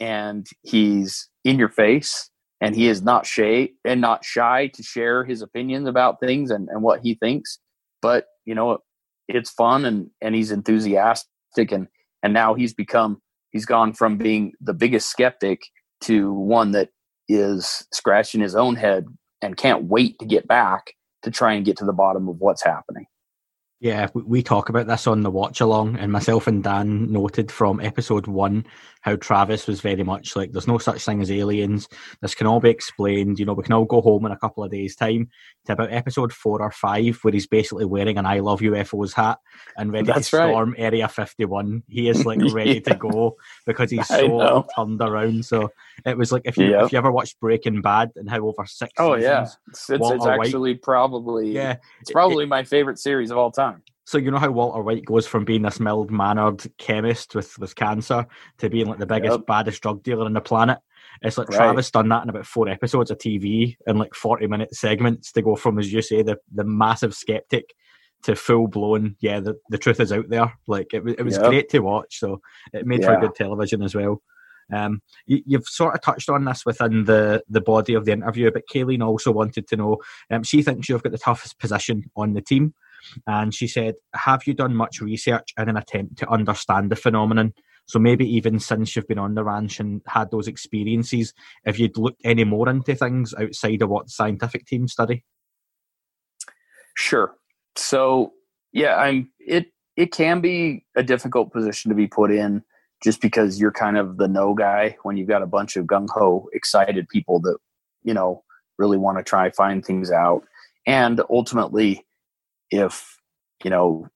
and 0.01 0.47
he's 0.63 1.29
in 1.45 1.59
your 1.59 1.69
face 1.69 2.31
and 2.61 2.75
he 2.75 2.89
is 2.89 3.03
not 3.03 3.27
shy 3.27 3.71
and 3.85 4.01
not 4.01 4.25
shy 4.25 4.69
to 4.69 4.83
share 4.83 5.25
his 5.25 5.43
opinions 5.43 5.87
about 5.87 6.19
things 6.19 6.51
and, 6.51 6.69
and 6.71 6.83
what 6.83 7.01
he 7.03 7.15
thinks. 7.15 7.59
But, 8.01 8.27
you 8.47 8.55
know, 8.55 8.79
it's 9.29 9.51
fun 9.51 9.85
and, 9.85 10.11
and 10.23 10.35
he's 10.35 10.51
enthusiastic 10.51 11.71
and, 11.71 11.89
and 12.23 12.33
now 12.33 12.55
he's 12.55 12.73
become, 12.75 13.21
he's 13.51 13.67
gone 13.67 13.93
from 13.93 14.17
being 14.17 14.53
the 14.61 14.75
biggest 14.75 15.11
skeptic 15.11 15.61
to 16.03 16.33
one 16.33 16.73
that 16.73 16.89
is 17.29 17.87
scratching 17.93 18.41
his 18.41 18.55
own 18.55 18.77
head 18.77 19.07
and 19.43 19.57
can't 19.57 19.85
wait 19.85 20.19
to 20.19 20.27
get 20.27 20.47
back 20.47 20.95
to 21.23 21.31
try 21.31 21.55
and 21.55 21.65
get 21.65 21.79
to 21.79 21.85
the 21.85 21.93
bottom 21.93 22.29
of 22.29 22.41
what's 22.41 22.65
happening. 22.65 23.07
Yeah, 23.79 24.09
we 24.15 24.43
talk 24.43 24.71
about 24.71 24.87
this 24.87 25.07
on 25.07 25.21
the 25.21 25.31
watch 25.31 25.61
along, 25.61 25.97
and 25.99 26.11
myself 26.11 26.47
and 26.47 26.65
Dan 26.65 27.13
noted 27.13 27.53
from 27.53 27.79
episode 27.79 28.27
one 28.27 28.65
how 29.03 29.17
Travis 29.17 29.67
was 29.67 29.83
very 29.83 30.03
much 30.03 30.35
like, 30.35 30.51
"There's 30.51 30.67
no 30.67 30.79
such 30.79 31.05
thing 31.05 31.21
as 31.21 31.31
aliens. 31.31 31.87
This 32.23 32.35
can 32.35 32.47
all 32.47 32.59
be 32.59 32.71
explained. 32.71 33.39
You 33.39 33.45
know, 33.45 33.53
we 33.53 33.63
can 33.63 33.75
all 33.75 33.85
go 33.85 34.01
home 34.01 34.25
in 34.25 34.33
a 34.33 34.39
couple 34.39 34.65
of 34.65 34.71
days' 34.71 34.97
time." 34.97 35.29
To 35.67 35.75
about 35.75 35.93
episode 35.93 36.33
four 36.33 36.63
or 36.63 36.71
five, 36.71 37.19
where 37.23 37.33
he's 37.33 37.47
basically 37.47 37.85
wearing 37.85 38.17
an 38.17 38.25
"I 38.25 38.41
love 38.41 38.61
UFOs" 38.61 39.13
hat 39.13 39.39
and 39.77 39.93
ready 39.93 40.07
That's 40.07 40.31
to 40.31 40.37
storm 40.37 40.71
right. 40.71 40.81
Area 40.81 41.07
51. 41.07 41.83
He 41.87 42.09
is 42.09 42.25
like 42.25 42.41
ready 42.53 42.83
yeah. 42.85 42.93
to 42.93 42.95
go 42.95 43.37
because 43.67 43.91
he's 43.91 44.09
so 44.09 44.67
turned 44.75 45.03
around. 45.03 45.45
So 45.45 45.71
it 46.05 46.17
was 46.17 46.33
like 46.33 46.43
if 46.47 46.57
you 46.57 46.71
yep. 46.71 46.87
if 46.87 46.93
you 46.93 46.99
ever 46.99 47.13
watched 47.13 47.39
Breaking 47.41 47.83
Bad 47.83 48.13
and 48.17 48.29
how 48.29 48.47
over 48.47 48.65
six. 48.67 48.93
Oh 48.99 49.15
yeah, 49.15 49.43
it's, 49.43 49.91
it's, 49.91 50.11
it's 50.11 50.27
actually 50.27 50.73
White, 50.73 50.83
probably 50.83 51.53
yeah, 51.53 51.77
it's 52.01 52.11
probably 52.11 52.45
it, 52.45 52.49
my 52.49 52.65
favorite 52.65 52.99
series 52.99 53.31
of 53.31 53.39
all 53.39 53.53
time. 53.53 53.76
So 54.07 54.19
you 54.19 54.31
know 54.31 54.39
how 54.39 54.53
Walter 54.53 54.83
White 54.83 55.05
goes 55.05 55.27
from 55.27 55.45
being 55.45 55.63
this 55.63 55.81
mild 55.81 56.13
mannered 56.13 56.65
chemist 56.79 57.35
with, 57.35 57.59
with 57.59 57.75
cancer 57.75 58.25
to 58.59 58.71
being 58.71 58.87
like 58.87 59.01
the 59.01 59.07
biggest, 59.07 59.39
yep. 59.39 59.47
baddest 59.47 59.83
drug 59.83 60.05
dealer 60.05 60.25
on 60.25 60.33
the 60.33 60.41
planet. 60.41 60.79
It's 61.23 61.37
like 61.37 61.49
right. 61.49 61.57
Travis 61.57 61.91
done 61.91 62.09
that 62.11 62.23
in 62.23 62.29
about 62.29 62.47
four 62.47 62.69
episodes 62.69 63.11
of 63.11 63.19
TV 63.19 63.77
in 63.85 63.99
like 63.99 64.15
forty 64.15 64.47
minute 64.47 64.75
segments 64.75 65.33
to 65.33 65.43
go 65.43 65.57
from, 65.57 65.81
as 65.81 65.93
you 65.93 66.03
say, 66.03 66.23
the 66.23 66.37
the 66.55 66.63
massive 66.63 67.15
skeptic 67.15 67.75
to 68.23 68.37
full 68.37 68.69
blown. 68.69 69.17
Yeah, 69.19 69.41
the, 69.41 69.59
the 69.71 69.79
truth 69.79 69.99
is 69.99 70.13
out 70.13 70.29
there. 70.29 70.53
Like 70.69 70.95
it, 70.95 71.03
it 71.19 71.25
was 71.25 71.37
yep. 71.37 71.47
great 71.47 71.69
to 71.71 71.81
watch. 71.81 72.21
So 72.21 72.41
it 72.73 72.87
made 72.87 73.03
yeah. 73.03 73.15
for 73.15 73.21
good 73.21 73.35
television 73.35 73.83
as 73.83 73.95
well. 73.95 74.23
Um, 74.73 75.01
you, 75.27 75.43
have 75.53 75.65
sort 75.65 75.95
of 75.95 76.01
touched 76.01 76.29
on 76.29 76.45
this 76.45 76.67
within 76.67 77.05
the, 77.05 77.43
the 77.49 77.61
body 77.61 77.95
of 77.95 78.05
the 78.05 78.11
interview, 78.13 78.51
but 78.51 78.65
Kayleen 78.73 79.05
also 79.05 79.31
wanted 79.31 79.69
to 79.69 79.77
know. 79.77 79.99
Um, 80.31 80.43
she 80.43 80.63
thinks 80.63 80.89
you've 80.89 81.05
got 81.05 81.13
the 81.13 81.19
toughest 81.19 81.59
position 81.59 82.11
on 82.17 82.35
the 82.35 82.41
team. 82.41 82.75
And 83.27 83.55
she 83.55 83.67
said, 83.67 83.95
Have 84.15 84.47
you 84.47 84.55
done 84.55 84.75
much 84.75 85.01
research 85.01 85.53
in 85.59 85.69
an 85.69 85.77
attempt 85.77 86.19
to 86.19 86.29
understand 86.29 86.91
the 86.91 86.97
phenomenon? 86.97 87.55
So 87.87 87.99
maybe 87.99 88.29
even 88.29 88.59
since 88.59 88.97
you've 88.97 89.07
been 89.07 89.19
on 89.19 89.35
the 89.35 89.45
ranch 89.45 89.79
and 89.79 90.03
had 90.07 90.31
those 90.31 90.49
experiences, 90.49 91.33
have 91.65 91.79
you'd 91.79 91.97
looked 91.97 92.21
any 92.25 92.45
more 92.45 92.69
into 92.69 92.97
things 92.97 93.33
outside 93.41 93.83
of 93.83 93.89
what 93.89 94.11
scientific 94.11 94.67
teams 94.67 94.93
study? 94.93 95.25
Sure. 96.97 97.35
So 97.77 98.33
yeah, 98.73 98.97
I'm 98.97 99.31
it 99.39 99.67
it 99.97 100.13
can 100.13 100.41
be 100.41 100.85
a 100.97 101.03
difficult 101.03 101.53
position 101.53 101.91
to 101.91 101.95
be 101.95 102.07
put 102.07 102.31
in 102.31 102.63
just 103.03 103.21
because 103.21 103.61
you're 103.61 103.73
kind 103.73 103.97
of 103.97 104.17
the 104.17 104.29
no 104.29 104.55
guy 104.55 104.97
when 105.03 105.17
you've 105.17 105.29
got 105.29 105.43
a 105.43 105.47
bunch 105.47 105.77
of 105.77 105.87
gung 105.87 106.09
ho 106.11 106.49
excited 106.53 107.09
people 107.09 107.41
that, 107.41 107.59
you 108.03 108.15
know, 108.15 108.43
really 108.79 108.99
want 108.99 109.19
to 109.19 109.25
try 109.25 109.51
find 109.51 109.85
things 109.85 110.11
out. 110.11 110.43
And 110.87 111.21
ultimately, 111.31 112.06
if 112.71 113.19
you 113.65 113.71
know 113.71 114.09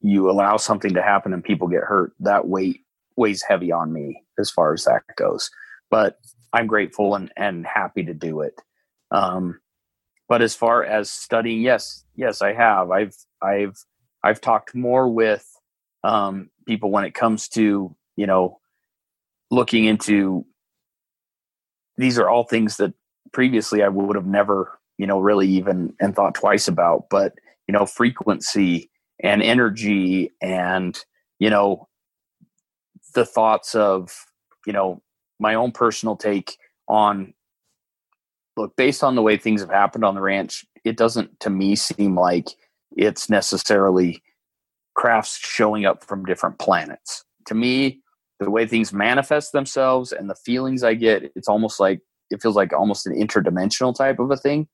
you 0.00 0.30
allow 0.30 0.56
something 0.56 0.94
to 0.94 1.02
happen 1.02 1.32
and 1.32 1.42
people 1.42 1.68
get 1.68 1.82
hurt, 1.82 2.12
that 2.20 2.46
weight 2.48 2.82
weighs 3.16 3.42
heavy 3.42 3.72
on 3.72 3.92
me 3.92 4.22
as 4.38 4.50
far 4.50 4.72
as 4.72 4.84
that 4.84 5.02
goes. 5.16 5.50
But 5.90 6.18
I'm 6.52 6.66
grateful 6.66 7.14
and, 7.14 7.32
and 7.36 7.66
happy 7.66 8.04
to 8.04 8.14
do 8.14 8.40
it. 8.40 8.54
Um, 9.10 9.60
but 10.28 10.42
as 10.42 10.54
far 10.54 10.84
as 10.84 11.10
studying, 11.10 11.62
yes, 11.62 12.04
yes, 12.14 12.42
I 12.42 12.52
have. 12.52 12.90
I've 12.90 13.16
I've 13.42 13.76
I've 14.22 14.40
talked 14.40 14.74
more 14.74 15.08
with 15.08 15.46
um, 16.04 16.50
people 16.66 16.90
when 16.90 17.04
it 17.04 17.14
comes 17.14 17.48
to 17.50 17.94
you 18.16 18.26
know 18.26 18.58
looking 19.50 19.84
into 19.84 20.44
these 21.96 22.18
are 22.18 22.28
all 22.28 22.44
things 22.44 22.76
that 22.76 22.92
previously 23.32 23.82
I 23.82 23.88
would 23.88 24.16
have 24.16 24.26
never 24.26 24.78
you 24.98 25.06
know 25.06 25.18
really 25.18 25.48
even 25.48 25.94
and 25.98 26.14
thought 26.14 26.34
twice 26.34 26.68
about. 26.68 27.08
But 27.08 27.34
you 27.68 27.72
know 27.72 27.86
frequency 27.86 28.90
and 29.22 29.42
energy 29.42 30.32
and 30.42 31.04
you 31.38 31.50
know 31.50 31.86
the 33.14 33.24
thoughts 33.24 33.74
of 33.74 34.26
you 34.66 34.72
know 34.72 35.02
my 35.38 35.54
own 35.54 35.70
personal 35.70 36.16
take 36.16 36.56
on 36.88 37.34
look 38.56 38.74
based 38.76 39.04
on 39.04 39.14
the 39.14 39.22
way 39.22 39.36
things 39.36 39.60
have 39.60 39.70
happened 39.70 40.04
on 40.04 40.14
the 40.14 40.20
ranch 40.20 40.64
it 40.84 40.96
doesn't 40.96 41.38
to 41.40 41.50
me 41.50 41.76
seem 41.76 42.16
like 42.16 42.48
it's 42.96 43.30
necessarily 43.30 44.22
crafts 44.94 45.38
showing 45.38 45.86
up 45.86 46.02
from 46.02 46.24
different 46.24 46.58
planets. 46.58 47.24
To 47.46 47.54
me 47.54 48.00
the 48.40 48.50
way 48.50 48.66
things 48.66 48.92
manifest 48.92 49.52
themselves 49.52 50.12
and 50.12 50.30
the 50.30 50.34
feelings 50.34 50.84
i 50.84 50.94
get 50.94 51.30
it's 51.34 51.48
almost 51.48 51.80
like 51.80 52.00
it 52.30 52.42
feels 52.42 52.56
like 52.56 52.72
almost 52.72 53.06
an 53.06 53.14
interdimensional 53.14 53.94
type 53.94 54.18
of 54.18 54.30
a 54.30 54.36
thing. 54.36 54.68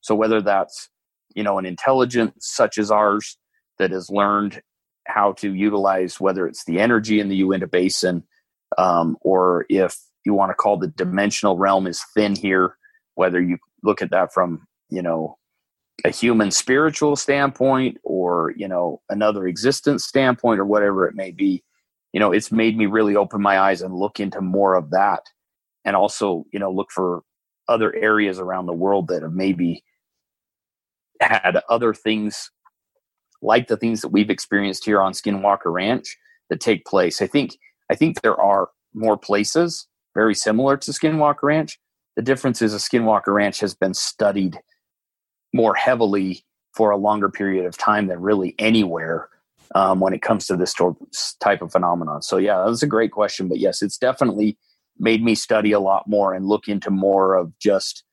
So 0.00 0.14
whether 0.14 0.40
that's 0.40 0.88
you 1.34 1.42
know 1.42 1.58
an 1.58 1.66
intelligence 1.66 2.34
such 2.40 2.78
as 2.78 2.90
ours 2.90 3.36
that 3.78 3.90
has 3.90 4.10
learned 4.10 4.60
how 5.06 5.32
to 5.32 5.54
utilize 5.54 6.20
whether 6.20 6.46
it's 6.46 6.64
the 6.64 6.78
energy 6.78 7.20
in 7.20 7.28
the 7.28 7.36
Uinta 7.36 7.66
Basin 7.66 8.22
um, 8.76 9.16
or 9.22 9.64
if 9.68 9.96
you 10.24 10.34
want 10.34 10.50
to 10.50 10.54
call 10.54 10.76
the 10.76 10.88
dimensional 10.88 11.56
realm 11.56 11.86
is 11.86 12.04
thin 12.14 12.36
here, 12.36 12.76
whether 13.14 13.40
you 13.40 13.56
look 13.82 14.02
at 14.02 14.10
that 14.10 14.32
from 14.32 14.66
you 14.90 15.00
know 15.00 15.36
a 16.04 16.10
human 16.10 16.50
spiritual 16.50 17.16
standpoint 17.16 17.98
or 18.04 18.52
you 18.56 18.68
know 18.68 19.00
another 19.08 19.46
existence 19.46 20.04
standpoint 20.04 20.60
or 20.60 20.64
whatever 20.64 21.08
it 21.08 21.14
may 21.14 21.30
be 21.30 21.62
you 22.12 22.20
know 22.20 22.32
it's 22.32 22.52
made 22.52 22.76
me 22.76 22.86
really 22.86 23.16
open 23.16 23.40
my 23.40 23.58
eyes 23.58 23.82
and 23.82 23.94
look 23.94 24.20
into 24.20 24.40
more 24.40 24.74
of 24.74 24.90
that. 24.90 25.22
And 25.84 25.96
also 25.96 26.44
you 26.52 26.58
know 26.58 26.70
look 26.70 26.90
for 26.90 27.22
other 27.68 27.94
areas 27.94 28.38
around 28.38 28.66
the 28.66 28.72
world 28.72 29.08
that 29.08 29.22
have 29.22 29.32
maybe 29.32 29.82
had 31.20 31.60
other 31.68 31.94
things 31.94 32.50
like 33.42 33.68
the 33.68 33.76
things 33.76 34.00
that 34.00 34.08
we've 34.08 34.30
experienced 34.30 34.84
here 34.84 35.00
on 35.00 35.12
Skinwalker 35.12 35.72
Ranch 35.72 36.16
that 36.50 36.60
take 36.60 36.84
place. 36.84 37.22
I 37.22 37.26
think 37.26 37.56
I 37.90 37.94
think 37.94 38.20
there 38.20 38.40
are 38.40 38.68
more 38.94 39.16
places 39.16 39.86
very 40.14 40.34
similar 40.34 40.76
to 40.76 40.90
Skinwalker 40.90 41.44
Ranch. 41.44 41.78
The 42.16 42.22
difference 42.22 42.60
is 42.60 42.74
a 42.74 42.78
Skinwalker 42.78 43.32
Ranch 43.32 43.60
has 43.60 43.74
been 43.74 43.94
studied 43.94 44.58
more 45.54 45.74
heavily 45.74 46.44
for 46.74 46.90
a 46.90 46.96
longer 46.96 47.28
period 47.28 47.66
of 47.66 47.78
time 47.78 48.08
than 48.08 48.20
really 48.20 48.54
anywhere 48.58 49.28
um, 49.74 50.00
when 50.00 50.12
it 50.12 50.22
comes 50.22 50.46
to 50.46 50.56
this 50.56 50.74
type 51.40 51.62
of 51.62 51.72
phenomenon. 51.72 52.22
So 52.22 52.36
yeah, 52.36 52.64
that's 52.66 52.82
a 52.82 52.86
great 52.86 53.12
question. 53.12 53.48
But 53.48 53.58
yes, 53.58 53.82
it's 53.82 53.98
definitely 53.98 54.58
made 54.98 55.22
me 55.22 55.34
study 55.34 55.72
a 55.72 55.80
lot 55.80 56.08
more 56.08 56.34
and 56.34 56.46
look 56.46 56.68
into 56.68 56.90
more 56.90 57.34
of 57.34 57.56
just 57.58 58.04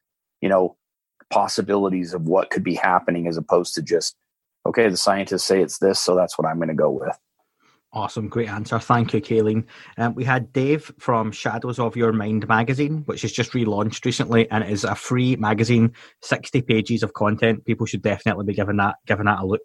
you 0.42 0.50
know 0.50 0.78
possibilities 1.36 2.14
of 2.14 2.22
what 2.24 2.50
could 2.50 2.64
be 2.64 2.76
happening 2.76 3.28
as 3.28 3.36
opposed 3.36 3.76
to 3.76 3.82
just 3.82 4.16
okay 4.66 4.88
the 4.88 4.96
scientists 4.96 5.44
say 5.44 5.62
it's 5.62 5.80
this 5.80 6.00
so 6.00 6.16
that's 6.16 6.38
what 6.38 6.48
i'm 6.48 6.56
going 6.56 6.70
to 6.70 6.74
go 6.74 6.90
with 6.90 7.18
Awesome, 7.96 8.28
great 8.28 8.50
answer. 8.50 8.78
Thank 8.78 9.14
you, 9.14 9.22
Kayleen. 9.22 9.64
Um, 9.98 10.16
we 10.16 10.26
had 10.26 10.52
Dave 10.52 10.92
from 11.00 11.32
Shadows 11.32 11.80
of 11.80 11.96
Your 11.96 12.12
Mind 12.12 12.46
magazine, 12.46 13.04
which 13.06 13.22
has 13.22 13.32
just 13.32 13.54
relaunched 13.54 14.04
recently, 14.04 14.52
and 14.52 14.66
it 14.66 14.70
is 14.70 14.84
a 14.84 14.96
free 14.96 15.38
magazine, 15.38 15.94
sixty 16.22 16.62
pages 16.62 17.04
of 17.04 17.14
content. 17.14 17.64
People 17.64 17.86
should 17.86 18.02
definitely 18.02 18.44
be 18.44 18.54
giving 18.54 18.76
that 18.78 18.96
giving 19.08 19.28
that 19.28 19.40
a 19.40 19.46
look. 19.46 19.62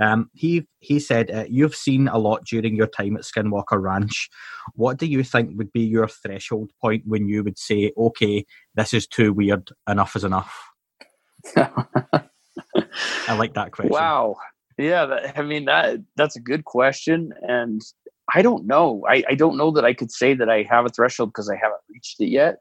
Um, 0.00 0.30
he 0.32 0.66
he 0.78 0.98
said 0.98 1.30
uh, 1.30 1.44
you've 1.46 1.74
seen 1.76 2.08
a 2.08 2.16
lot 2.16 2.46
during 2.46 2.74
your 2.74 2.86
time 2.86 3.18
at 3.18 3.24
Skinwalker 3.24 3.78
Ranch. 3.78 4.30
What 4.72 4.96
do 4.96 5.04
you 5.04 5.22
think 5.22 5.58
would 5.58 5.72
be 5.72 5.82
your 5.82 6.08
threshold 6.08 6.70
point 6.80 7.02
when 7.04 7.28
you 7.28 7.44
would 7.44 7.58
say, 7.58 7.92
"Okay, 7.98 8.46
this 8.74 8.94
is 8.94 9.06
too 9.06 9.34
weird. 9.34 9.68
Enough 9.86 10.16
is 10.16 10.24
enough." 10.24 10.73
I 11.56 13.36
like 13.36 13.54
that 13.54 13.72
question. 13.72 13.92
Wow. 13.92 14.36
Yeah, 14.78 15.32
I 15.36 15.42
mean 15.42 15.66
that 15.66 16.00
that's 16.16 16.36
a 16.36 16.40
good 16.40 16.64
question, 16.64 17.32
and 17.42 17.80
I 18.34 18.42
don't 18.42 18.66
know. 18.66 19.04
I, 19.08 19.22
I 19.28 19.34
don't 19.34 19.56
know 19.56 19.70
that 19.72 19.84
I 19.84 19.94
could 19.94 20.10
say 20.10 20.34
that 20.34 20.48
I 20.48 20.66
have 20.68 20.84
a 20.84 20.88
threshold 20.88 21.30
because 21.30 21.48
I 21.48 21.56
haven't 21.56 21.80
reached 21.88 22.20
it 22.20 22.28
yet. 22.28 22.58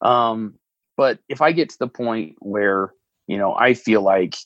Um, 0.00 0.54
but 0.96 1.18
if 1.28 1.42
I 1.42 1.52
get 1.52 1.68
to 1.70 1.78
the 1.78 1.88
point 1.88 2.36
where 2.38 2.94
you 3.26 3.36
know 3.36 3.54
I 3.54 3.74
feel 3.74 4.00
like 4.00 4.36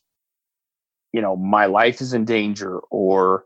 you 1.12 1.20
know 1.20 1.36
my 1.36 1.66
life 1.66 2.01
is 2.01 2.15
in 2.15 2.24
danger, 2.24 2.81
or 2.90 3.44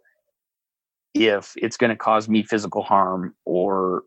if 1.15 1.52
it's 1.56 1.77
going 1.77 1.90
to 1.90 1.97
cause 1.97 2.28
me 2.28 2.43
physical 2.43 2.82
harm, 2.82 3.35
or 3.44 4.05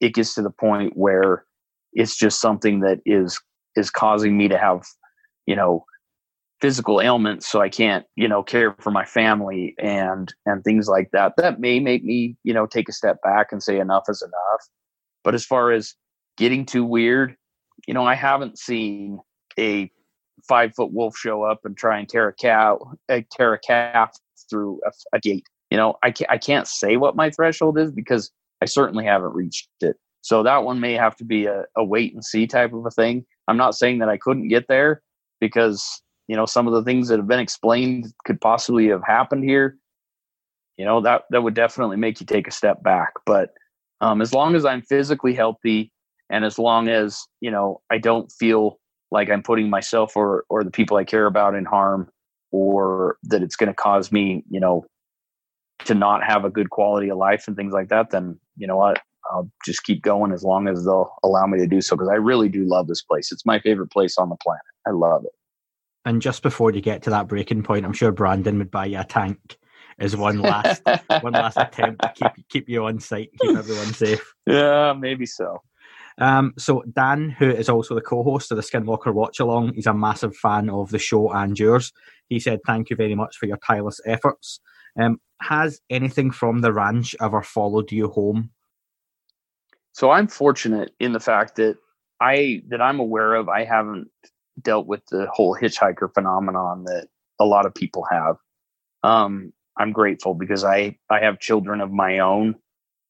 it 0.00 0.14
gets 0.14 0.34
to 0.34 0.42
the 0.42 0.50
point 0.50 0.96
where 0.96 1.46
it's 1.94 2.16
just 2.16 2.40
something 2.40 2.80
that 2.80 3.00
is 3.04 3.40
is 3.74 3.90
causing 3.90 4.36
me 4.36 4.46
to 4.46 4.58
have 4.58 4.84
you 5.46 5.56
know 5.56 5.84
physical 6.60 7.00
ailments 7.00 7.50
so 7.50 7.60
i 7.60 7.68
can't 7.68 8.06
you 8.16 8.28
know 8.28 8.42
care 8.42 8.74
for 8.80 8.90
my 8.90 9.04
family 9.04 9.74
and 9.78 10.32
and 10.46 10.64
things 10.64 10.88
like 10.88 11.10
that 11.12 11.34
that 11.36 11.60
may 11.60 11.78
make 11.80 12.04
me 12.04 12.36
you 12.44 12.54
know 12.54 12.66
take 12.66 12.88
a 12.88 12.92
step 12.92 13.20
back 13.22 13.48
and 13.52 13.62
say 13.62 13.78
enough 13.78 14.04
is 14.08 14.22
enough. 14.22 14.60
But 15.22 15.34
as 15.34 15.44
far 15.44 15.72
as 15.72 15.94
getting 16.36 16.64
too 16.66 16.84
weird 16.84 17.36
you 17.86 17.94
know 17.94 18.04
i 18.04 18.14
haven't 18.14 18.58
seen 18.58 19.18
a 19.58 19.90
five 20.48 20.74
foot 20.74 20.92
wolf 20.92 21.16
show 21.16 21.42
up 21.42 21.60
and 21.64 21.76
try 21.76 21.98
and 21.98 22.08
tear 22.08 22.28
a 22.28 22.34
cow 22.34 22.78
uh, 23.08 23.20
tear 23.32 23.54
a 23.54 23.58
calf 23.58 24.10
through 24.50 24.80
a, 24.86 25.16
a 25.16 25.20
gate. 25.20 25.44
You 25.70 25.76
know 25.76 25.96
I 26.02 26.10
can't, 26.10 26.30
I 26.30 26.38
can't 26.38 26.66
say 26.68 26.96
what 26.96 27.16
my 27.16 27.30
threshold 27.30 27.78
is 27.78 27.90
because 27.90 28.30
i 28.62 28.64
certainly 28.66 29.04
haven't 29.04 29.34
reached 29.34 29.68
it. 29.80 29.96
So 30.22 30.42
that 30.42 30.64
one 30.64 30.80
may 30.80 30.94
have 30.94 31.16
to 31.16 31.24
be 31.24 31.46
a, 31.46 31.64
a 31.76 31.84
wait 31.84 32.14
and 32.14 32.24
see 32.24 32.46
type 32.46 32.72
of 32.72 32.86
a 32.86 32.90
thing. 32.90 33.26
I'm 33.48 33.56
not 33.56 33.74
saying 33.74 33.98
that 33.98 34.08
i 34.08 34.16
couldn't 34.16 34.48
get 34.48 34.68
there 34.68 35.02
because 35.48 36.02
you 36.28 36.36
know 36.36 36.46
some 36.46 36.66
of 36.66 36.72
the 36.72 36.82
things 36.82 37.08
that 37.08 37.18
have 37.18 37.28
been 37.28 37.40
explained 37.40 38.06
could 38.24 38.40
possibly 38.40 38.88
have 38.88 39.02
happened 39.04 39.44
here 39.44 39.76
you 40.76 40.84
know 40.84 41.00
that 41.00 41.24
that 41.30 41.42
would 41.42 41.54
definitely 41.54 41.96
make 41.96 42.20
you 42.20 42.26
take 42.26 42.48
a 42.48 42.50
step 42.50 42.82
back 42.82 43.12
but 43.26 43.50
um, 44.00 44.22
as 44.22 44.32
long 44.32 44.54
as 44.54 44.64
i'm 44.64 44.82
physically 44.82 45.34
healthy 45.34 45.92
and 46.30 46.44
as 46.44 46.58
long 46.58 46.88
as 46.88 47.26
you 47.40 47.50
know 47.50 47.80
i 47.90 47.98
don't 47.98 48.32
feel 48.32 48.78
like 49.10 49.30
i'm 49.30 49.42
putting 49.42 49.68
myself 49.68 50.16
or 50.16 50.44
or 50.48 50.64
the 50.64 50.70
people 50.70 50.96
i 50.96 51.04
care 51.04 51.26
about 51.26 51.54
in 51.54 51.64
harm 51.64 52.08
or 52.50 53.18
that 53.22 53.42
it's 53.42 53.56
going 53.56 53.68
to 53.68 53.74
cause 53.74 54.10
me 54.10 54.42
you 54.48 54.60
know 54.60 54.84
to 55.84 55.94
not 55.94 56.24
have 56.24 56.44
a 56.44 56.50
good 56.50 56.70
quality 56.70 57.10
of 57.10 57.18
life 57.18 57.46
and 57.46 57.56
things 57.56 57.74
like 57.74 57.88
that 57.88 58.10
then 58.10 58.38
you 58.56 58.66
know 58.66 58.76
what 58.76 59.00
I'll 59.30 59.50
just 59.64 59.84
keep 59.84 60.02
going 60.02 60.32
as 60.32 60.42
long 60.42 60.68
as 60.68 60.84
they'll 60.84 61.14
allow 61.22 61.46
me 61.46 61.58
to 61.58 61.66
do 61.66 61.80
so 61.80 61.96
because 61.96 62.10
I 62.10 62.16
really 62.16 62.48
do 62.48 62.64
love 62.64 62.88
this 62.88 63.02
place. 63.02 63.32
It's 63.32 63.46
my 63.46 63.58
favorite 63.58 63.90
place 63.90 64.18
on 64.18 64.28
the 64.28 64.36
planet. 64.36 64.62
I 64.86 64.90
love 64.90 65.24
it. 65.24 65.32
And 66.04 66.20
just 66.20 66.42
before 66.42 66.70
you 66.70 66.80
get 66.80 67.02
to 67.02 67.10
that 67.10 67.28
breaking 67.28 67.62
point, 67.62 67.84
I'm 67.84 67.92
sure 67.92 68.12
Brandon 68.12 68.58
would 68.58 68.70
buy 68.70 68.86
you 68.86 69.00
a 69.00 69.04
tank 69.04 69.56
as 69.98 70.16
one 70.16 70.40
last 70.40 70.82
one 71.20 71.32
last 71.32 71.56
attempt 71.56 72.02
to 72.02 72.12
keep 72.14 72.48
keep 72.48 72.68
you 72.68 72.84
on 72.84 73.00
site, 73.00 73.30
keep 73.40 73.56
everyone 73.56 73.92
safe. 73.94 74.34
Yeah, 74.46 74.92
maybe 74.92 75.26
so. 75.26 75.62
Um, 76.18 76.54
so 76.58 76.82
Dan, 76.92 77.30
who 77.30 77.50
is 77.50 77.68
also 77.68 77.94
the 77.94 78.00
co-host 78.00 78.52
of 78.52 78.56
the 78.56 78.62
Skinwalker 78.62 79.12
Watch 79.12 79.40
Along, 79.40 79.72
he's 79.74 79.86
a 79.86 79.94
massive 79.94 80.36
fan 80.36 80.70
of 80.70 80.90
the 80.90 80.98
show 80.98 81.32
and 81.32 81.58
yours. 81.58 81.92
He 82.28 82.38
said, 82.38 82.60
"Thank 82.66 82.90
you 82.90 82.96
very 82.96 83.14
much 83.14 83.36
for 83.36 83.46
your 83.46 83.58
tireless 83.66 84.00
efforts." 84.06 84.60
Um, 85.00 85.20
has 85.40 85.80
anything 85.90 86.30
from 86.30 86.60
the 86.60 86.72
ranch 86.72 87.16
ever 87.20 87.42
followed 87.42 87.90
you 87.90 88.08
home? 88.08 88.50
So 89.92 90.10
I'm 90.10 90.28
fortunate 90.28 90.92
in 91.00 91.12
the 91.12 91.20
fact 91.20 91.56
that 91.56 91.78
I 92.20 92.62
that 92.68 92.80
I'm 92.80 93.00
aware 93.00 93.34
of. 93.34 93.48
I 93.48 93.64
haven't 93.64 94.08
dealt 94.62 94.86
with 94.86 95.02
the 95.10 95.26
whole 95.32 95.56
hitchhiker 95.56 96.12
phenomenon 96.12 96.84
that 96.84 97.08
a 97.40 97.44
lot 97.44 97.66
of 97.66 97.74
people 97.74 98.06
have. 98.10 98.36
Um, 99.02 99.52
I'm 99.78 99.92
grateful 99.92 100.34
because 100.34 100.64
I 100.64 100.96
I 101.10 101.20
have 101.20 101.40
children 101.40 101.80
of 101.80 101.90
my 101.90 102.18
own 102.18 102.54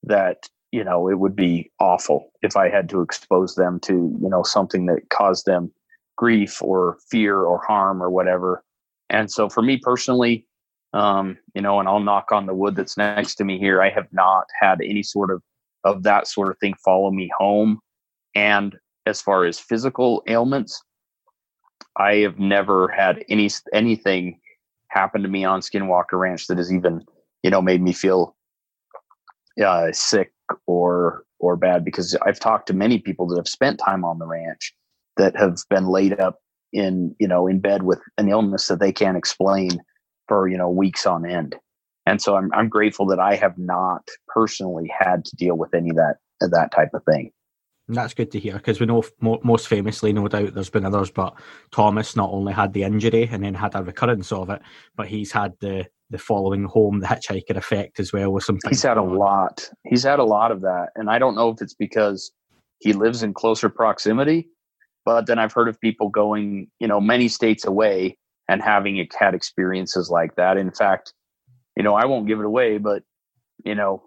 that 0.05 0.49
you 0.73 0.83
know 0.83 1.09
it 1.09 1.19
would 1.19 1.37
be 1.37 1.71
awful 1.79 2.31
if 2.43 2.57
I 2.57 2.69
had 2.69 2.89
to 2.91 3.03
expose 3.03 3.55
them 3.55 3.81
to 3.81 3.93
you 3.93 4.29
know 4.29 4.43
something 4.43 4.87
that 4.87 5.09
caused 5.11 5.47
them 5.47 5.73
grief 6.17 6.63
or 6.63 6.99
fear 7.11 7.41
or 7.41 7.61
harm 7.67 8.03
or 8.03 8.11
whatever. 8.11 8.63
And 9.11 9.31
so 9.31 9.49
for 9.49 9.63
me 9.63 9.79
personally, 9.83 10.47
um, 10.93 11.37
you 11.55 11.61
know, 11.61 11.81
and 11.81 11.89
I'll 11.89 12.01
knock 12.01 12.33
on 12.33 12.47
the 12.47 12.55
wood 12.55 12.77
that's 12.77 12.97
next 12.97 13.35
to 13.37 13.45
me 13.45 13.59
here. 13.59 13.83
I 13.83 13.91
have 13.91 14.07
not 14.13 14.47
had 14.59 14.81
any 14.81 15.03
sort 15.03 15.31
of 15.31 15.43
of 15.85 16.03
that 16.05 16.27
sort 16.27 16.51
of 16.51 16.59
thing 16.59 16.75
follow 16.83 17.11
me 17.11 17.31
home. 17.37 17.79
And 18.35 18.77
as 19.07 19.21
far 19.21 19.45
as 19.45 19.61
physical 19.61 20.23
ailments, 20.27 20.83
I 21.97 22.17
have 22.17 22.39
never 22.39 22.89
had 22.89 23.25
any 23.29 23.51
anything 23.73 24.41
happen 24.89 25.23
to 25.23 25.29
me 25.29 25.45
on 25.45 25.61
Skinwalker 25.61 26.19
Ranch 26.19 26.47
that 26.47 26.59
has 26.59 26.73
even 26.73 27.03
you 27.43 27.51
know 27.51 27.63
made 27.63 27.83
me 27.83 27.93
feel 27.93 28.37
uh, 29.65 29.93
sick 29.93 30.33
or 30.67 31.25
or 31.39 31.57
bad 31.57 31.85
because 31.85 32.17
I've 32.27 32.41
talked 32.41 32.67
to 32.69 32.75
many 32.75 32.99
people 32.99 33.27
that 33.29 33.37
have 33.37 33.49
spent 33.49 33.79
time 33.79 34.05
on 34.05 34.19
the 34.19 34.27
ranch 34.27 34.75
that 35.17 35.37
have 35.37 35.59
been 35.71 35.87
laid 35.87 36.19
up 36.19 36.41
in 36.73 37.15
you 37.19 37.29
know 37.29 37.47
in 37.47 37.61
bed 37.61 37.83
with 37.83 38.01
an 38.19 38.29
illness 38.29 38.69
that 38.69 38.81
they 38.81 38.93
can't 38.93 39.17
explain 39.17 39.71
for 40.27 40.49
you 40.49 40.57
know 40.57 40.71
weeks 40.71 41.07
on 41.07 41.29
end 41.29 41.57
and 42.07 42.21
so 42.21 42.37
I'm 42.37 42.51
I'm 42.53 42.69
grateful 42.69 43.07
that 43.07 43.19
I 43.19 43.37
have 43.37 43.57
not 43.59 44.09
personally 44.29 44.91
had 44.99 45.25
to 45.27 45.37
deal 45.37 45.57
with 45.57 45.75
any 45.75 45.91
of 45.91 45.97
that 45.97 46.17
that 46.41 46.73
type 46.73 46.91
of 46.95 47.03
thing. 47.05 47.33
And 47.87 47.97
that's 47.97 48.15
good 48.15 48.31
to 48.33 48.39
hear 48.39 48.55
because 48.55 48.81
we 48.81 48.87
know 48.87 49.03
most 49.21 49.69
famously, 49.69 50.13
no 50.13 50.27
doubt, 50.27 50.55
there's 50.55 50.71
been 50.71 50.87
others, 50.87 51.11
but 51.11 51.35
Thomas 51.71 52.17
not 52.17 52.31
only 52.31 52.53
had 52.55 52.73
the 52.73 52.83
injury 52.83 53.29
and 53.31 53.45
then 53.45 53.55
had 53.55 53.75
a 53.75 53.83
recurrence 53.83 54.33
of 54.33 54.49
it, 54.49 54.63
but 54.97 55.07
he's 55.07 55.33
had 55.33 55.53
the 55.61 55.87
the 56.11 56.19
following 56.19 56.65
home, 56.65 57.01
the 57.01 57.07
hitchhiker 57.07 57.57
effect 57.57 57.99
as 57.99 58.13
well 58.13 58.31
with 58.33 58.45
some. 58.45 58.59
He's 58.69 58.83
had 58.83 58.97
a 58.97 59.03
lot. 59.03 59.69
He's 59.85 60.05
had 60.05 60.19
a 60.19 60.25
lot 60.25 60.51
of 60.51 60.61
that, 60.63 60.91
and 60.95 61.11
I 61.11 61.19
don't 61.19 61.35
know 61.35 61.51
if 61.51 61.61
it's 61.61 61.75
because 61.75 62.33
he 62.79 62.93
lives 62.93 63.23
in 63.23 63.35
closer 63.35 63.69
proximity, 63.69 64.49
but 65.05 65.27
then 65.27 65.39
I've 65.39 65.53
heard 65.53 65.69
of 65.69 65.81
people 65.81 66.09
going, 66.09 66.69
you 66.79 66.87
know, 66.87 67.01
many 67.01 67.29
states 67.29 67.67
away 67.67 68.17
and 68.49 68.63
having 68.63 69.07
had 69.19 69.35
experiences 69.35 70.11
like 70.11 70.37
that. 70.37 70.57
In 70.57 70.71
fact, 70.71 71.13
you 71.77 71.83
know, 71.83 71.95
I 71.95 72.07
won't 72.07 72.27
give 72.27 72.41
it 72.41 72.47
away, 72.47 72.79
but 72.79 73.03
you 73.65 73.75
know, 73.75 74.05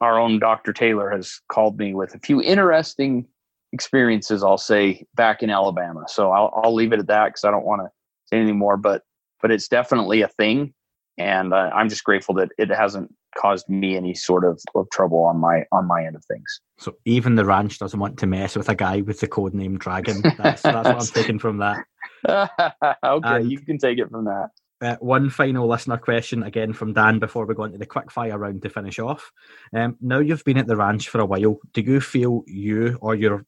our 0.00 0.18
own 0.18 0.38
Dr. 0.38 0.72
Taylor 0.72 1.10
has 1.10 1.40
called 1.48 1.78
me 1.78 1.94
with 1.94 2.14
a 2.14 2.18
few 2.18 2.42
interesting 2.42 3.26
experiences. 3.72 4.42
I'll 4.42 4.58
say 4.58 5.06
back 5.14 5.42
in 5.42 5.50
Alabama, 5.50 6.04
so 6.08 6.30
I'll 6.32 6.52
I'll 6.62 6.74
leave 6.74 6.92
it 6.92 6.98
at 6.98 7.06
that 7.08 7.26
because 7.26 7.44
I 7.44 7.50
don't 7.50 7.64
want 7.64 7.82
to 7.82 7.88
say 8.26 8.38
anything 8.38 8.58
more. 8.58 8.76
But 8.76 9.02
but 9.40 9.50
it's 9.50 9.68
definitely 9.68 10.22
a 10.22 10.28
thing, 10.28 10.74
and 11.18 11.52
uh, 11.52 11.70
I'm 11.74 11.88
just 11.88 12.04
grateful 12.04 12.34
that 12.36 12.50
it 12.58 12.70
hasn't 12.70 13.12
caused 13.36 13.68
me 13.68 13.96
any 13.96 14.14
sort 14.14 14.44
of, 14.44 14.60
of 14.74 14.88
trouble 14.90 15.22
on 15.22 15.38
my 15.38 15.64
on 15.72 15.86
my 15.86 16.04
end 16.04 16.16
of 16.16 16.24
things. 16.24 16.60
So 16.78 16.96
even 17.04 17.34
the 17.34 17.44
ranch 17.44 17.78
doesn't 17.78 18.00
want 18.00 18.18
to 18.18 18.26
mess 18.26 18.56
with 18.56 18.68
a 18.68 18.74
guy 18.74 19.02
with 19.02 19.20
the 19.20 19.28
code 19.28 19.54
name 19.54 19.78
Dragon. 19.78 20.22
That's, 20.38 20.62
that's 20.62 20.64
what 20.64 20.86
I'm 20.86 20.98
taking 21.06 21.38
from 21.38 21.58
that. 21.58 21.84
okay, 23.04 23.36
and, 23.36 23.50
you 23.50 23.60
can 23.60 23.78
take 23.78 23.98
it 23.98 24.10
from 24.10 24.24
that. 24.24 24.48
Uh, 24.82 24.96
one 25.00 25.28
final 25.28 25.68
listener 25.68 25.98
question 25.98 26.42
again 26.42 26.72
from 26.72 26.94
Dan 26.94 27.18
before 27.18 27.44
we 27.44 27.54
go 27.54 27.64
into 27.64 27.76
the 27.76 27.84
quick 27.84 28.10
fire 28.10 28.38
round 28.38 28.62
to 28.62 28.70
finish 28.70 28.98
off. 28.98 29.30
Um, 29.74 29.96
now 30.00 30.20
you've 30.20 30.44
been 30.44 30.56
at 30.56 30.66
the 30.66 30.76
ranch 30.76 31.10
for 31.10 31.20
a 31.20 31.26
while, 31.26 31.58
do 31.74 31.82
you 31.82 32.00
feel 32.00 32.44
you 32.46 32.96
or 33.02 33.14
your 33.14 33.44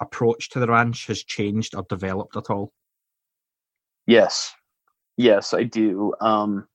approach 0.00 0.50
to 0.50 0.58
the 0.58 0.66
ranch 0.66 1.06
has 1.06 1.22
changed 1.22 1.76
or 1.76 1.84
developed 1.88 2.36
at 2.36 2.50
all? 2.50 2.72
Yes, 4.06 4.52
yes, 5.16 5.54
I 5.54 5.62
do. 5.62 6.14
Um, 6.20 6.66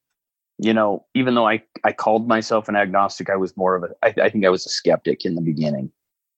you 0.58 0.74
know, 0.74 1.06
even 1.14 1.36
though 1.36 1.48
I, 1.48 1.62
I 1.84 1.92
called 1.92 2.28
myself 2.28 2.70
an 2.70 2.78
agnostic, 2.78 3.30
I 3.30 3.36
was 3.36 3.56
more 3.58 3.76
of 3.76 3.84
a, 3.84 3.90
I, 4.02 4.14
I 4.24 4.30
think 4.30 4.46
I 4.46 4.50
was 4.50 4.66
a 4.66 4.70
skeptic 4.70 5.26
in 5.26 5.36
the 5.36 5.42
beginning 5.42 5.92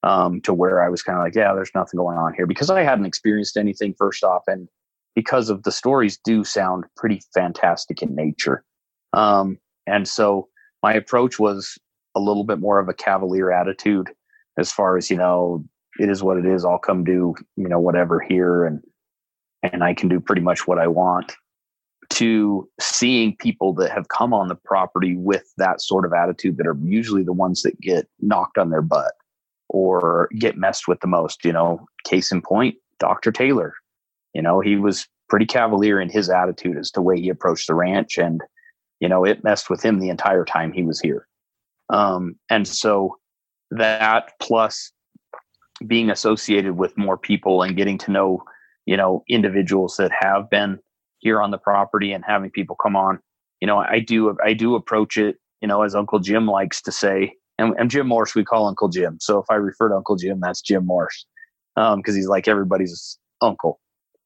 um, 0.04 0.42
to 0.42 0.54
where 0.54 0.84
I 0.84 0.90
was 0.90 1.04
kind 1.04 1.18
of 1.18 1.24
like, 1.24 1.36
yeah, 1.36 1.54
there's 1.54 1.72
nothing 1.76 2.00
going 2.00 2.18
on 2.18 2.34
here 2.34 2.48
because 2.48 2.70
I 2.70 2.82
hadn't 2.82 3.06
experienced 3.06 3.58
anything 3.58 3.94
first 3.98 4.24
off. 4.24 4.44
And 4.48 4.68
because 5.20 5.50
of 5.50 5.64
the 5.64 5.72
stories 5.72 6.18
do 6.24 6.46
sound 6.46 6.86
pretty 6.96 7.22
fantastic 7.34 8.02
in 8.02 8.16
nature. 8.16 8.64
Um, 9.12 9.58
and 9.86 10.08
so 10.08 10.48
my 10.82 10.94
approach 10.94 11.38
was 11.38 11.78
a 12.16 12.22
little 12.22 12.46
bit 12.46 12.60
more 12.60 12.80
of 12.80 12.88
a 12.88 12.94
cavalier 12.94 13.52
attitude 13.52 14.08
as 14.58 14.72
far 14.72 14.96
as, 14.96 15.10
you 15.10 15.18
know, 15.18 15.62
it 16.00 16.08
is 16.08 16.24
what 16.24 16.38
it 16.38 16.46
is. 16.46 16.64
I'll 16.64 16.80
come 16.80 17.04
do, 17.04 17.36
you 17.58 17.68
know, 17.68 17.82
whatever 17.82 18.22
here 18.22 18.64
and, 18.64 18.82
and 19.62 19.84
I 19.84 19.94
can 19.94 20.08
do 20.08 20.22
pretty 20.22 20.42
much 20.42 20.68
what 20.68 20.80
I 20.80 20.88
want 20.88 21.34
to 22.12 22.70
seeing 22.80 23.36
people 23.36 23.74
that 23.74 23.92
have 23.92 24.08
come 24.08 24.34
on 24.34 24.48
the 24.48 24.56
property 24.56 25.18
with 25.18 25.52
that 25.58 25.82
sort 25.82 26.06
of 26.06 26.14
attitude 26.14 26.56
that 26.56 26.66
are 26.66 26.78
usually 26.82 27.24
the 27.24 27.34
ones 27.34 27.62
that 27.64 27.78
get 27.82 28.08
knocked 28.22 28.58
on 28.58 28.70
their 28.70 28.82
butt 28.82 29.12
or 29.68 30.30
get 30.40 30.58
messed 30.58 30.88
with 30.88 31.02
the 31.02 31.08
most. 31.08 31.44
You 31.44 31.52
know, 31.52 31.86
case 32.06 32.32
in 32.32 32.42
point, 32.42 32.78
Dr. 33.00 33.34
Taylor. 33.34 33.74
You 34.34 34.42
know, 34.42 34.60
he 34.60 34.76
was 34.76 35.08
pretty 35.30 35.46
cavalier 35.46 36.00
in 36.00 36.10
his 36.10 36.30
attitude 36.30 36.78
as 36.78 36.92
to 36.92 37.02
way 37.02 37.20
he 37.20 37.30
approached 37.30 37.68
the 37.68 37.76
ranch, 37.76 38.18
and 38.18 38.42
you 39.00 39.08
know, 39.08 39.24
it 39.24 39.44
messed 39.44 39.70
with 39.70 39.84
him 39.84 40.00
the 40.00 40.10
entire 40.10 40.46
time 40.46 40.72
he 40.72 40.84
was 40.84 41.00
here. 41.00 41.28
Um, 41.90 42.36
and 42.50 42.68
so 42.68 43.18
that 43.72 44.34
plus 44.42 44.92
being 45.88 46.10
associated 46.10 46.78
with 46.78 46.98
more 46.98 47.18
people 47.18 47.64
and 47.64 47.78
getting 47.78 47.98
to 48.00 48.12
know, 48.12 48.44
you 48.86 48.98
know, 48.98 49.24
individuals 49.30 49.96
that 49.98 50.12
have 50.20 50.50
been 50.50 50.80
here 51.20 51.42
on 51.42 51.52
the 51.52 51.58
property 51.58 52.12
and 52.12 52.24
having 52.26 52.52
people 52.52 52.76
come 52.76 52.96
on, 52.96 53.20
you 53.62 53.68
know, 53.68 53.78
I 53.78 54.00
do 54.00 54.36
I 54.44 54.54
do 54.54 54.76
approach 54.76 55.18
it, 55.18 55.38
you 55.62 55.68
know, 55.68 55.84
as 55.84 55.96
Uncle 55.96 56.20
Jim 56.20 56.48
likes 56.48 56.82
to 56.84 56.92
say, 56.92 57.34
and, 57.58 57.74
and 57.78 57.90
Jim 57.90 58.08
Morse 58.08 58.36
we 58.36 58.44
call 58.44 58.68
Uncle 58.68 58.90
Jim. 58.90 59.18
So 59.20 59.40
if 59.40 59.46
I 59.50 59.56
refer 59.56 59.90
to 59.90 59.96
Uncle 59.96 60.16
Jim, 60.16 60.40
that's 60.42 60.62
Jim 60.62 60.86
Morse, 60.86 61.26
because 61.76 61.94
um, 61.94 62.02
he's 62.06 62.28
like 62.28 62.48
everybody's 62.48 63.18
uncle. 63.42 63.80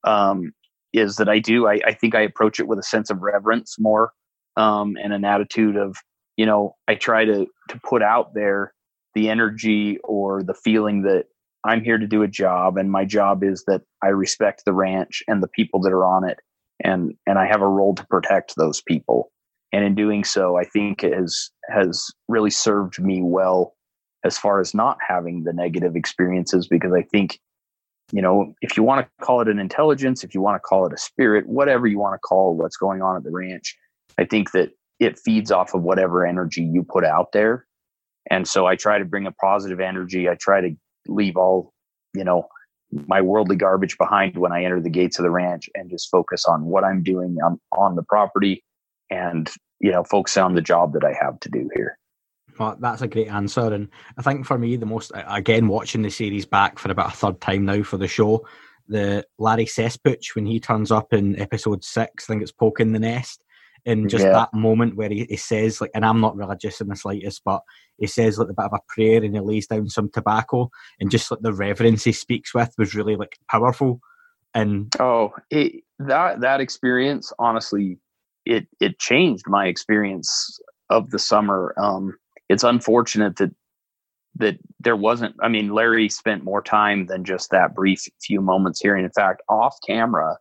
Um, 0.04 0.54
is 0.94 1.16
that 1.16 1.28
I 1.28 1.40
do 1.40 1.68
I, 1.68 1.80
I 1.86 1.94
think 1.94 2.16
I 2.16 2.22
approach 2.22 2.60
it 2.60 2.68
with 2.68 2.80
a 2.80 2.84
sense 2.84 3.10
of 3.10 3.22
reverence 3.22 3.78
more 3.80 4.12
um, 4.58 4.96
and 5.02 5.12
an 5.12 5.26
attitude 5.26 5.76
of 5.76 5.98
you 6.38 6.46
know 6.46 6.76
I 6.88 6.96
try 6.96 7.26
to 7.26 7.48
to 7.70 7.80
put 7.84 8.04
out 8.04 8.34
there 8.34 8.74
the 9.16 9.30
energy 9.30 9.98
or 10.04 10.44
the 10.44 10.54
feeling 10.54 11.04
that 11.04 11.26
I'm 11.66 11.84
here 11.84 11.98
to 11.98 12.08
do 12.08 12.24
a 12.24 12.28
job 12.28 12.78
and 12.78 12.92
my 12.92 13.06
job 13.06 13.44
is 13.44 13.64
that 13.68 13.82
I 14.04 14.08
respect 14.08 14.64
the 14.66 14.74
ranch 14.74 15.24
and 15.28 15.42
the 15.42 15.48
people 15.48 15.82
that 15.82 15.92
are 15.92 16.06
on 16.06 16.28
it 16.28 16.40
and 16.84 17.14
and 17.26 17.40
I 17.40 17.48
have 17.48 17.62
a 17.62 17.68
role 17.68 17.96
to 17.96 18.06
protect 18.08 18.56
those 18.56 18.82
people. 18.82 19.32
And 19.72 19.84
in 19.84 19.96
doing 19.96 20.24
so, 20.24 20.58
I 20.58 20.66
think 20.66 21.04
it 21.04 21.14
has 21.14 21.50
has 21.70 22.12
really 22.28 22.52
served 22.52 23.02
me 23.02 23.22
well 23.24 23.76
as 24.24 24.38
far 24.38 24.60
as 24.60 24.74
not 24.74 24.98
having 25.06 25.44
the 25.44 25.54
negative 25.54 25.96
experiences 25.96 26.68
because 26.68 26.94
I 26.94 27.02
think 27.02 27.40
you 28.14 28.22
know, 28.22 28.54
if 28.62 28.78
you 28.78 28.84
want 28.84 29.04
to 29.04 29.26
call 29.26 29.42
it 29.42 29.48
an 29.48 29.58
intelligence, 29.58 30.24
if 30.24 30.36
you 30.36 30.42
want 30.42 30.56
to 30.56 30.60
call 30.60 30.86
it 30.86 30.94
a 30.94 30.98
spirit, 30.98 31.48
whatever 31.48 31.88
you 31.88 31.98
want 31.98 32.14
to 32.14 32.20
call 32.20 32.56
what's 32.56 32.78
going 32.78 33.02
on 33.02 33.18
at 33.18 33.24
the 33.24 33.32
ranch, 33.32 33.76
I 34.20 34.26
think 34.26 34.52
that 34.52 34.70
it 35.00 35.18
feeds 35.18 35.52
off 35.52 35.74
of 35.74 35.82
whatever 35.82 36.24
energy 36.24 36.62
you 36.62 36.84
put 36.84 37.04
out 37.04 37.32
there. 37.32 37.66
And 38.30 38.48
so 38.48 38.68
I 38.68 38.76
try 38.76 39.00
to 39.00 39.06
bring 39.06 39.26
a 39.26 39.32
positive 39.32 39.80
energy. 39.80 40.30
I 40.30 40.36
try 40.36 40.62
to 40.62 40.76
leave 41.08 41.36
all, 41.38 41.74
you 42.14 42.24
know, 42.24 42.48
my 43.08 43.20
worldly 43.20 43.56
garbage 43.56 43.98
behind 43.98 44.38
when 44.38 44.52
I 44.52 44.64
enter 44.64 44.80
the 44.80 44.92
gates 44.92 45.18
of 45.18 45.24
the 45.24 45.32
ranch 45.32 45.68
and 45.74 45.90
just 45.90 46.12
focus 46.12 46.46
on 46.46 46.66
what 46.66 46.84
I'm 46.84 47.02
doing 47.02 47.38
on, 47.44 47.60
on 47.76 47.96
the 47.96 48.04
property 48.04 48.64
and, 49.10 49.50
you 49.80 49.92
know, 49.92 50.04
focus 50.04 50.38
on 50.38 50.54
the 50.54 50.62
job 50.62 50.94
that 50.94 51.04
I 51.04 51.14
have 51.20 51.40
to 51.40 51.50
do 51.50 51.68
here. 51.74 51.98
Well, 52.60 52.78
that's 52.80 53.02
a 53.02 53.08
great 53.08 53.30
answer. 53.30 53.74
And 53.74 53.90
I 54.18 54.22
think 54.22 54.46
for 54.46 54.58
me, 54.58 54.76
the 54.76 54.86
most, 54.86 55.12
again, 55.16 55.68
watching 55.68 56.02
the 56.02 56.10
series 56.10 56.46
back 56.46 56.80
for 56.80 56.92
about 56.92 57.14
a 57.14 57.16
third 57.16 57.42
time 57.42 57.66
now 57.66 57.84
for 57.84 57.98
the 57.98 58.08
show, 58.08 58.46
the 58.88 59.26
Larry 59.40 59.66
Cesspooch, 59.66 60.36
when 60.36 60.46
he 60.46 60.60
turns 60.60 60.92
up 60.92 61.14
in 61.14 61.40
episode 61.40 61.84
six, 61.84 62.26
I 62.26 62.34
think 62.34 62.42
it's 62.42 62.52
Poking 62.52 62.92
the 62.92 63.00
Nest, 63.00 63.44
and 63.86 64.10
just 64.10 64.26
yeah. 64.26 64.32
that 64.32 64.54
moment 64.54 64.96
where 64.96 65.10
he, 65.10 65.26
he 65.30 65.38
says, 65.38 65.82
like, 65.82 65.92
and 65.94 66.06
I'm 66.06 66.22
not 66.22 66.36
religious 66.36 66.80
in 66.82 66.88
the 66.88 66.96
slightest, 66.96 67.42
but 67.44 67.62
he 67.98 68.08
says 68.08 68.38
like 68.38 68.50
a 68.50 68.54
bit 68.54 68.66
of 68.66 68.74
a 68.74 68.80
prayer 68.88 69.24
and 69.24 69.34
he 69.34 69.40
lays 69.42 69.68
down 69.68 69.90
some 69.90 70.10
tobacco 70.10 70.70
and 71.00 71.12
just 71.12 71.30
like 71.32 71.42
the 71.42 71.54
reverence 71.54 72.04
he 72.04 72.12
speaks 72.12 72.54
with 72.54 72.74
was 72.78 72.96
really 72.96 73.16
like 73.16 73.38
powerful. 73.50 74.00
And 74.54 74.94
oh, 75.00 75.34
it, 75.50 75.84
that 76.00 76.42
that 76.42 76.62
experience, 76.62 77.34
honestly, 77.40 77.98
it 78.46 78.68
it 78.80 79.00
changed 79.00 79.46
my 79.48 79.68
experience 79.68 80.60
of 80.90 81.10
the 81.10 81.20
summer. 81.20 81.74
Um, 81.78 82.18
it's 82.54 82.64
unfortunate 82.64 83.36
that 83.38 83.52
that 84.36 84.58
there 84.80 84.96
wasn't. 84.96 85.36
I 85.42 85.48
mean, 85.48 85.74
Larry 85.74 86.10
spent 86.10 86.44
more 86.44 86.62
time 86.62 87.06
than 87.08 87.24
just 87.24 87.52
that 87.52 87.76
brief 87.76 88.04
few 88.22 88.42
moments 88.42 88.80
here, 88.82 88.96
and 88.96 89.06
in 89.06 89.12
fact, 89.12 89.42
off 89.50 89.76
camera, 89.86 90.38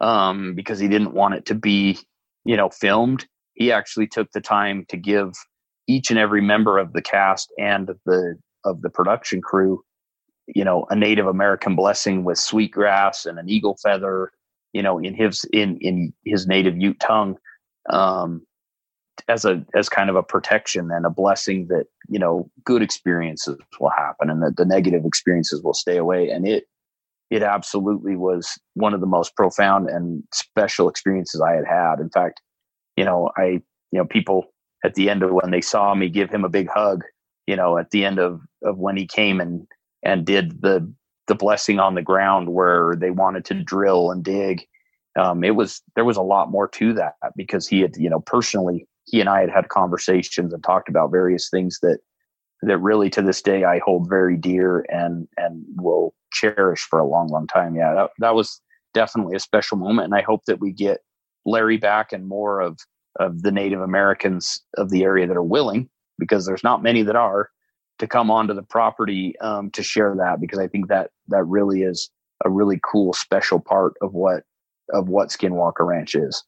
um, 0.00 0.54
because 0.54 0.78
he 0.78 0.88
didn't 0.88 1.14
want 1.14 1.34
it 1.34 1.46
to 1.46 1.54
be, 1.54 1.98
you 2.44 2.56
know, 2.56 2.68
filmed. 2.68 3.26
He 3.54 3.72
actually 3.72 4.06
took 4.06 4.30
the 4.32 4.40
time 4.40 4.84
to 4.88 4.96
give 4.96 5.32
each 5.86 6.10
and 6.10 6.18
every 6.18 6.40
member 6.40 6.78
of 6.78 6.92
the 6.92 7.02
cast 7.02 7.52
and 7.58 7.90
the 8.06 8.38
of 8.64 8.82
the 8.82 8.90
production 8.90 9.40
crew 9.40 9.82
you 10.46 10.64
know 10.64 10.86
a 10.90 10.96
native 10.96 11.26
american 11.26 11.76
blessing 11.76 12.24
with 12.24 12.38
sweetgrass 12.38 13.26
and 13.26 13.38
an 13.38 13.48
eagle 13.48 13.76
feather 13.82 14.32
you 14.72 14.82
know 14.82 14.98
in 14.98 15.14
his 15.14 15.44
in 15.52 15.78
in 15.80 16.12
his 16.24 16.46
native 16.46 16.76
ute 16.76 16.98
tongue 17.00 17.36
um 17.90 18.42
as 19.28 19.44
a 19.44 19.64
as 19.74 19.88
kind 19.88 20.10
of 20.10 20.16
a 20.16 20.22
protection 20.22 20.90
and 20.90 21.06
a 21.06 21.10
blessing 21.10 21.66
that 21.68 21.84
you 22.08 22.18
know 22.18 22.50
good 22.64 22.82
experiences 22.82 23.58
will 23.78 23.90
happen 23.90 24.30
and 24.30 24.42
that 24.42 24.56
the 24.56 24.64
negative 24.64 25.04
experiences 25.04 25.62
will 25.62 25.74
stay 25.74 25.96
away 25.96 26.30
and 26.30 26.46
it 26.46 26.64
it 27.30 27.42
absolutely 27.42 28.16
was 28.16 28.58
one 28.74 28.94
of 28.94 29.00
the 29.00 29.06
most 29.06 29.36
profound 29.36 29.88
and 29.88 30.22
special 30.32 30.88
experiences 30.88 31.40
i 31.40 31.52
had 31.52 31.66
had 31.66 32.00
in 32.00 32.10
fact 32.10 32.40
you 32.96 33.04
know 33.04 33.30
i 33.36 33.60
you 33.92 33.98
know 33.98 34.04
people 34.04 34.52
at 34.84 34.94
the 34.94 35.08
end 35.08 35.22
of 35.22 35.30
when 35.30 35.50
they 35.50 35.60
saw 35.60 35.94
me 35.94 36.08
give 36.08 36.30
him 36.30 36.44
a 36.44 36.48
big 36.48 36.68
hug, 36.68 37.04
you 37.46 37.56
know, 37.56 37.78
at 37.78 37.90
the 37.90 38.04
end 38.04 38.18
of, 38.18 38.40
of 38.62 38.78
when 38.78 38.96
he 38.96 39.06
came 39.06 39.40
and, 39.40 39.66
and 40.02 40.26
did 40.26 40.60
the, 40.62 40.92
the 41.28 41.34
blessing 41.34 41.78
on 41.78 41.94
the 41.94 42.02
ground 42.02 42.48
where 42.48 42.96
they 42.96 43.10
wanted 43.10 43.44
to 43.46 43.54
drill 43.54 44.10
and 44.10 44.24
dig. 44.24 44.66
Um, 45.16 45.44
it 45.44 45.54
was, 45.54 45.82
there 45.94 46.04
was 46.04 46.16
a 46.16 46.22
lot 46.22 46.50
more 46.50 46.66
to 46.68 46.94
that 46.94 47.14
because 47.36 47.68
he 47.68 47.80
had, 47.80 47.96
you 47.96 48.10
know, 48.10 48.20
personally, 48.20 48.86
he 49.04 49.20
and 49.20 49.28
I 49.28 49.40
had 49.40 49.50
had 49.50 49.68
conversations 49.68 50.52
and 50.52 50.62
talked 50.62 50.88
about 50.88 51.10
various 51.10 51.50
things 51.50 51.78
that, 51.82 51.98
that 52.62 52.78
really 52.78 53.10
to 53.10 53.22
this 53.22 53.42
day 53.42 53.64
I 53.64 53.80
hold 53.84 54.08
very 54.08 54.36
dear 54.36 54.86
and, 54.88 55.26
and 55.36 55.64
will 55.76 56.14
cherish 56.32 56.86
for 56.88 56.98
a 56.98 57.06
long, 57.06 57.28
long 57.28 57.46
time. 57.46 57.74
Yeah. 57.74 57.92
That, 57.94 58.10
that 58.18 58.34
was 58.34 58.60
definitely 58.94 59.36
a 59.36 59.40
special 59.40 59.76
moment. 59.76 60.06
And 60.06 60.14
I 60.14 60.22
hope 60.22 60.44
that 60.46 60.60
we 60.60 60.72
get 60.72 61.00
Larry 61.44 61.76
back 61.76 62.12
and 62.12 62.28
more 62.28 62.60
of, 62.60 62.78
of 63.18 63.42
the 63.42 63.50
Native 63.50 63.80
Americans 63.80 64.62
of 64.76 64.90
the 64.90 65.02
area 65.02 65.26
that 65.26 65.36
are 65.36 65.42
willing, 65.42 65.90
because 66.18 66.46
there's 66.46 66.64
not 66.64 66.82
many 66.82 67.02
that 67.02 67.16
are, 67.16 67.50
to 67.98 68.06
come 68.06 68.30
onto 68.30 68.54
the 68.54 68.62
property 68.62 69.34
um, 69.40 69.70
to 69.72 69.82
share 69.82 70.14
that. 70.16 70.40
Because 70.40 70.58
I 70.58 70.68
think 70.68 70.88
that 70.88 71.10
that 71.28 71.44
really 71.44 71.82
is 71.82 72.10
a 72.44 72.50
really 72.50 72.80
cool, 72.90 73.12
special 73.12 73.60
part 73.60 73.94
of 74.00 74.14
what 74.14 74.44
of 74.92 75.08
what 75.08 75.28
Skinwalker 75.28 75.86
Ranch 75.86 76.14
is 76.14 76.42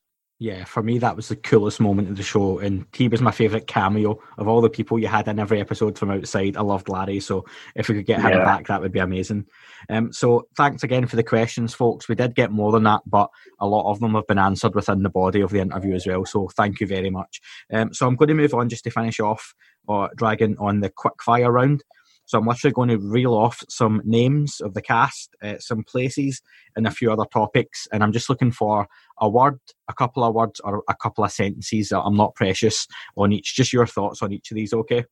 yeah, 0.44 0.64
for 0.64 0.82
me 0.82 0.98
that 0.98 1.16
was 1.16 1.28
the 1.28 1.36
coolest 1.36 1.80
moment 1.80 2.10
of 2.10 2.18
the 2.18 2.22
show, 2.22 2.58
and 2.58 2.84
he 2.92 3.08
was 3.08 3.22
my 3.22 3.30
favorite 3.30 3.66
cameo 3.66 4.20
of 4.36 4.46
all 4.46 4.60
the 4.60 4.68
people 4.68 4.98
you 4.98 5.06
had 5.06 5.26
in 5.26 5.38
every 5.38 5.58
episode 5.58 5.98
from 5.98 6.10
outside. 6.10 6.58
I 6.58 6.60
loved 6.60 6.90
Larry, 6.90 7.20
so 7.20 7.46
if 7.74 7.88
we 7.88 7.94
could 7.94 8.04
get 8.04 8.20
him 8.20 8.30
yeah. 8.30 8.44
back, 8.44 8.66
that 8.66 8.82
would 8.82 8.92
be 8.92 8.98
amazing. 8.98 9.46
Um, 9.88 10.12
so 10.12 10.46
thanks 10.54 10.82
again 10.82 11.06
for 11.06 11.16
the 11.16 11.22
questions, 11.22 11.72
folks. 11.72 12.10
We 12.10 12.14
did 12.14 12.34
get 12.34 12.52
more 12.52 12.72
than 12.72 12.82
that, 12.82 13.00
but 13.06 13.30
a 13.58 13.66
lot 13.66 13.90
of 13.90 14.00
them 14.00 14.12
have 14.16 14.26
been 14.26 14.38
answered 14.38 14.74
within 14.74 15.02
the 15.02 15.08
body 15.08 15.40
of 15.40 15.50
the 15.50 15.60
interview 15.60 15.94
as 15.94 16.06
well. 16.06 16.26
So 16.26 16.50
thank 16.54 16.78
you 16.78 16.86
very 16.86 17.08
much. 17.08 17.40
Um, 17.72 17.94
so 17.94 18.06
I'm 18.06 18.16
going 18.16 18.28
to 18.28 18.34
move 18.34 18.52
on 18.52 18.68
just 18.68 18.84
to 18.84 18.90
finish 18.90 19.20
off, 19.20 19.54
or 19.86 20.04
uh, 20.04 20.08
dragging 20.14 20.58
on 20.58 20.80
the 20.80 20.90
quick 20.90 21.22
fire 21.22 21.52
round. 21.52 21.82
So 22.26 22.38
I'm 22.38 22.46
literally 22.46 22.72
going 22.72 22.88
to 22.88 22.98
reel 22.98 23.34
off 23.34 23.62
some 23.68 24.00
names 24.04 24.60
of 24.60 24.74
the 24.74 24.82
cast, 24.82 25.34
uh, 25.42 25.58
some 25.58 25.84
places, 25.84 26.40
and 26.74 26.86
a 26.86 26.90
few 26.90 27.12
other 27.12 27.26
topics. 27.32 27.86
And 27.92 28.02
I'm 28.02 28.12
just 28.12 28.30
looking 28.30 28.52
for 28.52 28.86
a 29.20 29.28
word, 29.28 29.60
a 29.88 29.92
couple 29.92 30.24
of 30.24 30.34
words, 30.34 30.60
or 30.64 30.82
a 30.88 30.94
couple 30.94 31.24
of 31.24 31.32
sentences. 31.32 31.92
I'm 31.92 32.16
not 32.16 32.34
precious 32.34 32.86
on 33.16 33.32
each. 33.32 33.54
Just 33.54 33.72
your 33.72 33.86
thoughts 33.86 34.22
on 34.22 34.32
each 34.32 34.50
of 34.50 34.54
these, 34.54 34.72
okay? 34.72 35.04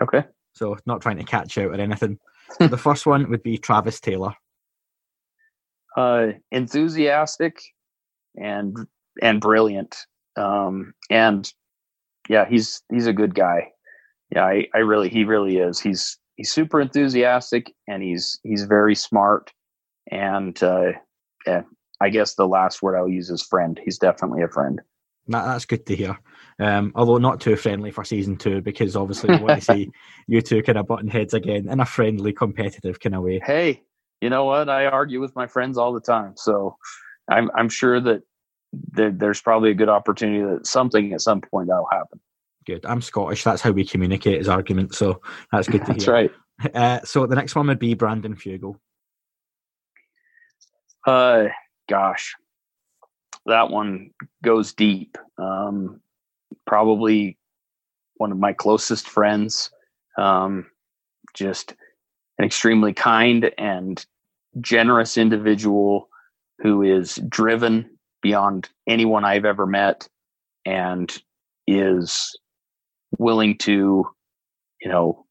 Okay. 0.00 0.24
So 0.52 0.76
not 0.86 1.00
trying 1.00 1.18
to 1.18 1.24
catch 1.24 1.58
out 1.58 1.70
or 1.70 1.74
anything. 1.74 2.18
the 2.60 2.78
first 2.78 3.06
one 3.06 3.28
would 3.30 3.42
be 3.42 3.58
Travis 3.58 4.00
Taylor. 4.00 4.34
Uh, 5.96 6.32
enthusiastic 6.50 7.58
and 8.36 8.76
and 9.22 9.40
brilliant. 9.40 9.96
Um, 10.36 10.92
and 11.10 11.50
yeah, 12.28 12.46
he's 12.46 12.82
he's 12.90 13.06
a 13.06 13.12
good 13.12 13.34
guy. 13.34 13.72
Yeah, 14.34 14.44
I, 14.44 14.66
I 14.74 14.78
really 14.78 15.08
he 15.08 15.24
really 15.24 15.56
is. 15.56 15.80
He's 15.80 16.18
he's 16.36 16.52
super 16.52 16.80
enthusiastic 16.80 17.72
and 17.88 18.02
he's 18.02 18.38
he's 18.44 18.64
very 18.64 18.94
smart 18.94 19.52
and 20.10 20.62
uh, 20.62 20.92
yeah, 21.46 21.62
I 22.00 22.10
guess 22.10 22.34
the 22.34 22.46
last 22.46 22.82
word 22.82 22.96
I'll 22.96 23.08
use 23.08 23.30
is 23.30 23.42
friend. 23.42 23.80
He's 23.84 23.98
definitely 23.98 24.42
a 24.42 24.48
friend. 24.48 24.80
that's 25.26 25.64
good 25.64 25.86
to 25.86 25.96
hear. 25.96 26.18
Um, 26.58 26.92
although 26.94 27.18
not 27.18 27.40
too 27.40 27.56
friendly 27.56 27.90
for 27.90 28.04
season 28.04 28.36
two, 28.36 28.60
because 28.60 28.96
obviously 28.96 29.30
we 29.30 29.42
want 29.42 29.62
to 29.62 29.72
see 29.72 29.90
you 30.26 30.40
two 30.40 30.62
kind 30.62 30.78
of 30.78 30.86
button 30.86 31.08
heads 31.08 31.34
again 31.34 31.68
in 31.68 31.80
a 31.80 31.84
friendly, 31.84 32.32
competitive 32.32 33.00
kind 33.00 33.14
of 33.14 33.22
way. 33.22 33.40
Hey, 33.44 33.82
you 34.20 34.30
know 34.30 34.44
what? 34.44 34.68
I 34.68 34.86
argue 34.86 35.20
with 35.20 35.34
my 35.34 35.46
friends 35.46 35.76
all 35.76 35.92
the 35.92 36.00
time, 36.00 36.34
so 36.36 36.76
I'm 37.30 37.50
I'm 37.54 37.68
sure 37.68 38.00
that 38.00 38.22
there, 38.72 39.10
there's 39.10 39.40
probably 39.40 39.70
a 39.70 39.74
good 39.74 39.88
opportunity 39.88 40.42
that 40.42 40.66
something 40.66 41.12
at 41.12 41.20
some 41.20 41.40
point 41.40 41.68
that'll 41.68 41.88
happen. 41.90 42.20
Good. 42.66 42.84
I'm 42.84 43.00
Scottish. 43.00 43.44
That's 43.44 43.62
how 43.62 43.70
we 43.70 43.84
communicate 43.84 44.40
as 44.40 44.48
arguments. 44.48 44.98
So 44.98 45.20
that's 45.52 45.68
good 45.68 45.86
to 45.86 45.92
hear. 45.92 45.94
that's 45.94 46.08
right. 46.08 46.30
Uh, 46.74 47.00
so 47.04 47.26
the 47.26 47.36
next 47.36 47.54
one 47.54 47.66
would 47.68 47.78
be 47.78 47.94
Brandon 47.94 48.34
Fugal. 48.34 48.76
Uh, 51.06 51.48
gosh, 51.88 52.34
that 53.44 53.70
one 53.70 54.10
goes 54.42 54.72
deep. 54.72 55.16
Um, 55.38 56.00
probably 56.66 57.38
one 58.16 58.32
of 58.32 58.38
my 58.38 58.52
closest 58.52 59.06
friends. 59.06 59.70
Um, 60.18 60.66
just 61.34 61.74
an 62.38 62.44
extremely 62.44 62.92
kind 62.92 63.50
and 63.58 64.04
generous 64.60 65.16
individual 65.16 66.08
who 66.58 66.82
is 66.82 67.16
driven 67.28 67.90
beyond 68.22 68.70
anyone 68.88 69.24
I've 69.24 69.44
ever 69.44 69.66
met 69.66 70.08
and 70.64 71.14
is 71.66 72.36
willing 73.18 73.58
to, 73.58 74.06
you 74.80 74.90
know, 74.90 75.24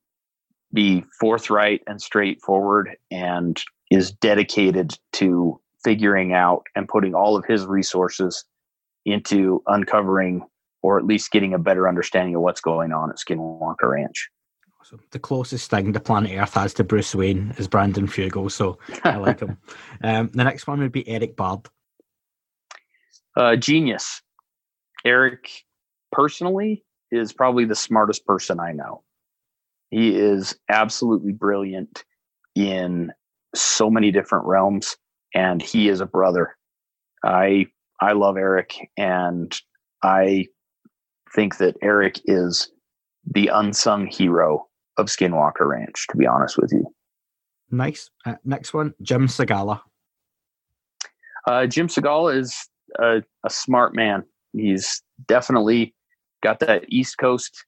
be 0.73 1.03
forthright 1.19 1.81
and 1.88 2.02
straightforward 2.02 2.97
and 3.11 3.61
is 3.91 4.11
dedicated 4.11 4.97
to 5.14 5.60
figuring 5.84 6.34
out 6.34 6.64
and 6.76 6.88
putting 6.88 7.14
all 7.14 7.38
of 7.38 7.45
his 7.45 7.65
resources 7.65 8.43
into 9.06 9.61
uncovering 9.68 10.41
or 10.81 10.99
at 10.99 11.06
least 11.06 11.31
getting 11.31 11.53
a 11.53 11.60
better 11.60 11.88
understanding 11.88 12.35
of 12.35 12.41
what's 12.41 12.61
going 12.61 12.91
on 12.91 13.10
at 13.10 13.18
Skinwalker 13.18 13.89
Ranch. 13.91 14.30
So 14.84 14.99
the 15.10 15.18
closest 15.18 15.72
thing 15.72 15.93
the 15.93 15.99
planet 15.99 16.31
Earth 16.38 16.53
has 16.53 16.72
to 16.76 16.84
Bruce 16.84 17.15
Wayne 17.15 17.56
is 17.57 17.68
Brandon 17.68 18.06
Fugal, 18.06 18.52
so 18.52 18.77
I 19.03 19.15
like 19.15 19.39
him. 19.39 19.57
Um, 20.03 20.27
the 20.27 20.43
next 20.43 20.68
one 20.68 20.80
would 20.81 20.91
be 20.91 21.07
Erik 21.07 21.35
Bard. 21.35 21.68
Uh, 23.35 23.56
genius. 23.56 24.22
Erik, 25.03 25.49
personally, 26.11 26.84
is 27.11 27.34
probably 27.34 27.65
the 27.65 27.76
smartest 27.76 28.26
person 28.26 28.60
I 28.60 28.72
know. 28.72 29.03
He 29.90 30.15
is 30.15 30.57
absolutely 30.69 31.32
brilliant 31.32 32.03
in 32.56 33.11
so 33.53 33.90
many 33.90 34.11
different 34.11 34.45
realms, 34.45 34.98
and 35.34 35.61
he 35.61 35.90
is 35.90 36.02
a 36.02 36.06
brother. 36.06 36.56
I 37.23 37.68
I 38.02 38.11
love 38.11 38.38
Erik, 38.38 38.76
and 38.98 39.57
I 40.03 40.48
think 41.34 41.57
that 41.57 41.77
Erik 41.82 42.19
is 42.26 42.69
the 43.26 43.49
unsung 43.53 44.07
hero 44.07 44.68
of 44.98 45.07
Skinwalker 45.07 45.68
Ranch. 45.68 46.07
To 46.10 46.18
be 46.18 46.27
honest 46.27 46.57
with 46.57 46.72
you. 46.72 46.86
Nice. 47.72 48.10
Uh, 48.26 48.36
next 48.44 48.73
one, 48.73 48.94
Jim 49.02 49.27
Segala. 49.27 49.82
Uh, 51.48 51.65
Jim 51.65 51.88
Segala 51.88 52.38
is 52.38 52.69
a, 52.99 53.23
a 53.44 53.49
smart 53.49 53.95
man. 53.95 54.23
He's 54.53 55.02
definitely 55.27 55.94
got 56.45 56.59
that 56.59 56.85
East 56.89 57.17
Coast 57.17 57.65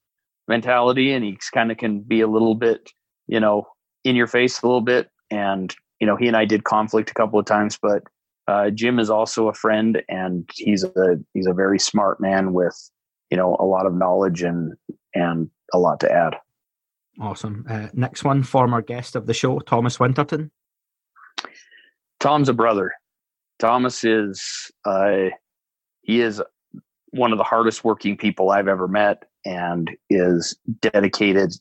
mentality, 0.48 1.12
and 1.12 1.26
he 1.26 1.38
kind 1.52 1.72
of 1.72 1.78
can 1.78 2.02
be 2.02 2.22
a 2.22 2.28
little 2.28 2.56
bit, 2.56 2.92
you 3.28 3.40
know, 3.40 3.68
in 4.04 4.16
your 4.16 4.28
face 4.28 4.62
a 4.62 4.68
little 4.68 4.82
bit. 4.82 5.10
And 5.32 5.76
you 6.00 6.06
know, 6.06 6.16
he 6.16 6.28
and 6.28 6.38
I 6.38 6.46
did 6.46 6.64
conflict 6.64 7.10
a 7.10 7.14
couple 7.16 7.40
of 7.40 7.46
times, 7.46 7.80
but 7.82 8.04
uh, 8.48 8.70
Jim 8.70 9.00
is 9.00 9.10
also 9.10 9.48
a 9.48 9.54
friend, 9.54 10.02
and 10.08 10.48
he's 10.54 10.84
a 10.84 11.20
he's 11.34 11.48
a 11.48 11.54
very 11.54 11.80
smart 11.80 12.22
man 12.22 12.54
with 12.54 12.78
you 13.32 13.38
know 13.38 13.58
a 13.60 13.66
lot 13.66 13.86
of 13.88 13.96
knowledge 13.96 14.44
and 14.44 14.74
and 15.16 15.50
a 15.74 15.80
lot 15.80 16.00
to 16.02 16.12
add. 16.12 16.36
Awesome. 17.20 17.66
Uh, 17.68 17.88
next 17.94 18.24
one, 18.24 18.44
former 18.44 18.82
guest 18.82 19.16
of 19.16 19.26
the 19.26 19.34
show, 19.34 19.60
Thomas 19.60 20.00
Winterton. 20.00 20.52
Tom's 22.20 22.48
a 22.48 22.54
brother. 22.54 22.94
Thomas 23.58 24.04
is 24.04 24.72
uh, 24.86 25.30
he 26.02 26.22
is 26.22 26.42
one 27.12 27.32
of 27.32 27.38
the 27.38 27.44
hardest 27.44 27.84
working 27.84 28.18
people 28.18 28.50
I've 28.50 28.68
ever 28.68 28.88
met, 28.88 29.24
and 29.46 29.90
is 30.10 30.58
dedicated 30.82 31.54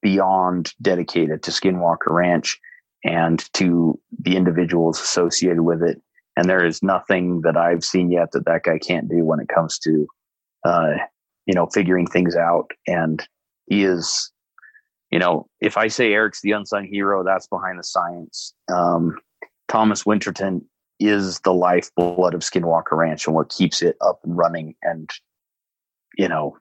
beyond 0.00 0.72
dedicated 0.80 1.42
to 1.42 1.50
Skinwalker 1.50 2.10
Ranch 2.10 2.58
and 3.04 3.44
to 3.54 3.98
the 4.20 4.36
individuals 4.36 5.00
associated 5.00 5.62
with 5.62 5.82
it. 5.82 6.00
And 6.36 6.48
there 6.48 6.64
is 6.64 6.82
nothing 6.82 7.42
that 7.42 7.56
I've 7.56 7.84
seen 7.84 8.10
yet 8.10 8.32
that 8.32 8.46
that 8.46 8.62
guy 8.62 8.78
can't 8.78 9.08
do 9.08 9.24
when 9.24 9.40
it 9.40 9.48
comes 9.48 9.78
to, 9.80 10.06
uh, 10.64 10.92
you 11.46 11.54
know, 11.54 11.66
figuring 11.74 12.06
things 12.06 12.36
out. 12.36 12.70
And 12.86 13.26
he 13.66 13.84
is, 13.84 14.32
you 15.10 15.18
know, 15.18 15.46
if 15.60 15.76
I 15.76 15.88
say 15.88 16.12
Erik's 16.14 16.40
the 16.40 16.52
unsung 16.52 16.86
hero, 16.86 17.22
that's 17.22 17.48
behind 17.48 17.78
the 17.78 17.84
science. 17.84 18.54
Um, 18.72 19.18
Thomas 19.68 20.06
Winterton 20.06 20.64
is 21.06 21.40
the 21.40 21.54
lifeblood 21.54 22.34
of 22.34 22.40
Skinwalker 22.40 22.92
Ranch 22.92 23.26
and 23.26 23.34
what 23.34 23.48
keeps 23.48 23.82
it 23.82 23.96
up 24.00 24.20
and 24.24 24.36
running. 24.36 24.74
And, 24.82 25.10
you 26.16 26.28
know, 26.28 26.56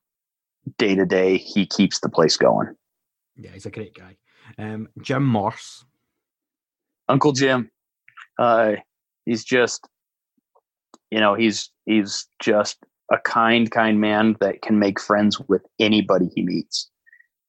day 0.78 0.96
to 0.96 1.06
day, 1.06 1.38
he 1.38 1.66
keeps 1.66 2.00
the 2.00 2.10
place 2.10 2.38
going. 2.38 2.76
Yeah, 3.36 3.52
he's 3.52 3.66
a 3.66 3.72
great 3.72 3.96
guy. 3.96 4.18
Um, 4.58 4.90
Jim 5.02 5.26
Morse. 5.26 5.86
Uncle 7.08 7.32
Jim. 7.32 7.70
Uh, 8.38 8.74
he's 9.26 9.44
just, 9.44 9.88
you 11.10 11.20
know, 11.20 11.36
he's 11.36 11.70
he's 11.86 12.28
just 12.40 12.78
a 13.12 13.18
kind, 13.18 13.70
kind 13.70 14.00
man 14.00 14.38
that 14.40 14.62
can 14.62 14.80
make 14.80 15.00
friends 15.00 15.40
with 15.48 15.66
anybody 15.80 16.30
he 16.34 16.44
meets. 16.44 16.90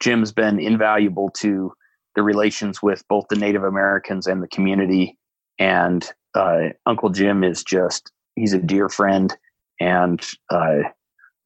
Jim's 0.01 0.33
been 0.33 0.59
invaluable 0.59 1.31
to 1.37 1.73
the 2.17 2.23
relations 2.23 2.83
with 2.83 3.07
both 3.09 3.27
the 3.29 3.37
Native 3.37 3.63
Americans 3.63 4.27
and 4.27 4.43
the 4.43 4.49
community. 4.49 5.17
And 5.59 6.11
uh, 6.35 6.69
Uncle 6.87 7.11
Jim 7.11 7.45
is 7.45 7.63
just, 7.63 8.13
he's 8.37 8.53
a 8.53 8.59
dear 8.59 8.89
friend 8.89 9.37
and 9.81 10.25
uh, 10.51 10.79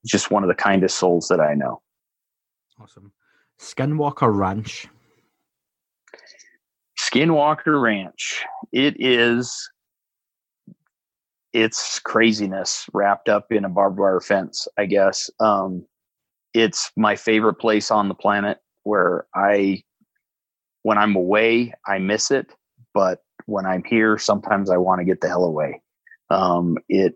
just 0.05 0.31
one 0.31 0.43
of 0.43 0.49
the 0.49 0.55
kindest 0.55 0.99
souls 0.99 1.29
that 1.29 1.41
I 1.41 1.55
know. 1.55 1.81
Awesome. 2.81 3.13
Skinwalker 3.61 4.35
Ranch. 4.35 4.87
Skinwalker 7.01 7.81
Ranch. 7.81 8.45
It 8.73 8.97
is 8.99 9.71
it's 11.57 11.99
craziness 12.01 12.87
wrapped 12.93 13.31
up 13.31 13.51
in 13.51 13.65
a 13.65 13.69
barbed 13.71 13.99
wire 13.99 14.21
fence, 14.21 14.69
I 14.77 14.85
guess. 14.85 15.31
Um, 15.41 15.87
it's 16.53 16.93
my 16.99 17.17
favorite 17.17 17.55
place 17.55 17.91
on 17.91 18.09
the 18.09 18.15
planet 18.15 18.59
where 18.83 19.27
I 19.35 19.83
when 20.83 20.99
I'm 20.99 21.17
away, 21.17 21.73
I 21.87 21.99
miss 21.99 22.31
it, 22.31 22.53
but 22.93 23.23
when 23.45 23.67
I'm 23.67 23.85
here, 23.85 24.19
sometimes 24.19 24.71
I 24.71 24.77
want 24.77 25.01
to 25.01 25.05
get 25.05 25.21
the 25.21 25.29
hell 25.29 25.45
away. 25.45 25.83
Um, 26.31 26.79
it 26.89 27.15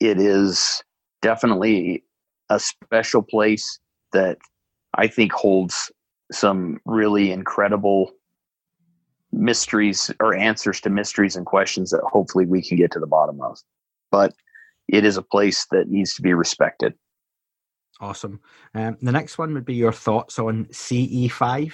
it 0.00 0.20
is 0.20 0.82
definitely 1.22 2.04
a 2.50 2.58
special 2.58 3.22
place 3.22 3.78
that 4.12 4.38
I 4.94 5.06
think 5.08 5.32
holds 5.32 5.90
some 6.32 6.78
really 6.84 7.30
incredible 7.30 8.12
mysteries 9.32 10.10
or 10.20 10.34
answers 10.34 10.80
to 10.80 10.90
mysteries 10.90 11.36
and 11.36 11.46
questions 11.46 11.90
that 11.90 12.00
hopefully 12.02 12.46
we 12.46 12.62
can 12.62 12.76
get 12.76 12.90
to 12.92 13.00
the 13.00 13.06
bottom 13.06 13.40
of. 13.40 13.58
But 14.10 14.34
it 14.88 15.04
is 15.04 15.16
a 15.16 15.22
place 15.22 15.66
that 15.70 15.88
needs 15.88 16.14
to 16.14 16.22
be 16.22 16.32
respected. 16.32 16.94
Awesome. 18.00 18.40
Um, 18.74 18.96
the 19.00 19.12
next 19.12 19.38
one 19.38 19.54
would 19.54 19.64
be 19.64 19.74
your 19.74 19.92
thoughts 19.92 20.38
on 20.38 20.66
CE5. 20.66 21.72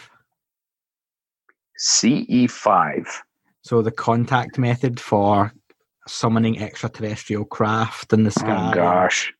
CE5. 1.78 3.06
So 3.62 3.80
the 3.80 3.92
contact 3.92 4.58
method 4.58 4.98
for 5.00 5.52
summoning 6.06 6.60
extraterrestrial 6.60 7.44
craft 7.44 8.12
in 8.12 8.24
the 8.24 8.30
sky. 8.30 8.70
Oh 8.70 8.74
gosh. 8.74 9.32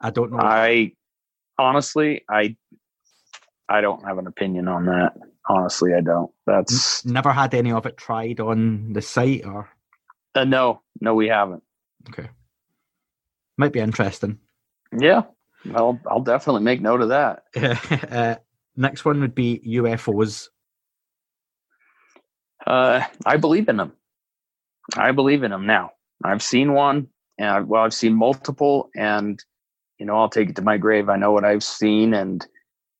I 0.00 0.10
don't 0.10 0.32
know. 0.32 0.38
I 0.38 0.92
honestly, 1.58 2.24
I 2.28 2.56
I 3.68 3.80
don't 3.80 4.04
have 4.04 4.18
an 4.18 4.26
opinion 4.26 4.68
on 4.68 4.86
that. 4.86 5.14
Honestly, 5.48 5.94
I 5.94 6.00
don't. 6.00 6.30
That's 6.46 7.04
never 7.04 7.32
had 7.32 7.54
any 7.54 7.72
of 7.72 7.86
it 7.86 7.96
tried 7.96 8.40
on 8.40 8.92
the 8.92 9.02
site, 9.02 9.44
or 9.44 9.68
uh, 10.34 10.44
no, 10.44 10.82
no, 11.00 11.14
we 11.14 11.28
haven't. 11.28 11.62
Okay, 12.08 12.28
might 13.56 13.72
be 13.72 13.80
interesting. 13.80 14.38
Yeah, 14.96 15.22
well, 15.64 15.98
I'll 16.08 16.20
definitely 16.20 16.62
make 16.62 16.80
note 16.80 17.00
of 17.00 17.08
that. 17.08 17.44
uh, 18.12 18.36
next 18.76 19.04
one 19.04 19.20
would 19.20 19.34
be 19.34 19.60
UFOs. 19.66 20.48
Uh, 22.66 23.04
I 23.26 23.36
believe 23.36 23.68
in 23.68 23.76
them. 23.76 23.92
I 24.96 25.12
believe 25.12 25.42
in 25.42 25.50
them 25.50 25.66
now. 25.66 25.92
I've 26.24 26.42
seen 26.42 26.72
one, 26.72 27.08
and 27.38 27.48
I, 27.48 27.60
well, 27.60 27.82
I've 27.82 27.94
seen 27.94 28.14
multiple, 28.14 28.90
and 28.94 29.42
you 29.98 30.06
know, 30.06 30.16
I'll 30.16 30.28
take 30.28 30.50
it 30.50 30.56
to 30.56 30.62
my 30.62 30.76
grave. 30.78 31.08
I 31.08 31.16
know 31.16 31.32
what 31.32 31.44
I've 31.44 31.64
seen, 31.64 32.14
and 32.14 32.46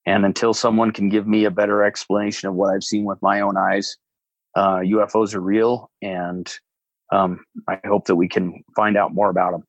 and 0.07 0.25
until 0.25 0.55
someone 0.55 0.91
can 0.93 1.09
give 1.09 1.27
me 1.27 1.45
a 1.45 1.51
better 1.51 1.85
explanation 1.85 2.49
of 2.49 2.55
what 2.55 2.75
I've 2.75 2.85
seen 2.85 3.05
with 3.05 3.23
my 3.23 3.41
own 3.41 3.57
eyes, 3.57 3.97
uh, 4.57 4.79
UFOs 4.79 5.35
are 5.35 5.41
real, 5.41 5.91
and 6.01 6.53
um, 7.13 7.45
I 7.69 7.79
hope 7.85 8.07
that 8.07 8.17
we 8.17 8.29
can 8.29 8.65
find 8.75 8.97
out 8.97 9.15
more 9.15 9.31
about 9.31 9.53
them. 9.53 9.65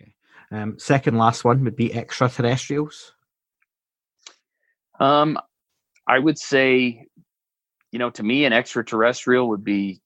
Okay. 0.00 0.14
Um, 0.50 0.78
second 0.78 1.18
last 1.18 1.44
one 1.44 1.64
would 1.64 1.76
be 1.76 1.92
extraterrestrials. 1.92 3.12
Um, 5.00 5.38
I 6.06 6.18
would 6.18 6.38
say, 6.38 7.06
you 7.92 7.98
know, 7.98 8.10
to 8.10 8.22
me, 8.22 8.44
an 8.44 8.52
extraterrestrial 8.52 9.48
would 9.48 9.64
be 9.64 10.00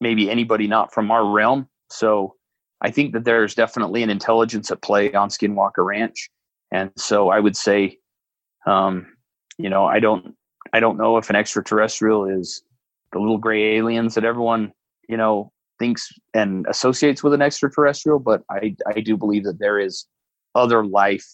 maybe 0.00 0.30
anybody 0.30 0.66
not 0.66 0.94
from 0.94 1.10
our 1.10 1.26
realm. 1.26 1.68
So 1.90 2.36
I 2.80 2.90
think 2.90 3.12
that 3.12 3.24
there's 3.24 3.54
definitely 3.54 4.02
an 4.02 4.10
intelligence 4.10 4.70
at 4.70 4.80
play 4.80 5.12
on 5.12 5.28
Skinwalker 5.28 5.84
Ranch. 5.84 6.30
And 6.72 6.90
so 6.96 7.28
I 7.28 7.40
would 7.40 7.56
say 7.56 7.98
um, 8.66 9.06
you 9.58 9.70
know, 9.70 9.84
I 9.86 10.00
don't 10.00 10.34
I 10.72 10.80
don't 10.80 10.98
know 10.98 11.16
if 11.16 11.30
an 11.30 11.36
extraterrestrial 11.36 12.26
is 12.26 12.62
the 13.12 13.18
little 13.18 13.38
gray 13.38 13.76
aliens 13.76 14.14
that 14.14 14.24
everyone 14.24 14.72
you 15.08 15.16
know 15.16 15.52
thinks 15.78 16.12
and 16.34 16.66
associates 16.68 17.22
with 17.22 17.32
an 17.32 17.42
extraterrestrial, 17.42 18.18
but 18.18 18.42
I 18.50 18.76
I 18.86 19.00
do 19.00 19.16
believe 19.16 19.44
that 19.44 19.58
there 19.58 19.78
is 19.78 20.06
other 20.54 20.84
life 20.84 21.26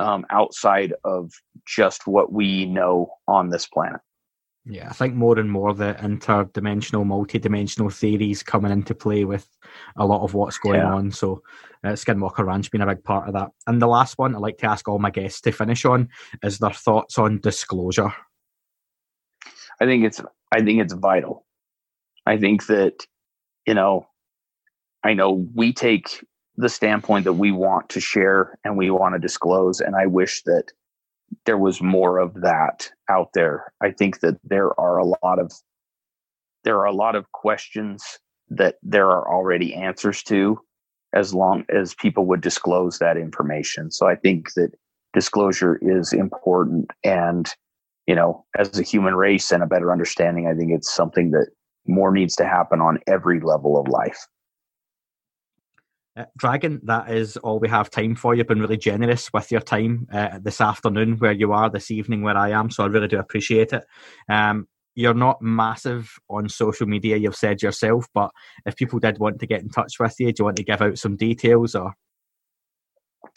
um, 0.00 0.24
outside 0.30 0.94
of 1.04 1.32
just 1.66 2.06
what 2.06 2.32
we 2.32 2.66
know 2.66 3.12
on 3.28 3.50
this 3.50 3.66
planet. 3.66 4.00
Yeah, 4.64 4.88
I 4.88 4.92
think 4.92 5.14
more 5.14 5.38
and 5.40 5.50
more 5.50 5.74
the 5.74 5.94
interdimensional, 5.94 7.04
multi-dimensional 7.04 7.90
theories 7.90 8.44
coming 8.44 8.70
into 8.70 8.94
play 8.94 9.24
with 9.24 9.48
a 9.96 10.06
lot 10.06 10.22
of 10.22 10.34
what's 10.34 10.58
going 10.58 10.80
yeah. 10.80 10.92
on. 10.92 11.10
So, 11.10 11.42
uh, 11.82 11.92
Skinwalker 11.92 12.46
Ranch 12.46 12.70
being 12.70 12.82
a 12.82 12.86
big 12.86 13.02
part 13.02 13.26
of 13.26 13.34
that. 13.34 13.50
And 13.66 13.82
the 13.82 13.88
last 13.88 14.18
one 14.18 14.36
I 14.36 14.38
like 14.38 14.58
to 14.58 14.66
ask 14.66 14.86
all 14.86 15.00
my 15.00 15.10
guests 15.10 15.40
to 15.42 15.52
finish 15.52 15.84
on 15.84 16.08
is 16.44 16.58
their 16.58 16.70
thoughts 16.70 17.18
on 17.18 17.40
disclosure. 17.40 18.12
I 19.80 19.84
think 19.84 20.04
it's 20.04 20.20
I 20.52 20.62
think 20.62 20.80
it's 20.80 20.92
vital. 20.92 21.44
I 22.24 22.36
think 22.36 22.66
that 22.66 23.04
you 23.66 23.74
know, 23.74 24.06
I 25.02 25.14
know 25.14 25.44
we 25.54 25.72
take 25.72 26.24
the 26.56 26.68
standpoint 26.68 27.24
that 27.24 27.32
we 27.32 27.50
want 27.50 27.88
to 27.88 28.00
share 28.00 28.58
and 28.64 28.76
we 28.76 28.90
want 28.90 29.16
to 29.16 29.18
disclose, 29.18 29.80
and 29.80 29.96
I 29.96 30.06
wish 30.06 30.42
that 30.44 30.70
there 31.46 31.58
was 31.58 31.82
more 31.82 32.18
of 32.18 32.34
that 32.42 32.90
out 33.10 33.30
there. 33.34 33.72
I 33.80 33.90
think 33.90 34.20
that 34.20 34.38
there 34.44 34.78
are 34.80 34.98
a 34.98 35.04
lot 35.04 35.38
of 35.38 35.52
there 36.64 36.78
are 36.78 36.86
a 36.86 36.92
lot 36.92 37.16
of 37.16 37.32
questions 37.32 38.18
that 38.48 38.76
there 38.82 39.08
are 39.08 39.32
already 39.32 39.74
answers 39.74 40.22
to 40.24 40.60
as 41.12 41.34
long 41.34 41.64
as 41.68 41.94
people 41.94 42.26
would 42.26 42.40
disclose 42.40 42.98
that 42.98 43.16
information. 43.16 43.90
So 43.90 44.06
I 44.06 44.14
think 44.14 44.52
that 44.54 44.70
disclosure 45.12 45.78
is 45.82 46.12
important 46.12 46.90
and 47.04 47.52
you 48.06 48.14
know, 48.14 48.44
as 48.58 48.78
a 48.78 48.82
human 48.82 49.14
race 49.14 49.52
and 49.52 49.62
a 49.62 49.66
better 49.66 49.92
understanding, 49.92 50.48
I 50.48 50.54
think 50.54 50.72
it's 50.72 50.92
something 50.92 51.30
that 51.30 51.48
more 51.86 52.12
needs 52.12 52.34
to 52.36 52.44
happen 52.44 52.80
on 52.80 52.98
every 53.06 53.40
level 53.40 53.78
of 53.78 53.88
life. 53.88 54.26
Uh, 56.14 56.24
Dragon, 56.36 56.80
that 56.84 57.10
is 57.10 57.38
all 57.38 57.58
we 57.58 57.68
have 57.68 57.88
time 57.88 58.14
for. 58.14 58.34
You've 58.34 58.46
been 58.46 58.60
really 58.60 58.76
generous 58.76 59.32
with 59.32 59.50
your 59.50 59.62
time 59.62 60.06
uh, 60.12 60.38
this 60.42 60.60
afternoon 60.60 61.16
where 61.16 61.32
you 61.32 61.52
are, 61.52 61.70
this 61.70 61.90
evening 61.90 62.22
where 62.22 62.36
I 62.36 62.50
am. 62.50 62.70
So 62.70 62.84
I 62.84 62.88
really 62.88 63.08
do 63.08 63.18
appreciate 63.18 63.72
it. 63.72 63.84
Um, 64.28 64.68
you're 64.94 65.14
not 65.14 65.40
massive 65.40 66.12
on 66.28 66.50
social 66.50 66.86
media, 66.86 67.16
you've 67.16 67.34
said 67.34 67.62
yourself, 67.62 68.06
but 68.12 68.30
if 68.66 68.76
people 68.76 68.98
did 68.98 69.18
want 69.18 69.40
to 69.40 69.46
get 69.46 69.62
in 69.62 69.70
touch 69.70 69.98
with 69.98 70.14
you, 70.18 70.32
do 70.32 70.40
you 70.40 70.44
want 70.44 70.58
to 70.58 70.64
give 70.64 70.82
out 70.82 70.98
some 70.98 71.16
details 71.16 71.74
or? 71.74 71.94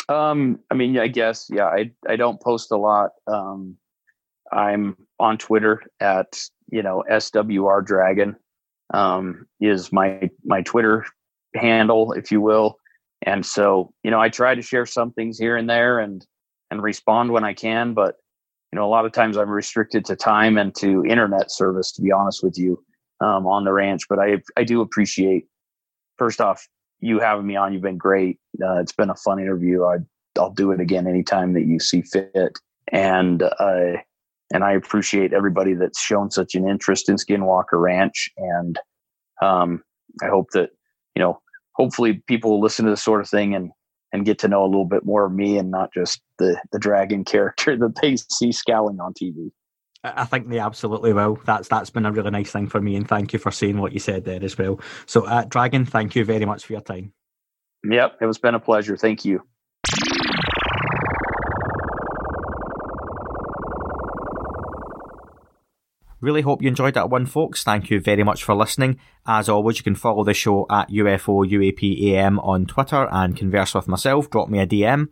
Um, 0.10 0.60
I 0.70 0.76
mean, 0.76 1.00
I 1.00 1.08
guess, 1.08 1.48
yeah, 1.50 1.68
I, 1.68 1.92
I 2.08 2.18
don't 2.18 2.42
post 2.42 2.72
a 2.72 2.78
lot. 2.78 3.12
Um, 3.26 3.78
I'm 4.52 4.98
on 5.18 5.38
Twitter 5.38 5.82
at, 6.02 6.38
you 6.70 6.84
know, 6.84 7.06
SWR 7.10 7.86
Dragon, 7.86 8.36
um, 8.94 9.48
is 9.62 9.94
my, 9.94 10.30
my 10.44 10.62
Twitter 10.62 11.06
handle, 11.56 12.14
if 12.14 12.32
you 12.32 12.42
will. 12.42 12.78
And 13.22 13.46
so, 13.46 13.94
you 14.04 14.12
know, 14.12 14.20
I 14.20 14.30
try 14.30 14.56
to 14.56 14.62
share 14.62 14.86
some 14.86 15.12
things 15.12 15.40
here 15.40 15.58
and 15.58 15.70
there 15.70 16.00
and 16.00 16.26
and 16.72 16.82
respond 16.82 17.32
when 17.32 17.44
I 17.44 17.54
can, 17.54 17.94
but 17.94 18.16
you 18.72 18.80
know, 18.80 18.86
a 18.86 18.90
lot 18.90 19.06
of 19.06 19.12
times 19.12 19.38
I'm 19.38 19.50
restricted 19.50 20.04
to 20.06 20.16
time 20.16 20.58
and 20.58 20.76
to 20.76 21.06
internet 21.06 21.52
service, 21.52 21.92
to 21.94 22.02
be 22.02 22.12
honest 22.12 22.44
with 22.44 22.58
you, 22.58 22.84
um, 23.22 23.46
on 23.48 23.64
the 23.64 23.72
ranch. 23.72 24.04
But 24.10 24.20
I 24.20 24.42
I 24.58 24.64
do 24.64 24.82
appreciate 24.82 25.46
first 26.18 26.42
off 26.42 26.68
you 27.00 27.20
having 27.20 27.48
me 27.48 27.56
on. 27.56 27.74
You've 27.74 27.82
been 27.82 27.98
great. 27.98 28.40
Uh, 28.62 28.80
it's 28.80 28.92
been 28.92 29.10
a 29.10 29.16
fun 29.16 29.40
interview. 29.40 29.86
I 29.86 29.98
I'll 30.38 30.52
do 30.52 30.72
it 30.72 30.82
again 30.82 31.08
anytime 31.08 31.54
that 31.54 31.66
you 31.66 31.80
see 31.80 32.02
fit. 32.02 32.60
And 32.92 33.44
uh, 33.44 33.98
and 34.54 34.64
I 34.64 34.74
appreciate 34.74 35.34
everybody 35.34 35.74
that's 35.74 36.02
shown 36.02 36.30
such 36.30 36.56
an 36.56 36.68
interest 36.68 37.10
in 37.10 37.16
Skinwalker 37.16 37.82
Ranch. 37.82 38.30
And 38.38 38.80
um, 39.42 39.84
I 40.22 40.28
hope 40.28 40.52
that 40.52 40.72
you 41.16 41.22
know 41.22 41.40
hopefully 41.76 42.24
people 42.28 42.52
will 42.52 42.62
listen 42.62 42.86
to 42.86 42.92
this 42.92 43.04
sort 43.04 43.22
of 43.22 43.30
thing 43.30 43.54
and 43.54 43.72
and 44.14 44.26
get 44.26 44.40
to 44.40 44.48
know 44.48 44.64
a 44.64 44.68
little 44.68 44.86
bit 44.86 45.04
more 45.04 45.26
of 45.26 45.34
me 45.34 45.58
and 45.58 45.72
not 45.72 45.94
just 45.94 46.22
the 46.40 46.60
the 46.72 46.80
dragon 46.80 47.24
character 47.34 47.78
that 47.78 47.96
they 48.02 48.16
see 48.16 48.52
scowling 48.52 49.00
on 49.00 49.14
TV. 49.14 49.52
I 50.04 50.26
think 50.26 50.50
they 50.50 50.60
absolutely 50.60 51.14
will. 51.14 51.40
That's 51.46 51.68
that's 51.68 51.90
been 51.90 52.06
a 52.06 52.12
really 52.12 52.30
nice 52.30 52.52
thing 52.52 52.68
for 52.68 52.80
me, 52.80 52.96
and 52.96 53.08
thank 53.08 53.34
you 53.34 53.40
for 53.40 53.52
saying 53.52 53.80
what 53.80 53.92
you 53.92 54.00
said 54.00 54.24
there 54.24 54.44
as 54.44 54.58
well. 54.58 54.80
So, 55.08 55.26
uh, 55.26 55.46
Dragon, 55.46 55.84
thank 55.84 56.16
you 56.16 56.24
very 56.24 56.46
much 56.46 56.66
for 56.66 56.74
your 56.74 56.82
time. 56.82 57.12
Yep, 57.84 58.18
it 58.22 58.26
was 58.26 58.38
been 58.38 58.56
a 58.56 58.60
pleasure. 58.60 58.98
Thank 58.98 59.26
you. 59.26 59.42
Really 66.26 66.42
hope 66.42 66.64
you 66.64 66.70
enjoyed 66.70 66.96
that 66.96 67.12
one, 67.12 67.28
folks. 67.28 67.64
Thank 67.64 67.92
you 67.92 68.00
very 68.00 68.24
much 68.24 68.44
for 68.44 68.56
listening. 68.56 68.98
As 69.28 69.48
always, 69.48 69.78
you 69.78 69.84
can 69.84 69.94
follow 69.94 70.24
the 70.24 70.34
show 70.34 70.66
at 70.72 70.90
UFO 70.90 71.48
UAPAM 71.48 72.44
on 72.44 72.66
Twitter 72.66 73.08
and 73.12 73.38
converse 73.38 73.76
with 73.76 73.88
myself. 73.88 74.32
Drop 74.32 74.50
me 74.50 74.58
a 74.58 74.66
DM. 74.66 75.10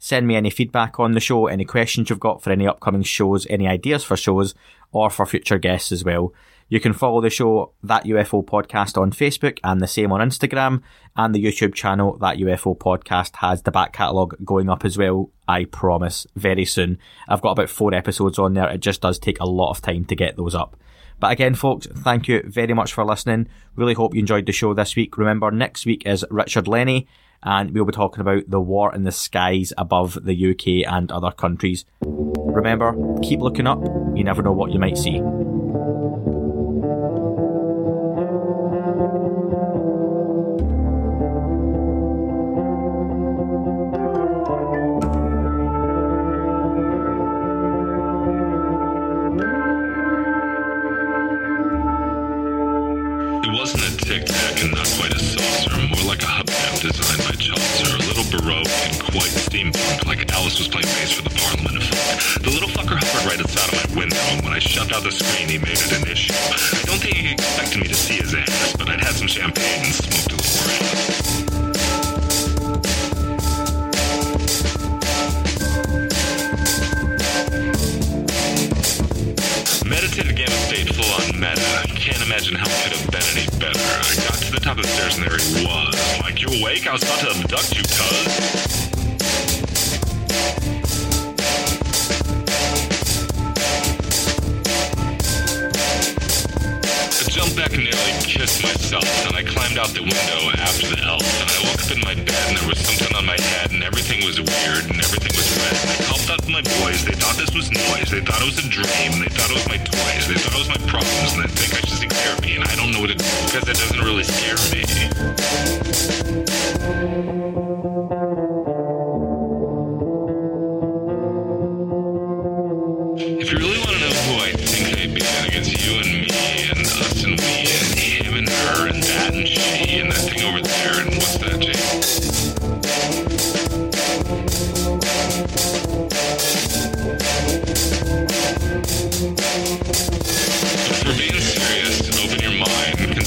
Send 0.00 0.26
me 0.26 0.34
any 0.34 0.50
feedback 0.50 0.98
on 0.98 1.12
the 1.12 1.20
show, 1.20 1.46
any 1.46 1.64
questions 1.64 2.10
you've 2.10 2.18
got 2.18 2.42
for 2.42 2.50
any 2.50 2.66
upcoming 2.66 3.04
shows, 3.04 3.46
any 3.48 3.68
ideas 3.68 4.02
for 4.02 4.16
shows, 4.16 4.56
or 4.90 5.10
for 5.10 5.26
future 5.26 5.58
guests 5.58 5.92
as 5.92 6.02
well. 6.02 6.34
You 6.70 6.80
can 6.80 6.92
follow 6.92 7.22
the 7.22 7.30
show 7.30 7.72
That 7.82 8.04
UFO 8.04 8.44
Podcast 8.44 9.00
on 9.00 9.10
Facebook 9.10 9.58
and 9.64 9.80
the 9.80 9.86
same 9.86 10.12
on 10.12 10.20
Instagram 10.20 10.82
and 11.16 11.34
the 11.34 11.42
YouTube 11.42 11.74
channel 11.74 12.18
That 12.18 12.36
UFO 12.36 12.76
Podcast 12.76 13.36
has 13.36 13.62
the 13.62 13.70
back 13.70 13.94
catalogue 13.94 14.36
going 14.44 14.68
up 14.68 14.84
as 14.84 14.98
well. 14.98 15.30
I 15.46 15.64
promise 15.64 16.26
very 16.36 16.66
soon. 16.66 16.98
I've 17.26 17.40
got 17.40 17.52
about 17.52 17.70
four 17.70 17.94
episodes 17.94 18.38
on 18.38 18.52
there. 18.52 18.68
It 18.68 18.80
just 18.80 19.00
does 19.00 19.18
take 19.18 19.40
a 19.40 19.46
lot 19.46 19.70
of 19.70 19.80
time 19.80 20.04
to 20.06 20.14
get 20.14 20.36
those 20.36 20.54
up. 20.54 20.76
But 21.18 21.32
again, 21.32 21.54
folks, 21.54 21.86
thank 21.86 22.28
you 22.28 22.42
very 22.44 22.74
much 22.74 22.92
for 22.92 23.02
listening. 23.02 23.48
Really 23.74 23.94
hope 23.94 24.14
you 24.14 24.20
enjoyed 24.20 24.44
the 24.44 24.52
show 24.52 24.74
this 24.74 24.94
week. 24.94 25.16
Remember, 25.16 25.50
next 25.50 25.86
week 25.86 26.02
is 26.04 26.22
Richard 26.30 26.68
Lenny, 26.68 27.08
and 27.42 27.70
we'll 27.70 27.86
be 27.86 27.92
talking 27.92 28.20
about 28.20 28.44
the 28.46 28.60
war 28.60 28.94
in 28.94 29.04
the 29.04 29.12
skies 29.12 29.72
above 29.78 30.18
the 30.22 30.50
UK 30.50 30.86
and 30.86 31.10
other 31.10 31.32
countries. 31.32 31.86
Remember, 32.02 32.94
keep 33.22 33.40
looking 33.40 33.66
up. 33.66 33.82
You 34.14 34.22
never 34.22 34.42
know 34.42 34.52
what 34.52 34.70
you 34.70 34.78
might 34.78 34.98
see. 34.98 35.22
Alice 60.48 60.60
was 60.60 60.68
playing 60.68 60.86
bass 60.96 61.12
for 61.12 61.22
the 61.22 61.34
Parliament 61.34 61.76
of 61.76 61.82
Folk. 61.82 62.42
The 62.42 62.50
little 62.50 62.70
fucker 62.70 62.96
hovered 62.96 63.26
right 63.28 63.38
outside 63.38 63.68
of 63.68 63.90
my 63.90 64.00
window, 64.00 64.16
and 64.32 64.42
when 64.44 64.54
I 64.54 64.60
shoved 64.60 64.94
out 64.94 65.02
the 65.02 65.10
screen, 65.10 65.48
he 65.50 65.58
made 65.58 65.76
it 65.76 65.92
an 65.92 66.08
issue. 66.08 66.32
I 66.32 66.80
don't 66.86 66.96
think 67.02 67.16
he 67.16 67.32
expected 67.32 67.82
me 67.82 67.88
to 67.88 67.94
see 67.94 68.16
his 68.16 68.32
ass, 68.32 68.76
but 68.78 68.88
I'd 68.88 69.02
had 69.02 69.12
some 69.12 69.26
champagne 69.26 69.84
and 69.84 69.92
smoked 69.92 70.32
a 70.32 70.36
little 70.40 70.62
grass. 70.64 71.44
Meditative 79.84 80.32
game 80.32 80.48
of 80.48 80.62
state 80.70 80.88
full 80.94 81.12
on 81.12 81.34
meta. 81.34 81.84
Can't 81.92 82.22
imagine 82.24 82.54
how 82.54 82.70
it 82.70 82.78
could 82.88 82.96
have 82.96 83.10
been 83.10 83.26
any 83.36 83.44
better. 83.60 83.84
I 83.84 84.16
got 84.30 84.38
to 84.38 84.52
the 84.54 84.64
top 84.64 84.78
of 84.78 84.84
the 84.84 84.88
stairs 84.96 85.18
and 85.18 85.26
there 85.26 85.36
he 85.36 85.66
was. 85.66 85.92
Like, 86.22 86.40
you 86.40 86.48
awake? 86.62 86.86
I 86.86 86.92
was 86.96 87.02
about 87.02 87.20
to 87.20 87.36
abduct 87.36 87.76
you, 87.76 87.82
cuz. 87.82 88.97
Back 97.58 97.74
and 97.74 97.82
nearly 97.82 98.14
kissed 98.22 98.62
myself, 98.62 99.02
and 99.26 99.34
I 99.34 99.42
climbed 99.42 99.78
out 99.82 99.90
the 99.90 100.06
window 100.06 100.40
after 100.62 100.94
the 100.94 101.02
elf, 101.02 101.26
and 101.42 101.50
I 101.50 101.58
woke 101.66 101.82
up 101.82 101.90
in 101.90 101.98
my 102.06 102.14
bed, 102.14 102.38
and 102.46 102.56
there 102.56 102.68
was 102.70 102.78
something 102.78 103.10
on 103.18 103.26
my 103.26 103.34
head, 103.34 103.72
and 103.74 103.82
everything 103.82 104.22
was 104.24 104.38
weird, 104.38 104.86
and 104.86 104.94
everything 104.94 105.34
was 105.34 105.50
red, 105.58 105.74
and 105.74 105.90
I 105.90 105.98
called 106.06 106.30
out 106.30 106.38
to 106.46 106.50
my 106.54 106.62
boys, 106.62 107.02
they 107.02 107.18
thought 107.18 107.34
this 107.34 107.50
was 107.50 107.66
noise, 107.74 108.14
they 108.14 108.22
thought 108.22 108.38
it 108.38 108.46
was 108.46 108.62
a 108.62 108.68
dream, 108.70 109.18
they 109.18 109.26
thought 109.34 109.50
it 109.50 109.58
was 109.58 109.66
my 109.66 109.82
toys, 109.82 110.30
they 110.30 110.38
thought 110.38 110.54
it 110.54 110.62
was 110.62 110.70
my 110.70 110.78
problems, 110.86 111.34
and 111.34 111.42
they 111.42 111.50
think 111.50 111.74
I 111.74 111.82
should 111.82 111.98
seek 111.98 112.14
therapy, 112.14 112.54
and 112.54 112.62
I 112.62 112.78
don't 112.78 112.94
know 112.94 113.02
what 113.02 113.10
to 113.10 113.18
do, 113.18 113.26
because 113.50 113.66
it 113.66 113.74
doesn't 113.74 114.06
really 114.06 114.22
scare 114.22 114.54
me. 114.70 114.86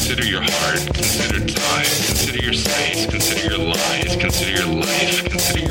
Consider 0.01 0.25
your 0.25 0.41
heart, 0.41 0.79
consider 0.95 1.45
time, 1.45 1.85
consider 1.85 2.43
your 2.43 2.53
space, 2.53 3.05
consider 3.05 3.55
your 3.55 3.67
lies, 3.67 4.15
consider 4.15 4.51
your 4.51 4.75
life, 4.81 5.23
consider 5.29 5.59
your 5.59 5.70